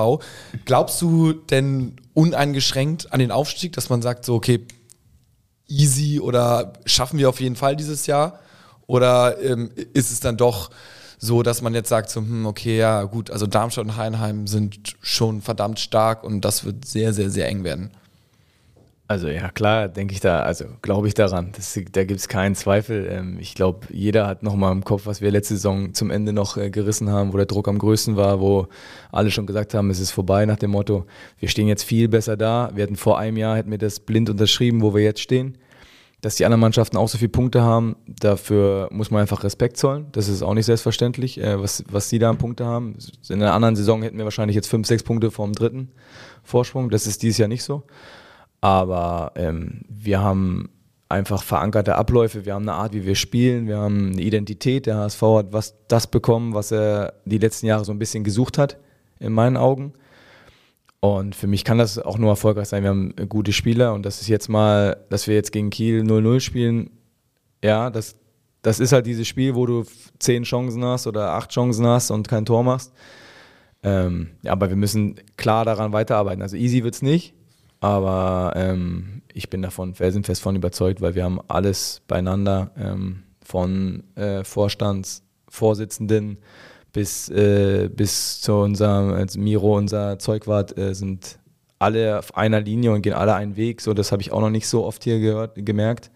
Glaubst 0.65 1.01
du 1.01 1.33
denn 1.33 1.95
uneingeschränkt 2.13 3.13
an 3.13 3.19
den 3.19 3.31
Aufstieg, 3.31 3.73
dass 3.73 3.89
man 3.89 4.01
sagt, 4.01 4.25
so, 4.25 4.35
okay, 4.35 4.65
easy 5.67 6.19
oder 6.19 6.73
schaffen 6.85 7.17
wir 7.19 7.29
auf 7.29 7.39
jeden 7.39 7.55
Fall 7.55 7.75
dieses 7.75 8.05
Jahr? 8.05 8.39
Oder 8.85 9.41
ähm, 9.41 9.71
ist 9.93 10.11
es 10.11 10.19
dann 10.19 10.35
doch 10.35 10.69
so, 11.17 11.43
dass 11.43 11.61
man 11.61 11.73
jetzt 11.73 11.89
sagt, 11.89 12.09
so, 12.09 12.19
hm, 12.19 12.45
okay, 12.45 12.77
ja, 12.77 13.03
gut, 13.03 13.29
also 13.29 13.47
Darmstadt 13.47 13.85
und 13.85 13.95
Heinheim 13.95 14.47
sind 14.47 14.95
schon 15.01 15.41
verdammt 15.41 15.79
stark 15.79 16.23
und 16.23 16.41
das 16.41 16.65
wird 16.65 16.83
sehr, 16.85 17.13
sehr, 17.13 17.29
sehr 17.29 17.47
eng 17.47 17.63
werden? 17.63 17.91
Also 19.11 19.27
ja, 19.27 19.49
klar, 19.49 19.89
denke 19.89 20.13
ich 20.13 20.21
da, 20.21 20.39
also 20.39 20.63
glaube 20.81 21.09
ich 21.09 21.13
daran. 21.13 21.51
Das, 21.53 21.77
da 21.91 22.05
gibt 22.05 22.21
es 22.21 22.29
keinen 22.29 22.55
Zweifel. 22.55 23.09
Ähm, 23.11 23.39
ich 23.41 23.55
glaube, 23.55 23.87
jeder 23.89 24.25
hat 24.25 24.41
nochmal 24.41 24.71
im 24.71 24.85
Kopf, 24.85 25.05
was 25.05 25.19
wir 25.19 25.31
letzte 25.31 25.55
Saison 25.55 25.93
zum 25.93 26.11
Ende 26.11 26.31
noch 26.31 26.55
äh, 26.55 26.69
gerissen 26.69 27.09
haben, 27.09 27.33
wo 27.33 27.37
der 27.37 27.45
Druck 27.45 27.67
am 27.67 27.77
größten 27.77 28.15
war, 28.15 28.39
wo 28.39 28.69
alle 29.11 29.29
schon 29.29 29.45
gesagt 29.45 29.73
haben, 29.73 29.89
es 29.89 29.99
ist 29.99 30.11
vorbei 30.11 30.45
nach 30.45 30.55
dem 30.55 30.71
Motto, 30.71 31.07
wir 31.39 31.49
stehen 31.49 31.67
jetzt 31.67 31.83
viel 31.83 32.07
besser 32.07 32.37
da. 32.37 32.71
Wir 32.73 32.83
hatten 32.83 32.95
vor 32.95 33.19
einem 33.19 33.35
Jahr, 33.35 33.57
hätten 33.57 33.69
wir 33.69 33.77
das 33.77 33.99
blind 33.99 34.29
unterschrieben, 34.29 34.81
wo 34.81 34.95
wir 34.95 35.03
jetzt 35.03 35.19
stehen. 35.19 35.57
Dass 36.21 36.35
die 36.35 36.45
anderen 36.45 36.61
Mannschaften 36.61 36.95
auch 36.95 37.09
so 37.09 37.17
viele 37.17 37.31
Punkte 37.31 37.63
haben, 37.63 37.97
dafür 38.07 38.87
muss 38.91 39.11
man 39.11 39.19
einfach 39.19 39.43
Respekt 39.43 39.75
zollen. 39.75 40.05
Das 40.13 40.29
ist 40.29 40.41
auch 40.41 40.53
nicht 40.53 40.67
selbstverständlich, 40.67 41.37
äh, 41.37 41.61
was, 41.61 41.83
was 41.91 42.07
sie 42.07 42.17
da 42.17 42.29
an 42.29 42.37
Punkte 42.37 42.63
haben. 42.63 42.95
In 43.27 43.43
einer 43.43 43.53
anderen 43.53 43.75
Saison 43.75 44.03
hätten 44.03 44.17
wir 44.17 44.23
wahrscheinlich 44.23 44.55
jetzt 44.55 44.69
fünf, 44.69 44.87
sechs 44.87 45.03
Punkte 45.03 45.31
vom 45.31 45.51
dritten 45.51 45.89
Vorsprung. 46.43 46.89
Das 46.89 47.07
ist 47.07 47.23
dieses 47.23 47.39
Jahr 47.39 47.49
nicht 47.49 47.63
so. 47.63 47.83
Aber 48.61 49.31
ähm, 49.35 49.81
wir 49.89 50.21
haben 50.21 50.69
einfach 51.09 51.43
verankerte 51.43 51.95
Abläufe, 51.95 52.45
wir 52.45 52.53
haben 52.53 52.67
eine 52.67 52.77
Art, 52.77 52.93
wie 52.93 53.05
wir 53.05 53.15
spielen, 53.15 53.67
wir 53.67 53.77
haben 53.77 54.11
eine 54.13 54.21
Identität. 54.21 54.85
Der 54.85 54.97
HSV 54.97 55.21
hat 55.21 55.47
was 55.53 55.75
das 55.87 56.07
bekommen, 56.07 56.53
was 56.53 56.71
er 56.71 57.15
die 57.25 57.37
letzten 57.37 57.65
Jahre 57.65 57.83
so 57.83 57.91
ein 57.91 57.99
bisschen 57.99 58.23
gesucht 58.23 58.57
hat, 58.57 58.77
in 59.19 59.33
meinen 59.33 59.57
Augen. 59.57 59.93
Und 61.01 61.35
für 61.35 61.47
mich 61.47 61.63
kann 61.63 61.79
das 61.79 61.97
auch 61.97 62.19
nur 62.19 62.29
erfolgreich 62.29 62.67
sein. 62.67 62.83
Wir 62.83 62.91
haben 62.91 63.15
gute 63.27 63.53
Spieler 63.53 63.93
und 63.93 64.05
das 64.05 64.21
ist 64.21 64.27
jetzt 64.27 64.49
mal, 64.49 64.97
dass 65.09 65.27
wir 65.27 65.33
jetzt 65.33 65.51
gegen 65.51 65.71
Kiel 65.71 66.03
0-0 66.03 66.39
spielen, 66.39 66.91
ja, 67.63 67.89
das, 67.89 68.15
das 68.61 68.79
ist 68.79 68.91
halt 68.91 69.05
dieses 69.05 69.27
Spiel, 69.27 69.55
wo 69.55 69.65
du 69.65 69.83
zehn 70.19 70.43
Chancen 70.43 70.83
hast 70.83 71.07
oder 71.07 71.33
acht 71.33 71.51
Chancen 71.51 71.85
hast 71.85 72.11
und 72.11 72.27
kein 72.27 72.45
Tor 72.45 72.63
machst. 72.63 72.93
Ähm, 73.83 74.31
ja, 74.43 74.51
aber 74.51 74.69
wir 74.69 74.75
müssen 74.75 75.15
klar 75.37 75.65
daran 75.65 75.91
weiterarbeiten. 75.91 76.41
Also 76.41 76.55
easy 76.55 76.83
wird 76.83 76.95
es 76.95 77.01
nicht, 77.01 77.33
aber 77.81 78.53
ähm, 78.55 79.23
ich 79.33 79.49
bin 79.49 79.61
davon 79.61 79.95
felsenfest 79.95 80.41
von 80.41 80.55
überzeugt, 80.55 81.01
weil 81.01 81.15
wir 81.15 81.23
haben 81.25 81.39
alles 81.47 82.01
beieinander, 82.07 82.71
ähm, 82.77 83.23
von 83.43 84.03
äh, 84.15 84.43
Vorstandsvorsitzenden 84.43 86.37
bis, 86.93 87.29
äh, 87.29 87.89
bis 87.93 88.41
zu 88.41 88.53
unserem, 88.53 89.13
also 89.13 89.39
Miro, 89.39 89.77
unser 89.77 90.19
Zeugwart, 90.19 90.77
äh, 90.77 90.93
sind 90.93 91.39
alle 91.79 92.19
auf 92.19 92.37
einer 92.37 92.61
Linie 92.61 92.91
und 92.91 93.01
gehen 93.01 93.13
alle 93.13 93.33
einen 93.33 93.57
Weg. 93.57 93.81
So, 93.81 93.93
das 93.93 94.11
habe 94.11 94.21
ich 94.21 94.31
auch 94.31 94.41
noch 94.41 94.51
nicht 94.51 94.67
so 94.67 94.85
oft 94.85 95.03
hier 95.03 95.19
gehört, 95.19 95.53
gemerkt, 95.55 96.11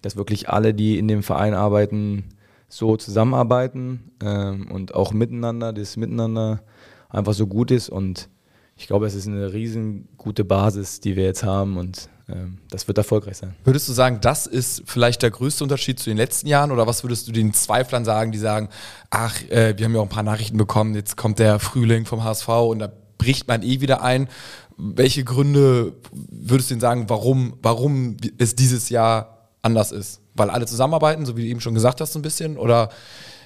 dass 0.00 0.16
wirklich 0.16 0.48
alle, 0.48 0.72
die 0.72 0.98
in 0.98 1.08
dem 1.08 1.22
Verein 1.22 1.54
arbeiten, 1.54 2.24
so 2.68 2.96
zusammenarbeiten 2.96 4.12
ähm, 4.24 4.70
und 4.70 4.94
auch 4.94 5.12
miteinander, 5.12 5.74
das 5.74 5.98
Miteinander 5.98 6.62
einfach 7.10 7.34
so 7.34 7.46
gut 7.46 7.70
ist 7.70 7.90
und 7.90 8.30
ich 8.76 8.86
glaube, 8.86 9.06
es 9.06 9.14
ist 9.14 9.26
eine 9.26 9.52
riesengute 9.52 10.44
Basis, 10.44 11.00
die 11.00 11.16
wir 11.16 11.24
jetzt 11.24 11.44
haben 11.44 11.76
und 11.76 12.08
ähm, 12.28 12.58
das 12.70 12.88
wird 12.88 12.98
erfolgreich 12.98 13.36
sein. 13.36 13.54
Würdest 13.64 13.88
du 13.88 13.92
sagen, 13.92 14.18
das 14.20 14.46
ist 14.46 14.82
vielleicht 14.86 15.22
der 15.22 15.30
größte 15.30 15.64
Unterschied 15.64 15.98
zu 15.98 16.10
den 16.10 16.16
letzten 16.16 16.48
Jahren 16.48 16.70
oder 16.70 16.86
was 16.86 17.04
würdest 17.04 17.28
du 17.28 17.32
den 17.32 17.52
Zweiflern 17.52 18.04
sagen, 18.04 18.32
die 18.32 18.38
sagen, 18.38 18.68
ach, 19.10 19.42
äh, 19.50 19.74
wir 19.76 19.84
haben 19.84 19.94
ja 19.94 20.00
auch 20.00 20.06
ein 20.06 20.08
paar 20.08 20.22
Nachrichten 20.22 20.56
bekommen, 20.56 20.94
jetzt 20.94 21.16
kommt 21.16 21.38
der 21.38 21.58
Frühling 21.58 22.06
vom 22.06 22.24
HSV 22.24 22.48
und 22.48 22.78
da 22.78 22.92
bricht 23.18 23.48
man 23.48 23.62
eh 23.62 23.80
wieder 23.80 24.02
ein. 24.02 24.28
Welche 24.76 25.22
Gründe 25.22 25.94
würdest 26.12 26.70
du 26.70 26.74
denn 26.74 26.80
sagen, 26.80 27.04
warum, 27.08 27.54
warum 27.62 28.16
es 28.38 28.56
dieses 28.56 28.88
Jahr 28.88 29.48
anders 29.60 29.92
ist? 29.92 30.20
Weil 30.34 30.50
alle 30.50 30.66
zusammenarbeiten, 30.66 31.26
so 31.26 31.36
wie 31.36 31.42
du 31.42 31.48
eben 31.48 31.60
schon 31.60 31.74
gesagt 31.74 32.00
hast, 32.00 32.14
so 32.14 32.18
ein 32.18 32.22
bisschen? 32.22 32.56
Oder? 32.56 32.88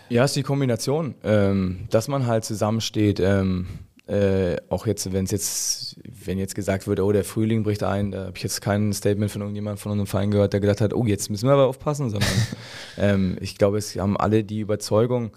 Ja, 0.08 0.24
es 0.24 0.30
ist 0.30 0.36
die 0.36 0.44
Kombination, 0.44 1.16
ähm, 1.24 1.88
dass 1.90 2.06
man 2.06 2.26
halt 2.26 2.44
zusammensteht. 2.44 3.18
Ähm, 3.18 3.66
äh, 4.06 4.56
auch 4.68 4.86
jetzt, 4.86 5.12
wenn 5.12 5.24
es 5.24 5.30
jetzt, 5.32 5.96
wenn 6.04 6.38
jetzt 6.38 6.54
gesagt 6.54 6.86
wird, 6.86 7.00
oh, 7.00 7.10
der 7.10 7.24
Frühling 7.24 7.64
bricht 7.64 7.82
ein, 7.82 8.12
da 8.12 8.26
habe 8.26 8.36
ich 8.36 8.42
jetzt 8.42 8.60
kein 8.60 8.92
Statement 8.92 9.30
von 9.30 9.40
irgendjemandem 9.40 9.78
von 9.78 9.92
unserem 9.92 10.06
Verein 10.06 10.30
gehört, 10.30 10.52
der 10.52 10.60
gedacht 10.60 10.80
hat, 10.80 10.94
oh, 10.94 11.04
jetzt 11.06 11.28
müssen 11.28 11.48
wir 11.48 11.54
aber 11.54 11.66
aufpassen, 11.66 12.10
sondern 12.10 12.30
ähm, 12.98 13.36
ich 13.40 13.58
glaube, 13.58 13.78
es 13.78 13.96
haben 13.96 14.16
alle 14.16 14.44
die 14.44 14.60
Überzeugung 14.60 15.32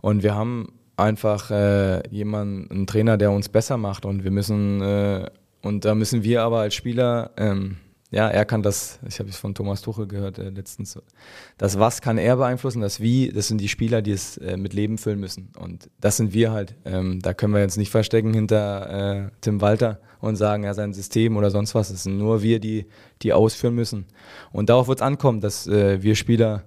und 0.00 0.22
wir 0.22 0.34
haben 0.34 0.72
einfach 0.96 1.50
äh, 1.50 2.08
jemanden, 2.10 2.70
einen 2.70 2.86
Trainer, 2.86 3.16
der 3.16 3.32
uns 3.32 3.48
besser 3.48 3.76
macht 3.76 4.04
und 4.04 4.22
wir 4.22 4.30
müssen 4.30 4.80
äh, 4.80 5.28
und 5.62 5.84
da 5.84 5.94
müssen 5.94 6.24
wir 6.24 6.42
aber 6.42 6.60
als 6.60 6.74
Spieler 6.74 7.30
ähm, 7.36 7.76
ja, 8.12 8.28
er 8.28 8.44
kann 8.44 8.62
das, 8.62 9.00
ich 9.08 9.18
habe 9.18 9.30
es 9.30 9.38
von 9.38 9.54
Thomas 9.54 9.80
Tuchel 9.80 10.06
gehört 10.06 10.38
äh, 10.38 10.50
letztens, 10.50 10.98
das 11.56 11.78
Was 11.78 12.02
kann 12.02 12.18
er 12.18 12.36
beeinflussen, 12.36 12.82
das 12.82 13.00
Wie, 13.00 13.32
das 13.32 13.48
sind 13.48 13.58
die 13.58 13.68
Spieler, 13.68 14.02
die 14.02 14.12
es 14.12 14.36
äh, 14.36 14.58
mit 14.58 14.74
Leben 14.74 14.98
füllen 14.98 15.18
müssen. 15.18 15.50
Und 15.58 15.88
das 15.98 16.18
sind 16.18 16.34
wir 16.34 16.52
halt. 16.52 16.74
Ähm, 16.84 17.20
da 17.22 17.32
können 17.32 17.54
wir 17.54 17.60
jetzt 17.60 17.78
nicht 17.78 17.90
verstecken 17.90 18.34
hinter 18.34 19.24
äh, 19.24 19.30
Tim 19.40 19.62
Walter 19.62 19.98
und 20.20 20.36
sagen, 20.36 20.64
ja, 20.64 20.74
sein 20.74 20.92
System 20.92 21.38
oder 21.38 21.50
sonst 21.50 21.74
was. 21.74 21.88
Es 21.88 22.02
sind 22.02 22.18
nur 22.18 22.42
wir, 22.42 22.60
die, 22.60 22.86
die 23.22 23.32
ausführen 23.32 23.74
müssen. 23.74 24.04
Und 24.52 24.68
darauf 24.68 24.88
wird 24.88 24.98
es 24.98 25.02
ankommen, 25.02 25.40
dass 25.40 25.66
äh, 25.66 26.02
wir 26.02 26.14
Spieler 26.14 26.64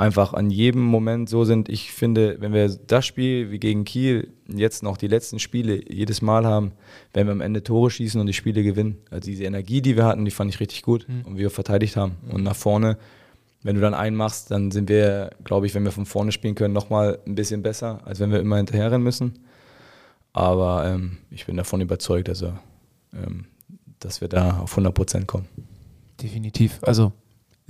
einfach 0.00 0.32
an 0.32 0.50
jedem 0.50 0.82
Moment 0.82 1.28
so 1.28 1.44
sind. 1.44 1.68
Ich 1.68 1.92
finde, 1.92 2.36
wenn 2.40 2.54
wir 2.54 2.68
das 2.68 3.04
Spiel 3.04 3.50
wie 3.50 3.58
gegen 3.58 3.84
Kiel 3.84 4.32
jetzt 4.48 4.82
noch 4.82 4.96
die 4.96 5.08
letzten 5.08 5.38
Spiele 5.38 5.78
jedes 5.92 6.22
Mal 6.22 6.46
haben, 6.46 6.72
wenn 7.12 7.26
wir 7.26 7.32
am 7.32 7.42
Ende 7.42 7.62
Tore 7.62 7.90
schießen 7.90 8.18
und 8.18 8.26
die 8.26 8.32
Spiele 8.32 8.62
gewinnen. 8.62 8.96
Also 9.10 9.26
diese 9.26 9.44
Energie, 9.44 9.82
die 9.82 9.96
wir 9.96 10.06
hatten, 10.06 10.24
die 10.24 10.30
fand 10.30 10.52
ich 10.52 10.58
richtig 10.58 10.82
gut 10.82 11.06
mhm. 11.06 11.26
und 11.26 11.36
wie 11.36 11.42
wir 11.42 11.50
verteidigt 11.50 11.96
haben. 11.96 12.16
Mhm. 12.24 12.30
Und 12.30 12.42
nach 12.44 12.56
vorne, 12.56 12.96
wenn 13.62 13.74
du 13.74 13.82
dann 13.82 13.92
einen 13.92 14.16
machst, 14.16 14.50
dann 14.50 14.70
sind 14.70 14.88
wir, 14.88 15.32
glaube 15.44 15.66
ich, 15.66 15.74
wenn 15.74 15.84
wir 15.84 15.92
von 15.92 16.06
vorne 16.06 16.32
spielen 16.32 16.54
können, 16.54 16.72
nochmal 16.72 17.18
ein 17.26 17.34
bisschen 17.34 17.62
besser, 17.62 18.00
als 18.06 18.20
wenn 18.20 18.32
wir 18.32 18.40
immer 18.40 18.56
hinterherrennen 18.56 19.02
müssen. 19.02 19.40
Aber 20.32 20.86
ähm, 20.86 21.18
ich 21.30 21.44
bin 21.44 21.58
davon 21.58 21.82
überzeugt, 21.82 22.30
also, 22.30 22.54
ähm, 23.12 23.44
dass 23.98 24.22
wir 24.22 24.28
da 24.28 24.60
auf 24.60 24.72
100 24.72 24.94
Prozent 24.94 25.26
kommen. 25.26 25.46
Definitiv. 26.22 26.78
Also 26.80 27.12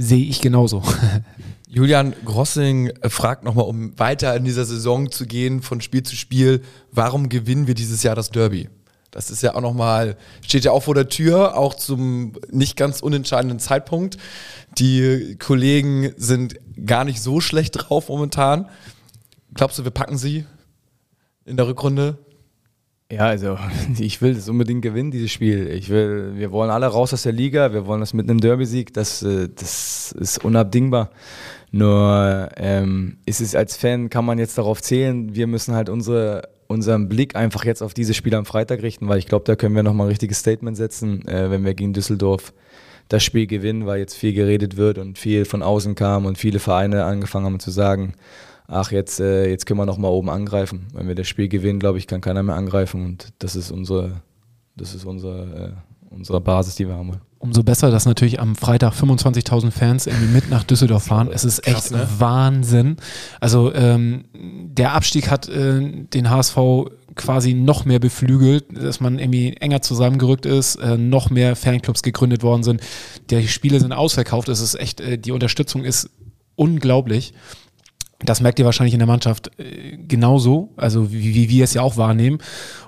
sehe 0.01 0.25
ich 0.25 0.41
genauso. 0.41 0.83
Julian 1.69 2.15
Grossing 2.25 2.89
äh, 2.89 3.09
fragt 3.09 3.45
nochmal, 3.45 3.67
um 3.67 3.97
weiter 3.99 4.35
in 4.35 4.45
dieser 4.45 4.65
Saison 4.65 5.11
zu 5.11 5.27
gehen, 5.27 5.63
von 5.63 5.81
Spiel 5.81 6.03
zu 6.03 6.17
Spiel, 6.17 6.63
warum 6.91 7.29
gewinnen 7.29 7.67
wir 7.67 7.75
dieses 7.75 8.03
Jahr 8.03 8.17
das 8.17 8.31
Derby? 8.31 8.69
Das 9.11 9.31
ist 9.31 9.43
ja 9.43 9.55
auch 9.55 9.61
nochmal, 9.61 10.17
steht 10.41 10.65
ja 10.65 10.71
auch 10.71 10.85
vor 10.85 10.95
der 10.95 11.09
Tür, 11.09 11.57
auch 11.57 11.75
zum 11.75 12.33
nicht 12.51 12.77
ganz 12.77 13.01
unentscheidenden 13.01 13.59
Zeitpunkt. 13.59 14.17
Die 14.79 15.37
Kollegen 15.39 16.13
sind 16.17 16.55
gar 16.87 17.05
nicht 17.05 17.21
so 17.21 17.41
schlecht 17.41 17.75
drauf 17.77 18.09
momentan. 18.09 18.69
Glaubst 19.55 19.79
du, 19.79 19.85
wir 19.85 19.91
packen 19.91 20.17
sie 20.17 20.47
in 21.45 21.57
der 21.57 21.67
Rückrunde? 21.67 22.19
Ja, 23.11 23.27
also 23.27 23.59
ich 23.99 24.23
will 24.23 24.35
das 24.35 24.49
unbedingt 24.49 24.83
gewinnen, 24.83 25.11
dieses 25.11 25.33
Spiel. 25.33 25.69
Ich 25.69 25.89
will, 25.89 26.33
wir 26.37 26.53
wollen 26.53 26.71
alle 26.71 26.87
raus 26.87 27.13
aus 27.13 27.23
der 27.23 27.33
Liga, 27.33 27.73
wir 27.73 27.87
wollen 27.87 28.01
das 28.01 28.15
mit 28.15 28.31
einem 28.31 28.41
Derby-Sieg, 28.41 28.95
das, 28.95 29.23
äh, 29.23 29.49
das 29.55 30.13
ist 30.13 30.45
unabdingbar. 30.45 31.11
Nur 31.73 32.49
ähm, 32.57 33.19
ist 33.27 33.41
es 33.41 33.55
als 33.55 33.77
Fan, 33.77 34.11
kann 34.11 34.25
man 34.25 34.39
jetzt 34.39 34.59
darauf 34.59 34.81
zählen, 34.83 35.35
wir 35.35 35.47
müssen 35.47 35.75
halt 35.75 35.89
unsere, 35.89 36.49
unseren 36.67 37.09
Blick 37.09 37.37
einfach 37.37 37.65
jetzt 37.65 37.83
auf 37.83 37.95
diese 37.95 38.15
Spiele 38.15 38.37
am 38.37 38.45
Freitag 38.45 38.83
richten, 38.83 39.09
weil 39.09 39.19
ich 39.19 39.27
glaube, 39.27 39.45
da 39.45 39.57
können 39.57 39.75
wir 39.75 39.83
nochmal 39.83 40.07
ein 40.07 40.11
richtiges 40.11 40.39
Statement 40.39 40.77
setzen, 40.77 41.27
äh, 41.27 41.51
wenn 41.51 41.65
wir 41.65 41.75
gegen 41.75 41.93
Düsseldorf 41.93 42.53
das 43.09 43.25
Spiel 43.25 43.49
gewinnen, 43.49 43.87
weil 43.87 43.99
jetzt 43.99 44.15
viel 44.15 44.33
geredet 44.33 44.77
wird 44.77 44.99
und 44.99 45.19
viel 45.19 45.45
von 45.45 45.63
außen 45.63 45.97
kam 45.97 46.27
und 46.27 46.39
viele 46.39 46.61
Vereine 46.61 47.05
angefangen 47.05 47.47
haben 47.47 47.61
zu 47.61 47.73
sagen, 47.73 48.15
ach, 48.71 48.93
jetzt, 48.93 49.21
äh, 49.21 49.49
jetzt 49.49 49.67
können 49.67 49.79
wir 49.79 49.87
noch 49.87 49.99
mal 49.99 50.09
oben 50.09 50.31
angreifen. 50.31 50.87
Wenn 50.95 51.09
wir 51.09 51.15
das 51.15 51.29
Spiel 51.29 51.49
gewinnen, 51.49 51.81
glaube 51.81 51.99
ich, 51.99 52.07
kann 52.07 52.21
keiner 52.21 52.43
mehr 52.43 52.55
angreifen 52.55 53.05
und 53.05 53.33
das 53.41 53.57
ist 53.57 53.71
unsere, 53.71 54.23
das 54.77 54.95
ist 54.95 55.05
unsere, 55.05 55.75
äh, 56.11 56.15
unsere 56.15 56.41
Basis, 56.41 56.77
die 56.77 56.87
wir 56.87 56.95
haben. 56.95 57.13
Umso 57.39 57.63
besser, 57.63 57.91
dass 57.91 58.05
natürlich 58.05 58.39
am 58.39 58.55
Freitag 58.55 58.93
25.000 58.93 59.71
Fans 59.71 60.07
irgendwie 60.07 60.33
mit 60.33 60.51
nach 60.51 60.63
Düsseldorf 60.63 61.05
fahren. 61.05 61.31
Es 61.33 61.45
ist 61.45 61.67
echt 61.67 61.77
Krass, 61.77 61.91
ne? 61.91 62.07
Wahnsinn. 62.19 62.97
Also 63.41 63.75
ähm, 63.75 64.25
der 64.35 64.93
Abstieg 64.93 65.31
hat 65.31 65.49
äh, 65.49 65.81
den 65.81 66.31
HSV 66.31 66.59
quasi 67.17 67.55
noch 67.55 67.87
mehr 67.87 67.99
beflügelt, 67.99 68.67
dass 68.77 69.01
man 69.01 69.19
irgendwie 69.19 69.55
enger 69.55 69.83
zusammengerückt 69.83 70.47
ist, 70.47 70.77
äh, 70.77 70.97
noch 70.99 71.31
mehr 71.31 71.57
Fanclubs 71.57 72.03
gegründet 72.03 72.43
worden 72.43 72.63
sind. 72.63 72.83
Die 73.31 73.49
Spiele 73.49 73.81
sind 73.81 73.93
ausverkauft. 73.93 74.49
Es 74.49 74.61
ist 74.61 74.75
echt, 74.75 75.01
äh, 75.01 75.19
die 75.19 75.33
Unterstützung 75.33 75.83
ist 75.85 76.11
unglaublich. 76.57 77.33
Das 78.23 78.41
merkt 78.41 78.59
ihr 78.59 78.65
wahrscheinlich 78.65 78.95
in 78.95 79.01
der 79.01 79.09
Mannschaft 79.09 79.51
äh, 79.59 79.97
genauso, 79.97 80.71
also 80.77 81.13
wie, 81.13 81.35
wie 81.35 81.49
wir 81.49 81.65
es 81.65 81.75
ja 81.75 81.83
auch 81.83 81.97
wahrnehmen. 81.97 82.39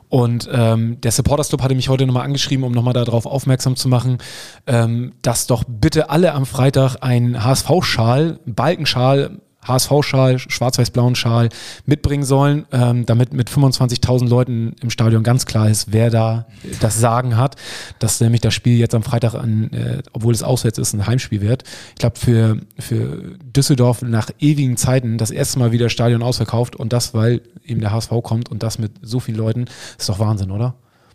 Und 0.09 0.47
ähm, 0.53 1.01
der 1.01 1.11
Supporters 1.11 1.49
Club 1.49 1.63
hatte 1.63 1.75
mich 1.75 1.89
heute 1.89 2.05
nochmal 2.05 2.27
angeschrieben, 2.27 2.65
um 2.65 2.73
nochmal 2.73 2.93
darauf 2.93 3.25
aufmerksam 3.25 3.77
zu 3.77 3.89
machen, 3.89 4.19
ähm, 4.67 5.15
dass 5.23 5.47
doch 5.47 5.65
bitte 5.67 6.11
alle 6.11 6.35
am 6.35 6.45
Freitag 6.45 6.97
einen 7.01 7.43
HSV-Schal, 7.43 8.39
Balkenschal 8.45 9.41
HSV-Schal, 9.67 10.39
schwarz-weiß-blauen 10.39 11.15
Schal 11.15 11.49
mitbringen 11.87 12.25
sollen, 12.25 12.67
ähm, 12.73 13.07
damit 13.07 13.33
mit 13.33 13.49
25.000 13.49 14.29
Leuten 14.29 14.75
im 14.83 14.91
Stadion 14.91 15.23
ganz 15.23 15.47
klar 15.47 15.71
ist, 15.71 15.93
wer 15.93 16.11
da 16.11 16.47
das 16.81 16.99
Sagen 16.99 17.37
hat, 17.37 17.57
dass 17.99 18.21
nämlich 18.21 18.41
das 18.41 18.55
Spiel 18.55 18.79
jetzt 18.79 18.95
am 18.95 19.03
Freitag, 19.03 19.35
an, 19.35 19.73
äh, 19.73 20.03
obwohl 20.13 20.35
es 20.35 20.43
auswärts 20.43 20.79
ist, 20.79 20.93
ein 20.93 21.07
Heimspiel 21.07 21.41
wird. 21.41 21.65
Ich 21.91 21.97
glaube, 21.97 22.19
für, 22.19 22.59
für 22.79 23.37
Düsseldorf 23.45 24.03
nach 24.03 24.31
ewigen 24.41 24.77
Zeiten 24.77 25.19
das 25.19 25.31
erste 25.31 25.59
Mal 25.59 25.73
wieder 25.73 25.89
Stadion 25.89 26.23
ausverkauft 26.23 26.77
und 26.77 26.93
das, 26.93 27.15
weil 27.15 27.43
eben 27.65 27.81
der 27.81 27.93
HSV 27.93 28.11
kommt 28.23 28.51
und 28.51 28.63
das 28.63 28.79
mit 28.79 28.93
so 29.03 29.21
vielen 29.21 29.39
Leuten, 29.39 29.67
ist 29.99 30.09
doch 30.09 30.19
Wahnsinn, 30.19 30.51
oder? 30.51 30.75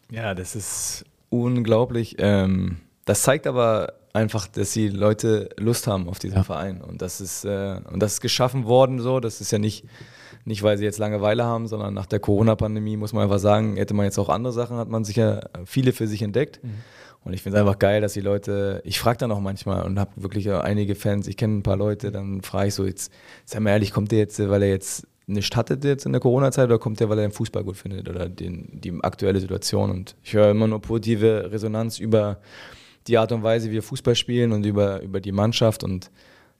Ja, 0.09 0.33
das 0.33 0.55
ist 0.55 1.05
unglaublich. 1.29 2.15
Ähm, 2.19 2.77
das 3.05 3.23
zeigt 3.23 3.47
aber 3.47 3.93
einfach, 4.13 4.47
dass 4.47 4.71
die 4.71 4.89
Leute 4.89 5.49
Lust 5.57 5.87
haben 5.87 6.07
auf 6.09 6.19
diesen 6.19 6.37
ja. 6.37 6.43
Verein. 6.43 6.81
Und 6.81 7.01
das 7.01 7.21
ist, 7.21 7.45
äh, 7.45 7.79
und 7.91 8.01
das 8.01 8.13
ist 8.13 8.21
geschaffen 8.21 8.65
worden 8.65 8.99
so. 8.99 9.19
Das 9.19 9.41
ist 9.41 9.51
ja 9.51 9.59
nicht, 9.59 9.85
nicht, 10.45 10.63
weil 10.63 10.77
sie 10.77 10.85
jetzt 10.85 10.97
Langeweile 10.97 11.43
haben, 11.43 11.67
sondern 11.67 11.93
nach 11.93 12.05
der 12.05 12.19
Corona-Pandemie 12.19 12.97
muss 12.97 13.13
man 13.13 13.23
einfach 13.23 13.39
sagen, 13.39 13.75
hätte 13.77 13.93
man 13.93 14.05
jetzt 14.05 14.17
auch 14.17 14.29
andere 14.29 14.53
Sachen, 14.53 14.77
hat 14.77 14.89
man 14.89 15.03
sicher 15.03 15.49
viele 15.65 15.93
für 15.93 16.07
sich 16.07 16.21
entdeckt. 16.21 16.63
Mhm. 16.63 16.75
Und 17.23 17.33
ich 17.33 17.41
finde 17.41 17.57
es 17.57 17.61
einfach 17.61 17.77
geil, 17.77 17.99
dass 17.99 18.13
die 18.13 18.21
Leute, 18.21 18.81
ich 18.85 18.99
frage 18.99 19.17
dann 19.17 19.31
auch 19.31 19.41
manchmal 19.41 19.83
und 19.83 19.99
habe 19.99 20.11
wirklich 20.15 20.49
einige 20.49 20.95
Fans, 20.95 21.27
ich 21.27 21.35
kenne 21.35 21.57
ein 21.57 21.63
paar 21.63 21.75
Leute, 21.75 22.11
dann 22.11 22.41
frage 22.41 22.69
ich 22.69 22.73
so, 22.73 22.85
jetzt, 22.85 23.11
sei 23.43 23.59
mal 23.59 23.71
ehrlich, 23.71 23.91
kommt 23.91 24.11
der 24.13 24.19
jetzt, 24.19 24.39
weil 24.39 24.63
er 24.63 24.69
jetzt 24.69 25.05
nicht 25.25 25.53
hattet 25.57 25.83
jetzt 25.83 26.05
in 26.05 26.13
der 26.13 26.21
Corona-Zeit 26.21 26.67
oder 26.67 26.79
kommt 26.79 27.01
der, 27.01 27.09
weil 27.09 27.19
er 27.19 27.27
den 27.27 27.33
Fußball 27.33 27.65
gut 27.65 27.75
findet 27.75 28.07
oder 28.07 28.29
den, 28.29 28.79
die 28.79 28.97
aktuelle 29.01 29.41
Situation? 29.41 29.91
Und 29.91 30.15
ich 30.23 30.33
höre 30.33 30.51
immer 30.51 30.67
nur 30.67 30.79
positive 30.79 31.51
Resonanz 31.51 31.99
über 31.99 32.37
die 33.07 33.17
Art 33.17 33.31
und 33.31 33.43
Weise, 33.43 33.69
wie 33.69 33.73
wir 33.73 33.83
Fußball 33.83 34.15
spielen 34.15 34.51
und 34.51 34.65
über, 34.65 35.01
über 35.01 35.19
die 35.21 35.31
Mannschaft. 35.31 35.83
Und 35.83 36.11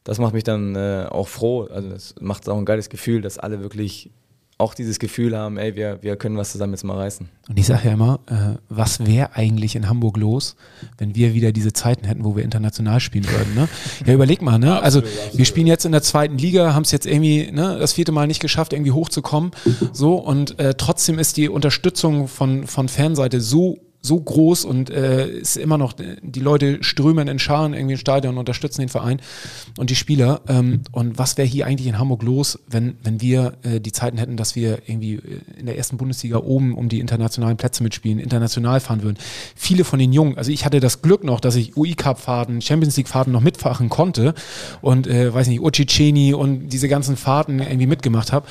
das 0.03 0.19
macht 0.19 0.33
mich 0.33 0.43
dann 0.43 0.75
äh, 0.75 1.05
auch 1.09 1.27
froh. 1.27 1.63
Also 1.63 1.89
das 1.89 2.15
macht 2.19 2.47
auch 2.49 2.57
ein 2.57 2.65
geiles 2.65 2.89
Gefühl, 2.89 3.21
dass 3.21 3.37
alle 3.37 3.61
wirklich 3.61 4.11
auch 4.59 4.73
dieses 4.73 4.97
Gefühl 4.97 5.37
haben, 5.37 5.57
ey, 5.57 5.75
wir, 5.75 5.99
wir 6.01 6.15
können 6.15 6.35
was 6.35 6.51
zusammen 6.51 6.73
jetzt 6.73 6.83
mal 6.83 6.97
reißen. 6.97 7.29
Und 7.47 7.59
ich 7.59 7.67
sage 7.67 7.87
ja 7.87 7.93
immer, 7.93 8.19
äh, 8.25 8.57
was 8.69 9.05
wäre 9.05 9.35
eigentlich 9.35 9.75
in 9.75 9.87
Hamburg 9.87 10.17
los, 10.17 10.55
wenn 10.97 11.13
wir 11.13 11.35
wieder 11.35 11.51
diese 11.51 11.73
Zeiten 11.73 12.05
hätten, 12.05 12.23
wo 12.25 12.35
wir 12.35 12.43
international 12.43 12.99
spielen 12.99 13.25
würden. 13.29 13.53
Ne? 13.53 13.69
Ja, 14.05 14.13
überleg 14.13 14.41
mal, 14.41 14.57
ne? 14.57 14.81
Also 14.81 15.03
wir 15.33 15.45
spielen 15.45 15.67
jetzt 15.67 15.85
in 15.85 15.91
der 15.91 16.01
zweiten 16.01 16.39
Liga, 16.39 16.73
haben 16.73 16.81
es 16.83 16.91
jetzt 16.91 17.05
irgendwie 17.05 17.51
ne, 17.51 17.77
das 17.79 17.93
vierte 17.93 18.11
Mal 18.11 18.25
nicht 18.25 18.39
geschafft, 18.39 18.73
irgendwie 18.73 18.91
hochzukommen. 18.91 19.51
So, 19.93 20.15
und 20.15 20.57
äh, 20.59 20.73
trotzdem 20.73 21.19
ist 21.19 21.37
die 21.37 21.49
Unterstützung 21.49 22.27
von, 22.27 22.65
von 22.65 22.89
Fanseite 22.89 23.41
so 23.41 23.77
so 24.07 24.19
groß 24.19 24.65
und 24.65 24.89
äh, 24.89 25.27
ist 25.29 25.57
immer 25.57 25.77
noch, 25.77 25.93
die 26.21 26.39
Leute 26.39 26.83
strömen 26.83 27.27
in 27.27 27.39
Scharen 27.39 27.73
irgendwie 27.73 27.93
ins 27.93 28.01
Stadion 28.01 28.33
und 28.33 28.39
unterstützen 28.39 28.81
den 28.81 28.89
Verein 28.89 29.21
und 29.77 29.89
die 29.89 29.95
Spieler. 29.95 30.41
Ähm, 30.47 30.81
und 30.91 31.17
was 31.17 31.37
wäre 31.37 31.47
hier 31.47 31.67
eigentlich 31.67 31.87
in 31.87 31.99
Hamburg 31.99 32.23
los, 32.23 32.59
wenn, 32.67 32.97
wenn 33.03 33.21
wir 33.21 33.57
äh, 33.63 33.79
die 33.79 33.91
Zeiten 33.91 34.17
hätten, 34.17 34.37
dass 34.37 34.55
wir 34.55 34.79
irgendwie 34.87 35.15
äh, 35.15 35.41
in 35.59 35.65
der 35.65 35.77
ersten 35.77 35.97
Bundesliga 35.97 36.37
oben 36.37 36.75
um 36.75 36.89
die 36.89 36.99
internationalen 36.99 37.57
Plätze 37.57 37.83
mitspielen, 37.83 38.19
international 38.19 38.79
fahren 38.79 39.03
würden. 39.03 39.17
Viele 39.55 39.83
von 39.83 39.99
den 39.99 40.13
Jungen, 40.13 40.37
also 40.37 40.51
ich 40.51 40.65
hatte 40.65 40.79
das 40.79 41.01
Glück 41.01 41.23
noch, 41.23 41.39
dass 41.39 41.55
ich 41.55 41.77
UI-Cup-Fahrten, 41.77 42.61
Champions 42.61 42.97
League-Fahrten 42.97 43.31
noch 43.31 43.41
mitfahren 43.41 43.89
konnte 43.89 44.33
und, 44.81 45.07
äh, 45.07 45.33
weiß 45.33 45.47
nicht, 45.47 45.61
Ociceni 45.61 46.33
und 46.33 46.69
diese 46.69 46.87
ganzen 46.87 47.17
Fahrten 47.17 47.59
irgendwie 47.59 47.87
mitgemacht 47.87 48.31
habe. 48.31 48.47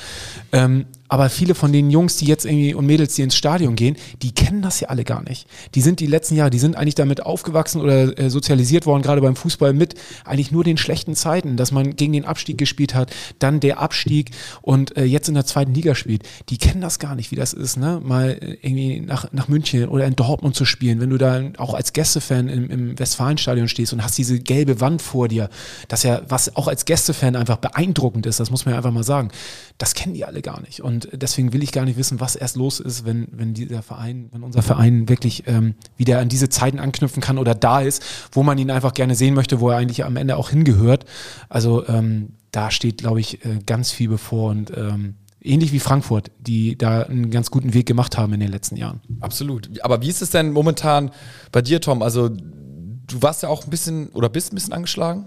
Ähm, 0.51 0.85
aber 1.09 1.29
viele 1.29 1.55
von 1.55 1.71
den 1.71 1.89
Jungs, 1.89 2.17
die 2.17 2.25
jetzt 2.25 2.45
irgendwie 2.45 2.73
und 2.73 2.85
Mädels, 2.85 3.15
die 3.15 3.21
ins 3.21 3.35
Stadion 3.35 3.75
gehen, 3.75 3.95
die 4.21 4.31
kennen 4.31 4.61
das 4.61 4.79
ja 4.79 4.89
alle 4.89 5.03
gar 5.03 5.23
nicht. 5.23 5.47
Die 5.75 5.81
sind 5.81 5.99
die 5.99 6.07
letzten 6.07 6.35
Jahre, 6.35 6.49
die 6.49 6.59
sind 6.59 6.75
eigentlich 6.75 6.95
damit 6.95 7.25
aufgewachsen 7.25 7.81
oder 7.81 8.17
äh, 8.17 8.29
sozialisiert 8.29 8.85
worden, 8.85 9.01
gerade 9.01 9.21
beim 9.21 9.35
Fußball 9.35 9.73
mit 9.73 9.95
eigentlich 10.25 10.51
nur 10.51 10.63
den 10.63 10.77
schlechten 10.77 11.15
Zeiten, 11.15 11.57
dass 11.57 11.71
man 11.71 11.95
gegen 11.95 12.13
den 12.13 12.25
Abstieg 12.25 12.57
gespielt 12.57 12.93
hat, 12.93 13.13
dann 13.39 13.59
der 13.59 13.79
Abstieg 13.79 14.31
und 14.61 14.97
äh, 14.97 15.03
jetzt 15.03 15.27
in 15.27 15.35
der 15.35 15.45
zweiten 15.45 15.73
Liga 15.73 15.95
spielt. 15.95 16.23
Die 16.49 16.57
kennen 16.57 16.81
das 16.81 16.99
gar 16.99 17.15
nicht, 17.15 17.31
wie 17.31 17.35
das 17.35 17.53
ist, 17.53 17.77
ne? 17.77 18.01
Mal 18.03 18.37
äh, 18.41 18.57
irgendwie 18.61 18.99
nach, 19.01 19.31
nach 19.31 19.47
München 19.47 19.87
oder 19.87 20.05
in 20.05 20.15
Dortmund 20.15 20.55
zu 20.55 20.65
spielen, 20.65 20.99
wenn 20.99 21.09
du 21.09 21.17
da 21.17 21.41
auch 21.57 21.73
als 21.73 21.93
Gästefan 21.93 22.49
im, 22.49 22.69
im 22.69 22.99
Westfalenstadion 22.99 23.67
stehst 23.67 23.93
und 23.93 24.03
hast 24.03 24.17
diese 24.17 24.39
gelbe 24.39 24.81
Wand 24.81 25.01
vor 25.01 25.27
dir, 25.27 25.49
das 25.87 26.03
ja, 26.03 26.21
was 26.27 26.55
auch 26.55 26.67
als 26.67 26.85
Gästefan 26.85 27.35
einfach 27.35 27.57
beeindruckend 27.57 28.25
ist, 28.25 28.39
das 28.39 28.51
muss 28.51 28.65
man 28.65 28.73
ja 28.73 28.77
einfach 28.77 28.91
mal 28.91 29.03
sagen. 29.03 29.29
Das 29.77 29.93
kennen 29.93 30.13
die 30.13 30.25
alle 30.25 30.41
gar 30.41 30.61
nicht. 30.61 30.81
Und 30.81 30.96
und 31.05 31.21
deswegen 31.21 31.53
will 31.53 31.61
ich 31.61 31.71
gar 31.71 31.85
nicht 31.85 31.97
wissen, 31.97 32.19
was 32.19 32.35
erst 32.35 32.55
los 32.55 32.79
ist, 32.79 33.05
wenn, 33.05 33.27
wenn 33.31 33.53
dieser 33.53 33.83
Verein, 33.83 34.29
wenn 34.31 34.43
unser 34.43 34.61
Verein 34.61 35.07
wirklich 35.09 35.43
ähm, 35.47 35.75
wieder 35.95 36.19
an 36.19 36.29
diese 36.29 36.49
Zeiten 36.49 36.79
anknüpfen 36.79 37.21
kann 37.21 37.37
oder 37.37 37.53
da 37.55 37.81
ist, 37.81 38.03
wo 38.31 38.43
man 38.43 38.57
ihn 38.57 38.71
einfach 38.71 38.93
gerne 38.93 39.15
sehen 39.15 39.33
möchte, 39.33 39.59
wo 39.59 39.69
er 39.69 39.77
eigentlich 39.77 40.05
am 40.05 40.15
Ende 40.15 40.37
auch 40.37 40.49
hingehört. 40.49 41.05
Also 41.49 41.87
ähm, 41.87 42.29
da 42.51 42.71
steht, 42.71 42.99
glaube 42.99 43.19
ich, 43.19 43.45
äh, 43.45 43.59
ganz 43.65 43.91
viel 43.91 44.09
bevor 44.09 44.49
und 44.49 44.71
ähm, 44.75 45.15
ähnlich 45.41 45.71
wie 45.71 45.79
Frankfurt, 45.79 46.31
die 46.39 46.77
da 46.77 47.03
einen 47.03 47.29
ganz 47.29 47.51
guten 47.51 47.73
Weg 47.73 47.85
gemacht 47.85 48.17
haben 48.17 48.33
in 48.33 48.39
den 48.39 48.51
letzten 48.51 48.75
Jahren. 48.75 49.01
Absolut. 49.19 49.69
Aber 49.83 50.01
wie 50.01 50.09
ist 50.09 50.21
es 50.21 50.31
denn 50.31 50.51
momentan 50.51 51.11
bei 51.51 51.61
dir, 51.61 51.79
Tom? 51.79 52.01
Also 52.01 52.29
du 52.29 53.21
warst 53.21 53.43
ja 53.43 53.49
auch 53.49 53.63
ein 53.63 53.69
bisschen 53.69 54.09
oder 54.09 54.29
bist 54.29 54.51
ein 54.51 54.55
bisschen 54.55 54.73
angeschlagen? 54.73 55.25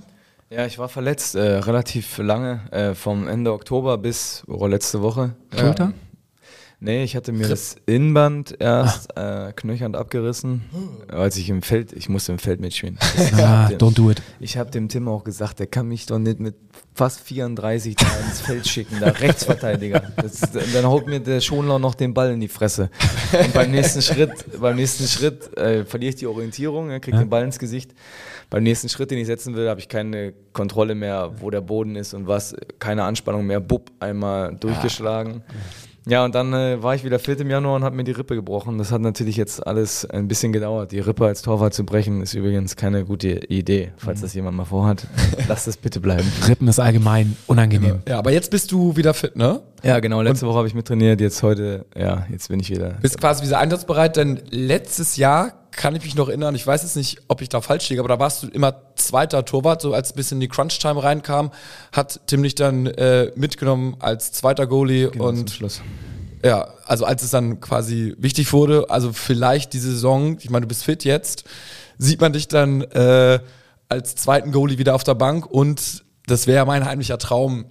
Ja, 0.53 0.67
ich 0.67 0.81
war 0.81 0.89
verletzt 0.89 1.37
äh, 1.37 1.59
relativ 1.59 2.19
lange, 2.19 2.63
äh, 2.73 2.95
vom 2.95 3.29
Ende 3.29 3.53
Oktober 3.53 3.99
bis 3.99 4.43
oh, 4.49 4.67
letzte 4.67 5.01
Woche. 5.01 5.37
Schulter? 5.57 5.85
Ja. 5.85 5.93
Nee, 6.83 7.05
ich 7.05 7.15
hatte 7.15 7.31
mir 7.31 7.47
das 7.47 7.77
Innenband 7.87 8.57
erst 8.59 9.15
äh, 9.17 9.53
knöchernd 9.55 9.95
abgerissen, 9.95 10.63
als 11.09 11.37
ich 11.37 11.51
im 11.51 11.61
Feld, 11.61 11.93
ich 11.93 12.09
musste 12.09 12.33
im 12.33 12.39
Feld 12.39 12.61
mitspielen. 12.61 12.99
ah, 13.37 13.69
dem, 13.69 13.79
don't 13.79 13.95
do 13.95 14.11
it. 14.11 14.23
Ich 14.41 14.57
habe 14.57 14.71
dem 14.71 14.89
Tim 14.89 15.07
auch 15.07 15.23
gesagt, 15.23 15.61
der 15.61 15.67
kann 15.67 15.87
mich 15.87 16.07
doch 16.07 16.19
nicht 16.19 16.41
mit 16.41 16.57
fast 16.95 17.21
34 17.21 17.97
da 17.97 18.07
ins 18.27 18.41
Feld 18.41 18.67
schicken, 18.67 18.99
da 18.99 19.09
Rechtsverteidiger. 19.09 20.03
Das, 20.17 20.41
dann 20.73 20.87
haut 20.87 21.07
mir 21.07 21.21
der 21.21 21.43
Schonlau 21.43 21.79
noch 21.79 21.95
den 21.95 22.15
Ball 22.15 22.33
in 22.33 22.41
die 22.41 22.49
Fresse. 22.49 22.91
Und 23.39 23.53
beim 23.53 23.71
nächsten 23.71 24.01
Schritt, 24.01 24.33
beim 24.59 24.77
nächsten 24.77 25.07
Schritt 25.07 25.57
äh, 25.59 25.85
verliere 25.85 26.11
ich 26.11 26.17
die 26.17 26.27
Orientierung, 26.27 26.89
kriege 27.01 27.19
ja. 27.19 27.23
den 27.23 27.29
Ball 27.29 27.45
ins 27.45 27.59
Gesicht. 27.59 27.95
Beim 28.51 28.65
nächsten 28.65 28.89
Schritt, 28.89 29.11
den 29.11 29.19
ich 29.19 29.27
setzen 29.27 29.55
will, 29.55 29.69
habe 29.69 29.81
ich 29.81 29.89
keine 29.89 30.35
Kontrolle 30.53 30.95
mehr, 30.95 31.33
wo 31.39 31.51
der 31.51 31.61
Boden 31.61 31.97
ist 31.97 32.15
und 32.15 32.27
was, 32.27 32.55
keine 32.81 33.05
Anspannung 33.05 33.47
mehr, 33.47 33.61
bub, 33.61 33.91
einmal 34.01 34.55
durchgeschlagen. 34.57 35.43
Ja. 35.47 35.55
Ja, 36.07 36.25
und 36.25 36.35
dann 36.35 36.53
äh, 36.55 36.83
war 36.83 36.95
ich 36.95 37.05
wieder 37.05 37.19
fit 37.19 37.41
im 37.41 37.51
Januar 37.51 37.77
und 37.77 37.85
habe 37.85 37.95
mir 37.95 38.05
die 38.05 38.13
Rippe 38.13 38.35
gebrochen. 38.35 38.79
Das 38.79 38.91
hat 38.91 39.01
natürlich 39.01 39.37
jetzt 39.37 39.67
alles 39.67 40.05
ein 40.05 40.29
bisschen 40.29 40.53
gedauert. 40.53 40.93
Die 40.93 40.99
Rippe 40.99 41.27
als 41.27 41.43
Torwart 41.43 41.75
zu 41.75 41.85
brechen, 41.85 42.23
ist 42.23 42.35
übrigens 42.35 42.75
keine 42.75 43.05
gute 43.05 43.47
Idee. 43.47 43.93
Falls 43.97 44.21
mhm. 44.21 44.23
das 44.23 44.35
jemand 44.35 44.57
mal 44.57 44.65
vorhat, 44.65 45.07
lasst 45.49 45.69
es 45.69 45.77
bitte 45.77 46.01
bleiben. 46.01 46.27
Rippen 46.49 46.69
ist 46.69 46.81
allgemein 46.81 47.37
unangenehm. 47.47 48.01
Ja, 48.09 48.19
aber 48.19 48.33
jetzt 48.33 48.51
bist 48.51 48.73
du 48.73 48.97
wieder 48.97 49.15
fit, 49.15 49.37
ne? 49.37 49.61
Ja, 49.83 50.01
genau. 50.01 50.23
Letzte 50.23 50.47
und 50.47 50.53
Woche 50.53 50.59
habe 50.59 50.69
ich 50.69 50.75
mit 50.75 50.87
trainiert. 50.87 51.21
Jetzt 51.21 51.43
heute, 51.43 51.85
ja, 51.97 52.27
jetzt 52.31 52.49
bin 52.49 52.61
ich 52.61 52.71
wieder. 52.71 52.97
Bist 53.01 53.21
quasi 53.21 53.45
wieder 53.45 53.59
einsatzbereit, 53.59 54.17
denn 54.17 54.41
letztes 54.51 55.17
Jahr 55.17 55.60
kann 55.73 55.95
ich 55.95 56.05
mich 56.05 56.15
noch 56.15 56.29
erinnern, 56.29 56.55
ich 56.55 56.67
weiß 56.67 56.83
jetzt 56.83 56.97
nicht, 56.97 57.21
ob 57.29 57.43
ich 57.43 57.49
da 57.49 57.61
falsch 57.61 57.89
liege, 57.89 58.01
aber 58.01 58.09
da 58.09 58.19
warst 58.19 58.43
du 58.43 58.49
immer 58.49 58.83
zweiter 58.97 59.45
Torwart, 59.45 59.83
so 59.83 59.95
als 59.95 60.13
ein 60.13 60.17
bisschen 60.17 60.41
die 60.41 60.49
Crunch-Time 60.49 61.03
reinkam, 61.03 61.51
hat 61.93 62.21
Tim 62.27 62.43
dich 62.43 62.55
dann 62.55 62.87
äh, 62.87 63.33
mitgenommen 63.35 63.97
als 63.99 64.33
zweiter 64.33 64.67
Goalie 64.67 65.11
genau, 65.11 65.29
und 65.29 65.51
Schluss. 65.51 65.83
Ja, 66.45 66.69
also 66.87 67.05
als 67.05 67.23
es 67.23 67.31
dann 67.31 67.61
quasi 67.61 68.15
wichtig 68.19 68.53
wurde, 68.53 68.87
also 68.89 69.13
vielleicht 69.13 69.73
diese 69.73 69.91
Saison, 69.91 70.39
ich 70.39 70.51
meine, 70.51 70.63
du 70.63 70.69
bist 70.69 70.85
fit 70.85 71.05
jetzt, 71.05 71.45
sieht 71.99 72.21
man 72.21 72.33
dich 72.33 72.49
dann 72.49 72.83
äh, 72.83 73.41
als 73.89 74.15
zweiten 74.15 74.53
Goalie 74.53 74.79
wieder 74.79 74.95
auf 74.95 75.05
der 75.05 75.15
Bank 75.15 75.47
und 75.47 76.05
das 76.27 76.47
wäre 76.47 76.65
mein 76.65 76.85
heimlicher 76.85 77.19
Traum, 77.19 77.67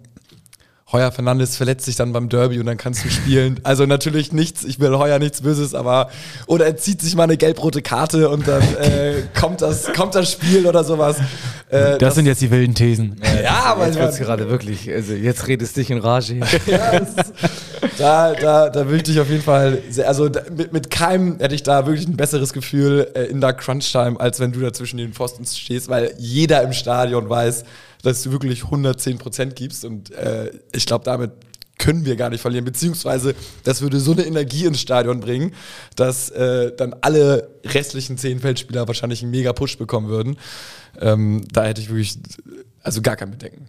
Heuer 0.91 1.11
Fernandes 1.11 1.55
verletzt 1.55 1.85
sich 1.85 1.95
dann 1.95 2.13
beim 2.13 2.29
Derby 2.29 2.59
und 2.59 2.65
dann 2.65 2.77
kannst 2.77 3.05
du 3.05 3.09
spielen. 3.09 3.59
Also 3.69 3.85
natürlich 3.85 4.31
nichts, 4.31 4.63
ich 4.63 4.79
will 4.79 4.97
Heuer 4.97 5.19
nichts 5.19 5.41
Böses, 5.41 5.75
aber 5.75 6.09
oder 6.47 6.65
er 6.65 6.77
zieht 6.77 7.01
sich 7.01 7.15
mal 7.15 7.23
eine 7.23 7.37
gelb-rote 7.37 7.81
Karte 7.81 8.29
und 8.29 8.47
dann 8.47 8.61
äh, 8.81 9.23
kommt, 9.39 9.61
das, 9.61 9.91
kommt 9.93 10.15
das 10.15 10.31
Spiel 10.31 10.65
oder 10.65 10.83
sowas. 10.83 11.17
Äh, 11.69 11.91
das, 11.91 11.97
das, 11.99 12.15
sind 12.15 12.25
jetzt 12.25 12.41
die 12.41 12.49
wilden 12.49 12.73
Thesen. 12.73 13.21
Ja, 13.23 13.41
ja 13.41 13.63
aber 13.65 13.85
jetzt 13.85 13.99
wird's 13.99 14.17
gerade 14.17 14.49
wirklich, 14.49 14.91
also 14.91 15.13
jetzt 15.13 15.47
redest 15.47 15.77
dich 15.77 15.91
in 15.91 15.99
Rage. 15.99 16.35
ja, 16.65 17.01
da, 17.97 18.33
da, 18.33 18.69
da 18.69 18.89
will 18.89 18.97
ich 18.97 19.03
dich 19.03 19.19
auf 19.19 19.29
jeden 19.29 19.43
Fall, 19.43 19.79
sehr, 19.89 20.07
also 20.07 20.29
da, 20.29 20.41
mit, 20.55 20.73
mit 20.73 20.89
keinem 20.89 21.37
hätte 21.39 21.53
ich 21.53 21.61
da 21.61 21.85
wirklich 21.85 22.07
ein 22.07 22.17
besseres 22.17 22.53
Gefühl 22.53 23.11
äh, 23.13 23.25
in 23.25 23.39
der 23.39 23.53
Crunch-Time, 23.53 24.19
als 24.19 24.39
wenn 24.39 24.51
du 24.51 24.59
da 24.61 24.73
zwischen 24.73 24.97
den 24.97 25.13
Pfosten 25.13 25.45
stehst, 25.45 25.89
weil 25.89 26.15
jeder 26.17 26.63
im 26.63 26.73
Stadion 26.73 27.29
weiß, 27.29 27.65
dass 28.01 28.23
du 28.23 28.31
wirklich 28.31 28.63
110 28.63 29.19
Prozent 29.19 29.55
gibst. 29.55 29.85
Und 29.85 30.11
äh, 30.11 30.51
ich 30.71 30.87
glaube, 30.87 31.05
damit 31.05 31.31
können 31.79 32.05
wir 32.05 32.15
gar 32.15 32.29
nicht 32.29 32.41
verlieren, 32.41 32.65
beziehungsweise 32.65 33.33
das 33.63 33.81
würde 33.81 33.99
so 33.99 34.11
eine 34.11 34.25
Energie 34.25 34.65
ins 34.65 34.79
Stadion 34.79 35.19
bringen, 35.21 35.53
dass 35.95 36.29
äh, 36.29 36.71
dann 36.75 36.93
alle 37.01 37.49
restlichen 37.65 38.17
zehn 38.17 38.39
Feldspieler 38.39 38.87
wahrscheinlich 38.87 39.23
einen 39.23 39.31
mega 39.31 39.53
Push 39.53 39.77
bekommen 39.77 40.09
würden. 40.09 40.37
Ähm, 41.01 41.41
da 41.51 41.63
hätte 41.63 41.81
ich 41.81 41.89
wirklich, 41.89 42.19
also 42.83 43.01
gar 43.01 43.15
kein 43.15 43.31
Bedenken. 43.31 43.65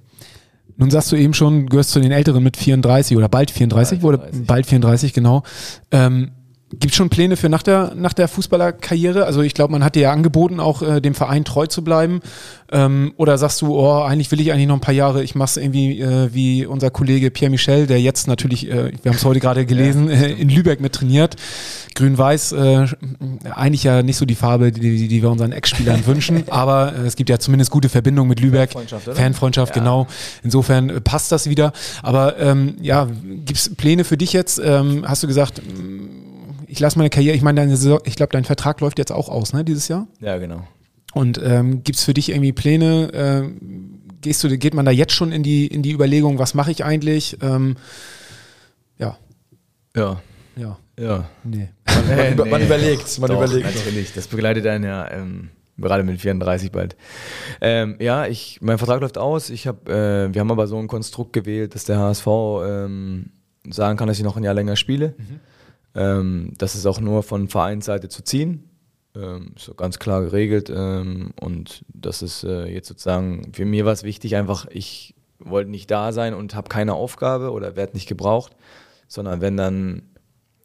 Nun 0.76 0.90
sagst 0.90 1.12
du 1.12 1.16
eben 1.16 1.34
schon, 1.34 1.66
gehörst 1.66 1.90
zu 1.90 2.00
den 2.00 2.10
Älteren 2.10 2.42
mit 2.42 2.56
34 2.56 3.16
oder 3.16 3.28
bald 3.28 3.50
34, 3.50 4.00
bald 4.00 4.16
34. 4.16 4.32
oder 4.32 4.44
bald 4.46 4.66
34, 4.66 5.12
genau. 5.12 5.42
Ähm, 5.90 6.32
Gibt 6.72 6.92
es 6.92 6.96
schon 6.96 7.08
Pläne 7.08 7.36
für 7.36 7.48
nach 7.48 7.64
der, 7.64 7.94
nach 7.96 8.12
der 8.12 8.28
Fußballerkarriere? 8.28 9.24
Also 9.24 9.42
ich 9.42 9.54
glaube, 9.54 9.72
man 9.72 9.82
hat 9.82 9.96
dir 9.96 10.02
ja 10.02 10.12
angeboten, 10.12 10.60
auch 10.60 10.82
äh, 10.82 11.00
dem 11.00 11.14
Verein 11.14 11.44
treu 11.44 11.66
zu 11.66 11.82
bleiben. 11.82 12.20
Ähm, 12.70 13.12
oder 13.16 13.36
sagst 13.38 13.60
du, 13.62 13.76
oh, 13.76 14.02
eigentlich 14.02 14.30
will 14.30 14.40
ich 14.40 14.52
eigentlich 14.52 14.68
noch 14.68 14.76
ein 14.76 14.80
paar 14.80 14.94
Jahre, 14.94 15.24
ich 15.24 15.34
mache 15.34 15.46
es 15.46 15.56
irgendwie 15.56 16.00
äh, 16.00 16.32
wie 16.32 16.64
unser 16.66 16.90
Kollege 16.90 17.32
Pierre 17.32 17.50
Michel, 17.50 17.88
der 17.88 18.00
jetzt 18.00 18.28
natürlich, 18.28 18.70
äh, 18.70 18.92
wir 19.02 19.10
haben 19.10 19.16
es 19.16 19.24
heute 19.24 19.40
gerade 19.40 19.66
gelesen, 19.66 20.08
ja. 20.08 20.14
äh, 20.14 20.32
in 20.32 20.48
Lübeck 20.48 20.80
mit 20.80 20.92
trainiert. 20.92 21.34
Grün-Weiß, 21.96 22.52
äh, 22.52 22.86
eigentlich 23.52 23.82
ja 23.82 24.04
nicht 24.04 24.16
so 24.16 24.24
die 24.24 24.36
Farbe, 24.36 24.70
die, 24.70 25.08
die 25.08 25.22
wir 25.22 25.30
unseren 25.30 25.50
Ex-Spielern 25.50 26.06
wünschen, 26.06 26.44
aber 26.50 26.94
äh, 26.94 27.06
es 27.06 27.16
gibt 27.16 27.30
ja 27.30 27.40
zumindest 27.40 27.72
gute 27.72 27.88
Verbindungen 27.88 28.28
mit 28.28 28.38
Lübeck. 28.38 28.70
Fanfreundschaft, 28.70 29.08
oder? 29.08 29.16
Fanfreundschaft, 29.16 29.74
ja. 29.74 29.82
genau. 29.82 30.06
Insofern 30.44 30.88
äh, 30.88 31.00
passt 31.00 31.32
das 31.32 31.50
wieder. 31.50 31.72
Aber 32.04 32.38
ähm, 32.38 32.76
ja, 32.80 33.08
gibt 33.44 33.58
es 33.58 33.74
Pläne 33.74 34.04
für 34.04 34.16
dich 34.16 34.32
jetzt? 34.32 34.60
Ähm, 34.64 35.04
hast 35.04 35.24
du 35.24 35.26
gesagt, 35.26 35.60
ich 36.70 36.80
lasse 36.80 36.98
meine 36.98 37.10
Karriere, 37.10 37.36
ich 37.36 37.42
meine, 37.42 37.72
ich 38.04 38.16
glaube, 38.16 38.32
dein 38.32 38.44
Vertrag 38.44 38.80
läuft 38.80 38.98
jetzt 38.98 39.12
auch 39.12 39.28
aus, 39.28 39.52
ne, 39.52 39.64
dieses 39.64 39.88
Jahr? 39.88 40.06
Ja, 40.20 40.38
genau. 40.38 40.66
Und 41.12 41.40
ähm, 41.42 41.82
gibt 41.82 41.98
es 41.98 42.04
für 42.04 42.14
dich 42.14 42.30
irgendwie 42.30 42.52
Pläne? 42.52 43.12
Äh, 43.12 43.50
gehst 44.20 44.44
du, 44.44 44.56
geht 44.56 44.74
man 44.74 44.84
da 44.84 44.92
jetzt 44.92 45.12
schon 45.12 45.32
in 45.32 45.42
die, 45.42 45.66
in 45.66 45.82
die 45.82 45.92
Überlegung, 45.92 46.38
was 46.38 46.54
mache 46.54 46.70
ich 46.70 46.84
eigentlich? 46.84 47.38
Ähm, 47.42 47.76
ja. 48.98 49.18
Ja. 49.96 50.22
Ja. 50.56 50.78
Ja. 50.98 51.28
Nee. 51.42 51.70
Man, 51.86 52.06
man, 52.06 52.36
nee. 52.36 52.50
man 52.50 52.62
überlegt, 52.62 53.18
man 53.18 53.30
Doch, 53.30 53.38
überlegt. 53.38 53.74
Natürlich, 53.74 54.12
das 54.12 54.28
begleitet 54.28 54.66
einen 54.66 54.84
ja 54.84 55.10
ähm, 55.10 55.50
gerade 55.78 56.04
mit 56.04 56.20
34 56.20 56.70
bald. 56.70 56.96
Ähm, 57.60 57.96
ja, 57.98 58.26
ich, 58.26 58.58
mein 58.60 58.78
Vertrag 58.78 59.00
läuft 59.00 59.18
aus. 59.18 59.50
Ich 59.50 59.66
hab, 59.66 59.88
äh, 59.88 60.32
wir 60.32 60.40
haben 60.40 60.50
aber 60.50 60.66
so 60.68 60.78
ein 60.78 60.86
Konstrukt 60.86 61.32
gewählt, 61.32 61.74
dass 61.74 61.84
der 61.84 61.98
HSV 61.98 62.26
ähm, 62.64 63.30
sagen 63.68 63.98
kann, 63.98 64.06
dass 64.06 64.18
ich 64.18 64.24
noch 64.24 64.36
ein 64.36 64.44
Jahr 64.44 64.54
länger 64.54 64.76
spiele. 64.76 65.14
Mhm. 65.18 65.40
Ähm, 65.94 66.52
das 66.58 66.74
ist 66.74 66.86
auch 66.86 67.00
nur 67.00 67.22
von 67.22 67.48
Vereinsseite 67.48 68.08
zu 68.08 68.22
ziehen. 68.22 68.70
Ähm, 69.14 69.52
so 69.56 69.74
ganz 69.74 69.98
klar 69.98 70.22
geregelt. 70.22 70.70
Ähm, 70.74 71.32
und 71.40 71.84
das 71.92 72.22
ist 72.22 72.44
äh, 72.44 72.66
jetzt 72.66 72.88
sozusagen, 72.88 73.52
für 73.52 73.64
mich 73.64 73.84
war 73.84 73.92
es 73.92 74.04
wichtig, 74.04 74.36
einfach, 74.36 74.66
ich 74.70 75.14
wollte 75.38 75.70
nicht 75.70 75.90
da 75.90 76.12
sein 76.12 76.34
und 76.34 76.54
habe 76.54 76.68
keine 76.68 76.94
Aufgabe 76.94 77.50
oder 77.50 77.76
werde 77.76 77.94
nicht 77.94 78.08
gebraucht, 78.08 78.54
sondern 79.08 79.40
wenn 79.40 79.56
dann 79.56 80.02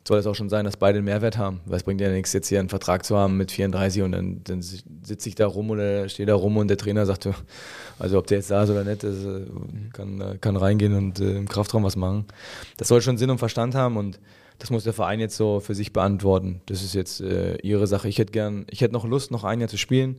soll 0.08 0.20
es 0.20 0.28
auch 0.28 0.36
schon 0.36 0.50
sein, 0.50 0.66
dass 0.66 0.78
beide 0.78 1.00
einen 1.00 1.06
Mehrwert 1.06 1.38
haben. 1.38 1.62
Weil 1.66 1.78
es 1.78 1.84
bringt 1.84 2.00
ja 2.00 2.10
nichts, 2.10 2.32
jetzt 2.34 2.48
hier 2.48 2.60
einen 2.60 2.70
Vertrag 2.70 3.04
zu 3.04 3.18
haben 3.18 3.38
mit 3.38 3.52
34 3.52 4.04
und 4.04 4.12
dann, 4.12 4.42
dann 4.44 4.62
sitze 4.62 5.30
ich 5.30 5.34
da 5.34 5.48
rum 5.48 5.72
oder 5.72 6.08
stehe 6.10 6.28
da 6.28 6.36
rum 6.36 6.58
und 6.58 6.68
der 6.68 6.78
Trainer 6.78 7.06
sagt, 7.08 7.28
also 8.00 8.20
ob 8.20 8.28
der 8.28 8.38
jetzt 8.38 8.52
da 8.52 8.64
ist 8.64 8.70
oder 8.70 8.84
nicht, 8.84 9.04
das, 9.04 9.26
äh, 9.26 9.46
kann, 9.94 10.22
äh, 10.22 10.38
kann 10.40 10.58
reingehen 10.58 10.94
und 10.96 11.20
äh, 11.20 11.38
im 11.38 11.48
Kraftraum 11.48 11.84
was 11.84 11.96
machen. 11.96 12.26
Das 12.78 12.88
soll 12.88 13.02
schon 13.02 13.18
Sinn 13.18 13.32
und 13.32 13.40
Verstand 13.40 13.74
haben 13.74 13.98
und 13.98 14.20
das 14.60 14.70
muss 14.70 14.84
der 14.84 14.94
Verein 14.94 15.20
jetzt 15.20 15.38
so 15.38 15.60
für 15.60 15.76
sich 15.76 15.94
beantworten. 15.94 16.62
Das 16.66 16.84
ist 16.84 16.94
jetzt 16.94 17.22
äh, 17.22 17.56
ihre 17.58 17.88
Sache. 17.88 18.08
Ich 18.08 18.18
hätte 18.18 18.32
gern, 18.32 18.66
ich 18.70 18.82
hätte 18.82 18.94
noch 18.94 19.06
Lust, 19.06 19.32
noch 19.32 19.44
ein 19.44 19.60
Jahr 19.60 19.70
zu 19.70 19.78
spielen. 19.78 20.18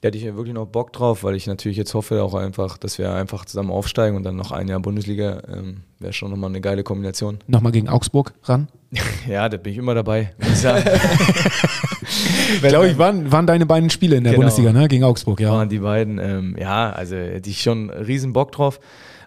Da 0.00 0.08
hätte 0.08 0.18
ich 0.18 0.22
ja 0.22 0.36
wirklich 0.36 0.54
noch 0.54 0.66
Bock 0.66 0.92
drauf, 0.92 1.24
weil 1.24 1.34
ich 1.34 1.48
natürlich 1.48 1.76
jetzt 1.76 1.92
hoffe 1.92 2.22
auch 2.22 2.34
einfach, 2.34 2.78
dass 2.78 2.98
wir 2.98 3.12
einfach 3.12 3.44
zusammen 3.44 3.72
aufsteigen 3.72 4.16
und 4.16 4.22
dann 4.22 4.36
noch 4.36 4.52
ein 4.52 4.68
Jahr 4.68 4.78
Bundesliga 4.78 5.42
ähm, 5.48 5.78
wäre 5.98 6.12
schon 6.12 6.30
nochmal 6.30 6.50
eine 6.50 6.60
geile 6.60 6.84
Kombination. 6.84 7.40
Nochmal 7.48 7.72
gegen 7.72 7.88
Augsburg 7.88 8.32
ran? 8.44 8.68
ja, 9.28 9.48
da 9.48 9.56
bin 9.56 9.72
ich 9.72 9.78
immer 9.78 9.96
dabei, 9.96 10.34
ich 10.38 10.62
glaube 12.62 12.88
ich, 12.88 12.96
waren, 12.96 13.32
waren 13.32 13.48
deine 13.48 13.66
beiden 13.66 13.90
Spiele 13.90 14.14
in 14.16 14.22
der 14.22 14.34
genau. 14.34 14.42
Bundesliga, 14.42 14.72
ne? 14.72 14.86
Gegen 14.86 15.02
Augsburg, 15.02 15.40
ja. 15.40 15.50
Waren 15.50 15.68
die 15.68 15.80
beiden, 15.80 16.18
ähm, 16.18 16.56
ja, 16.58 16.90
also 16.90 17.16
hätte 17.16 17.50
ich 17.50 17.60
schon 17.60 17.90
riesen 17.90 18.32
Bock 18.32 18.52
drauf. 18.52 18.78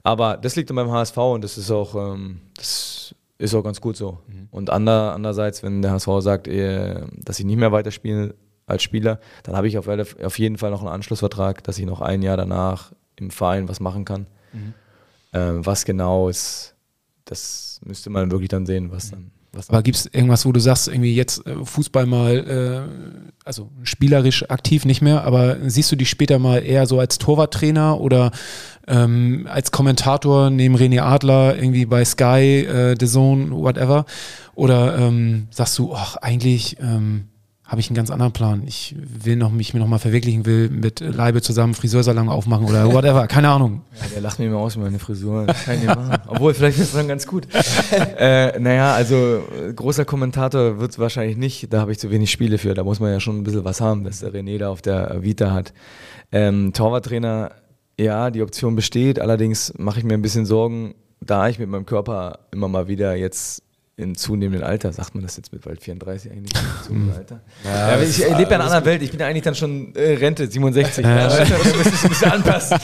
Aber 0.04 0.38
das 0.38 0.56
liegt 0.56 0.70
dann 0.70 0.78
beim 0.78 0.90
HSV 0.90 1.18
und 1.18 1.44
das 1.44 1.58
ist 1.58 1.70
auch, 1.70 1.96
ähm, 1.96 2.40
das 2.56 3.01
ist 3.42 3.56
auch 3.56 3.64
ganz 3.64 3.82
gut 3.82 3.98
so. 3.98 4.20
Mhm. 4.28 4.48
Und 4.52 4.70
ander, 4.70 5.14
andererseits, 5.14 5.64
wenn 5.64 5.82
der 5.82 5.92
HSV 5.92 6.10
sagt, 6.20 6.48
eh, 6.48 7.02
dass 7.18 7.40
ich 7.40 7.46
nicht 7.46 7.58
mehr 7.58 7.72
weiterspiele 7.72 8.36
als 8.68 8.84
Spieler, 8.84 9.20
dann 9.44 9.56
habe 9.56 9.68
ich 9.68 9.78
auf, 9.78 9.88
auf, 9.88 10.40
jeden 10.40 10.58
Fall 10.58 10.72
noch 10.72 10.82
einen 10.82 10.90
Anschlussvertrag, 10.90 11.64
dass 11.64 11.78
ich 11.78 11.86
noch 11.86 12.02
ein 12.02 12.22
Jahr 12.22 12.38
danach 12.38 12.94
im 13.16 13.32
Verein 13.32 13.68
was 13.68 13.80
machen 13.80 14.06
kann. 14.06 14.28
Mhm. 14.54 14.74
Ähm, 15.34 15.66
was 15.66 15.86
genau 15.86 16.30
ist, 16.30 16.76
das 17.26 17.82
müsste 17.84 18.10
man 18.10 18.32
wirklich 18.32 18.50
dann 18.50 18.66
sehen, 18.66 18.92
was 18.92 19.12
dann. 19.12 19.32
Was 19.54 19.70
Aber 19.70 19.84
gibt 19.84 19.98
es 19.98 20.06
irgendwas, 20.06 20.46
wo 20.46 20.54
du 20.54 20.62
sagst, 20.62 20.88
irgendwie 20.88 21.14
jetzt 21.14 21.46
äh, 21.46 21.66
Fußball 21.66 22.06
mal, 22.06 22.38
äh, 22.38 23.34
also 23.44 23.70
spielerisch 23.84 24.50
aktiv 24.50 24.86
nicht 24.86 25.02
mehr, 25.02 25.26
aber 25.26 25.58
siehst 25.70 25.92
du 25.92 25.98
dich 25.98 26.10
später 26.10 26.40
mal 26.40 26.60
eher 26.60 26.86
so 26.86 27.00
als 27.00 27.18
Torwarttrainer 27.18 28.00
oder 28.00 28.32
ähm, 28.88 29.48
als 29.50 29.72
Kommentator 29.72 30.50
neben 30.50 30.78
René 30.78 31.02
Adler 31.02 31.58
irgendwie 31.58 31.86
bei 31.86 32.06
Sky, 32.06 32.66
äh, 32.66 32.96
The 32.98 33.08
Zone, 33.08 33.52
whatever? 33.52 34.06
Oder 34.56 34.98
ähm, 34.98 35.48
sagst 35.50 35.78
du, 35.78 35.94
ach, 35.94 36.16
eigentlich 36.16 36.78
ähm, 36.80 37.26
habe 37.72 37.80
ich 37.80 37.90
einen 37.90 37.96
ganz 37.96 38.12
anderen 38.12 38.34
Plan. 38.34 38.64
Ich 38.68 38.98
will 38.98 39.38
noch, 39.38 39.50
mich 39.50 39.74
mir 39.74 39.80
noch 39.80 39.88
mal 39.88 39.98
verwirklichen 39.98 40.46
will, 40.46 40.70
mit 40.70 41.00
Leibe 41.00 41.42
zusammen 41.42 41.74
Friseursalon 41.74 42.28
aufmachen 42.28 42.66
oder 42.66 42.86
whatever. 42.94 43.28
Keine 43.28 43.48
Ahnung. 43.48 43.84
Ja, 43.98 44.08
der 44.14 44.22
lacht 44.22 44.40
mir 44.40 44.48
immer 44.48 44.58
aus, 44.58 44.76
meine 44.76 45.00
Frisur. 45.00 45.48
Obwohl, 46.28 46.54
vielleicht 46.54 46.80
ist 46.80 46.88
es 46.88 46.92
dann 46.92 47.08
ganz 47.08 47.26
gut. 47.26 47.48
äh, 48.18 48.60
naja, 48.60 48.94
also 48.94 49.42
großer 49.74 50.04
Kommentator 50.04 50.82
wird 50.82 50.92
es 50.92 51.00
wahrscheinlich 51.00 51.38
nicht. 51.38 51.72
Da 51.72 51.80
habe 51.80 51.94
ich 51.94 52.00
zu 52.00 52.12
wenig 52.12 52.30
Spiele 52.30 52.58
für. 52.58 52.74
Da 52.74 52.84
muss 52.84 53.00
man 53.00 53.10
ja 53.10 53.22
schon 53.22 53.38
ein 53.38 53.44
bisschen 53.46 53.64
was 53.64 53.80
haben, 53.80 54.04
dass 54.04 54.20
der 54.20 54.34
René 54.34 54.58
da 54.58 54.68
auf 54.68 54.82
der 54.82 55.24
Vita 55.24 55.52
hat. 55.54 55.72
Ähm, 56.34 56.74
Torwarttrainer 56.74 57.52
ja, 57.98 58.32
die 58.32 58.42
Option 58.42 58.76
besteht. 58.76 59.18
Allerdings 59.18 59.74
mache 59.78 60.00
ich 60.00 60.04
mir 60.04 60.16
ein 60.16 60.22
bisschen 60.22 60.46
Sorgen, 60.46 60.94
da 61.22 61.48
ich 61.48 61.58
mit 61.58 61.70
meinem 61.70 61.86
Körper 61.86 62.40
immer 62.52 62.68
mal 62.68 62.90
wieder 62.90 63.16
jetzt 63.16 63.64
in 64.02 64.16
zunehmendem 64.16 64.68
Alter, 64.68 64.92
sagt 64.92 65.16
man 65.16 65.24
das 65.24 65.38
jetzt 65.38 65.54
mit 65.54 65.64
bald 65.64 65.82
34 65.82 66.32
eigentlich? 66.32 66.54
Zunehmendem 66.86 67.18
Alter. 67.18 67.42
Ja, 67.64 67.96
ja, 67.96 68.02
ich, 68.02 68.20
ich 68.20 68.20
lebe 68.20 68.34
ja 68.34 68.48
in 68.48 68.54
einer 68.54 68.64
anderen 68.66 68.86
Welt. 68.86 69.02
Ich 69.02 69.12
bin 69.12 69.20
ja 69.20 69.28
eigentlich 69.28 69.44
dann 69.44 69.56
schon 69.56 69.96
äh, 69.96 70.16
Rente, 70.16 70.48
67. 70.48 71.06
Ja. 71.06 71.30
Ja, 71.30 71.46
da 71.46 71.56
muss 71.78 71.88
ich 71.88 72.04
ein 72.04 72.10
bisschen 72.10 72.32
anpassen. 72.32 72.78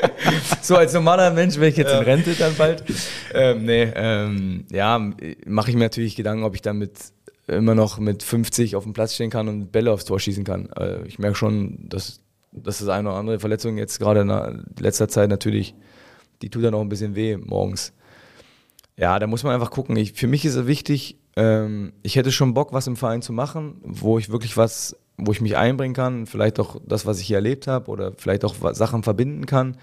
so 0.62 0.76
als 0.76 0.92
normaler 0.92 1.30
Mensch 1.30 1.56
wäre 1.56 1.68
ich 1.68 1.76
jetzt 1.76 1.92
in 1.92 1.98
Rente 1.98 2.34
dann 2.34 2.54
bald. 2.56 2.84
Ähm, 3.32 3.64
nee, 3.64 3.92
ähm, 3.94 4.64
ja, 4.70 4.98
mache 5.46 5.70
ich 5.70 5.76
mir 5.76 5.84
natürlich 5.84 6.16
Gedanken, 6.16 6.44
ob 6.44 6.54
ich 6.54 6.62
damit 6.62 6.92
immer 7.46 7.74
noch 7.74 7.98
mit 7.98 8.22
50 8.22 8.76
auf 8.76 8.84
dem 8.84 8.94
Platz 8.94 9.14
stehen 9.14 9.30
kann 9.30 9.48
und 9.48 9.70
Bälle 9.70 9.92
aufs 9.92 10.04
Tor 10.04 10.18
schießen 10.18 10.44
kann. 10.44 10.70
Äh, 10.78 11.06
ich 11.06 11.18
merke 11.18 11.36
schon, 11.36 11.88
dass 11.88 12.20
das 12.52 12.80
ist 12.80 12.88
eine 12.88 13.08
oder 13.08 13.18
andere 13.18 13.40
Verletzung 13.40 13.76
jetzt 13.76 13.98
gerade 13.98 14.20
in 14.20 14.64
letzter 14.78 15.08
Zeit 15.08 15.28
natürlich, 15.28 15.74
die 16.40 16.50
tut 16.50 16.64
dann 16.64 16.74
auch 16.74 16.80
ein 16.80 16.88
bisschen 16.88 17.16
weh 17.16 17.36
morgens. 17.36 17.92
Ja, 18.96 19.18
da 19.18 19.26
muss 19.26 19.42
man 19.42 19.54
einfach 19.54 19.70
gucken. 19.70 19.96
Ich, 19.96 20.12
für 20.12 20.26
mich 20.26 20.44
ist 20.44 20.54
es 20.54 20.66
wichtig, 20.66 21.18
ähm, 21.36 21.92
ich 22.02 22.16
hätte 22.16 22.30
schon 22.30 22.54
Bock, 22.54 22.72
was 22.72 22.86
im 22.86 22.96
Verein 22.96 23.22
zu 23.22 23.32
machen, 23.32 23.80
wo 23.82 24.18
ich 24.18 24.30
wirklich 24.30 24.56
was, 24.56 24.96
wo 25.16 25.32
ich 25.32 25.40
mich 25.40 25.56
einbringen 25.56 25.94
kann, 25.94 26.26
vielleicht 26.26 26.60
auch 26.60 26.80
das, 26.86 27.06
was 27.06 27.20
ich 27.20 27.26
hier 27.26 27.36
erlebt 27.36 27.66
habe 27.66 27.90
oder 27.90 28.12
vielleicht 28.16 28.44
auch 28.44 28.54
Sachen 28.74 29.02
verbinden 29.02 29.46
kann. 29.46 29.76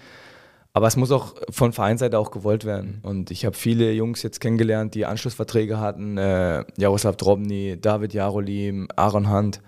Aber 0.74 0.86
es 0.86 0.96
muss 0.96 1.10
auch 1.10 1.34
von 1.50 1.74
Vereinsseite 1.74 2.18
auch 2.18 2.30
gewollt 2.30 2.64
werden. 2.64 3.00
Und 3.02 3.30
ich 3.30 3.44
habe 3.44 3.54
viele 3.54 3.92
Jungs 3.92 4.22
jetzt 4.22 4.40
kennengelernt, 4.40 4.94
die 4.94 5.04
Anschlussverträge 5.04 5.78
hatten. 5.78 6.16
Äh, 6.16 6.64
Jaroslav 6.78 7.16
Drobny, 7.16 7.78
David 7.78 8.14
Jarolim, 8.14 8.88
Aaron 8.96 9.30
Hunt. 9.30 9.60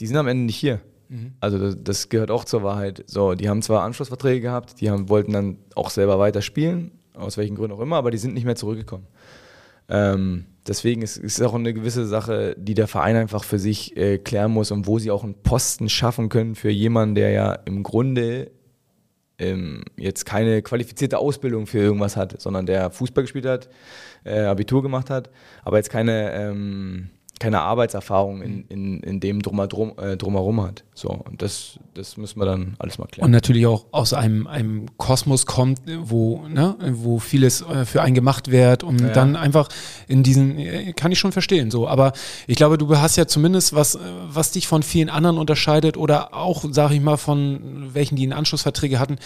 Die 0.00 0.06
sind 0.06 0.16
am 0.16 0.26
Ende 0.26 0.44
nicht 0.44 0.56
hier. 0.56 0.80
Mhm. 1.10 1.34
Also 1.40 1.58
das, 1.58 1.76
das, 1.78 2.08
gehört 2.08 2.30
auch 2.30 2.46
zur 2.46 2.62
Wahrheit. 2.62 3.04
So, 3.06 3.34
die 3.34 3.50
haben 3.50 3.60
zwar 3.60 3.82
Anschlussverträge 3.82 4.40
gehabt, 4.40 4.80
die 4.80 4.90
haben, 4.90 5.10
wollten 5.10 5.32
dann 5.32 5.58
auch 5.74 5.90
selber 5.90 6.18
weiter 6.18 6.40
spielen, 6.40 6.92
aus 7.20 7.36
welchen 7.36 7.56
Gründen 7.56 7.76
auch 7.76 7.80
immer, 7.80 7.96
aber 7.96 8.10
die 8.10 8.18
sind 8.18 8.34
nicht 8.34 8.44
mehr 8.44 8.56
zurückgekommen. 8.56 9.06
Ähm, 9.88 10.46
deswegen 10.66 11.02
ist 11.02 11.18
es 11.22 11.42
auch 11.42 11.54
eine 11.54 11.74
gewisse 11.74 12.06
Sache, 12.06 12.54
die 12.56 12.74
der 12.74 12.86
Verein 12.86 13.16
einfach 13.16 13.42
für 13.42 13.58
sich 13.58 13.96
äh, 13.96 14.18
klären 14.18 14.52
muss 14.52 14.70
und 14.70 14.86
wo 14.86 14.98
sie 14.98 15.10
auch 15.10 15.24
einen 15.24 15.34
Posten 15.34 15.88
schaffen 15.88 16.28
können 16.28 16.54
für 16.54 16.70
jemanden, 16.70 17.16
der 17.16 17.30
ja 17.30 17.52
im 17.52 17.82
Grunde 17.82 18.52
ähm, 19.38 19.82
jetzt 19.96 20.26
keine 20.26 20.62
qualifizierte 20.62 21.18
Ausbildung 21.18 21.66
für 21.66 21.78
irgendwas 21.78 22.16
hat, 22.16 22.40
sondern 22.40 22.66
der 22.66 22.90
Fußball 22.90 23.24
gespielt 23.24 23.46
hat, 23.46 23.68
äh, 24.24 24.40
Abitur 24.40 24.82
gemacht 24.82 25.10
hat, 25.10 25.30
aber 25.64 25.78
jetzt 25.78 25.90
keine 25.90 26.32
ähm, 26.34 27.10
keine 27.40 27.60
Arbeitserfahrung 27.62 28.42
in, 28.42 28.64
in, 28.68 29.00
in 29.00 29.18
dem 29.18 29.40
drumherum, 29.42 29.92
äh, 29.98 30.16
drumherum 30.16 30.60
hat. 30.62 30.84
So, 30.94 31.08
und 31.08 31.40
das, 31.40 31.78
das 31.94 32.16
müssen 32.18 32.38
wir 32.38 32.44
dann 32.44 32.76
alles 32.78 32.98
mal 32.98 33.06
klären. 33.06 33.24
Und 33.24 33.32
natürlich 33.32 33.66
auch 33.66 33.86
aus 33.92 34.12
einem, 34.12 34.46
einem 34.46 34.86
Kosmos 34.98 35.46
kommt, 35.46 35.80
wo, 36.02 36.46
ne, 36.46 36.76
wo 36.92 37.18
vieles 37.18 37.62
äh, 37.62 37.86
für 37.86 38.02
einen 38.02 38.14
gemacht 38.14 38.50
wird 38.50 38.84
und 38.84 39.00
Ja. 39.00 39.08
dann 39.08 39.36
einfach 39.36 39.68
in 40.06 40.22
diesen, 40.22 40.58
äh, 40.58 40.92
kann 40.92 41.10
ich 41.12 41.18
schon 41.18 41.32
verstehen, 41.32 41.70
so. 41.70 41.88
Aber 41.88 42.12
ich 42.46 42.56
glaube, 42.56 42.76
du 42.76 42.94
hast 42.98 43.16
ja 43.16 43.26
zumindest 43.26 43.74
was, 43.74 43.98
was 44.28 44.52
dich 44.52 44.68
von 44.68 44.82
vielen 44.82 45.08
anderen 45.08 45.38
unterscheidet 45.38 45.96
oder 45.96 46.34
auch, 46.34 46.64
sag 46.70 46.90
ich 46.92 47.00
mal, 47.00 47.16
von 47.16 47.88
welchen, 47.94 48.16
die 48.16 48.24
einen 48.24 48.34
Anschlussverträge 48.34 48.98
hatten. 49.00 49.16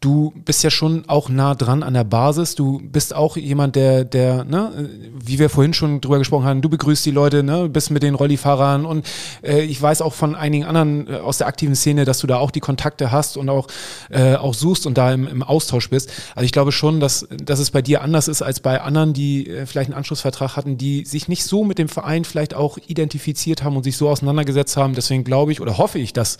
Du 0.00 0.34
bist 0.44 0.62
ja 0.62 0.68
schon 0.68 1.04
auch 1.08 1.30
nah 1.30 1.54
dran 1.54 1.82
an 1.82 1.94
der 1.94 2.04
Basis. 2.04 2.54
Du 2.56 2.78
bist 2.78 3.14
auch 3.14 3.38
jemand, 3.38 3.74
der, 3.74 4.04
der, 4.04 4.44
ne, 4.44 4.90
wie 5.18 5.38
wir 5.38 5.48
vorhin 5.48 5.72
schon 5.72 6.02
drüber 6.02 6.18
gesprochen 6.18 6.44
haben, 6.44 6.60
du 6.60 6.68
begrüßt 6.68 7.06
die 7.06 7.10
Leute, 7.10 7.42
ne, 7.42 7.53
bist 7.68 7.90
mit 7.90 8.02
den 8.02 8.14
Rollifahrern 8.14 8.84
und 8.84 9.06
äh, 9.42 9.62
ich 9.62 9.80
weiß 9.80 10.02
auch 10.02 10.14
von 10.14 10.34
einigen 10.34 10.64
anderen 10.64 11.08
äh, 11.08 11.16
aus 11.16 11.38
der 11.38 11.46
aktiven 11.46 11.74
Szene, 11.74 12.04
dass 12.04 12.18
du 12.18 12.26
da 12.26 12.38
auch 12.38 12.50
die 12.50 12.60
Kontakte 12.60 13.10
hast 13.10 13.36
und 13.36 13.48
auch, 13.48 13.66
äh, 14.10 14.34
auch 14.34 14.54
suchst 14.54 14.86
und 14.86 14.98
da 14.98 15.12
im, 15.12 15.26
im 15.26 15.42
Austausch 15.42 15.90
bist. 15.90 16.10
Also 16.34 16.44
ich 16.44 16.52
glaube 16.52 16.72
schon, 16.72 17.00
dass, 17.00 17.26
dass 17.30 17.58
es 17.58 17.70
bei 17.70 17.82
dir 17.82 18.02
anders 18.02 18.28
ist 18.28 18.42
als 18.42 18.60
bei 18.60 18.80
anderen, 18.80 19.12
die 19.12 19.48
äh, 19.48 19.66
vielleicht 19.66 19.90
einen 19.90 19.96
Anschlussvertrag 19.96 20.56
hatten, 20.56 20.78
die 20.78 21.04
sich 21.04 21.28
nicht 21.28 21.44
so 21.44 21.64
mit 21.64 21.78
dem 21.78 21.88
Verein 21.88 22.24
vielleicht 22.24 22.54
auch 22.54 22.78
identifiziert 22.86 23.62
haben 23.62 23.76
und 23.76 23.82
sich 23.82 23.96
so 23.96 24.08
auseinandergesetzt 24.08 24.76
haben. 24.76 24.94
Deswegen 24.94 25.24
glaube 25.24 25.52
ich 25.52 25.60
oder 25.60 25.78
hoffe 25.78 25.98
ich, 25.98 26.12
dass, 26.12 26.38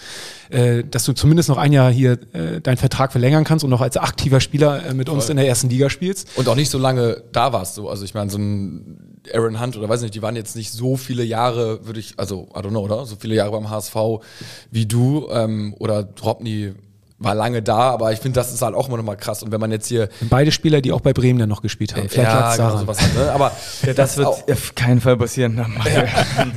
äh, 0.51 0.85
dass 0.85 1.05
du 1.05 1.13
zumindest 1.13 1.49
noch 1.49 1.59
ein 1.59 1.73
Jahr 1.73 1.91
hier 1.91 2.19
äh, 2.33 2.61
deinen 2.61 2.77
Vertrag 2.77 3.13
verlängern 3.13 3.45
kannst 3.45 3.65
und 3.65 3.71
noch 3.71 3.81
als 3.81 3.97
aktiver 3.97 4.41
Spieler 4.41 4.87
äh, 4.87 4.95
mit 4.95 5.09
uns 5.09 5.29
in 5.29 5.37
der 5.37 5.47
ersten 5.47 5.69
Liga 5.69 5.91
spielst. 5.91 6.29
Und 6.37 6.49
auch 6.49 6.57
nicht 6.57 6.71
so 6.71 6.79
lange 6.79 7.23
da 7.33 7.53
warst. 7.53 7.75
So. 7.75 7.89
Also 7.89 8.05
ich 8.05 8.15
meine, 8.15 8.31
so 8.31 8.39
ein 8.39 9.14
Aaron 9.33 9.61
Hunt 9.61 9.77
oder 9.77 9.89
weiß 9.89 10.03
nicht, 10.03 10.15
die 10.15 10.23
waren 10.23 10.37
jetzt 10.37 10.57
nicht 10.57 10.73
so 10.73 10.97
viele 10.97 11.25
Jahre, 11.25 11.87
würde 11.87 12.01
ich, 12.01 12.15
also 12.19 12.49
I 12.55 12.59
don't 12.59 12.71
know, 12.71 12.83
oder? 12.83 13.07
So 13.07 13.17
viele 13.17 13.35
Jahre 13.35 13.53
beim 13.53 13.71
HSV 13.71 13.97
wie 14.71 14.87
du. 14.87 15.29
Ähm, 15.31 15.75
oder 15.79 16.03
Dropney 16.03 16.75
war 17.25 17.35
lange 17.35 17.63
da, 17.63 17.91
aber 17.91 18.13
ich 18.13 18.21
finde, 18.21 18.39
das 18.39 18.53
ist 18.53 18.63
halt 18.63 18.75
auch 18.75 18.89
immer 18.89 18.97
noch 18.97 19.05
mal 19.05 19.17
krass. 19.17 19.43
Und 19.43 19.53
wenn 19.53 19.61
man 19.61 19.71
jetzt 19.71 19.89
hier 19.89 20.09
Beide 20.31 20.53
Spieler, 20.53 20.81
die 20.81 20.93
auch 20.93 21.01
bei 21.01 21.13
Bremen 21.13 21.39
dann 21.39 21.49
noch 21.49 21.63
gespielt 21.63 21.97
haben. 21.97 22.09
Vielleicht 22.09 22.31
lag's 22.31 22.57
genau 22.57 22.69
daran. 22.69 22.81
sowas 22.81 23.01
hat, 23.01 23.15
ne? 23.15 23.33
Aber 23.33 23.53
das 23.95 24.17
wird 24.17 24.27
auch, 24.27 24.49
auf 24.49 24.75
keinen 24.75 25.01
Fall 25.01 25.17
passieren. 25.17 25.57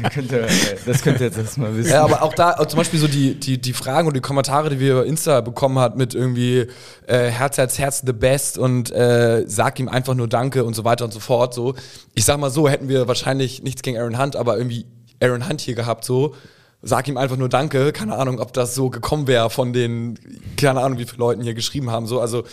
Das 0.01 0.13
könnt 0.13 0.31
ihr, 0.31 0.47
das 0.85 1.01
könnt 1.01 1.19
ihr 1.19 1.27
jetzt 1.27 1.37
erstmal 1.37 1.75
wissen. 1.75 1.91
Ja, 1.91 2.03
aber 2.03 2.21
auch 2.21 2.33
da, 2.33 2.53
auch 2.53 2.65
zum 2.65 2.77
Beispiel 2.77 2.99
so 2.99 3.07
die, 3.07 3.35
die, 3.35 3.59
die 3.59 3.73
Fragen 3.73 4.07
und 4.07 4.15
die 4.15 4.21
Kommentare, 4.21 4.69
die 4.69 4.79
wir 4.79 4.93
über 4.93 5.05
Insta 5.05 5.41
bekommen 5.41 5.79
hat 5.79 5.97
mit 5.97 6.13
irgendwie 6.13 6.67
äh, 7.07 7.29
Herz, 7.29 7.57
Herz, 7.57 7.79
Herz, 7.79 8.03
the 8.05 8.13
best 8.13 8.57
und 8.57 8.91
äh, 8.91 9.43
sag 9.47 9.79
ihm 9.79 9.89
einfach 9.89 10.13
nur 10.13 10.27
Danke 10.27 10.63
und 10.63 10.75
so 10.75 10.83
weiter 10.83 11.05
und 11.05 11.13
so 11.13 11.19
fort. 11.19 11.53
So, 11.53 11.75
ich 12.13 12.25
sag 12.25 12.39
mal 12.39 12.49
so, 12.49 12.67
hätten 12.67 12.89
wir 12.89 13.07
wahrscheinlich 13.07 13.63
nichts 13.63 13.81
gegen 13.81 13.97
Aaron 13.97 14.19
Hunt, 14.19 14.35
aber 14.35 14.57
irgendwie 14.57 14.85
Aaron 15.21 15.47
Hunt 15.47 15.61
hier 15.61 15.75
gehabt, 15.75 16.05
so. 16.05 16.35
Sag 16.83 17.07
ihm 17.07 17.17
einfach 17.17 17.37
nur 17.37 17.49
Danke. 17.49 17.91
Keine 17.91 18.15
Ahnung, 18.15 18.39
ob 18.39 18.53
das 18.53 18.75
so 18.75 18.91
gekommen 18.91 19.25
wäre 19.25 19.49
von 19.49 19.73
den, 19.73 20.19
keine 20.57 20.81
Ahnung, 20.81 20.99
wie 20.99 21.05
viele 21.05 21.17
Leuten 21.17 21.41
hier 21.41 21.55
geschrieben 21.55 21.89
haben. 21.89 22.05
So, 22.05 22.21
also 22.21 22.43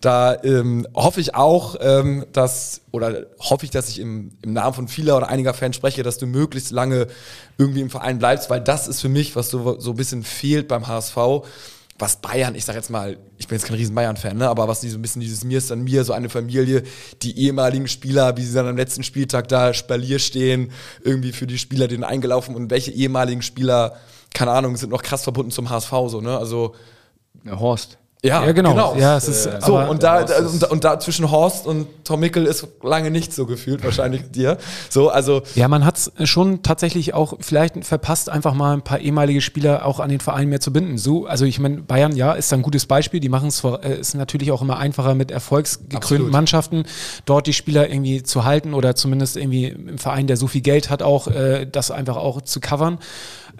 da 0.00 0.36
ähm, 0.42 0.86
hoffe 0.94 1.20
ich 1.20 1.36
auch, 1.36 1.76
ähm, 1.80 2.26
dass, 2.32 2.80
oder 2.90 3.26
hoffe 3.38 3.64
ich, 3.64 3.70
dass 3.70 3.88
ich 3.88 4.00
im, 4.00 4.32
im 4.42 4.52
Namen 4.52 4.74
von 4.74 4.88
vieler 4.88 5.16
oder 5.16 5.28
einiger 5.28 5.54
Fans 5.54 5.76
spreche, 5.76 6.02
dass 6.02 6.18
du 6.18 6.26
möglichst 6.26 6.72
lange 6.72 7.06
irgendwie 7.56 7.80
im 7.80 7.90
Verein 7.90 8.18
bleibst, 8.18 8.50
weil 8.50 8.60
das 8.60 8.88
ist 8.88 9.00
für 9.00 9.08
mich, 9.08 9.36
was 9.36 9.48
so, 9.48 9.78
so 9.78 9.90
ein 9.92 9.96
bisschen 9.96 10.24
fehlt 10.24 10.66
beim 10.66 10.88
HSV. 10.88 11.16
Was 11.98 12.16
Bayern, 12.16 12.54
ich 12.54 12.64
sag 12.64 12.76
jetzt 12.76 12.90
mal, 12.90 13.18
ich 13.38 13.48
bin 13.48 13.58
jetzt 13.58 13.66
kein 13.66 13.76
riesen 13.76 13.94
Bayern-Fan, 13.94 14.36
ne, 14.36 14.48
aber 14.48 14.68
was 14.68 14.80
die 14.80 14.88
so 14.88 14.98
ein 14.98 15.02
bisschen 15.02 15.20
dieses 15.20 15.42
Mir 15.42 15.58
ist 15.58 15.70
dann 15.70 15.82
mir, 15.82 16.04
so 16.04 16.12
eine 16.12 16.28
Familie, 16.28 16.84
die 17.22 17.36
ehemaligen 17.38 17.88
Spieler, 17.88 18.36
wie 18.36 18.44
sie 18.44 18.54
dann 18.54 18.68
am 18.68 18.76
letzten 18.76 19.02
Spieltag 19.02 19.48
da 19.48 19.74
Spalier 19.74 20.20
stehen, 20.20 20.70
irgendwie 21.02 21.32
für 21.32 21.48
die 21.48 21.58
Spieler 21.58 21.88
den 21.88 22.04
eingelaufen 22.04 22.54
und 22.54 22.70
welche 22.70 22.92
ehemaligen 22.92 23.42
Spieler, 23.42 23.96
keine 24.32 24.52
Ahnung, 24.52 24.76
sind 24.76 24.90
noch 24.90 25.02
krass 25.02 25.24
verbunden 25.24 25.50
zum 25.50 25.70
HSV, 25.70 25.90
so, 26.06 26.20
ne, 26.20 26.38
also, 26.38 26.74
Ja, 27.44 27.58
Horst. 27.58 27.98
Ja, 28.24 28.44
Ja, 28.44 28.52
genau. 28.52 28.96
Ja, 28.96 29.16
es 29.16 29.28
ist, 29.28 29.44
so, 29.44 29.78
aber- 29.78 29.90
und 29.90 30.02
da, 30.02 30.22
und, 30.22 30.62
da- 30.62 30.66
und 30.68 30.84
da 30.84 30.98
zwischen 30.98 31.30
Horst 31.30 31.66
und 31.66 31.86
Tom 32.04 32.20
Mickel 32.20 32.46
ist 32.46 32.66
lange 32.82 33.10
nicht 33.12 33.32
so 33.32 33.46
gefühlt, 33.46 33.84
wahrscheinlich 33.84 34.30
dir. 34.30 34.58
So, 34.90 35.08
also, 35.10 35.42
Ja, 35.54 35.68
man 35.68 35.84
hat 35.84 35.96
es 35.98 36.12
schon 36.28 36.62
tatsächlich 36.62 37.14
auch 37.14 37.34
vielleicht 37.40 37.84
verpasst, 37.84 38.28
einfach 38.28 38.54
mal 38.54 38.72
ein 38.72 38.82
paar 38.82 38.98
ehemalige 38.98 39.40
Spieler 39.40 39.86
auch 39.86 40.00
an 40.00 40.08
den 40.10 40.20
Verein 40.20 40.48
mehr 40.48 40.60
zu 40.60 40.72
binden. 40.72 40.98
So, 40.98 41.26
also 41.26 41.44
ich 41.44 41.60
meine, 41.60 41.82
Bayern, 41.82 42.16
ja, 42.16 42.32
ist 42.32 42.52
ein 42.52 42.62
gutes 42.62 42.86
Beispiel. 42.86 43.20
Die 43.20 43.28
machen 43.28 43.48
es 43.48 43.60
vor, 43.60 43.84
äh, 43.84 44.00
ist 44.00 44.14
natürlich 44.14 44.50
auch 44.52 44.62
immer 44.62 44.78
einfacher 44.78 45.14
mit 45.14 45.30
erfolgsgekrönten 45.30 45.96
Absolut. 45.98 46.32
Mannschaften, 46.32 46.84
dort 47.24 47.46
die 47.46 47.52
Spieler 47.52 47.88
irgendwie 47.88 48.22
zu 48.24 48.44
halten 48.44 48.74
oder 48.74 48.96
zumindest 48.96 49.36
irgendwie 49.36 49.66
im 49.68 49.98
Verein, 49.98 50.26
der 50.26 50.36
so 50.36 50.46
viel 50.48 50.62
Geld 50.62 50.90
hat, 50.90 51.02
auch 51.02 51.28
äh, 51.28 51.66
das 51.70 51.90
einfach 51.92 52.16
auch 52.16 52.40
zu 52.42 52.58
covern. 52.60 52.98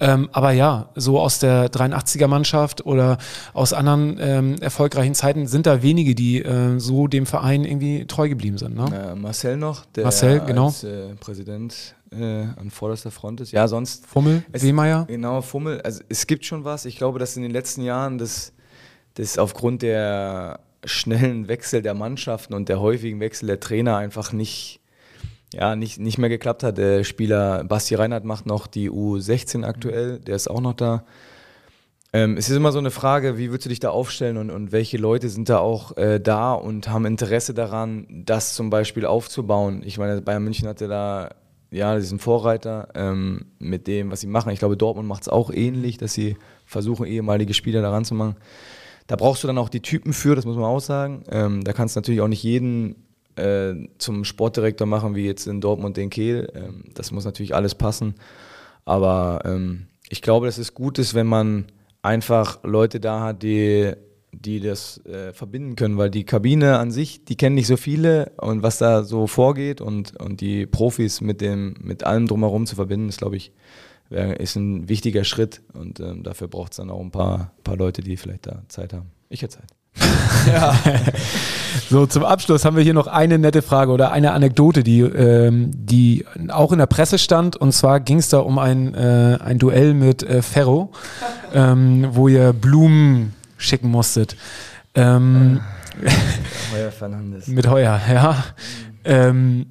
Ähm, 0.01 0.29
aber 0.33 0.53
ja, 0.53 0.91
so 0.95 1.19
aus 1.21 1.39
der 1.39 1.71
83er 1.71 2.27
Mannschaft 2.29 2.87
oder 2.87 3.19
aus 3.53 3.73
anderen 3.73 4.17
ähm, 4.21 4.57
erfolgreichen 4.61 5.15
Zeiten 5.15 5.47
sind 5.47 5.67
da 5.67 5.83
wenige, 5.83 6.15
die 6.15 6.43
äh, 6.43 6.79
so 6.79 7.07
dem 7.07 7.27
Verein 7.27 7.65
irgendwie 7.65 8.07
treu 8.07 8.29
geblieben 8.29 8.59
sind. 8.59 8.77
Ne? 8.77 9.13
Äh, 9.13 9.15
Marcel 9.15 9.57
noch, 9.57 9.85
der 9.87 10.05
Marcel, 10.05 10.41
genau. 10.47 10.67
als 10.67 10.85
äh, 10.85 11.15
Präsident 11.21 11.95
äh, 12.11 12.45
an 12.57 12.71
vorderster 12.71 13.11
Front 13.11 13.41
ist. 13.41 13.53
Ja, 13.53 13.69
sonst 13.69 14.07
Fummel, 14.07 14.43
Es- 14.53 14.63
Wehmeier. 14.63 15.05
Genau, 15.09 15.43
Fummel. 15.43 15.81
Also 15.83 16.03
es 16.09 16.27
gibt 16.27 16.45
schon 16.45 16.65
was. 16.65 16.85
Ich 16.85 16.97
glaube, 16.97 17.19
dass 17.19 17.37
in 17.37 17.43
den 17.43 17.53
letzten 17.53 17.83
Jahren 17.83 18.19
das, 18.19 18.53
das 19.15 19.39
aufgrund 19.39 19.83
der 19.83 20.61
schnellen 20.85 21.49
Wechsel 21.49 21.83
der 21.83 21.95
Mannschaften 21.95 22.55
und 22.55 22.69
der 22.69 22.81
häufigen 22.81 23.21
Wechsel 23.21 23.47
der 23.47 23.59
Trainer 23.61 23.97
einfach 23.97 24.33
nicht, 24.33 24.78
ja, 25.53 25.77
nicht, 25.77 25.99
nicht 25.99 26.19
mehr 26.19 26.29
geklappt 26.29 26.63
hat. 26.63 26.79
Der 26.79 27.05
Spieler 27.05 27.65
Basti 27.65 27.95
Reinhardt 27.95 28.25
macht 28.25 28.47
noch 28.47 28.67
die 28.67 28.91
U16 28.91 29.65
aktuell, 29.65 30.19
der 30.19 30.37
ist 30.37 30.49
auch 30.49 30.61
noch 30.61 30.75
da. 30.75 31.05
Ähm, 32.13 32.37
es 32.39 32.49
ist 32.49 32.57
immer 32.57 32.73
so 32.73 32.79
eine 32.79 32.91
Frage, 32.91 33.37
wie 33.37 33.51
würdest 33.51 33.67
du 33.67 33.69
dich 33.69 33.81
da 33.81 33.91
aufstellen 33.91 34.39
und, 34.39 34.51
und 34.51 34.73
welche 34.73 34.97
Leute 34.97 35.29
sind 35.29 35.49
da 35.51 35.59
auch 35.59 35.97
äh, 35.99 36.19
da 36.19 36.55
und 36.55 36.89
haben 36.89 37.05
Interesse 37.05 37.53
daran, 37.53 38.07
das 38.09 38.55
zum 38.55 38.71
Beispiel 38.71 39.05
aufzubauen. 39.05 39.83
Ich 39.85 39.99
meine, 39.99 40.23
Bayern 40.23 40.43
München 40.43 40.69
hatte 40.69 40.89
da 40.89 41.31
ja 41.71 41.97
diesen 41.97 42.19
Vorreiter 42.19 42.89
ähm, 42.95 43.47
mit 43.59 43.87
dem, 43.87 44.11
was 44.11 44.21
sie 44.21 44.27
machen. 44.27 44.51
Ich 44.53 44.59
glaube, 44.59 44.79
Dortmund 44.79 45.07
macht 45.07 45.23
es 45.23 45.29
auch 45.29 45.51
ähnlich, 45.51 45.99
dass 45.99 46.15
sie 46.15 46.37
versuchen, 46.65 47.07
ehemalige 47.07 47.53
Spieler 47.53 47.83
daran 47.83 48.07
zu 48.07 48.15
machen. 48.15 48.37
Da 49.07 49.17
brauchst 49.17 49.43
du 49.43 49.47
dann 49.47 49.59
auch 49.59 49.69
die 49.69 49.81
Typen 49.81 50.15
für, 50.15 50.35
das 50.35 50.47
muss 50.47 50.57
man 50.57 50.65
auch 50.65 50.81
sagen. 50.81 51.25
Ähm, 51.31 51.63
da 51.63 51.75
kannst 51.75 51.95
du 51.95 52.01
natürlich 52.01 52.23
auch 52.23 52.29
nicht 52.29 52.43
jeden 52.43 53.08
äh, 53.39 53.89
zum 53.99 54.25
Sportdirektor 54.25 54.87
machen, 54.87 55.15
wie 55.15 55.25
jetzt 55.25 55.47
in 55.47 55.61
Dortmund 55.61 55.97
den 55.97 56.11
Kehl. 56.11 56.51
Ähm, 56.55 56.85
das 56.95 57.11
muss 57.13 57.25
natürlich 57.25 57.55
alles 57.55 57.75
passen. 57.75 58.15
Aber 58.85 59.41
ähm, 59.45 59.87
ich 60.09 60.23
glaube, 60.23 60.47
dass 60.47 60.59
es 60.59 60.75
gut 60.75 60.99
ist, 60.99 61.15
wenn 61.15 61.27
man 61.27 61.67
einfach 62.03 62.63
Leute 62.63 63.01
da 63.01 63.21
hat, 63.21 63.43
die, 63.43 63.93
die 64.33 64.61
das 64.61 65.05
äh, 65.07 65.33
verbinden 65.33 65.77
können, 65.77 65.99
weil 65.99 66.11
die 66.11 66.25
Kabine 66.25 66.79
an 66.79 66.91
sich, 66.91 67.25
die 67.25 67.37
kennen 67.37 67.55
nicht 67.55 67.67
so 67.67 67.77
viele 67.77 68.33
und 68.39 68.63
was 68.63 68.79
da 68.79 69.05
so 69.05 69.27
vorgeht 69.27 69.81
und, 69.81 70.19
und 70.21 70.41
die 70.41 70.67
Profis 70.67 71.21
mit, 71.21 71.41
dem, 71.41 71.75
mit 71.81 72.05
allem 72.05 72.27
drumherum 72.27 72.67
zu 72.67 72.77
verbinden, 72.77 73.09
ist, 73.09 73.19
glaube 73.19 73.37
ich, 73.37 73.53
wär, 74.09 74.41
ist 74.41 74.57
ein 74.57 74.89
wichtiger 74.89 75.25
Schritt 75.25 75.63
und 75.75 76.01
ähm, 76.01 76.23
dafür 76.23 76.49
braucht 76.49 76.73
es 76.73 76.79
dann 76.79 76.91
auch 76.91 77.01
ein 77.01 77.11
paar, 77.11 77.53
paar 77.65 77.77
Leute, 77.77 78.03
die 78.03 78.17
vielleicht 78.17 78.47
da 78.47 78.63
Zeit 78.69 78.93
haben. 78.93 79.11
Ich 79.29 79.43
hätte 79.43 79.59
Zeit. 79.59 79.78
So, 81.91 82.05
zum 82.05 82.23
Abschluss 82.23 82.67
haben 82.67 82.77
wir 82.77 82.83
hier 82.83 82.93
noch 82.93 83.07
eine 83.07 83.39
nette 83.39 83.63
Frage 83.63 83.93
oder 83.93 84.13
eine 84.13 84.33
Anekdote, 84.33 84.83
die, 84.83 85.01
ähm, 85.01 85.71
die 85.75 86.27
auch 86.49 86.71
in 86.73 86.79
der 86.79 86.87
Presse 86.87 87.19
stand. 87.19 87.57
Und 87.57 87.73
zwar 87.73 88.01
ging 88.01 88.19
es 88.19 88.29
da 88.29 88.41
um 88.41 88.59
ein, 88.59 88.95
äh, 88.95 89.39
ein 89.43 89.59
Duell 89.59 89.95
mit 89.95 90.23
äh, 90.23 90.43
Ferro, 90.43 90.93
ähm, 91.55 92.09
wo 92.11 92.29
ihr 92.29 92.53
Blumen 92.53 93.33
schicken 93.57 93.91
musstet. 93.91 94.37
Ähm, 94.95 95.61
Heuer 96.75 96.91
Fernandes. 96.91 97.47
mit 97.47 97.67
Heuer, 97.69 97.99
ja. 98.13 98.45
Ähm, 99.05 99.67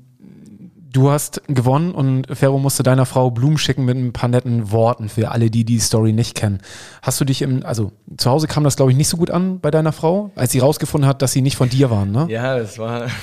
du 0.97 1.11
hast 1.11 1.41
gewonnen 1.47 1.91
und 1.93 2.27
Ferro 2.35 2.57
musste 2.59 2.83
deiner 2.83 3.05
Frau 3.05 3.29
Blumen 3.31 3.57
schicken 3.57 3.85
mit 3.85 3.95
ein 3.97 4.13
paar 4.13 4.29
netten 4.29 4.71
Worten 4.71 5.09
für 5.09 5.29
alle, 5.31 5.49
die 5.51 5.63
die 5.63 5.79
Story 5.79 6.11
nicht 6.13 6.35
kennen. 6.35 6.59
Hast 7.01 7.21
du 7.21 7.25
dich 7.25 7.41
im, 7.41 7.63
also 7.65 7.91
zu 8.17 8.29
Hause 8.31 8.47
kam 8.47 8.63
das 8.63 8.75
glaube 8.75 8.91
ich 8.91 8.97
nicht 8.97 9.07
so 9.09 9.17
gut 9.17 9.29
an 9.31 9.59
bei 9.59 9.69
deiner 9.71 9.91
Frau, 9.91 10.31
als 10.35 10.51
sie 10.51 10.59
rausgefunden 10.59 11.07
hat, 11.07 11.21
dass 11.21 11.31
sie 11.33 11.41
nicht 11.41 11.55
von 11.55 11.69
dir 11.69 11.89
waren, 11.91 12.11
ne? 12.11 12.27
Ja, 12.29 12.57
das 12.57 12.77
war. 12.79 13.07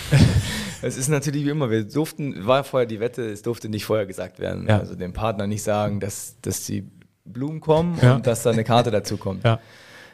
Es 0.86 0.98
ist 0.98 1.08
natürlich 1.08 1.46
wie 1.46 1.48
immer, 1.48 1.70
wir 1.70 1.82
durften, 1.84 2.44
war 2.44 2.62
vorher 2.62 2.86
die 2.86 3.00
Wette, 3.00 3.22
es 3.22 3.40
durfte 3.40 3.70
nicht 3.70 3.86
vorher 3.86 4.04
gesagt 4.04 4.38
werden. 4.38 4.66
Ja. 4.68 4.80
Also 4.80 4.94
dem 4.94 5.14
Partner 5.14 5.46
nicht 5.46 5.62
sagen, 5.62 5.98
dass, 5.98 6.36
dass 6.42 6.66
die 6.66 6.84
Blumen 7.24 7.60
kommen 7.60 7.98
Ja. 8.02 8.16
und 8.16 8.26
dass 8.26 8.42
da 8.42 8.50
eine 8.50 8.64
Karte 8.64 8.90
dazu 8.90 9.16
kommt. 9.16 9.44
Ja. 9.44 9.60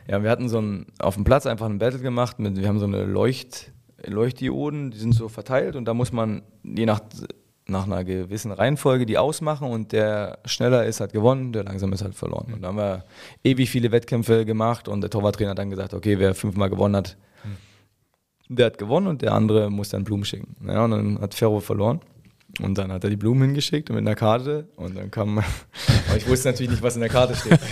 Ja, 0.06 0.22
wir 0.22 0.30
hatten 0.30 0.48
so 0.48 0.60
ein, 0.60 0.86
auf 1.00 1.16
dem 1.16 1.24
Platz 1.24 1.46
einfach 1.46 1.66
ein 1.66 1.78
Battle 1.80 1.98
gemacht, 1.98 2.38
mit, 2.38 2.56
wir 2.56 2.68
haben 2.68 2.78
so 2.78 2.84
eine 2.84 3.02
Leucht, 3.04 3.72
Leuchtdioden, 4.06 4.92
die 4.92 4.98
sind 4.98 5.12
so 5.12 5.28
verteilt 5.28 5.74
und 5.74 5.86
da 5.86 5.94
muss 5.94 6.12
man 6.12 6.42
je 6.62 6.86
nach, 6.86 7.00
nach 7.70 7.86
einer 7.86 8.04
gewissen 8.04 8.52
Reihenfolge 8.52 9.06
die 9.06 9.18
ausmachen 9.18 9.68
und 9.68 9.92
der 9.92 10.38
schneller 10.44 10.84
ist, 10.84 11.00
hat 11.00 11.12
gewonnen, 11.12 11.52
der 11.52 11.64
langsam 11.64 11.92
ist, 11.92 12.04
hat 12.04 12.14
verloren. 12.14 12.52
Und 12.54 12.62
da 12.62 12.68
haben 12.68 12.76
wir 12.76 13.04
ewig 13.44 13.70
viele 13.70 13.92
Wettkämpfe 13.92 14.44
gemacht 14.44 14.88
und 14.88 15.00
der 15.00 15.10
Torwarttrainer 15.10 15.50
hat 15.50 15.58
dann 15.58 15.70
gesagt, 15.70 15.94
okay, 15.94 16.18
wer 16.18 16.34
fünfmal 16.34 16.70
gewonnen 16.70 16.96
hat, 16.96 17.16
der 18.48 18.66
hat 18.66 18.78
gewonnen 18.78 19.06
und 19.06 19.22
der 19.22 19.32
andere 19.32 19.70
muss 19.70 19.90
dann 19.90 20.04
Blumen 20.04 20.24
schicken. 20.24 20.56
Ja, 20.66 20.84
und 20.84 20.90
dann 20.90 21.20
hat 21.20 21.34
Ferro 21.34 21.60
verloren. 21.60 22.00
Und 22.60 22.76
dann 22.76 22.92
hat 22.92 23.04
er 23.04 23.10
die 23.10 23.16
Blumen 23.16 23.42
hingeschickt 23.42 23.88
mit 23.90 23.98
einer 23.98 24.14
Karte 24.14 24.66
und 24.76 24.96
dann 24.96 25.10
kam, 25.10 25.38
aber 26.08 26.16
ich 26.16 26.28
wusste 26.28 26.48
natürlich 26.48 26.72
nicht, 26.72 26.82
was 26.82 26.94
in 26.94 27.00
der 27.00 27.10
Karte 27.10 27.34
steht. 27.36 27.58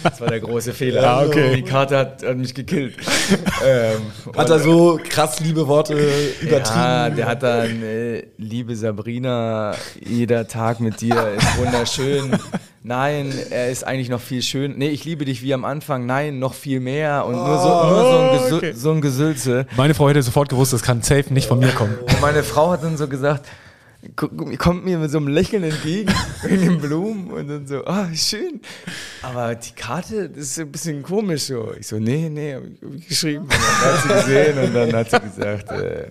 Das 0.00 0.20
war 0.20 0.28
der 0.28 0.38
große 0.38 0.72
Fehler. 0.74 1.02
Ja, 1.02 1.22
okay. 1.22 1.56
Die 1.56 1.62
Karte 1.62 1.98
hat, 1.98 2.22
hat 2.22 2.36
mich 2.36 2.54
gekillt. 2.54 2.94
ähm, 3.66 4.00
Hat 4.36 4.48
er 4.48 4.60
so 4.60 5.00
krass 5.02 5.40
liebe 5.40 5.66
Worte 5.66 5.94
übertrieben? 6.40 6.80
ja, 6.80 7.10
der 7.10 7.26
hat 7.26 7.42
dann, 7.42 7.82
äh, 7.82 8.24
liebe 8.36 8.76
Sabrina, 8.76 9.74
jeder 10.00 10.46
Tag 10.46 10.78
mit 10.78 11.00
dir 11.00 11.32
ist 11.36 11.58
wunderschön. 11.58 12.30
Nein, 12.84 13.32
er 13.50 13.70
ist 13.70 13.84
eigentlich 13.84 14.08
noch 14.08 14.20
viel 14.20 14.40
schön. 14.40 14.78
Nee, 14.78 14.90
ich 14.90 15.04
liebe 15.04 15.24
dich 15.24 15.42
wie 15.42 15.52
am 15.52 15.64
Anfang. 15.64 16.06
Nein, 16.06 16.38
noch 16.38 16.54
viel 16.54 16.78
mehr. 16.78 17.26
Und 17.26 17.34
nur 17.34 17.58
so, 17.58 17.68
nur 17.68 18.10
so, 18.10 18.18
ein, 18.18 18.60
Gesü 18.60 18.74
so 18.74 18.90
ein 18.92 19.00
Gesülze. 19.00 19.66
Meine 19.76 19.94
Frau 19.94 20.08
hätte 20.08 20.22
sofort 20.22 20.48
gewusst, 20.48 20.72
das 20.72 20.82
kann 20.82 21.02
safe 21.02 21.34
nicht 21.34 21.48
von 21.48 21.58
mir 21.58 21.72
kommen. 21.72 21.96
Und 21.98 22.20
meine 22.20 22.44
Frau 22.44 22.70
hat 22.70 22.84
dann 22.84 22.96
so 22.96 23.08
gesagt, 23.08 23.46
kommt 24.14 24.84
mir 24.84 24.98
mit 24.98 25.10
so 25.10 25.18
einem 25.18 25.28
Lächeln 25.28 25.64
entgegen, 25.64 26.12
wegen 26.42 26.60
den 26.62 26.80
Blumen 26.80 27.30
und 27.30 27.48
dann 27.48 27.66
so, 27.66 27.84
ah, 27.84 28.08
schön. 28.14 28.60
Aber 29.22 29.54
die 29.54 29.72
Karte, 29.72 30.28
das 30.30 30.44
ist 30.44 30.60
ein 30.60 30.70
bisschen 30.70 31.02
komisch 31.02 31.42
so. 31.42 31.72
Ich 31.78 31.88
so, 31.88 31.98
nee, 31.98 32.28
nee, 32.28 32.54
hab 32.54 32.62
ich 32.94 33.08
geschrieben. 33.08 33.44
Und 33.44 33.52
dann 33.52 33.92
hat 33.92 34.02
sie 34.02 34.08
gesehen 34.08 34.58
und 34.58 34.74
dann 34.74 34.92
hat 34.92 35.10
sie 35.10 35.20
gesagt, 35.20 35.70
äh, 35.72 36.06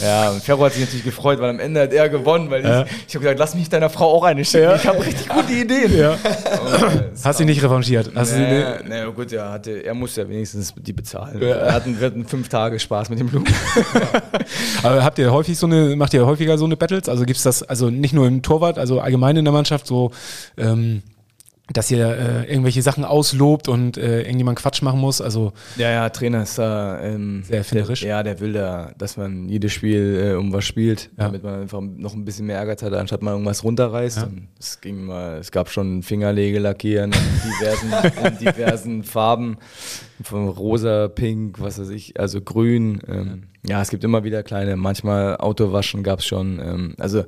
ja, 0.00 0.30
und 0.30 0.42
Ferro 0.42 0.64
hat 0.64 0.72
sich 0.72 0.82
natürlich 0.82 1.04
gefreut, 1.04 1.40
weil 1.40 1.50
am 1.50 1.60
Ende 1.60 1.82
hat 1.82 1.92
er 1.92 2.08
gewonnen, 2.08 2.50
weil 2.50 2.60
ich, 2.60 2.92
ich 3.08 3.14
habe 3.14 3.22
gesagt, 3.22 3.38
lass 3.38 3.54
mich 3.54 3.68
deiner 3.68 3.90
Frau 3.90 4.12
auch 4.12 4.24
eine 4.24 4.44
schicken. 4.44 4.74
Ich 4.76 4.86
habe 4.86 5.04
richtig 5.04 5.28
gute 5.28 5.52
Ideen. 5.52 5.96
Ja. 5.96 6.16
Äh, 6.56 7.12
es 7.14 7.24
Hast 7.24 7.40
dich 7.40 7.46
nicht 7.46 7.62
revanchiert? 7.62 8.10
Hast 8.14 8.32
du, 8.32 8.38
Nee, 8.38 8.64
nee, 8.88 9.12
gut, 9.14 9.32
er, 9.32 9.50
hatte, 9.50 9.84
er 9.84 9.94
musste 9.94 10.22
ja 10.22 10.28
wenigstens 10.28 10.74
die 10.76 10.92
bezahlen. 10.92 11.40
Wir, 11.40 11.72
hatten, 11.72 11.98
wir 11.98 12.06
hatten 12.06 12.26
fünf 12.26 12.48
Tage 12.48 12.78
Spaß 12.78 13.10
mit 13.10 13.18
den 13.18 13.28
Blumen. 13.28 13.46
aber 14.82 15.04
habt 15.04 15.18
ihr 15.18 15.32
häufig 15.32 15.58
so 15.58 15.66
eine, 15.66 15.96
macht 15.96 16.14
ihr 16.14 16.26
häufiger 16.26 16.58
so 16.58 16.64
eine 16.64 16.76
Battles? 16.76 17.08
Also 17.08 17.24
gibt's 17.24 17.42
das, 17.42 17.62
also 17.62 17.90
nicht 17.90 18.14
nur 18.14 18.26
im 18.26 18.42
Torwart, 18.42 18.78
also 18.78 19.00
allgemein 19.00 19.36
in 19.36 19.44
der 19.44 19.52
Mannschaft 19.52 19.86
so, 19.86 20.10
ähm, 20.56 21.02
dass 21.72 21.90
ihr 21.90 22.06
äh, 22.06 22.48
irgendwelche 22.50 22.80
Sachen 22.80 23.04
auslobt 23.04 23.68
und 23.68 23.96
äh, 23.98 24.22
irgendjemand 24.22 24.56
Quatsch 24.58 24.82
machen 24.82 25.00
muss? 25.00 25.20
Also 25.20 25.52
Ja, 25.76 25.90
ja, 25.90 26.08
Trainer 26.10 26.44
ist 26.44 26.58
da 26.58 27.00
ähm, 27.02 27.42
Sehr 27.42 27.58
erfinderisch. 27.58 28.00
Der, 28.00 28.08
ja, 28.08 28.22
der 28.22 28.38
will 28.38 28.52
da, 28.52 28.92
dass 28.98 29.16
man 29.16 29.48
jedes 29.48 29.72
Spiel 29.72 30.30
äh, 30.32 30.34
um 30.36 30.52
was 30.52 30.64
spielt, 30.64 31.10
Ja. 31.18 31.24
damit 31.24 31.42
man 31.42 31.62
einfach 31.62 31.80
noch 31.80 32.14
ein 32.14 32.24
bisschen 32.24 32.46
mehr 32.46 32.58
Ärger 32.58 32.72
hat, 32.86 32.92
anstatt 32.94 33.20
man 33.22 33.32
irgendwas 33.34 33.64
runterreißt. 33.64 34.22
Und 34.22 34.46
es 34.60 34.80
ging 34.80 35.04
mal, 35.06 35.38
es 35.38 35.50
gab 35.50 35.68
schon 35.68 36.04
Fingerlegelackieren 36.04 37.12
in 37.12 37.50
diversen, 37.50 37.92
in 38.24 38.38
diversen 38.38 39.02
Farben, 39.02 39.56
von 40.22 40.48
rosa, 40.48 41.08
pink, 41.08 41.60
was 41.60 41.78
weiß 41.80 41.88
ich, 41.90 42.18
also 42.20 42.40
grün. 42.40 43.00
Ähm, 43.08 43.42
ja, 43.66 43.82
es 43.82 43.90
gibt 43.90 44.04
immer 44.04 44.22
wieder 44.22 44.42
kleine, 44.44 44.76
manchmal 44.76 45.36
Autowaschen 45.38 46.02
gab 46.04 46.20
es 46.20 46.26
schon. 46.26 46.60
Ähm, 46.60 46.94
also 46.98 47.24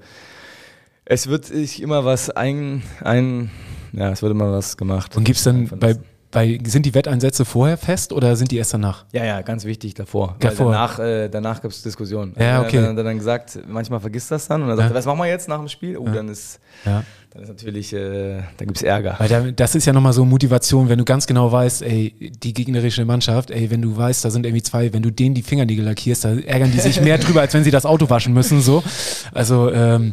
es 1.05 1.27
wird 1.28 1.44
sich 1.47 1.82
immer 1.82 2.05
was 2.05 2.31
ein, 2.31 2.82
ein, 3.02 3.51
ja, 3.93 4.10
es 4.10 4.23
wird 4.23 4.32
immer 4.32 4.52
was 4.52 4.77
gemacht. 4.77 5.16
und 5.16 5.24
gibt's 5.24 5.44
dann 5.44 5.66
Von 5.66 5.78
bei, 5.78 5.97
bei, 6.31 6.59
sind 6.66 6.85
die 6.85 6.93
Wetteinsätze 6.94 7.47
vorher 7.47 7.78
fest 7.78 8.12
oder 8.12 8.36
sind 8.36 8.51
die 8.51 8.59
erst 8.59 8.74
danach? 8.74 9.06
Ja, 9.12 9.24
ja, 9.24 9.40
ganz 9.40 9.65
wichtig 9.65 9.94
davor. 9.94 10.36
Davor. 10.40 10.73
Danach, 10.73 10.98
äh, 10.98 11.28
danach 11.31 11.62
gab 11.62 11.70
es 11.70 11.82
Diskussionen. 11.82 12.35
Ja, 12.39 12.56
Also, 12.59 12.66
okay. 12.69 12.77
Dann 12.82 12.90
hat 12.90 12.97
er 12.98 13.05
dann 13.05 13.16
gesagt, 13.19 13.59
manchmal 13.66 13.98
vergisst 14.01 14.31
das 14.31 14.47
dann 14.47 14.60
und 14.62 14.69
dann 14.69 14.77
sagt 14.77 14.90
Ja. 14.90 14.94
er, 14.94 14.98
was 14.98 15.06
machen 15.06 15.19
wir 15.20 15.27
jetzt 15.27 15.48
nach 15.48 15.56
dem 15.59 15.69
Spiel? 15.69 15.97
Oh, 15.97 16.05
dann 16.05 16.28
ist, 16.28 16.60
Ja. 16.85 17.02
dann 17.32 17.43
ist 17.44 17.48
natürlich, 17.48 17.94
äh, 17.94 18.43
da 18.59 18.65
gibt 18.66 18.77
es 18.77 18.82
Ärger. 18.82 19.15
Weil 19.19 19.28
da, 19.31 19.40
das 19.52 19.74
ist 19.74 19.86
ja 19.86 19.94
nochmal 19.94 20.12
so 20.12 20.27
Motivation, 20.27 20.90
wenn 20.90 20.98
du 20.98 21.05
ganz 21.06 21.27
genau 21.27 21.51
weißt, 21.51 21.81
ey, 21.81 22.31
die 22.43 22.52
gegnerische 22.52 23.06
Mannschaft, 23.06 23.51
ey, 23.51 23.70
wenn 23.70 23.81
du 23.81 23.97
weißt, 23.97 24.23
da 24.23 24.28
sind 24.31 24.44
irgendwie 24.44 24.62
zwei, 24.62 24.93
wenn 24.93 25.02
du 25.02 25.10
denen 25.10 25.35
die 25.35 25.43
Fingernägel 25.43 25.82
lackierst, 25.86 26.27
da 26.27 26.35
ärgern 26.35 26.70
die 26.70 26.81
sich 26.81 27.01
mehr 27.01 27.16
drüber, 27.19 27.40
als 27.40 27.55
wenn 27.55 27.65
sie 27.65 27.70
das 27.70 27.86
Auto 27.86 28.10
waschen 28.10 28.35
müssen, 28.35 28.60
so. 28.60 28.85
Also, 29.32 29.73
ähm, 29.73 30.12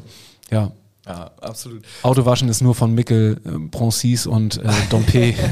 ja. 0.49 0.71
Ja, 1.07 1.31
absolut. 1.39 1.83
Autowaschen 2.01 2.49
ist 2.49 2.61
nur 2.61 2.73
von 2.73 2.93
Mikkel, 2.93 3.39
äh, 3.45 3.49
Broncis 3.69 4.25
und 4.25 4.57
äh, 4.57 4.69
Dompe. 4.89 5.33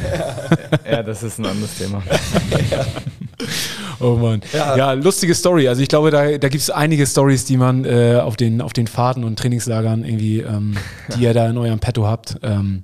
Ja, 0.90 1.02
das 1.02 1.24
ist 1.24 1.40
ein 1.40 1.46
anderes 1.46 1.78
Thema. 1.78 2.04
oh 4.00 4.16
Mann. 4.16 4.42
Ja. 4.52 4.78
Ja. 4.78 4.92
lustige 4.94 5.34
Story. 5.34 5.68
Also 5.68 5.82
ich 5.82 5.88
glaube, 5.88 6.12
da, 6.12 6.38
da 6.38 6.50
gibt 6.50 6.62
es 6.62 6.70
einige 6.70 7.06
Stories, 7.06 7.46
die 7.46 7.58
man 7.58 7.86
äh, 7.86 8.20
auf, 8.22 8.36
den, 8.36 8.62
auf 8.62 8.74
den 8.74 8.88
Fahrten 8.88 9.24
und 9.24 9.40
Trainingslagern 9.40 10.04
irgendwie, 10.04 10.40
ähm, 10.40 10.76
die 11.16 11.24
ihr 11.24 11.34
da 11.34 11.48
in 11.48 11.58
eurem 11.58 11.80
Petto 11.80 12.06
habt. 12.06 12.38
Ähm, 12.44 12.84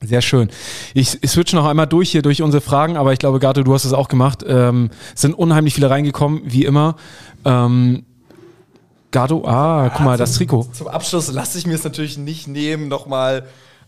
sehr 0.00 0.20
schön. 0.20 0.50
Ich, 0.94 1.22
ich 1.22 1.30
switch 1.30 1.52
noch 1.52 1.64
einmal 1.64 1.86
durch 1.86 2.10
hier 2.10 2.22
durch 2.22 2.42
unsere 2.42 2.60
Fragen, 2.60 2.96
aber 2.96 3.12
ich 3.12 3.18
glaube, 3.18 3.38
Gato, 3.38 3.62
du 3.62 3.72
hast 3.72 3.84
es 3.84 3.92
auch 3.92 4.08
gemacht. 4.08 4.44
Ähm, 4.46 4.90
es 5.14 5.22
sind 5.22 5.34
unheimlich 5.34 5.74
viele 5.74 5.90
reingekommen, 5.90 6.42
wie 6.44 6.64
immer. 6.64 6.96
Ähm, 7.44 8.04
Gato, 9.12 9.44
ah, 9.46 9.90
guck 9.94 10.04
mal, 10.04 10.16
das 10.16 10.34
Trikot. 10.34 10.68
Zum 10.72 10.88
Abschluss 10.88 11.30
lasse 11.30 11.58
ich 11.58 11.66
mir 11.66 11.74
es 11.74 11.84
natürlich 11.84 12.18
nicht 12.18 12.48
nehmen, 12.48 12.88
nochmal 12.88 13.44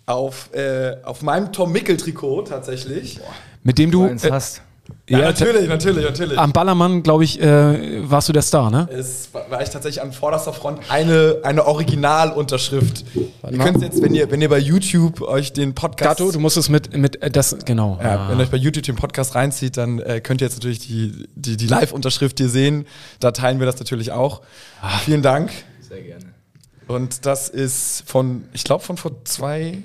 auf, 0.07 0.51
äh, 0.55 0.97
auf 1.03 1.23
meinem 1.23 1.53
Tom 1.53 1.73
Mickel-Trikot 1.73 2.43
tatsächlich. 2.43 3.21
Mit 3.63 3.79
dem 3.79 3.91
du. 3.91 4.05
eins 4.05 4.23
Äh, 4.23 4.31
hast. 4.31 4.63
Ja, 5.09 5.19
ja, 5.19 5.25
natürlich, 5.27 5.69
natürlich, 5.69 6.05
natürlich. 6.05 6.39
am 6.39 6.53
Ballermann, 6.53 7.03
glaube 7.03 7.25
ich, 7.25 7.41
äh, 7.41 8.09
warst 8.09 8.29
du 8.29 8.33
der 8.33 8.43
Star, 8.43 8.71
ne? 8.71 8.89
Es 8.91 9.29
war, 9.33 9.63
ich 9.63 9.71
tatsächlich 9.71 10.03
an 10.03 10.13
vorderster 10.13 10.53
Front 10.53 10.81
eine, 10.91 11.39
eine 11.43 11.67
Originalunterschrift. 11.67 13.05
Ihr 13.15 13.59
könnt 13.59 13.83
jetzt, 13.83 14.03
wenn 14.03 14.15
ihr, 14.15 14.31
wenn 14.31 14.41
ihr 14.43 14.49
bei 14.49 14.59
YouTube 14.59 15.23
euch 15.23 15.53
den 15.53 15.75
Podcast. 15.75 16.19
Gato, 16.19 16.33
du 16.33 16.39
musst 16.41 16.57
es 16.57 16.69
mit, 16.69 16.95
mit 16.97 17.23
äh, 17.23 17.31
das, 17.31 17.57
genau. 17.65 17.99
ja, 18.03 18.15
Ah. 18.17 18.31
wenn 18.31 18.39
ihr 18.39 18.43
euch 18.45 18.51
bei 18.51 18.57
YouTube 18.59 18.85
den 18.85 18.97
Podcast 18.97 19.35
reinzieht, 19.35 19.77
dann 19.77 19.99
äh, 20.01 20.21
könnt 20.21 20.41
ihr 20.43 20.47
jetzt 20.47 20.57
natürlich 20.57 20.81
die, 20.81 21.29
die, 21.35 21.57
die 21.57 21.67
Live-Unterschrift 21.67 22.39
hier 22.39 22.49
sehen. 22.49 22.87
Da 23.21 23.31
teilen 23.31 23.59
wir 23.61 23.67
das 23.67 23.79
natürlich 23.79 24.13
auch. 24.13 24.43
Vielen 25.05 25.23
Dank. 25.23 25.51
Sehr 25.89 26.03
gerne. 26.03 26.25
Und 26.87 27.25
das 27.25 27.49
ist 27.49 28.05
von, 28.07 28.45
ich 28.53 28.65
glaube, 28.65 28.85
von 28.85 28.97
vor 28.99 29.13
zwei. 29.25 29.83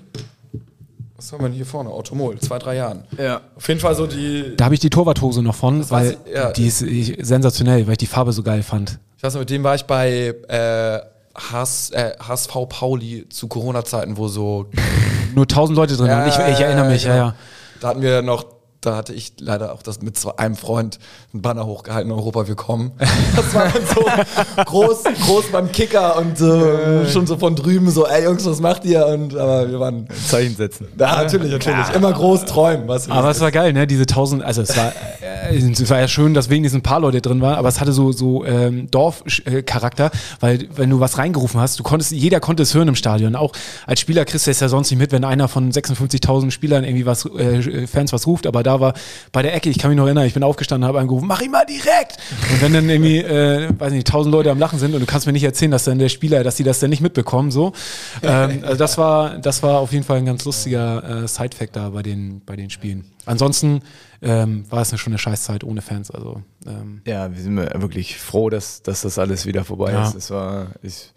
Was 1.19 1.33
haben 1.33 1.41
wir 1.41 1.49
denn 1.49 1.55
hier 1.57 1.65
vorne? 1.65 1.89
Automol, 1.89 2.39
zwei, 2.39 2.59
drei 2.59 2.77
Jahren. 2.77 3.03
Ja. 3.17 3.41
Auf 3.57 3.67
jeden 3.67 3.81
Fall 3.81 3.93
so 3.93 4.07
die. 4.07 4.55
Da 4.55 4.63
habe 4.63 4.73
ich 4.73 4.79
die 4.79 4.89
Torwarthose 4.89 5.41
noch 5.41 5.53
von, 5.53 5.89
weil 5.91 6.11
ich, 6.11 6.33
ja. 6.33 6.53
die 6.53 6.65
ist 6.65 6.81
ich, 6.81 7.17
sensationell, 7.19 7.87
weil 7.87 7.91
ich 7.91 7.97
die 7.97 8.07
Farbe 8.07 8.31
so 8.31 8.41
geil 8.41 8.63
fand. 8.63 8.99
Ich 9.17 9.23
weiß 9.23 9.33
noch, 9.33 9.41
mit 9.41 9.49
dem 9.49 9.61
war 9.65 9.75
ich 9.75 9.83
bei 9.83 10.33
äh, 10.47 10.99
HS, 11.35 11.89
äh, 11.89 12.13
HSV 12.25 12.53
Pauli 12.69 13.27
zu 13.27 13.49
Corona-Zeiten, 13.49 14.15
wo 14.15 14.29
so. 14.29 14.67
Nur 15.35 15.45
tausend 15.45 15.75
Leute 15.75 15.97
drin 15.97 16.09
und 16.09 16.25
ich, 16.25 16.35
ich 16.35 16.61
erinnere 16.61 16.87
mich, 16.89 17.03
ja, 17.03 17.13
genau. 17.13 17.25
ja. 17.25 17.35
Da 17.81 17.87
hatten 17.89 18.01
wir 18.01 18.21
noch. 18.21 18.45
Da 18.81 18.95
hatte 18.95 19.13
ich 19.13 19.33
leider 19.41 19.73
auch 19.73 19.81
das 19.83 20.01
mit 20.01 20.17
zwei- 20.17 20.37
einem 20.37 20.55
Freund 20.55 20.99
ein 21.33 21.41
Banner 21.41 21.65
hochgehalten, 21.65 22.13
Europa 22.13 22.47
willkommen. 22.47 22.91
Das 23.35 23.53
war 23.53 23.65
dann 23.67 23.83
so 23.85 24.63
groß, 24.63 25.03
groß 25.25 25.45
beim 25.51 25.71
Kicker 25.71 26.17
und 26.17 26.37
so, 26.37 27.05
schon 27.11 27.25
so 27.27 27.37
von 27.37 27.55
drüben 27.55 27.89
so, 27.91 28.05
ey 28.05 28.23
Jungs, 28.23 28.45
was 28.45 28.59
macht 28.61 28.85
ihr? 28.85 29.05
Und 29.05 29.35
aber 29.35 29.69
wir 29.69 29.79
waren. 29.79 30.07
Zeichen 30.27 30.55
setzen. 30.55 30.87
Ja, 30.97 31.23
natürlich, 31.23 31.51
natürlich. 31.51 31.89
Immer 31.93 32.11
groß 32.13 32.45
träumen. 32.45 32.87
Wie 32.87 33.11
Aber 33.11 33.29
es 33.31 33.39
war 33.41 33.51
geil, 33.51 33.73
ne? 33.73 33.85
Diese 33.87 34.05
tausend, 34.05 34.43
also 34.43 34.61
es 34.61 34.75
war, 34.75 34.93
äh, 35.21 35.55
es 35.57 35.89
war 35.89 35.99
ja 35.99 36.07
schön, 36.07 36.33
dass 36.33 36.49
wenigstens 36.49 36.79
ein 36.79 36.83
paar 36.83 36.99
Leute 37.01 37.21
drin 37.21 37.41
waren, 37.41 37.55
aber 37.55 37.67
es 37.69 37.79
hatte 37.81 37.91
so 37.93 38.11
so 38.11 38.45
ähm, 38.45 38.89
Dorfcharakter, 38.91 40.11
weil 40.39 40.67
wenn 40.75 40.89
du 40.89 40.99
was 40.99 41.17
reingerufen 41.17 41.59
hast, 41.59 41.79
du 41.79 41.83
konntest, 41.83 42.11
jeder 42.11 42.39
konnte 42.39 42.63
es 42.63 42.73
hören 42.73 42.87
im 42.87 42.95
Stadion. 42.95 43.35
Auch 43.35 43.51
als 43.85 43.99
Spieler 43.99 44.25
kriegst 44.25 44.47
du 44.47 44.51
es 44.51 44.59
ja 44.59 44.69
sonst 44.69 44.89
nicht 44.89 44.99
mit, 44.99 45.11
wenn 45.11 45.23
einer 45.25 45.47
von 45.49 45.71
56.000 45.71 46.51
Spielern 46.51 46.83
irgendwie 46.83 47.05
was 47.05 47.25
äh, 47.25 47.87
Fans 47.87 48.11
was 48.13 48.25
ruft, 48.27 48.47
aber 48.47 48.63
da 48.69 48.79
war 48.79 48.93
bei 49.31 49.41
der 49.41 49.53
Ecke, 49.55 49.69
ich 49.69 49.77
kann 49.79 49.89
mich 49.89 49.97
noch 49.97 50.05
erinnern, 50.05 50.25
ich 50.25 50.33
bin 50.33 50.43
aufgestanden, 50.43 50.87
habe 50.87 50.99
angerufen, 50.99 51.27
mach 51.27 51.41
ihn 51.41 51.51
mal 51.51 51.65
direkt. 51.65 52.17
Und 52.51 52.61
wenn 52.61 52.73
dann 52.73 52.89
irgendwie, 52.89 53.17
äh, 53.19 53.69
weiß 53.77 53.91
nicht, 53.91 54.07
tausend 54.07 54.31
Leute 54.33 54.51
am 54.51 54.59
Lachen 54.59 54.79
sind 54.79 54.93
und 54.93 54.99
du 55.01 55.05
kannst 55.05 55.25
mir 55.25 55.33
nicht 55.33 55.43
erzählen, 55.43 55.71
dass 55.71 55.83
dann 55.85 55.99
der 55.99 56.09
Spieler, 56.09 56.43
dass 56.43 56.55
die 56.55 56.63
das 56.63 56.79
dann 56.79 56.89
nicht 56.89 57.01
mitbekommen, 57.01 57.51
so. 57.51 57.73
Ähm, 58.21 58.59
also 58.63 58.77
das 58.77 58.97
war, 58.97 59.37
das 59.39 59.63
war 59.63 59.79
auf 59.79 59.91
jeden 59.91 60.03
Fall 60.03 60.17
ein 60.17 60.25
ganz 60.25 60.45
lustiger 60.45 61.23
äh, 61.23 61.27
Side-Fact 61.27 61.75
da 61.75 61.89
bei 61.89 62.03
den, 62.03 62.41
bei 62.45 62.55
den 62.55 62.69
Spielen. 62.69 63.05
Ansonsten 63.25 63.81
ähm, 64.21 64.65
war 64.69 64.81
es 64.81 64.89
eine, 64.91 64.97
schon 64.97 65.13
eine 65.13 65.17
Scheißzeit 65.19 65.63
ohne 65.63 65.81
Fans. 65.81 66.11
Also 66.11 66.41
ähm, 66.67 67.01
Ja, 67.05 67.33
wir 67.33 67.41
sind 67.41 67.57
wirklich 67.57 68.17
froh, 68.17 68.49
dass, 68.49 68.81
dass 68.81 69.01
das 69.01 69.17
alles 69.19 69.45
wieder 69.45 69.63
vorbei 69.63 69.91
Ja. 69.93 70.07
ist. 70.07 70.15
Es 70.15 70.31
war, 70.31 70.67
ich, 70.81 71.11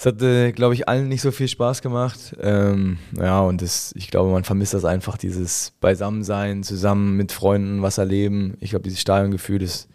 es 0.00 0.06
hat, 0.06 0.22
äh, 0.22 0.52
glaube 0.52 0.72
ich, 0.72 0.88
allen 0.88 1.08
nicht 1.08 1.20
so 1.20 1.30
viel 1.30 1.46
Spaß 1.46 1.82
gemacht. 1.82 2.34
Ähm, 2.40 2.96
ja, 3.18 3.40
und 3.40 3.60
das, 3.60 3.92
ich 3.96 4.10
glaube, 4.10 4.30
man 4.30 4.44
vermisst 4.44 4.72
das 4.72 4.86
einfach, 4.86 5.18
dieses 5.18 5.74
Beisammensein, 5.78 6.62
zusammen 6.62 7.18
mit 7.18 7.32
Freunden 7.32 7.82
was 7.82 7.98
erleben. 7.98 8.56
Ich 8.60 8.70
glaube, 8.70 8.84
dieses 8.84 9.02
Stadiongefühl, 9.02 9.58
das 9.58 9.88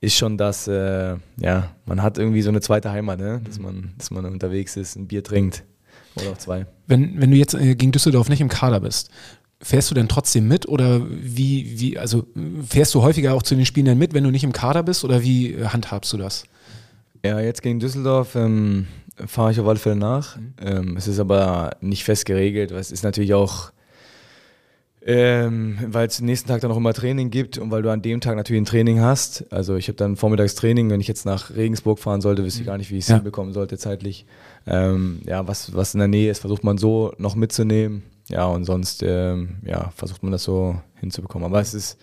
ist 0.00 0.16
schon 0.16 0.38
das, 0.38 0.66
äh, 0.66 1.16
ja, 1.36 1.70
man 1.84 2.02
hat 2.02 2.16
irgendwie 2.16 2.40
so 2.40 2.48
eine 2.48 2.62
zweite 2.62 2.90
Heimat, 2.90 3.18
ne? 3.18 3.42
dass, 3.44 3.58
man, 3.58 3.92
dass 3.98 4.10
man 4.10 4.24
unterwegs 4.24 4.78
ist, 4.78 4.96
ein 4.96 5.08
Bier 5.08 5.22
trinkt 5.22 5.62
oder 6.16 6.30
auch 6.30 6.38
zwei. 6.38 6.66
wenn, 6.86 7.20
wenn 7.20 7.30
du 7.30 7.36
jetzt 7.36 7.52
äh, 7.52 7.74
gegen 7.74 7.92
Düsseldorf 7.92 8.30
nicht 8.30 8.40
im 8.40 8.48
Kader 8.48 8.80
bist, 8.80 9.10
fährst 9.60 9.90
du 9.90 9.94
denn 9.94 10.08
trotzdem 10.08 10.48
mit 10.48 10.66
oder 10.66 11.02
wie, 11.06 11.78
wie, 11.78 11.98
also 11.98 12.20
äh, 12.34 12.62
fährst 12.66 12.94
du 12.94 13.02
häufiger 13.02 13.34
auch 13.34 13.42
zu 13.42 13.54
den 13.54 13.66
Spielen 13.66 13.84
dann 13.84 13.98
mit, 13.98 14.14
wenn 14.14 14.24
du 14.24 14.30
nicht 14.30 14.44
im 14.44 14.54
Kader 14.54 14.82
bist 14.82 15.04
oder 15.04 15.22
wie 15.22 15.52
äh, 15.52 15.66
handhabst 15.66 16.14
du 16.14 16.16
das? 16.16 16.44
Ja, 17.22 17.40
jetzt 17.40 17.62
gegen 17.62 17.80
Düsseldorf 17.80 18.36
ähm, 18.36 18.86
fahre 19.26 19.52
ich 19.52 19.60
auf 19.60 19.66
alle 19.66 19.78
Fälle 19.78 19.96
nach. 19.96 20.36
Ähm, 20.60 20.96
es 20.96 21.06
ist 21.08 21.18
aber 21.20 21.76
nicht 21.80 22.04
fest 22.04 22.24
geregelt, 22.26 22.70
weil 22.72 22.80
es 22.80 22.90
ist 22.92 23.04
natürlich 23.04 23.34
auch 23.34 23.70
Ähm, 25.06 25.76
weil 25.88 26.06
es 26.06 26.18
nächsten 26.22 26.48
Tag 26.48 26.62
dann 26.62 26.70
auch 26.70 26.78
immer 26.78 26.94
Training 26.94 27.28
gibt 27.28 27.58
und 27.58 27.70
weil 27.70 27.82
du 27.82 27.90
an 27.90 28.00
dem 28.00 28.22
Tag 28.22 28.36
natürlich 28.36 28.62
ein 28.62 28.64
Training 28.64 29.00
hast. 29.02 29.44
Also 29.52 29.76
ich 29.76 29.88
habe 29.88 29.96
dann 29.96 30.16
vormittags 30.16 30.54
Training, 30.54 30.88
wenn 30.88 30.98
ich 31.00 31.08
jetzt 31.08 31.26
nach 31.26 31.54
Regensburg 31.54 31.98
fahren 31.98 32.22
sollte, 32.22 32.42
wüsste 32.42 32.60
ich 32.62 32.66
gar 32.66 32.78
nicht, 32.78 32.90
wie 32.90 32.96
ich 32.96 33.04
es 33.04 33.08
Ja. 33.08 33.16
hinbekommen 33.16 33.52
sollte 33.52 33.76
zeitlich. 33.76 34.24
Ähm, 34.66 35.20
ja, 35.26 35.46
was, 35.46 35.74
was 35.74 35.92
in 35.92 35.98
der 35.98 36.08
Nähe 36.08 36.30
ist, 36.30 36.38
versucht 36.38 36.64
man 36.64 36.78
so 36.78 37.12
noch 37.18 37.34
mitzunehmen. 37.34 38.02
Ja, 38.28 38.46
und 38.46 38.64
sonst 38.64 39.02
ähm, 39.02 39.56
ja, 39.66 39.90
versucht 39.94 40.22
man 40.22 40.32
das 40.32 40.44
so 40.44 40.80
hinzubekommen. 40.94 41.44
Aber 41.44 41.60
es 41.60 41.74
ist 41.74 41.98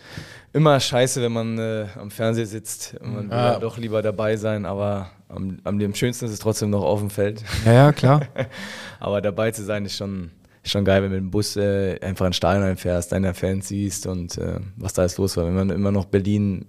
immer 0.54 0.80
scheiße, 0.80 1.24
wenn 1.24 1.32
man 1.32 1.58
äh, 1.58 1.88
am 2.00 2.12
Fernseher 2.12 2.46
sitzt. 2.46 2.98
Man 3.04 3.32
will 3.32 3.36
ja 3.36 3.58
doch 3.58 3.80
lieber 3.80 4.04
dabei 4.04 4.38
sein, 4.38 4.68
aber 4.68 5.10
am, 5.34 5.60
am, 5.64 5.80
am 5.82 5.96
schönsten 5.96 6.26
ist 6.26 6.32
es 6.32 6.40
trotzdem 6.40 6.70
noch 6.70 6.84
auf 6.84 7.00
dem 7.00 7.10
Feld. 7.10 7.44
Ja, 7.66 7.74
ja, 7.74 7.92
klar. 7.92 8.22
Aber 9.00 9.22
dabei 9.22 9.52
zu 9.52 9.64
sein 9.64 9.86
ist 9.86 9.96
schon, 9.98 10.32
schon 10.64 10.86
geil, 10.86 11.02
wenn 11.04 11.10
du 11.12 11.16
mit 11.18 11.26
dem 11.26 11.32
Bus 11.32 11.56
äh, 11.56 12.00
einfach 12.02 12.26
in 12.28 12.34
Stadion 12.34 12.64
einfährst, 12.66 13.12
deine 13.12 13.34
Fans 13.34 13.68
siehst 13.68 14.06
und 14.08 14.38
äh, 14.38 14.60
was 14.78 14.94
da 14.94 15.04
jetzt 15.04 15.18
los 15.18 15.38
war. 15.38 15.46
Wenn 15.46 15.56
man 15.56 15.70
immer 15.70 15.92
noch 15.92 16.06
Berlin 16.06 16.66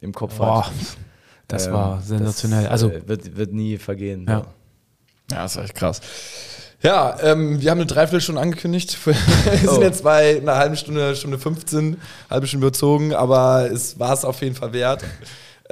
im 0.00 0.12
Kopf 0.12 0.36
Boah, 0.36 0.66
hat. 0.66 0.72
das 1.48 1.66
ähm, 1.66 1.72
war 1.72 2.00
sensationell. 2.02 2.62
Das, 2.64 2.72
Also, 2.72 2.90
äh, 2.90 3.06
wird, 3.08 3.36
wird 3.36 3.52
nie 3.52 3.78
vergehen. 3.78 4.26
Ja. 4.28 4.44
Ja, 5.30 5.42
das 5.44 5.56
ist 5.56 5.62
echt 5.64 5.74
krass. 5.74 6.00
Ja, 6.82 7.16
ähm, 7.22 7.62
wir 7.62 7.70
haben 7.70 7.78
eine 7.78 7.86
Dreiviertelstunde 7.86 8.40
angekündigt. 8.40 8.98
wir 9.06 9.14
sind 9.14 9.68
Oh. 9.68 9.80
jetzt 9.82 10.02
bei 10.02 10.38
einer 10.38 10.56
halben 10.56 10.76
Stunde, 10.76 11.14
Stunde 11.14 11.38
15, 11.38 11.96
halbe 12.28 12.46
Stunde 12.48 12.66
überzogen, 12.66 13.14
aber 13.14 13.70
es 13.72 13.98
war 14.00 14.12
es 14.12 14.24
auf 14.24 14.42
jeden 14.42 14.56
Fall 14.56 14.72
wert. 14.72 15.04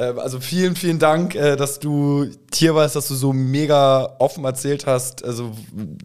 Ähm, 0.00 0.18
also 0.18 0.40
vielen, 0.40 0.76
vielen 0.76 0.98
Dank, 0.98 1.34
äh, 1.34 1.56
dass 1.56 1.78
du 1.78 2.26
hier 2.52 2.74
warst, 2.74 2.96
dass 2.96 3.06
du 3.08 3.14
so 3.14 3.32
mega 3.34 4.16
offen 4.18 4.44
erzählt 4.44 4.86
hast. 4.86 5.22
Also 5.24 5.52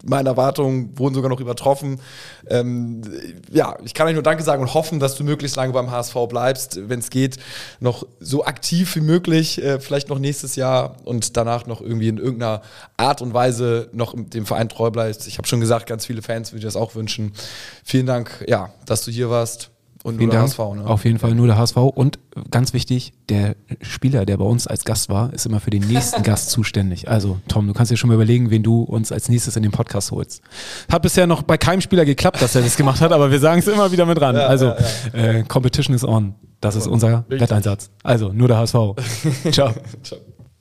meine 0.04 0.30
Erwartungen 0.30 0.98
wurden 1.00 1.16
sogar 1.16 1.30
noch 1.30 1.40
übertroffen. 1.40 2.02
Ähm, 2.48 3.02
ja, 3.50 3.78
ich 3.86 3.94
kann 3.94 4.08
euch 4.08 4.14
nur 4.14 4.22
Danke 4.22 4.44
sagen 4.44 4.62
und 4.62 4.74
hoffen, 4.74 5.00
dass 5.00 5.16
du 5.16 5.24
möglichst 5.24 5.56
lange 5.56 5.72
beim 5.72 5.92
HSV 5.92 6.14
bleibst, 6.28 6.90
wenn 6.90 7.00
es 7.00 7.10
geht, 7.10 7.38
noch 7.80 8.06
so 8.20 8.44
aktiv 8.44 8.94
wie 8.96 9.02
möglich, 9.02 9.64
äh, 9.64 9.80
vielleicht 9.80 10.10
noch 10.10 10.20
nächstes 10.20 10.58
Jahr 10.58 10.98
und 11.06 11.38
danach 11.38 11.66
noch 11.66 11.80
irgendwie 11.80 12.10
in 12.10 12.18
irgendeiner 12.18 12.62
Art 12.98 13.22
und 13.22 13.34
Weise 13.34 13.90
noch 13.94 14.14
dem 14.18 14.46
Verein 14.46 14.68
treu 14.68 14.92
bleibst. 14.92 15.26
Ich 15.28 15.38
habe 15.38 15.48
schon 15.48 15.62
gesagt, 15.62 15.88
ganz 15.88 16.06
viele 16.06 16.22
Fans 16.22 16.52
würde 16.52 16.60
ich 16.60 16.66
das 16.66 16.76
auch 16.76 16.96
wünschen. 16.96 17.32
Vielen 17.86 18.06
Dank, 18.06 18.44
ja, 18.48 18.74
dass 18.86 19.06
du 19.06 19.12
hier 19.12 19.30
warst. 19.30 19.72
Und 20.06 20.18
vielen 20.18 20.28
nur 20.30 20.34
der 20.34 20.42
Dank. 20.42 20.52
HSV, 20.52 20.76
ne? 20.76 20.86
Auf 20.86 21.04
jeden 21.04 21.18
Fall 21.18 21.34
nur 21.34 21.48
der 21.48 21.58
HSV. 21.58 21.78
Und 21.78 22.20
ganz 22.52 22.74
wichtig, 22.74 23.14
der 23.28 23.56
Spieler, 23.82 24.26
der 24.28 24.38
bei 24.38 24.46
uns 24.46 24.68
als 24.68 24.86
Gast 24.86 25.10
war, 25.10 25.34
ist 25.34 25.48
immer 25.48 25.60
für 25.60 25.72
den 25.72 25.82
nächsten 25.88 26.22
Gast 26.24 26.52
zuständig. 26.52 27.10
Also, 27.10 27.40
Tom, 27.48 27.66
du 27.66 27.74
kannst 27.74 27.92
dir 27.92 27.98
schon 27.98 28.10
mal 28.10 28.14
überlegen, 28.14 28.52
wen 28.52 28.62
du 28.62 28.84
uns 28.84 29.12
als 29.12 29.30
nächstes 29.30 29.56
in 29.56 29.64
den 29.64 29.72
Podcast 29.72 30.12
holst. 30.12 30.44
Hat 30.92 31.02
bisher 31.02 31.26
noch 31.26 31.42
bei 31.42 31.58
keinem 31.58 31.82
Spieler 31.82 32.06
geklappt, 32.06 32.40
dass 32.40 32.54
er 32.56 32.62
das 32.62 32.78
gemacht 32.78 33.02
hat, 33.02 33.12
aber 33.12 33.32
wir 33.32 33.40
sagen 33.40 33.60
es 33.60 33.68
immer 33.68 33.92
wieder 33.92 34.06
mit 34.06 34.22
ran. 34.22 34.36
also, 34.36 34.74
Äh, 35.12 35.44
Competition 35.48 35.96
is 35.96 36.04
on. 36.04 36.36
Das 36.62 36.76
ist 36.76 36.86
unser 36.88 37.26
Wetteinsatz. 37.30 37.90
Also, 38.04 38.32
nur 38.32 38.48
der 38.48 38.58
HSV. 38.58 38.74
Ciao. 39.52 39.72
Ciao. 40.04 40.20